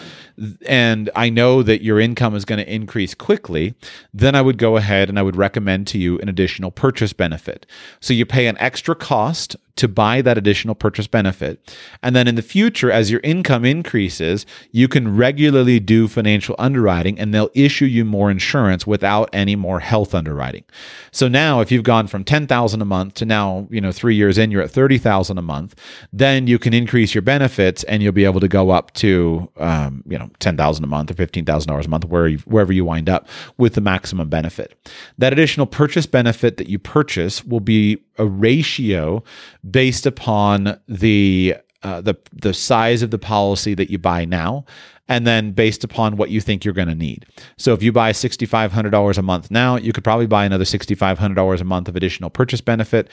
and 0.66 1.10
I 1.14 1.30
know 1.30 1.62
that 1.62 1.82
your 1.82 2.00
income 2.00 2.34
is 2.34 2.44
going 2.44 2.58
to 2.58 2.72
increase 2.72 3.14
quickly, 3.14 3.74
then 4.12 4.34
I 4.34 4.42
would 4.42 4.58
go 4.58 4.76
ahead 4.76 5.08
and 5.08 5.18
I 5.18 5.22
would 5.22 5.36
recommend 5.36 5.86
to 5.88 5.98
you 5.98 6.18
an 6.18 6.28
additional 6.28 6.70
purchase 6.70 7.12
benefit. 7.12 7.66
So 8.00 8.14
you 8.14 8.26
pay 8.26 8.46
an 8.46 8.58
extra 8.58 8.94
cost 8.94 9.56
to 9.76 9.88
buy 9.88 10.22
that 10.22 10.38
additional 10.38 10.74
purchase 10.74 11.06
benefit. 11.06 11.74
And 12.02 12.14
then 12.14 12.28
in 12.28 12.36
the 12.36 12.42
future, 12.42 12.90
as 12.90 13.10
your 13.10 13.20
income 13.24 13.64
increases, 13.64 14.46
you 14.70 14.86
can 14.86 15.16
regularly 15.16 15.80
do 15.80 16.06
financial 16.06 16.54
underwriting 16.58 17.18
and 17.18 17.34
they'll 17.34 17.50
issue 17.54 17.86
you 17.86 18.04
more 18.04 18.30
insurance 18.30 18.86
without 18.86 19.28
any 19.32 19.56
more 19.56 19.80
health 19.80 20.14
underwriting. 20.14 20.64
So 21.10 21.26
now 21.26 21.60
if 21.60 21.72
you've 21.72 21.82
gone 21.82 22.06
from 22.06 22.22
10,000 22.22 22.80
a 22.80 22.84
month 22.84 23.14
to 23.14 23.24
now, 23.24 23.66
you 23.70 23.80
know, 23.80 23.90
3 23.90 24.14
years 24.14 24.38
in 24.38 24.50
you're 24.50 24.62
at 24.62 24.70
30,000 24.70 25.38
a 25.38 25.42
month, 25.42 25.74
then 26.12 26.46
you 26.46 26.58
can 26.58 26.72
increase 26.72 27.14
your 27.14 27.22
benefits 27.22 27.82
and 27.84 28.02
you'll 28.02 28.12
be 28.12 28.24
able 28.24 28.40
to 28.40 28.48
go 28.48 28.70
up 28.70 28.92
to 28.94 29.50
um, 29.56 30.04
you 30.06 30.18
know, 30.18 30.30
10,000 30.38 30.84
a 30.84 30.86
month 30.86 31.10
or 31.10 31.14
$15,000 31.14 31.84
a 31.84 31.88
month 31.88 32.04
where 32.04 32.28
you, 32.28 32.38
wherever 32.38 32.72
you 32.72 32.84
wind 32.84 33.08
up 33.08 33.28
with 33.58 33.74
the 33.74 33.80
maximum 33.80 34.28
benefit. 34.28 34.74
That 35.18 35.32
additional 35.32 35.66
purchase 35.66 36.06
benefit 36.06 36.58
that 36.58 36.68
you 36.68 36.78
purchase 36.78 37.44
will 37.44 37.60
be 37.60 38.03
a 38.18 38.26
ratio 38.26 39.22
based 39.68 40.06
upon 40.06 40.80
the 40.88 41.56
uh, 41.82 42.00
the 42.00 42.16
the 42.32 42.54
size 42.54 43.02
of 43.02 43.10
the 43.10 43.18
policy 43.18 43.74
that 43.74 43.90
you 43.90 43.98
buy 43.98 44.24
now 44.24 44.64
and 45.08 45.26
then 45.26 45.52
based 45.52 45.84
upon 45.84 46.16
what 46.16 46.30
you 46.30 46.40
think 46.40 46.64
you're 46.64 46.74
going 46.74 46.88
to 46.88 46.94
need. 46.94 47.26
So 47.58 47.74
if 47.74 47.82
you 47.82 47.92
buy 47.92 48.12
$6500 48.12 49.18
a 49.18 49.22
month 49.22 49.50
now, 49.50 49.76
you 49.76 49.92
could 49.92 50.04
probably 50.04 50.26
buy 50.26 50.46
another 50.46 50.64
$6500 50.64 51.60
a 51.60 51.64
month 51.64 51.88
of 51.88 51.96
additional 51.96 52.30
purchase 52.30 52.62
benefit 52.62 53.10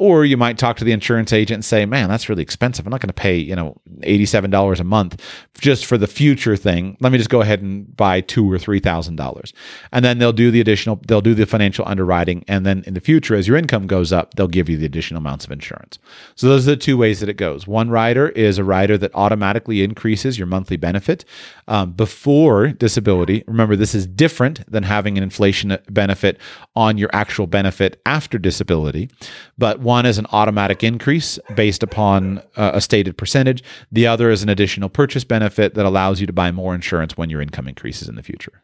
or 0.00 0.24
you 0.24 0.38
might 0.38 0.56
talk 0.56 0.78
to 0.78 0.84
the 0.84 0.92
insurance 0.92 1.30
agent 1.30 1.56
and 1.56 1.64
say, 1.64 1.84
man, 1.84 2.08
that's 2.08 2.30
really 2.30 2.42
expensive. 2.42 2.86
I'm 2.86 2.90
not 2.90 3.02
going 3.02 3.08
to 3.08 3.12
pay, 3.12 3.36
you 3.36 3.54
know, 3.54 3.76
$87 3.98 4.80
a 4.80 4.84
month 4.84 5.20
just 5.60 5.84
for 5.84 5.98
the 5.98 6.06
future 6.06 6.56
thing. 6.56 6.96
Let 7.00 7.12
me 7.12 7.18
just 7.18 7.28
go 7.28 7.42
ahead 7.42 7.60
and 7.60 7.94
buy 7.94 8.22
two 8.22 8.50
or 8.50 8.56
$3,000. 8.56 9.52
And 9.92 10.02
then 10.02 10.18
they'll 10.18 10.32
do 10.32 10.50
the 10.50 10.60
additional, 10.62 10.98
they'll 11.06 11.20
do 11.20 11.34
the 11.34 11.44
financial 11.44 11.86
underwriting. 11.86 12.44
And 12.48 12.64
then 12.64 12.82
in 12.86 12.94
the 12.94 13.00
future, 13.00 13.34
as 13.34 13.46
your 13.46 13.58
income 13.58 13.86
goes 13.86 14.10
up, 14.10 14.36
they'll 14.36 14.48
give 14.48 14.70
you 14.70 14.78
the 14.78 14.86
additional 14.86 15.18
amounts 15.18 15.44
of 15.44 15.52
insurance. 15.52 15.98
So 16.34 16.48
those 16.48 16.66
are 16.66 16.70
the 16.70 16.76
two 16.78 16.96
ways 16.96 17.20
that 17.20 17.28
it 17.28 17.36
goes. 17.36 17.66
One 17.66 17.90
rider 17.90 18.30
is 18.30 18.56
a 18.56 18.64
rider 18.64 18.96
that 18.96 19.14
automatically 19.14 19.82
increases 19.82 20.38
your 20.38 20.46
monthly 20.46 20.78
benefit 20.78 21.26
um, 21.68 21.92
before 21.92 22.68
disability. 22.68 23.44
Remember, 23.46 23.76
this 23.76 23.94
is 23.94 24.06
different 24.06 24.64
than 24.70 24.82
having 24.82 25.18
an 25.18 25.22
inflation 25.22 25.76
benefit 25.90 26.38
on 26.74 26.96
your 26.96 27.10
actual 27.12 27.46
benefit 27.46 28.00
after 28.06 28.38
disability. 28.38 29.10
But 29.58 29.80
one 29.90 30.06
is 30.06 30.18
an 30.18 30.26
automatic 30.30 30.84
increase 30.84 31.36
based 31.56 31.82
upon 31.82 32.38
uh, 32.56 32.70
a 32.74 32.80
stated 32.80 33.18
percentage. 33.18 33.60
The 33.90 34.06
other 34.06 34.30
is 34.30 34.40
an 34.44 34.48
additional 34.48 34.88
purchase 34.88 35.24
benefit 35.24 35.74
that 35.74 35.84
allows 35.84 36.20
you 36.20 36.28
to 36.28 36.32
buy 36.32 36.52
more 36.52 36.76
insurance 36.76 37.16
when 37.16 37.28
your 37.28 37.40
income 37.42 37.66
increases 37.66 38.08
in 38.08 38.14
the 38.14 38.22
future. 38.22 38.62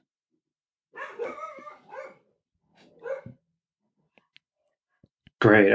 Great. 5.41 5.73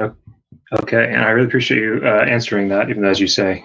Okay, 0.81 1.05
and 1.13 1.21
I 1.21 1.29
really 1.31 1.47
appreciate 1.47 1.81
you 1.81 1.99
uh, 2.01 2.23
answering 2.35 2.69
that. 2.69 2.89
Even 2.89 3.01
though, 3.03 3.09
as 3.09 3.19
you 3.19 3.27
say, 3.27 3.61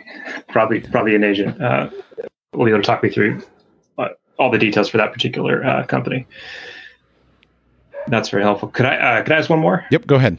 probably 0.49 0.81
probably 0.81 1.15
an 1.15 1.23
agent 1.23 1.63
uh, 1.63 1.89
will 2.53 2.65
be 2.65 2.73
able 2.73 2.83
to 2.83 2.87
talk 2.87 3.01
me 3.01 3.11
through 3.11 3.41
uh, 3.99 4.09
all 4.41 4.51
the 4.51 4.59
details 4.59 4.89
for 4.89 4.97
that 4.99 5.13
particular 5.13 5.65
uh, 5.65 5.87
company. 5.87 6.27
That's 8.09 8.29
very 8.29 8.43
helpful. 8.43 8.71
Could 8.71 8.87
I 8.87 8.97
uh, 8.97 9.23
could 9.23 9.33
I 9.33 9.39
ask 9.39 9.49
one 9.49 9.61
more? 9.61 9.85
Yep. 9.93 10.09
Go 10.09 10.17
ahead. 10.17 10.37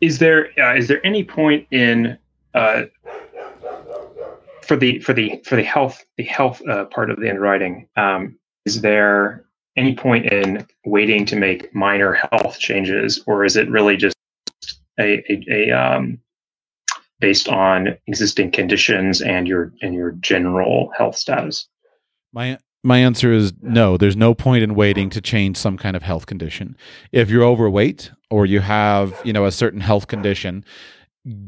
Is 0.00 0.18
there 0.18 0.50
uh, 0.58 0.74
is 0.74 0.88
there 0.88 1.04
any 1.04 1.24
point 1.24 1.66
in 1.70 2.18
uh, 2.54 2.84
for 4.62 4.76
the 4.76 4.98
for 5.00 5.12
the 5.12 5.40
for 5.44 5.56
the 5.56 5.62
health 5.62 6.04
the 6.16 6.24
health 6.24 6.62
uh, 6.68 6.84
part 6.86 7.10
of 7.10 7.20
the 7.20 7.28
underwriting? 7.28 7.88
Um, 7.96 8.38
is 8.66 8.80
there 8.80 9.44
any 9.76 9.94
point 9.94 10.26
in 10.26 10.66
waiting 10.84 11.24
to 11.26 11.36
make 11.36 11.74
minor 11.74 12.12
health 12.12 12.58
changes, 12.58 13.22
or 13.26 13.44
is 13.44 13.56
it 13.56 13.70
really 13.70 13.96
just 13.96 14.16
a, 14.98 15.22
a, 15.32 15.44
a 15.48 15.70
um, 15.70 16.20
based 17.20 17.48
on 17.48 17.96
existing 18.06 18.50
conditions 18.50 19.20
and 19.20 19.46
your 19.46 19.72
and 19.82 19.94
your 19.94 20.12
general 20.12 20.92
health 20.96 21.16
status? 21.16 21.68
My 22.32 22.58
my 22.82 22.98
answer 22.98 23.32
is 23.32 23.52
no. 23.60 23.96
There's 23.96 24.16
no 24.16 24.34
point 24.34 24.62
in 24.62 24.74
waiting 24.74 25.10
to 25.10 25.20
change 25.20 25.56
some 25.56 25.76
kind 25.76 25.96
of 25.96 26.02
health 26.02 26.26
condition. 26.26 26.76
If 27.12 27.28
you're 27.28 27.44
overweight 27.44 28.10
or 28.30 28.46
you 28.46 28.60
have, 28.60 29.18
you 29.24 29.32
know, 29.32 29.44
a 29.44 29.52
certain 29.52 29.80
health 29.80 30.06
condition, 30.06 30.64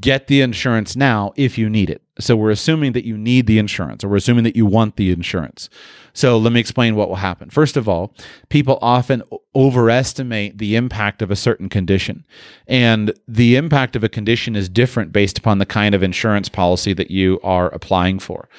get 0.00 0.26
the 0.26 0.42
insurance 0.42 0.94
now 0.94 1.32
if 1.36 1.56
you 1.56 1.70
need 1.70 1.88
it. 1.88 2.02
So 2.18 2.36
we're 2.36 2.50
assuming 2.50 2.92
that 2.92 3.06
you 3.06 3.16
need 3.16 3.46
the 3.46 3.58
insurance 3.58 4.04
or 4.04 4.08
we're 4.08 4.16
assuming 4.16 4.44
that 4.44 4.54
you 4.54 4.66
want 4.66 4.96
the 4.96 5.10
insurance. 5.10 5.70
So 6.12 6.36
let 6.36 6.52
me 6.52 6.60
explain 6.60 6.94
what 6.94 7.08
will 7.08 7.16
happen. 7.16 7.48
First 7.48 7.78
of 7.78 7.88
all, 7.88 8.14
people 8.50 8.78
often 8.82 9.22
overestimate 9.54 10.58
the 10.58 10.76
impact 10.76 11.22
of 11.22 11.30
a 11.30 11.36
certain 11.36 11.70
condition. 11.70 12.26
And 12.66 13.14
the 13.26 13.56
impact 13.56 13.96
of 13.96 14.04
a 14.04 14.10
condition 14.10 14.54
is 14.54 14.68
different 14.68 15.10
based 15.10 15.38
upon 15.38 15.56
the 15.56 15.66
kind 15.66 15.94
of 15.94 16.02
insurance 16.02 16.50
policy 16.50 16.92
that 16.92 17.10
you 17.10 17.40
are 17.42 17.70
applying 17.70 18.18
for. 18.18 18.50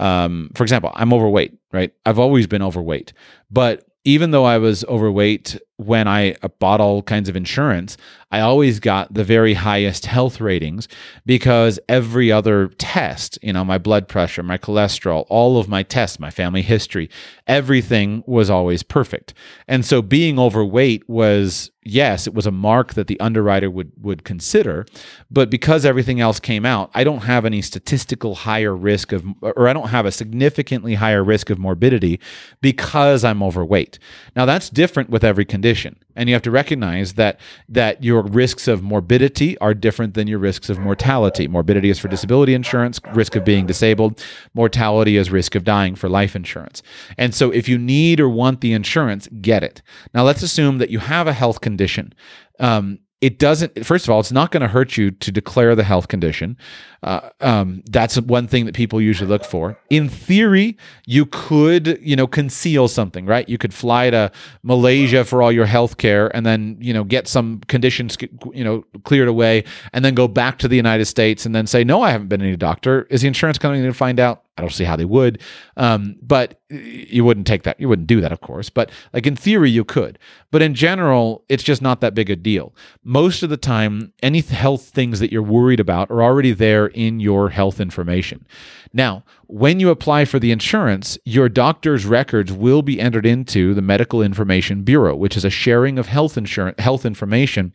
Um, 0.00 0.50
for 0.54 0.64
example, 0.64 0.90
I'm 0.94 1.12
overweight, 1.12 1.56
right? 1.72 1.92
I've 2.06 2.18
always 2.18 2.46
been 2.46 2.62
overweight, 2.62 3.12
but 3.50 3.84
even 4.04 4.30
though 4.30 4.44
I 4.44 4.58
was 4.58 4.84
overweight 4.84 5.58
when 5.80 6.06
I 6.06 6.34
uh, 6.42 6.48
bought 6.58 6.80
all 6.80 7.02
kinds 7.02 7.28
of 7.28 7.36
insurance, 7.36 7.96
I 8.30 8.40
always 8.40 8.78
got 8.78 9.12
the 9.12 9.24
very 9.24 9.54
highest 9.54 10.06
health 10.06 10.40
ratings 10.40 10.86
because 11.26 11.80
every 11.88 12.30
other 12.30 12.68
test, 12.78 13.38
you 13.42 13.52
know, 13.52 13.64
my 13.64 13.78
blood 13.78 14.06
pressure, 14.06 14.42
my 14.42 14.58
cholesterol, 14.58 15.26
all 15.28 15.58
of 15.58 15.68
my 15.68 15.82
tests, 15.82 16.20
my 16.20 16.30
family 16.30 16.62
history, 16.62 17.10
everything 17.46 18.22
was 18.26 18.48
always 18.50 18.82
perfect. 18.82 19.34
And 19.66 19.84
so 19.84 20.00
being 20.02 20.38
overweight 20.38 21.08
was 21.08 21.70
yes, 21.82 22.26
it 22.26 22.34
was 22.34 22.46
a 22.46 22.52
mark 22.52 22.94
that 22.94 23.06
the 23.06 23.18
underwriter 23.20 23.70
would 23.70 23.90
would 24.00 24.22
consider, 24.22 24.86
but 25.30 25.50
because 25.50 25.84
everything 25.84 26.20
else 26.20 26.38
came 26.38 26.66
out, 26.66 26.90
I 26.94 27.04
don't 27.04 27.22
have 27.22 27.44
any 27.44 27.62
statistical 27.62 28.34
higher 28.34 28.76
risk 28.76 29.12
of 29.12 29.24
or 29.40 29.66
I 29.66 29.72
don't 29.72 29.88
have 29.88 30.06
a 30.06 30.12
significantly 30.12 30.94
higher 30.94 31.24
risk 31.24 31.50
of 31.50 31.58
morbidity 31.58 32.20
because 32.60 33.24
I'm 33.24 33.42
overweight. 33.42 33.98
Now 34.36 34.44
that's 34.44 34.70
different 34.70 35.10
with 35.10 35.24
every 35.24 35.44
condition. 35.44 35.69
And 36.16 36.28
you 36.28 36.34
have 36.34 36.42
to 36.42 36.50
recognize 36.50 37.14
that 37.14 37.40
that 37.68 38.02
your 38.02 38.22
risks 38.22 38.68
of 38.68 38.82
morbidity 38.82 39.56
are 39.58 39.74
different 39.74 40.14
than 40.14 40.26
your 40.26 40.38
risks 40.38 40.68
of 40.68 40.78
mortality. 40.78 41.48
Morbidity 41.48 41.90
is 41.90 41.98
for 41.98 42.08
disability 42.08 42.54
insurance, 42.54 43.00
risk 43.14 43.36
of 43.36 43.44
being 43.44 43.66
disabled. 43.66 44.22
Mortality 44.54 45.16
is 45.16 45.30
risk 45.30 45.54
of 45.54 45.64
dying 45.64 45.94
for 45.94 46.08
life 46.08 46.36
insurance. 46.36 46.82
And 47.16 47.34
so 47.34 47.50
if 47.50 47.68
you 47.68 47.78
need 47.78 48.20
or 48.20 48.28
want 48.28 48.60
the 48.60 48.72
insurance, 48.72 49.28
get 49.40 49.62
it. 49.62 49.82
Now 50.14 50.24
let's 50.24 50.42
assume 50.42 50.78
that 50.78 50.90
you 50.90 50.98
have 50.98 51.26
a 51.26 51.32
health 51.32 51.60
condition. 51.60 52.12
Um, 52.58 52.98
it 53.20 53.38
doesn't 53.38 53.84
first 53.84 54.06
of 54.06 54.10
all 54.10 54.20
it's 54.20 54.32
not 54.32 54.50
going 54.50 54.62
to 54.62 54.68
hurt 54.68 54.96
you 54.96 55.10
to 55.10 55.30
declare 55.30 55.74
the 55.74 55.84
health 55.84 56.08
condition. 56.08 56.56
Uh, 57.02 57.30
um, 57.40 57.82
that's 57.88 58.20
one 58.20 58.46
thing 58.46 58.66
that 58.66 58.74
people 58.74 59.00
usually 59.00 59.28
look 59.28 59.44
for. 59.44 59.78
In 59.88 60.08
theory 60.08 60.76
you 61.06 61.26
could 61.26 61.98
you 62.00 62.16
know 62.16 62.26
conceal 62.26 62.88
something 62.88 63.26
right? 63.26 63.48
You 63.48 63.58
could 63.58 63.74
fly 63.74 64.10
to 64.10 64.32
malaysia 64.62 65.24
for 65.24 65.42
all 65.42 65.52
your 65.52 65.66
health 65.66 65.98
care 65.98 66.34
and 66.36 66.44
then 66.44 66.76
you 66.80 66.92
know 66.92 67.04
get 67.04 67.28
some 67.28 67.60
conditions 67.68 68.16
you 68.52 68.64
know 68.64 68.84
cleared 69.04 69.28
away 69.28 69.64
and 69.92 70.04
then 70.04 70.14
go 70.14 70.28
back 70.28 70.58
to 70.58 70.68
the 70.68 70.76
united 70.76 71.04
states 71.04 71.46
and 71.46 71.54
then 71.54 71.66
say 71.66 71.84
no 71.84 72.02
i 72.02 72.10
haven't 72.10 72.28
been 72.28 72.40
to 72.40 72.46
any 72.46 72.56
doctor. 72.56 73.06
Is 73.10 73.22
the 73.22 73.28
insurance 73.28 73.58
company 73.58 73.80
going 73.80 73.92
to 73.92 73.96
find 73.98 74.20
out 74.20 74.44
I 74.56 74.62
don't 74.62 74.72
see 74.72 74.84
how 74.84 74.96
they 74.96 75.04
would. 75.06 75.40
Um, 75.76 76.16
but 76.20 76.60
you 76.68 77.24
wouldn't 77.24 77.46
take 77.46 77.62
that. 77.62 77.80
You 77.80 77.88
wouldn't 77.88 78.08
do 78.08 78.20
that, 78.20 78.32
of 78.32 78.40
course. 78.42 78.68
But 78.68 78.90
like 79.14 79.26
in 79.26 79.34
theory, 79.34 79.70
you 79.70 79.84
could. 79.84 80.18
But 80.50 80.60
in 80.60 80.74
general, 80.74 81.44
it's 81.48 81.62
just 81.62 81.80
not 81.80 82.00
that 82.02 82.14
big 82.14 82.28
a 82.28 82.36
deal. 82.36 82.74
Most 83.02 83.42
of 83.42 83.48
the 83.48 83.56
time, 83.56 84.12
any 84.22 84.40
health 84.40 84.82
things 84.82 85.18
that 85.20 85.32
you're 85.32 85.42
worried 85.42 85.80
about 85.80 86.10
are 86.10 86.22
already 86.22 86.52
there 86.52 86.88
in 86.88 87.20
your 87.20 87.48
health 87.48 87.80
information. 87.80 88.46
Now, 88.92 89.24
when 89.46 89.80
you 89.80 89.88
apply 89.88 90.26
for 90.26 90.38
the 90.38 90.52
insurance, 90.52 91.16
your 91.24 91.48
doctor's 91.48 92.04
records 92.04 92.52
will 92.52 92.82
be 92.82 93.00
entered 93.00 93.24
into 93.24 93.72
the 93.72 93.82
Medical 93.82 94.20
Information 94.20 94.82
Bureau, 94.82 95.16
which 95.16 95.36
is 95.36 95.44
a 95.44 95.50
sharing 95.50 95.98
of 95.98 96.06
health 96.06 96.36
insurance 96.36 96.80
health 96.80 97.06
information 97.06 97.72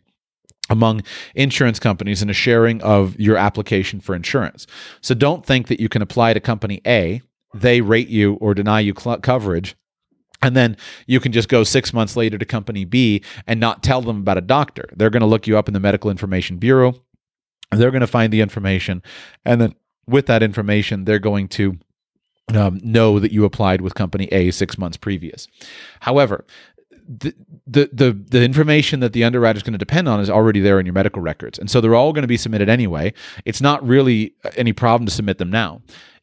among 0.68 1.02
insurance 1.34 1.78
companies 1.78 2.22
and 2.22 2.30
a 2.30 2.34
sharing 2.34 2.82
of 2.82 3.18
your 3.18 3.36
application 3.36 4.00
for 4.00 4.14
insurance. 4.14 4.66
So 5.00 5.14
don't 5.14 5.46
think 5.46 5.68
that 5.68 5.80
you 5.80 5.88
can 5.88 6.02
apply 6.02 6.34
to 6.34 6.40
company 6.40 6.80
A, 6.86 7.22
they 7.54 7.80
rate 7.80 8.08
you 8.08 8.34
or 8.34 8.54
deny 8.54 8.80
you 8.80 8.94
cl- 8.98 9.20
coverage. 9.20 9.76
And 10.42 10.54
then 10.54 10.76
you 11.06 11.18
can 11.20 11.32
just 11.32 11.48
go 11.48 11.64
six 11.64 11.92
months 11.92 12.16
later 12.16 12.36
to 12.36 12.44
company 12.44 12.84
B 12.84 13.22
and 13.46 13.58
not 13.58 13.82
tell 13.82 14.02
them 14.02 14.18
about 14.18 14.36
a 14.36 14.42
doctor. 14.42 14.84
They're 14.94 15.10
going 15.10 15.22
to 15.22 15.26
look 15.26 15.46
you 15.46 15.56
up 15.56 15.68
in 15.68 15.74
the 15.74 15.80
Medical 15.80 16.10
Information 16.10 16.58
Bureau. 16.58 16.94
They're 17.70 17.90
going 17.90 18.02
to 18.02 18.06
find 18.06 18.32
the 18.32 18.42
information. 18.42 19.02
And 19.44 19.60
then 19.60 19.74
with 20.06 20.26
that 20.26 20.42
information, 20.42 21.04
they're 21.04 21.18
going 21.18 21.48
to 21.48 21.78
um, 22.54 22.80
know 22.82 23.18
that 23.18 23.32
you 23.32 23.44
applied 23.44 23.80
with 23.80 23.94
company 23.94 24.26
A 24.26 24.50
six 24.50 24.78
months 24.78 24.96
previous. 24.96 25.48
However, 26.00 26.44
the, 27.08 27.34
the 27.66 27.88
the 27.92 28.12
the 28.12 28.44
information 28.44 29.00
that 29.00 29.12
the 29.12 29.24
underwriter 29.24 29.56
is 29.56 29.62
going 29.62 29.72
to 29.72 29.78
depend 29.78 30.08
on 30.08 30.20
is 30.20 30.30
already 30.30 30.60
there 30.60 30.80
in 30.80 30.86
your 30.86 30.92
medical 30.92 31.22
records, 31.22 31.58
and 31.58 31.70
so 31.70 31.80
they're 31.80 31.94
all 31.94 32.12
going 32.12 32.22
to 32.22 32.28
be 32.28 32.36
submitted 32.36 32.68
anyway. 32.68 33.12
It's 33.44 33.60
not 33.60 33.86
really 33.86 34.34
any 34.56 34.72
problem 34.72 35.06
to 35.06 35.12
submit 35.12 35.38
them 35.38 35.50
now. 35.50 35.82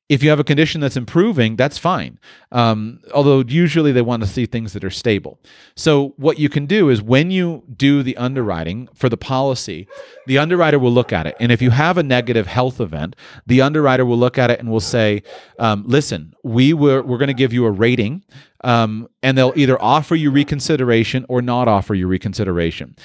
If 0.09 0.21
you 0.21 0.29
have 0.29 0.39
a 0.39 0.43
condition 0.43 0.81
that's 0.81 0.97
improving, 0.97 1.55
that's 1.55 1.77
fine. 1.77 2.19
Um, 2.51 2.99
although 3.13 3.41
usually 3.47 3.93
they 3.93 4.01
want 4.01 4.21
to 4.21 4.27
see 4.27 4.45
things 4.45 4.73
that 4.73 4.83
are 4.83 4.89
stable. 4.89 5.39
So 5.75 6.13
what 6.17 6.37
you 6.37 6.49
can 6.49 6.65
do 6.65 6.89
is 6.89 7.01
when 7.01 7.31
you 7.31 7.63
do 7.75 8.03
the 8.03 8.15
underwriting 8.17 8.89
for 8.93 9.07
the 9.07 9.15
policy, 9.15 9.87
the 10.27 10.37
underwriter 10.37 10.77
will 10.77 10.91
look 10.91 11.13
at 11.13 11.25
it, 11.25 11.35
and 11.39 11.51
if 11.51 11.61
you 11.61 11.71
have 11.71 11.97
a 11.97 12.03
negative 12.03 12.47
health 12.47 12.81
event, 12.81 13.15
the 13.47 13.61
underwriter 13.61 14.05
will 14.05 14.17
look 14.17 14.37
at 14.37 14.51
it 14.51 14.59
and 14.59 14.69
will 14.69 14.81
say, 14.81 15.23
um, 15.57 15.85
"Listen, 15.87 16.33
we 16.43 16.73
were 16.73 17.01
we're 17.01 17.17
going 17.17 17.27
to 17.27 17.33
give 17.33 17.53
you 17.53 17.65
a 17.65 17.71
rating." 17.71 18.23
Um, 18.63 19.07
and 19.23 19.37
they'll 19.37 19.53
either 19.55 19.81
offer 19.81 20.15
you 20.15 20.29
reconsideration 20.31 21.25
or 21.29 21.41
not 21.41 21.67
offer 21.67 21.95
you 21.95 22.07
reconsideration. 22.07 22.95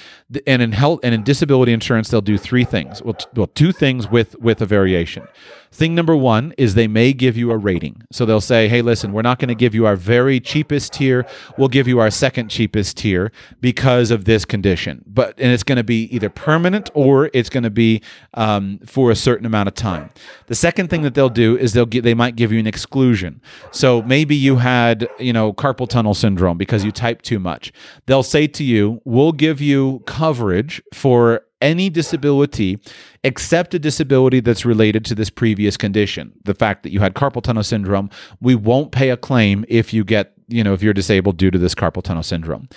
And 0.45 0.61
in 0.61 0.73
health 0.73 0.99
and 1.03 1.15
in 1.15 1.23
disability 1.23 1.73
insurance, 1.73 2.09
they'll 2.09 2.21
do 2.21 2.37
three 2.37 2.65
things. 2.65 3.01
Well, 3.01 3.13
t- 3.13 3.25
well, 3.35 3.47
two 3.47 3.71
things 3.71 4.09
with 4.09 4.37
with 4.39 4.61
a 4.61 4.65
variation. 4.65 5.27
Thing 5.71 5.93
number 5.93 6.15
one 6.15 6.53
is 6.57 6.73
they 6.73 6.87
may 6.87 7.13
give 7.13 7.37
you 7.37 7.51
a 7.51 7.57
rating. 7.57 8.01
So 8.11 8.25
they'll 8.25 8.41
say, 8.41 8.67
hey, 8.67 8.81
listen, 8.81 9.11
we're 9.11 9.21
not 9.21 9.37
going 9.37 9.49
to 9.49 9.55
give 9.55 9.75
you 9.75 9.85
our 9.85 9.95
very 9.95 10.39
cheapest 10.39 10.93
tier. 10.93 11.27
We'll 11.57 11.67
give 11.67 11.87
you 11.87 11.99
our 11.99 12.09
second 12.09 12.49
cheapest 12.49 12.97
tier 12.97 13.31
because 13.61 14.09
of 14.09 14.25
this 14.25 14.45
condition. 14.45 15.03
But 15.05 15.35
and 15.37 15.51
it's 15.51 15.63
going 15.63 15.77
to 15.77 15.83
be 15.83 16.03
either 16.13 16.29
permanent 16.29 16.89
or 16.95 17.29
it's 17.33 17.49
going 17.49 17.63
to 17.63 17.69
be 17.69 18.01
um, 18.33 18.79
for 18.85 19.11
a 19.11 19.15
certain 19.15 19.45
amount 19.45 19.67
of 19.67 19.75
time. 19.75 20.09
The 20.47 20.55
second 20.55 20.89
thing 20.89 21.03
that 21.03 21.13
they'll 21.13 21.29
do 21.29 21.55
is 21.55 21.73
they'll 21.73 21.85
they 21.85 22.15
might 22.15 22.35
give 22.35 22.51
you 22.51 22.59
an 22.59 22.67
exclusion. 22.67 23.39
So 23.71 24.01
maybe 24.01 24.35
you 24.35 24.55
had 24.57 25.07
you 25.19 25.33
know 25.33 25.48
carpal 25.53 25.87
tunnel 25.87 26.13
syndrome 26.13 26.57
because 26.57 26.83
you 26.83 26.91
type 26.91 27.21
too 27.21 27.39
much. 27.39 27.71
They'll 28.05 28.23
say 28.23 28.47
to 28.47 28.63
you, 28.63 29.01
we'll 29.05 29.31
give 29.31 29.61
you 29.61 30.03
coverage 30.05 30.81
for 30.93 31.41
any 31.61 31.89
disability 31.89 32.79
except 33.23 33.73
a 33.73 33.79
disability 33.79 34.39
that's 34.39 34.65
related 34.65 35.03
to 35.05 35.15
this 35.15 35.29
previous 35.29 35.75
condition. 35.77 36.31
The 36.45 36.53
fact 36.53 36.83
that 36.83 36.91
you 36.91 36.99
had 36.99 37.15
carpal 37.15 37.43
tunnel 37.43 37.63
syndrome, 37.63 38.09
we 38.39 38.55
won't 38.55 38.91
pay 38.91 39.09
a 39.09 39.17
claim 39.17 39.65
if 39.67 39.93
you 39.93 40.03
get 40.03 40.33
you 40.49 40.63
know 40.63 40.73
if 40.73 40.81
you're 40.81 40.93
disabled 40.93 41.37
due 41.37 41.51
to 41.51 41.57
this 41.57 41.75
carpal 41.75 42.01
tunnel 42.01 42.23
syndrome. 42.23 42.67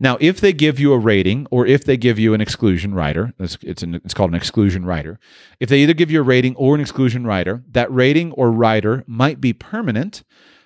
Now, 0.00 0.18
if 0.20 0.40
they 0.40 0.52
give 0.52 0.80
you 0.80 0.92
a 0.92 0.98
rating 0.98 1.46
or 1.50 1.66
if 1.66 1.84
they 1.84 1.96
give 1.96 2.18
you 2.18 2.34
an 2.34 2.40
exclusion 2.40 2.92
rider, 2.92 3.32
it's 3.38 3.56
it's, 3.62 3.82
an, 3.82 3.94
it's 3.96 4.14
called 4.14 4.30
an 4.30 4.36
exclusion 4.36 4.84
rider. 4.84 5.18
If 5.60 5.68
they 5.68 5.80
either 5.80 5.94
give 5.94 6.10
you 6.10 6.20
a 6.20 6.24
rating 6.24 6.56
or 6.56 6.74
an 6.74 6.80
exclusion 6.80 7.26
rider, 7.26 7.62
that 7.70 7.92
rating 7.92 8.32
or 8.32 8.50
rider 8.50 9.04
might 9.06 9.40
be 9.40 9.52
permanent 9.52 10.22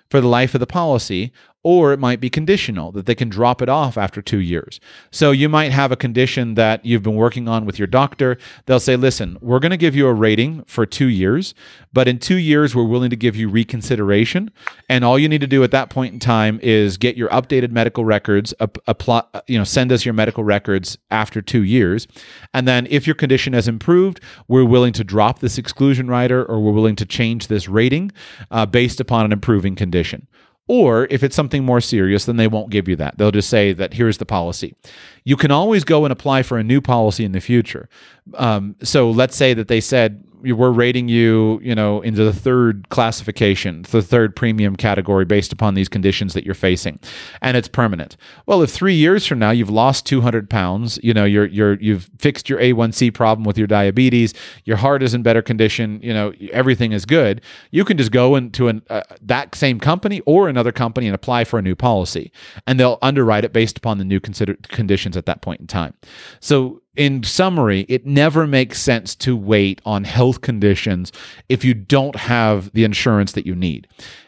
for 0.09 0.21
the 0.21 0.27
life 0.27 0.53
of 0.53 0.59
the 0.59 0.67
policy, 0.67 1.31
or 1.65 1.91
it 1.91 1.99
might 1.99 2.19
be 2.19 2.29
conditional 2.29 2.91
that 2.91 3.07
they 3.07 3.15
can 3.15 3.27
drop 3.27 3.59
it 3.59 3.67
off 3.67 3.97
after 3.97 4.21
two 4.21 4.37
years. 4.37 4.79
So 5.09 5.31
you 5.31 5.49
might 5.49 5.71
have 5.71 5.91
a 5.91 5.95
condition 5.95 6.53
that 6.53 6.85
you've 6.85 7.01
been 7.01 7.15
working 7.15 7.47
on 7.47 7.65
with 7.65 7.79
your 7.79 7.87
doctor. 7.87 8.37
They'll 8.67 8.79
say, 8.79 8.95
listen, 8.95 9.39
we're 9.41 9.57
going 9.57 9.71
to 9.71 9.77
give 9.77 9.95
you 9.95 10.05
a 10.05 10.13
rating 10.13 10.63
for 10.65 10.85
two 10.85 11.07
years, 11.07 11.55
but 11.91 12.07
in 12.07 12.19
two 12.19 12.35
years, 12.35 12.75
we're 12.75 12.83
willing 12.83 13.09
to 13.09 13.15
give 13.15 13.35
you 13.35 13.49
reconsideration. 13.49 14.51
And 14.89 15.03
all 15.03 15.17
you 15.17 15.27
need 15.27 15.41
to 15.41 15.47
do 15.47 15.63
at 15.63 15.71
that 15.71 15.89
point 15.89 16.13
in 16.13 16.19
time 16.19 16.59
is 16.61 16.97
get 16.97 17.17
your 17.17 17.29
updated 17.29 17.71
medical 17.71 18.05
records, 18.05 18.53
apply, 18.59 19.23
you 19.47 19.57
know, 19.57 19.63
send 19.63 19.91
us 19.91 20.05
your 20.05 20.13
medical 20.13 20.43
records 20.43 20.99
after 21.09 21.41
two 21.41 21.63
years. 21.63 22.07
And 22.53 22.67
then 22.67 22.85
if 22.91 23.07
your 23.07 23.15
condition 23.15 23.53
has 23.53 23.67
improved, 23.67 24.19
we're 24.47 24.65
willing 24.65 24.93
to 24.93 25.03
drop 25.03 25.39
this 25.39 25.57
exclusion 25.57 26.09
rider 26.09 26.45
or 26.45 26.59
we're 26.59 26.73
willing 26.73 26.95
to 26.97 27.07
change 27.07 27.47
this 27.47 27.67
rating 27.67 28.11
uh, 28.51 28.67
based 28.67 28.99
upon 28.99 29.25
an 29.25 29.31
improving 29.31 29.75
condition. 29.75 30.27
Or 30.67 31.07
if 31.11 31.23
it's 31.23 31.35
something 31.35 31.63
more 31.63 31.79
serious, 31.79 32.25
then 32.25 32.37
they 32.37 32.47
won't 32.47 32.71
give 32.71 32.87
you 32.87 32.95
that. 32.95 33.17
They'll 33.17 33.31
just 33.31 33.49
say 33.49 33.71
that 33.73 33.93
here's 33.93 34.17
the 34.17 34.25
policy. 34.25 34.75
You 35.23 35.37
can 35.37 35.51
always 35.51 35.83
go 35.83 36.05
and 36.05 36.11
apply 36.11 36.41
for 36.41 36.57
a 36.57 36.63
new 36.63 36.81
policy 36.81 37.23
in 37.23 37.33
the 37.33 37.39
future. 37.39 37.87
Um, 38.33 38.75
so 38.81 39.11
let's 39.11 39.35
say 39.35 39.53
that 39.53 39.67
they 39.67 39.79
said, 39.79 40.24
we're 40.41 40.71
rating 40.71 41.07
you, 41.07 41.59
you 41.63 41.75
know, 41.75 42.01
into 42.01 42.23
the 42.23 42.33
third 42.33 42.89
classification, 42.89 43.83
the 43.91 44.01
third 44.01 44.35
premium 44.35 44.75
category 44.75 45.25
based 45.25 45.53
upon 45.53 45.73
these 45.73 45.89
conditions 45.89 46.33
that 46.33 46.45
you're 46.45 46.53
facing, 46.53 46.99
and 47.41 47.57
it's 47.57 47.67
permanent. 47.67 48.17
Well, 48.45 48.61
if 48.61 48.69
three 48.69 48.95
years 48.95 49.25
from 49.25 49.39
now 49.39 49.51
you've 49.51 49.69
lost 49.69 50.05
200 50.05 50.49
pounds, 50.49 50.99
you 51.03 51.13
know, 51.13 51.25
you're 51.25 51.45
you're 51.45 51.79
you've 51.81 52.09
fixed 52.19 52.49
your 52.49 52.59
A1C 52.59 53.13
problem 53.13 53.43
with 53.45 53.57
your 53.57 53.67
diabetes, 53.67 54.33
your 54.65 54.77
heart 54.77 55.03
is 55.03 55.13
in 55.13 55.23
better 55.23 55.41
condition, 55.41 55.99
you 56.01 56.13
know, 56.13 56.33
everything 56.51 56.91
is 56.91 57.05
good. 57.05 57.41
You 57.71 57.85
can 57.85 57.97
just 57.97 58.11
go 58.11 58.35
into 58.35 58.67
an, 58.67 58.81
uh, 58.89 59.01
that 59.21 59.55
same 59.55 59.79
company 59.79 60.21
or 60.25 60.49
another 60.49 60.71
company 60.71 61.07
and 61.07 61.15
apply 61.15 61.43
for 61.43 61.59
a 61.59 61.61
new 61.61 61.75
policy, 61.75 62.31
and 62.67 62.79
they'll 62.79 62.99
underwrite 63.01 63.45
it 63.45 63.53
based 63.53 63.77
upon 63.77 63.97
the 63.97 64.05
new 64.05 64.19
considered 64.19 64.67
conditions 64.69 65.17
at 65.17 65.25
that 65.25 65.41
point 65.41 65.61
in 65.61 65.67
time. 65.67 65.93
So 66.39 66.81
in 66.95 67.23
summary, 67.23 67.85
it 67.89 68.05
never 68.05 68.47
makes 68.47 68.81
sense 68.81 69.15
to 69.15 69.35
wait 69.35 69.81
on 69.85 70.03
health 70.03 70.41
conditions 70.41 71.11
if 71.49 71.63
you 71.65 71.73
don't 71.73 72.15
have 72.15 72.71
the 72.73 72.83
insurance 72.83 73.33
that 73.33 73.45
you 73.45 73.55
need. 73.55 73.87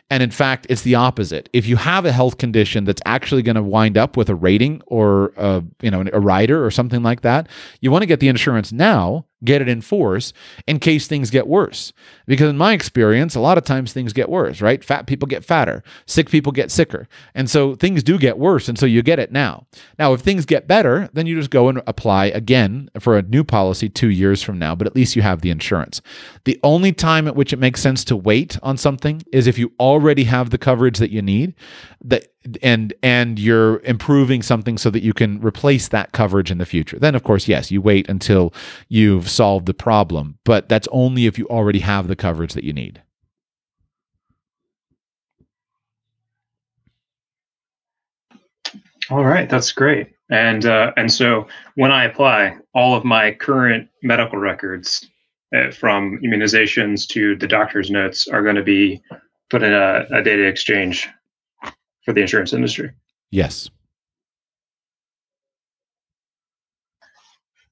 And 0.09 0.23
in 0.23 0.31
fact, 0.31 0.67
it's 0.69 0.83
the 0.83 0.95
opposite. 0.95 1.49
If 1.51 1.67
you 1.67 1.75
have 1.75 2.05
a 2.05 2.13
health 2.13 2.37
condition 2.37 2.85
that's 2.85 3.01
actually 3.05 3.41
going 3.41 3.55
to 3.55 3.63
wind 3.63 3.97
up 3.97 4.15
with 4.15 4.29
a 4.29 4.35
rating 4.35 4.81
or 4.87 5.33
a, 5.35 5.63
you 5.81 5.91
know 5.91 6.05
a 6.13 6.19
rider 6.19 6.65
or 6.65 6.71
something 6.71 7.03
like 7.03 7.21
that, 7.21 7.49
you 7.81 7.91
want 7.91 8.03
to 8.03 8.07
get 8.07 8.21
the 8.21 8.29
insurance 8.29 8.71
now 8.71 9.25
get 9.43 9.61
it 9.61 9.69
in 9.69 9.81
force 9.81 10.33
in 10.65 10.79
case 10.79 11.07
things 11.07 11.29
get 11.29 11.47
worse. 11.47 11.93
Because 12.25 12.49
in 12.49 12.57
my 12.57 12.73
experience, 12.73 13.35
a 13.35 13.39
lot 13.39 13.57
of 13.57 13.63
times 13.63 13.93
things 13.93 14.13
get 14.13 14.29
worse, 14.29 14.61
right? 14.61 14.83
Fat 14.83 15.07
people 15.07 15.27
get 15.27 15.45
fatter, 15.45 15.83
sick 16.05 16.29
people 16.29 16.51
get 16.51 16.71
sicker. 16.71 17.07
And 17.35 17.49
so 17.49 17.75
things 17.75 18.03
do 18.03 18.17
get 18.17 18.37
worse. 18.37 18.67
And 18.67 18.77
so 18.77 18.85
you 18.85 19.01
get 19.03 19.19
it 19.19 19.31
now. 19.31 19.67
Now, 19.99 20.13
if 20.13 20.21
things 20.21 20.45
get 20.45 20.67
better, 20.67 21.09
then 21.13 21.27
you 21.27 21.35
just 21.35 21.51
go 21.51 21.69
and 21.69 21.81
apply 21.87 22.25
again 22.25 22.89
for 22.99 23.17
a 23.17 23.21
new 23.21 23.43
policy 23.43 23.89
two 23.89 24.09
years 24.09 24.41
from 24.41 24.57
now, 24.57 24.75
but 24.75 24.87
at 24.87 24.95
least 24.95 25.15
you 25.15 25.21
have 25.21 25.41
the 25.41 25.51
insurance. 25.51 26.01
The 26.45 26.59
only 26.63 26.93
time 26.93 27.27
at 27.27 27.35
which 27.35 27.53
it 27.53 27.59
makes 27.59 27.81
sense 27.81 28.03
to 28.05 28.15
wait 28.15 28.57
on 28.63 28.77
something 28.77 29.23
is 29.31 29.47
if 29.47 29.57
you 29.57 29.73
already 29.79 30.23
have 30.25 30.49
the 30.49 30.57
coverage 30.57 30.97
that 30.99 31.11
you 31.11 31.21
need. 31.21 31.53
That 32.03 32.27
and 32.61 32.93
and 33.03 33.39
you're 33.39 33.79
improving 33.79 34.41
something 34.41 34.77
so 34.77 34.89
that 34.89 35.03
you 35.03 35.13
can 35.13 35.39
replace 35.41 35.89
that 35.89 36.11
coverage 36.11 36.51
in 36.51 36.57
the 36.57 36.65
future. 36.65 36.97
Then 36.99 37.15
of 37.15 37.23
course, 37.23 37.47
yes, 37.47 37.71
you 37.71 37.81
wait 37.81 38.07
until 38.09 38.53
you've 38.89 39.29
solved 39.29 39.65
the 39.65 39.73
problem, 39.73 40.37
but 40.43 40.69
that's 40.69 40.87
only 40.91 41.25
if 41.25 41.37
you 41.37 41.47
already 41.47 41.79
have 41.79 42.07
the 42.07 42.15
coverage 42.15 42.53
that 42.53 42.63
you 42.63 42.73
need. 42.73 43.01
All 49.09 49.25
right, 49.25 49.49
that's 49.49 49.71
great. 49.71 50.09
And 50.29 50.65
uh, 50.65 50.91
and 50.97 51.11
so 51.11 51.47
when 51.75 51.91
I 51.91 52.05
apply, 52.05 52.57
all 52.73 52.95
of 52.95 53.05
my 53.05 53.31
current 53.31 53.89
medical 54.03 54.37
records, 54.37 55.09
uh, 55.55 55.71
from 55.71 56.19
immunizations 56.23 57.07
to 57.09 57.37
the 57.37 57.47
doctor's 57.47 57.89
notes, 57.89 58.27
are 58.27 58.43
going 58.43 58.57
to 58.57 58.63
be 58.63 59.01
put 59.49 59.63
in 59.63 59.71
a, 59.71 60.05
a 60.11 60.21
data 60.21 60.45
exchange 60.45 61.07
for 62.07 62.13
the 62.13 62.21
insurance 62.21 62.53
industry. 62.53 62.91
Yes. 63.31 63.69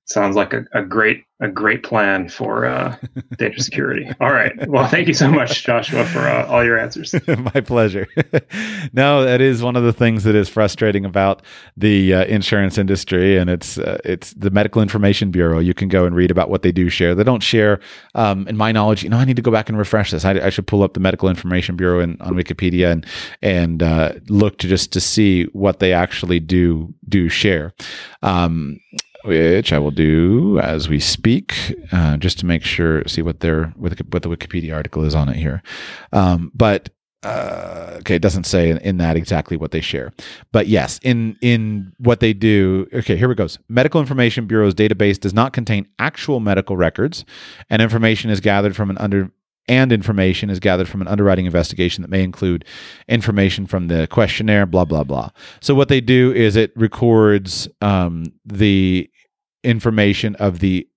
Sounds 0.06 0.36
like 0.36 0.54
a, 0.54 0.66
a 0.74 0.84
great 0.84 1.24
a 1.42 1.50
great 1.50 1.84
plan 1.84 2.30
for 2.30 2.66
uh, 2.66 2.96
data 3.38 3.62
security. 3.62 4.08
All 4.22 4.32
right. 4.32 4.54
Well, 4.70 4.88
thank 4.88 5.08
you 5.08 5.14
so 5.14 5.30
much, 5.30 5.66
Joshua, 5.66 6.06
for 6.06 6.20
uh, 6.20 6.48
all 6.48 6.64
your 6.64 6.80
answers. 6.80 7.14
My 7.28 7.60
pleasure. 7.60 8.08
no, 8.94 9.26
that 9.26 9.42
is 9.42 9.62
one 9.62 9.76
of 9.76 9.84
the 9.84 9.92
things 9.92 10.24
that 10.24 10.34
is 10.34 10.48
frustrating 10.48 11.04
about 11.04 11.42
the 11.76 12.14
uh, 12.14 12.26
insurance 12.26 12.78
industry, 12.78 13.38
and 13.38 13.50
it's 13.50 13.78
uh, 13.78 13.98
it's 14.06 14.34
the 14.34 14.50
Medical 14.50 14.82
Information 14.82 15.32
Bureau. 15.32 15.60
You 15.60 15.74
can 15.74 15.90
go 15.90 16.06
and 16.06 16.16
read 16.16 16.32
about 16.32 16.50
what 16.50 16.62
they 16.62 16.72
do 16.72 16.88
share. 16.88 17.16
They 17.16 17.24
don't 17.24 17.44
share, 17.44 17.80
um, 18.14 18.48
in 18.48 18.56
my 18.56 18.72
knowledge. 18.72 19.04
You 19.04 19.10
know, 19.10 19.18
I 19.18 19.26
need 19.26 19.36
to 19.36 19.42
go 19.42 19.52
back 19.52 19.68
and 19.70 19.78
refresh 19.78 20.12
this. 20.12 20.24
I, 20.24 20.34
I 20.34 20.50
should 20.50 20.68
pull 20.68 20.84
up 20.84 20.94
the 20.94 21.02
Medical 21.02 21.28
Information 21.28 21.76
Bureau 21.76 22.00
in, 22.00 22.22
on 22.22 22.34
Wikipedia 22.36 22.92
and 22.92 23.06
and 23.42 23.84
uh, 23.84 24.14
look 24.30 24.60
to 24.60 24.68
just 24.68 24.94
to 24.94 25.02
see 25.02 25.46
what 25.46 25.80
they 25.80 25.92
actually 25.92 26.40
do 26.40 26.94
do 27.10 27.28
share. 27.28 27.74
Um, 28.22 28.80
which 29.26 29.74
I 29.74 29.80
will 29.80 29.92
do 29.92 30.60
as 30.60 30.88
we 30.88 31.00
speak, 31.00 31.76
uh, 31.92 32.18
just 32.18 32.40
to 32.40 32.46
make 32.46 32.64
sure, 32.64 33.04
see 33.06 33.22
what 33.22 33.40
their 33.40 33.68
what 33.76 33.98
the, 33.98 34.06
what 34.10 34.24
the 34.24 34.30
Wikipedia 34.30 34.76
article 34.76 35.04
is 35.04 35.16
on 35.16 35.30
it 35.30 35.36
here. 35.36 35.62
Um, 36.14 36.52
but 36.54 36.90
uh, 37.24 37.96
okay, 38.00 38.16
it 38.16 38.22
doesn't 38.22 38.44
say 38.44 38.70
in, 38.70 38.78
in, 38.80 38.98
that 38.98 39.16
exactly 39.16 39.58
what 39.58 39.72
they 39.72 39.82
share, 39.82 40.14
but 40.52 40.68
yes, 40.68 41.00
in 41.02 41.36
in 41.42 41.92
what 41.98 42.20
they 42.20 42.34
do. 42.34 42.88
Okay, 42.94 43.18
here 43.18 43.32
it 43.32 43.36
goes. 43.36 43.58
Medical 43.68 44.00
Information 44.00 44.46
Bureau's 44.46 44.76
database 44.76 45.20
does 45.20 45.34
not 45.34 45.52
contain 45.52 45.88
actual 45.98 46.40
medical 46.40 46.78
records, 46.78 47.26
and 47.70 47.82
information 47.82 48.30
is 48.30 48.40
gathered 48.40 48.76
from 48.76 48.92
an 48.92 48.98
under 49.00 49.32
and 49.68 49.92
information 49.92 50.52
is 50.52 50.60
gathered 50.60 50.88
from 50.88 51.02
an 51.02 51.08
underwriting 51.08 51.48
investigation 51.48 52.04
that 52.04 52.12
may 52.12 52.24
include 52.24 52.66
information 53.08 53.66
from 53.66 53.88
the 53.88 54.08
questionnaire, 54.08 54.68
blah 54.68 54.86
blah 54.86 55.04
blah. 55.04 55.30
So 55.62 55.74
what 55.74 55.90
they 55.90 56.02
do 56.02 56.32
is 56.32 56.56
it 56.56 56.72
records 56.76 57.68
um, 57.82 58.26
the 58.46 59.10
information 59.66 60.36
of 60.36 60.60
the 60.60 60.88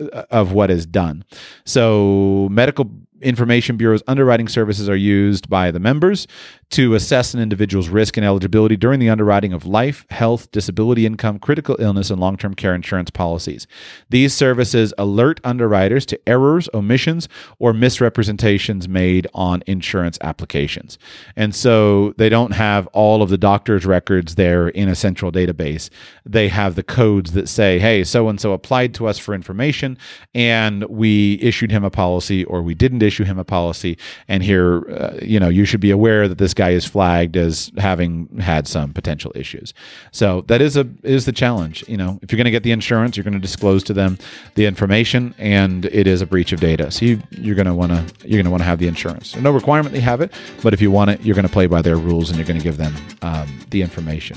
uh, 0.00 0.24
of 0.30 0.52
what 0.52 0.70
is 0.70 0.86
done. 0.86 1.24
So 1.64 2.48
medical 2.50 2.90
Information 3.24 3.76
Bureau's 3.76 4.02
underwriting 4.06 4.48
services 4.48 4.88
are 4.88 4.96
used 4.96 5.48
by 5.48 5.70
the 5.70 5.80
members 5.80 6.26
to 6.70 6.94
assess 6.94 7.34
an 7.34 7.40
individual's 7.40 7.88
risk 7.88 8.16
and 8.16 8.26
eligibility 8.26 8.76
during 8.76 8.98
the 8.98 9.08
underwriting 9.08 9.52
of 9.52 9.64
life, 9.64 10.04
health, 10.10 10.50
disability 10.50 11.06
income, 11.06 11.38
critical 11.38 11.76
illness, 11.78 12.10
and 12.10 12.20
long 12.20 12.36
term 12.36 12.52
care 12.52 12.74
insurance 12.74 13.10
policies. 13.10 13.66
These 14.10 14.34
services 14.34 14.92
alert 14.98 15.40
underwriters 15.44 16.04
to 16.06 16.28
errors, 16.28 16.68
omissions, 16.74 17.28
or 17.58 17.72
misrepresentations 17.72 18.88
made 18.88 19.28
on 19.34 19.62
insurance 19.66 20.18
applications. 20.20 20.98
And 21.36 21.54
so 21.54 22.12
they 22.18 22.28
don't 22.28 22.52
have 22.52 22.88
all 22.88 23.22
of 23.22 23.30
the 23.30 23.38
doctor's 23.38 23.86
records 23.86 24.34
there 24.34 24.68
in 24.68 24.88
a 24.88 24.96
central 24.96 25.30
database. 25.30 25.90
They 26.26 26.48
have 26.48 26.74
the 26.74 26.82
codes 26.82 27.32
that 27.32 27.48
say, 27.48 27.78
hey, 27.78 28.02
so 28.02 28.28
and 28.28 28.40
so 28.40 28.52
applied 28.52 28.94
to 28.94 29.06
us 29.06 29.18
for 29.18 29.32
information, 29.32 29.96
and 30.34 30.82
we 30.84 31.38
issued 31.40 31.70
him 31.70 31.84
a 31.84 31.90
policy 31.90 32.44
or 32.44 32.60
we 32.60 32.74
didn't 32.74 33.02
issue 33.02 33.13
issue 33.14 33.24
him 33.24 33.38
a 33.38 33.44
policy. 33.44 33.96
And 34.26 34.42
here, 34.42 34.90
uh, 34.90 35.18
you 35.22 35.38
know, 35.38 35.48
you 35.48 35.64
should 35.64 35.80
be 35.80 35.90
aware 35.90 36.26
that 36.28 36.38
this 36.38 36.52
guy 36.52 36.70
is 36.70 36.84
flagged 36.84 37.36
as 37.36 37.70
having 37.78 38.28
had 38.40 38.66
some 38.66 38.92
potential 38.92 39.30
issues. 39.34 39.72
So 40.10 40.42
that 40.48 40.60
is 40.60 40.76
a 40.76 40.88
is 41.02 41.24
the 41.24 41.32
challenge. 41.32 41.84
You 41.86 41.96
know, 41.96 42.18
if 42.22 42.32
you're 42.32 42.36
going 42.36 42.46
to 42.46 42.50
get 42.50 42.64
the 42.64 42.72
insurance, 42.72 43.16
you're 43.16 43.24
going 43.24 43.34
to 43.34 43.46
disclose 43.48 43.84
to 43.84 43.92
them 43.92 44.18
the 44.56 44.66
information, 44.66 45.34
and 45.38 45.84
it 45.86 46.06
is 46.06 46.20
a 46.20 46.26
breach 46.26 46.52
of 46.52 46.60
data. 46.60 46.90
So 46.90 47.06
you, 47.06 47.22
you're 47.30 47.54
going 47.54 47.66
to 47.66 47.74
want 47.74 47.92
to 47.92 48.28
you're 48.28 48.38
going 48.42 48.50
to 48.50 48.50
want 48.50 48.62
to 48.62 48.66
have 48.66 48.78
the 48.78 48.88
insurance. 48.88 49.36
no 49.36 49.52
requirement 49.52 49.94
they 49.94 50.00
have 50.00 50.20
it, 50.20 50.32
but 50.62 50.74
if 50.74 50.80
you 50.82 50.90
want 50.90 51.10
it, 51.10 51.20
you're 51.22 51.36
going 51.36 51.46
to 51.46 51.52
play 51.52 51.66
by 51.66 51.82
their 51.82 51.96
rules, 51.96 52.30
and 52.30 52.36
you're 52.38 52.46
going 52.46 52.58
to 52.58 52.64
give 52.64 52.78
them 52.78 52.94
um, 53.22 53.48
the 53.70 53.80
information. 53.80 54.36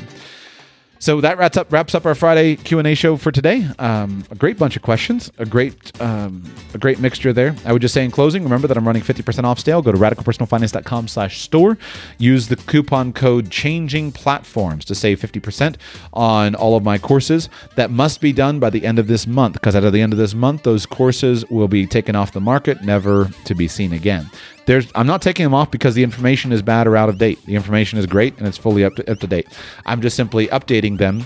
So 1.00 1.22
that 1.22 1.38
wraps 1.38 1.58
up 1.58 1.72
wraps 1.72 1.94
up 1.94 2.06
our 2.06 2.16
Friday 2.16 2.56
Q 2.56 2.80
and 2.80 2.88
A 2.88 2.96
show 2.96 3.18
for 3.18 3.32
today. 3.32 3.68
Um, 3.78 4.24
a 4.32 4.36
great 4.36 4.58
bunch 4.58 4.76
of 4.76 4.82
questions, 4.82 5.32
a 5.38 5.46
great 5.46 6.00
um, 6.02 6.44
a 6.74 6.78
great 6.78 7.00
mixture 7.00 7.34
there. 7.34 7.56
I 7.66 7.74
would 7.74 7.82
just 7.82 7.94
say 7.94 8.04
in 8.04 8.12
closing, 8.12 8.44
remember 8.44 8.68
that 8.68 8.78
I'm 8.78 8.86
running 8.86 9.04
50% 9.04 9.44
off 9.44 9.60
sale. 9.60 9.82
Go 9.82 9.92
to 9.92 9.98
radicalpersonalfinance.com/store. 9.98 11.78
Use 12.18 12.48
the 12.48 12.56
coupon 12.56 13.14
code 13.14 13.52
Changing 13.52 14.12
Platforms 14.12 14.86
to 14.86 14.96
save 14.96 15.20
50% 15.20 15.76
on 16.14 16.56
all 16.56 16.76
of 16.76 16.84
my 16.84 16.98
courses. 16.98 17.50
That 17.76 17.92
must 17.92 18.20
be 18.20 18.34
done 18.34 18.60
by 18.60 18.70
the 18.70 18.86
end 18.86 18.98
of 18.98 19.08
this 19.08 19.28
month 19.28 19.54
because 19.54 19.76
at 19.76 19.92
the 19.92 20.02
end 20.02 20.14
of 20.14 20.20
this 20.20 20.34
month, 20.34 20.64
those 20.64 20.86
courses 20.86 21.46
will 21.50 21.68
be 21.68 21.86
taken 21.86 22.16
off 22.16 22.32
the 22.32 22.42
market, 22.42 22.82
never 22.84 23.30
to 23.46 23.56
be 23.56 23.68
seen 23.68 23.94
again 23.94 24.30
there's 24.68 24.92
I'm 24.94 25.08
not 25.08 25.22
taking 25.24 25.44
them 25.44 25.54
off 25.56 25.72
because 25.72 25.96
the 25.96 26.04
information 26.04 26.52
is 26.52 26.62
bad 26.62 26.86
or 26.86 26.96
out 26.96 27.10
of 27.10 27.18
date. 27.18 27.44
The 27.46 27.56
information 27.56 27.98
is 27.98 28.06
great 28.06 28.38
and 28.38 28.48
it's 28.48 28.58
fully 28.58 28.84
up 28.84 28.96
to, 28.96 29.12
up 29.12 29.20
to 29.20 29.28
date. 29.28 29.48
I'm 29.86 30.02
just 30.02 30.16
simply 30.16 30.48
updating 30.50 31.00
them 31.00 31.26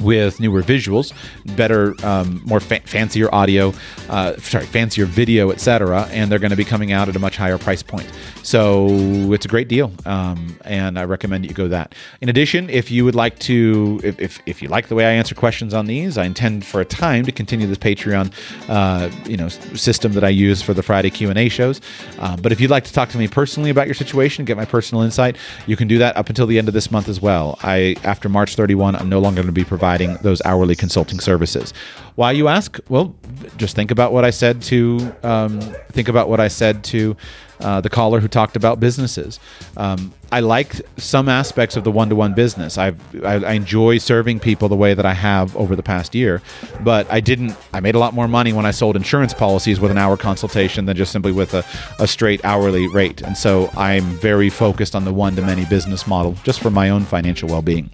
with 0.00 0.40
newer 0.40 0.62
visuals, 0.62 1.12
better, 1.56 1.94
um, 2.04 2.42
more 2.44 2.60
fa- 2.60 2.80
fancier 2.84 3.32
audio, 3.34 3.72
uh, 4.08 4.36
sorry, 4.36 4.66
fancier 4.66 5.04
video, 5.04 5.50
etc. 5.50 6.08
And 6.10 6.30
they're 6.30 6.38
going 6.38 6.50
to 6.50 6.56
be 6.56 6.64
coming 6.64 6.92
out 6.92 7.08
at 7.08 7.16
a 7.16 7.18
much 7.18 7.36
higher 7.36 7.58
price 7.58 7.82
point. 7.82 8.10
So 8.42 8.88
it's 9.32 9.44
a 9.44 9.48
great 9.48 9.68
deal, 9.68 9.92
um, 10.06 10.58
and 10.64 10.98
I 10.98 11.04
recommend 11.04 11.44
you 11.44 11.52
go 11.52 11.68
that. 11.68 11.94
In 12.20 12.28
addition, 12.28 12.70
if 12.70 12.90
you 12.90 13.04
would 13.04 13.14
like 13.14 13.38
to, 13.40 14.00
if, 14.02 14.18
if, 14.18 14.40
if, 14.46 14.62
you 14.62 14.68
like 14.68 14.88
the 14.88 14.94
way 14.94 15.04
I 15.04 15.10
answer 15.12 15.34
questions 15.34 15.74
on 15.74 15.86
these, 15.86 16.16
I 16.16 16.24
intend 16.24 16.64
for 16.64 16.80
a 16.80 16.84
time 16.84 17.24
to 17.26 17.32
continue 17.32 17.66
this 17.66 17.78
Patreon, 17.78 18.32
uh, 18.68 19.10
you 19.28 19.36
know, 19.36 19.48
system 19.48 20.14
that 20.14 20.24
I 20.24 20.30
use 20.30 20.62
for 20.62 20.72
the 20.72 20.82
Friday 20.82 21.10
Q 21.10 21.28
and 21.28 21.38
A 21.38 21.48
shows. 21.48 21.80
Um, 22.18 22.40
but 22.40 22.50
if 22.50 22.60
you'd 22.60 22.70
like 22.70 22.84
to 22.84 22.92
talk 22.92 23.10
to 23.10 23.18
me 23.18 23.28
personally 23.28 23.70
about 23.70 23.86
your 23.86 23.94
situation, 23.94 24.44
get 24.44 24.56
my 24.56 24.64
personal 24.64 25.02
insight, 25.02 25.36
you 25.66 25.76
can 25.76 25.86
do 25.86 25.98
that 25.98 26.16
up 26.16 26.28
until 26.28 26.46
the 26.46 26.58
end 26.58 26.68
of 26.68 26.74
this 26.74 26.90
month 26.90 27.08
as 27.08 27.20
well. 27.20 27.58
I 27.62 27.96
after 28.04 28.28
March 28.28 28.56
31, 28.56 28.96
I'm 28.96 29.08
no 29.08 29.18
longer 29.18 29.42
going 29.42 29.46
to 29.46 29.52
be 29.52 29.64
providing 29.64 29.89
those 30.22 30.42
hourly 30.44 30.76
consulting 30.76 31.20
services. 31.20 31.72
Why 32.14 32.32
you 32.32 32.48
ask? 32.48 32.78
Well, 32.88 33.14
just 33.56 33.76
think 33.76 33.90
about 33.90 34.12
what 34.12 34.24
I 34.24 34.30
said 34.30 34.62
to 34.62 35.14
um, 35.22 35.60
think 35.92 36.08
about 36.08 36.28
what 36.28 36.40
I 36.40 36.48
said 36.48 36.84
to 36.84 37.16
uh, 37.60 37.80
the 37.80 37.90
caller 37.90 38.20
who 38.20 38.28
talked 38.28 38.56
about 38.56 38.80
businesses. 38.80 39.38
Um, 39.76 40.12
I 40.32 40.40
like 40.40 40.80
some 40.96 41.28
aspects 41.28 41.76
of 41.76 41.84
the 41.84 41.90
one-to-one 41.90 42.34
business. 42.34 42.78
I've, 42.78 43.00
I, 43.24 43.34
I 43.34 43.52
enjoy 43.52 43.98
serving 43.98 44.40
people 44.40 44.68
the 44.68 44.76
way 44.76 44.94
that 44.94 45.04
I 45.04 45.12
have 45.12 45.56
over 45.56 45.74
the 45.74 45.82
past 45.82 46.14
year, 46.14 46.40
but 46.82 47.10
I 47.10 47.20
didn't. 47.20 47.56
I 47.72 47.80
made 47.80 47.94
a 47.94 47.98
lot 47.98 48.14
more 48.14 48.28
money 48.28 48.52
when 48.52 48.64
I 48.64 48.70
sold 48.70 48.96
insurance 48.96 49.34
policies 49.34 49.80
with 49.80 49.90
an 49.90 49.98
hour 49.98 50.16
consultation 50.16 50.86
than 50.86 50.96
just 50.96 51.10
simply 51.10 51.32
with 51.32 51.54
a, 51.54 51.64
a 51.98 52.06
straight 52.06 52.44
hourly 52.44 52.86
rate. 52.88 53.22
And 53.22 53.36
so 53.36 53.70
I'm 53.76 54.04
very 54.18 54.50
focused 54.50 54.94
on 54.94 55.04
the 55.04 55.12
one-to-many 55.12 55.64
business 55.64 56.06
model, 56.06 56.34
just 56.44 56.60
for 56.60 56.70
my 56.70 56.90
own 56.90 57.04
financial 57.04 57.48
well-being. 57.48 57.90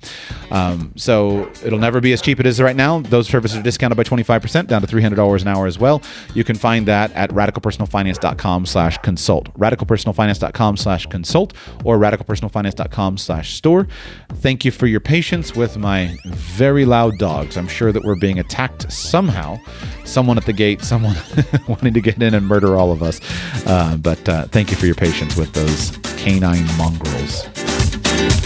Um, 0.51 0.93
so 0.97 1.51
it'll 1.65 1.79
never 1.79 2.01
be 2.01 2.13
as 2.13 2.21
cheap 2.21 2.39
as 2.39 2.47
it 2.47 2.49
is 2.49 2.61
right 2.61 2.77
now. 2.77 3.01
Those 3.01 3.29
services 3.29 3.59
are 3.59 3.63
discounted 3.63 3.97
by 3.97 4.05
25% 4.05 4.67
down 4.67 4.83
to 4.83 4.87
$300 4.87 5.43
an 5.43 5.49
hour 5.49 5.67
as 5.67 5.79
well. 5.79 6.03
You 6.35 6.45
can 6.45 6.57
find 6.57 6.87
that 6.87 7.13
at 7.13 7.31
radicalpersonalfinance.com 7.31 8.67
slash 8.67 8.99
consult, 8.99 9.53
radicalpersonalfinance.com 9.59 10.77
slash 10.77 11.07
consult 11.07 11.55
or 11.85 11.99
radicalpersonalfinance.com 12.27 13.19
slash 13.19 13.55
store. 13.55 13.87
Thank 14.35 14.65
you 14.65 14.71
for 14.71 14.87
your 14.87 15.01
patience 15.01 15.55
with 15.55 15.77
my 15.77 16.17
very 16.27 16.85
loud 16.85 17.19
dogs. 17.19 17.57
I'm 17.57 17.69
sure 17.69 17.93
that 17.93 18.05
we're 18.05 18.19
being 18.19 18.39
attacked 18.39 18.91
somehow. 18.91 19.59
Someone 20.05 20.37
at 20.39 20.47
the 20.47 20.53
gate, 20.53 20.83
someone 20.83 21.17
wanting 21.69 21.95
to 21.95 22.01
get 22.01 22.23
in 22.23 22.35
and 22.35 22.47
murder 22.47 22.77
all 22.77 22.93
of 22.93 23.03
us. 23.03 23.21
Uh, 23.67 23.97
but 23.97 24.29
uh, 24.29 24.47
thank 24.47 24.71
you 24.71 24.77
for 24.77 24.87
your 24.87 24.95
patience 24.95 25.37
with 25.37 25.53
those 25.53 25.97
canine 26.17 26.67
mongrels. 26.77 28.46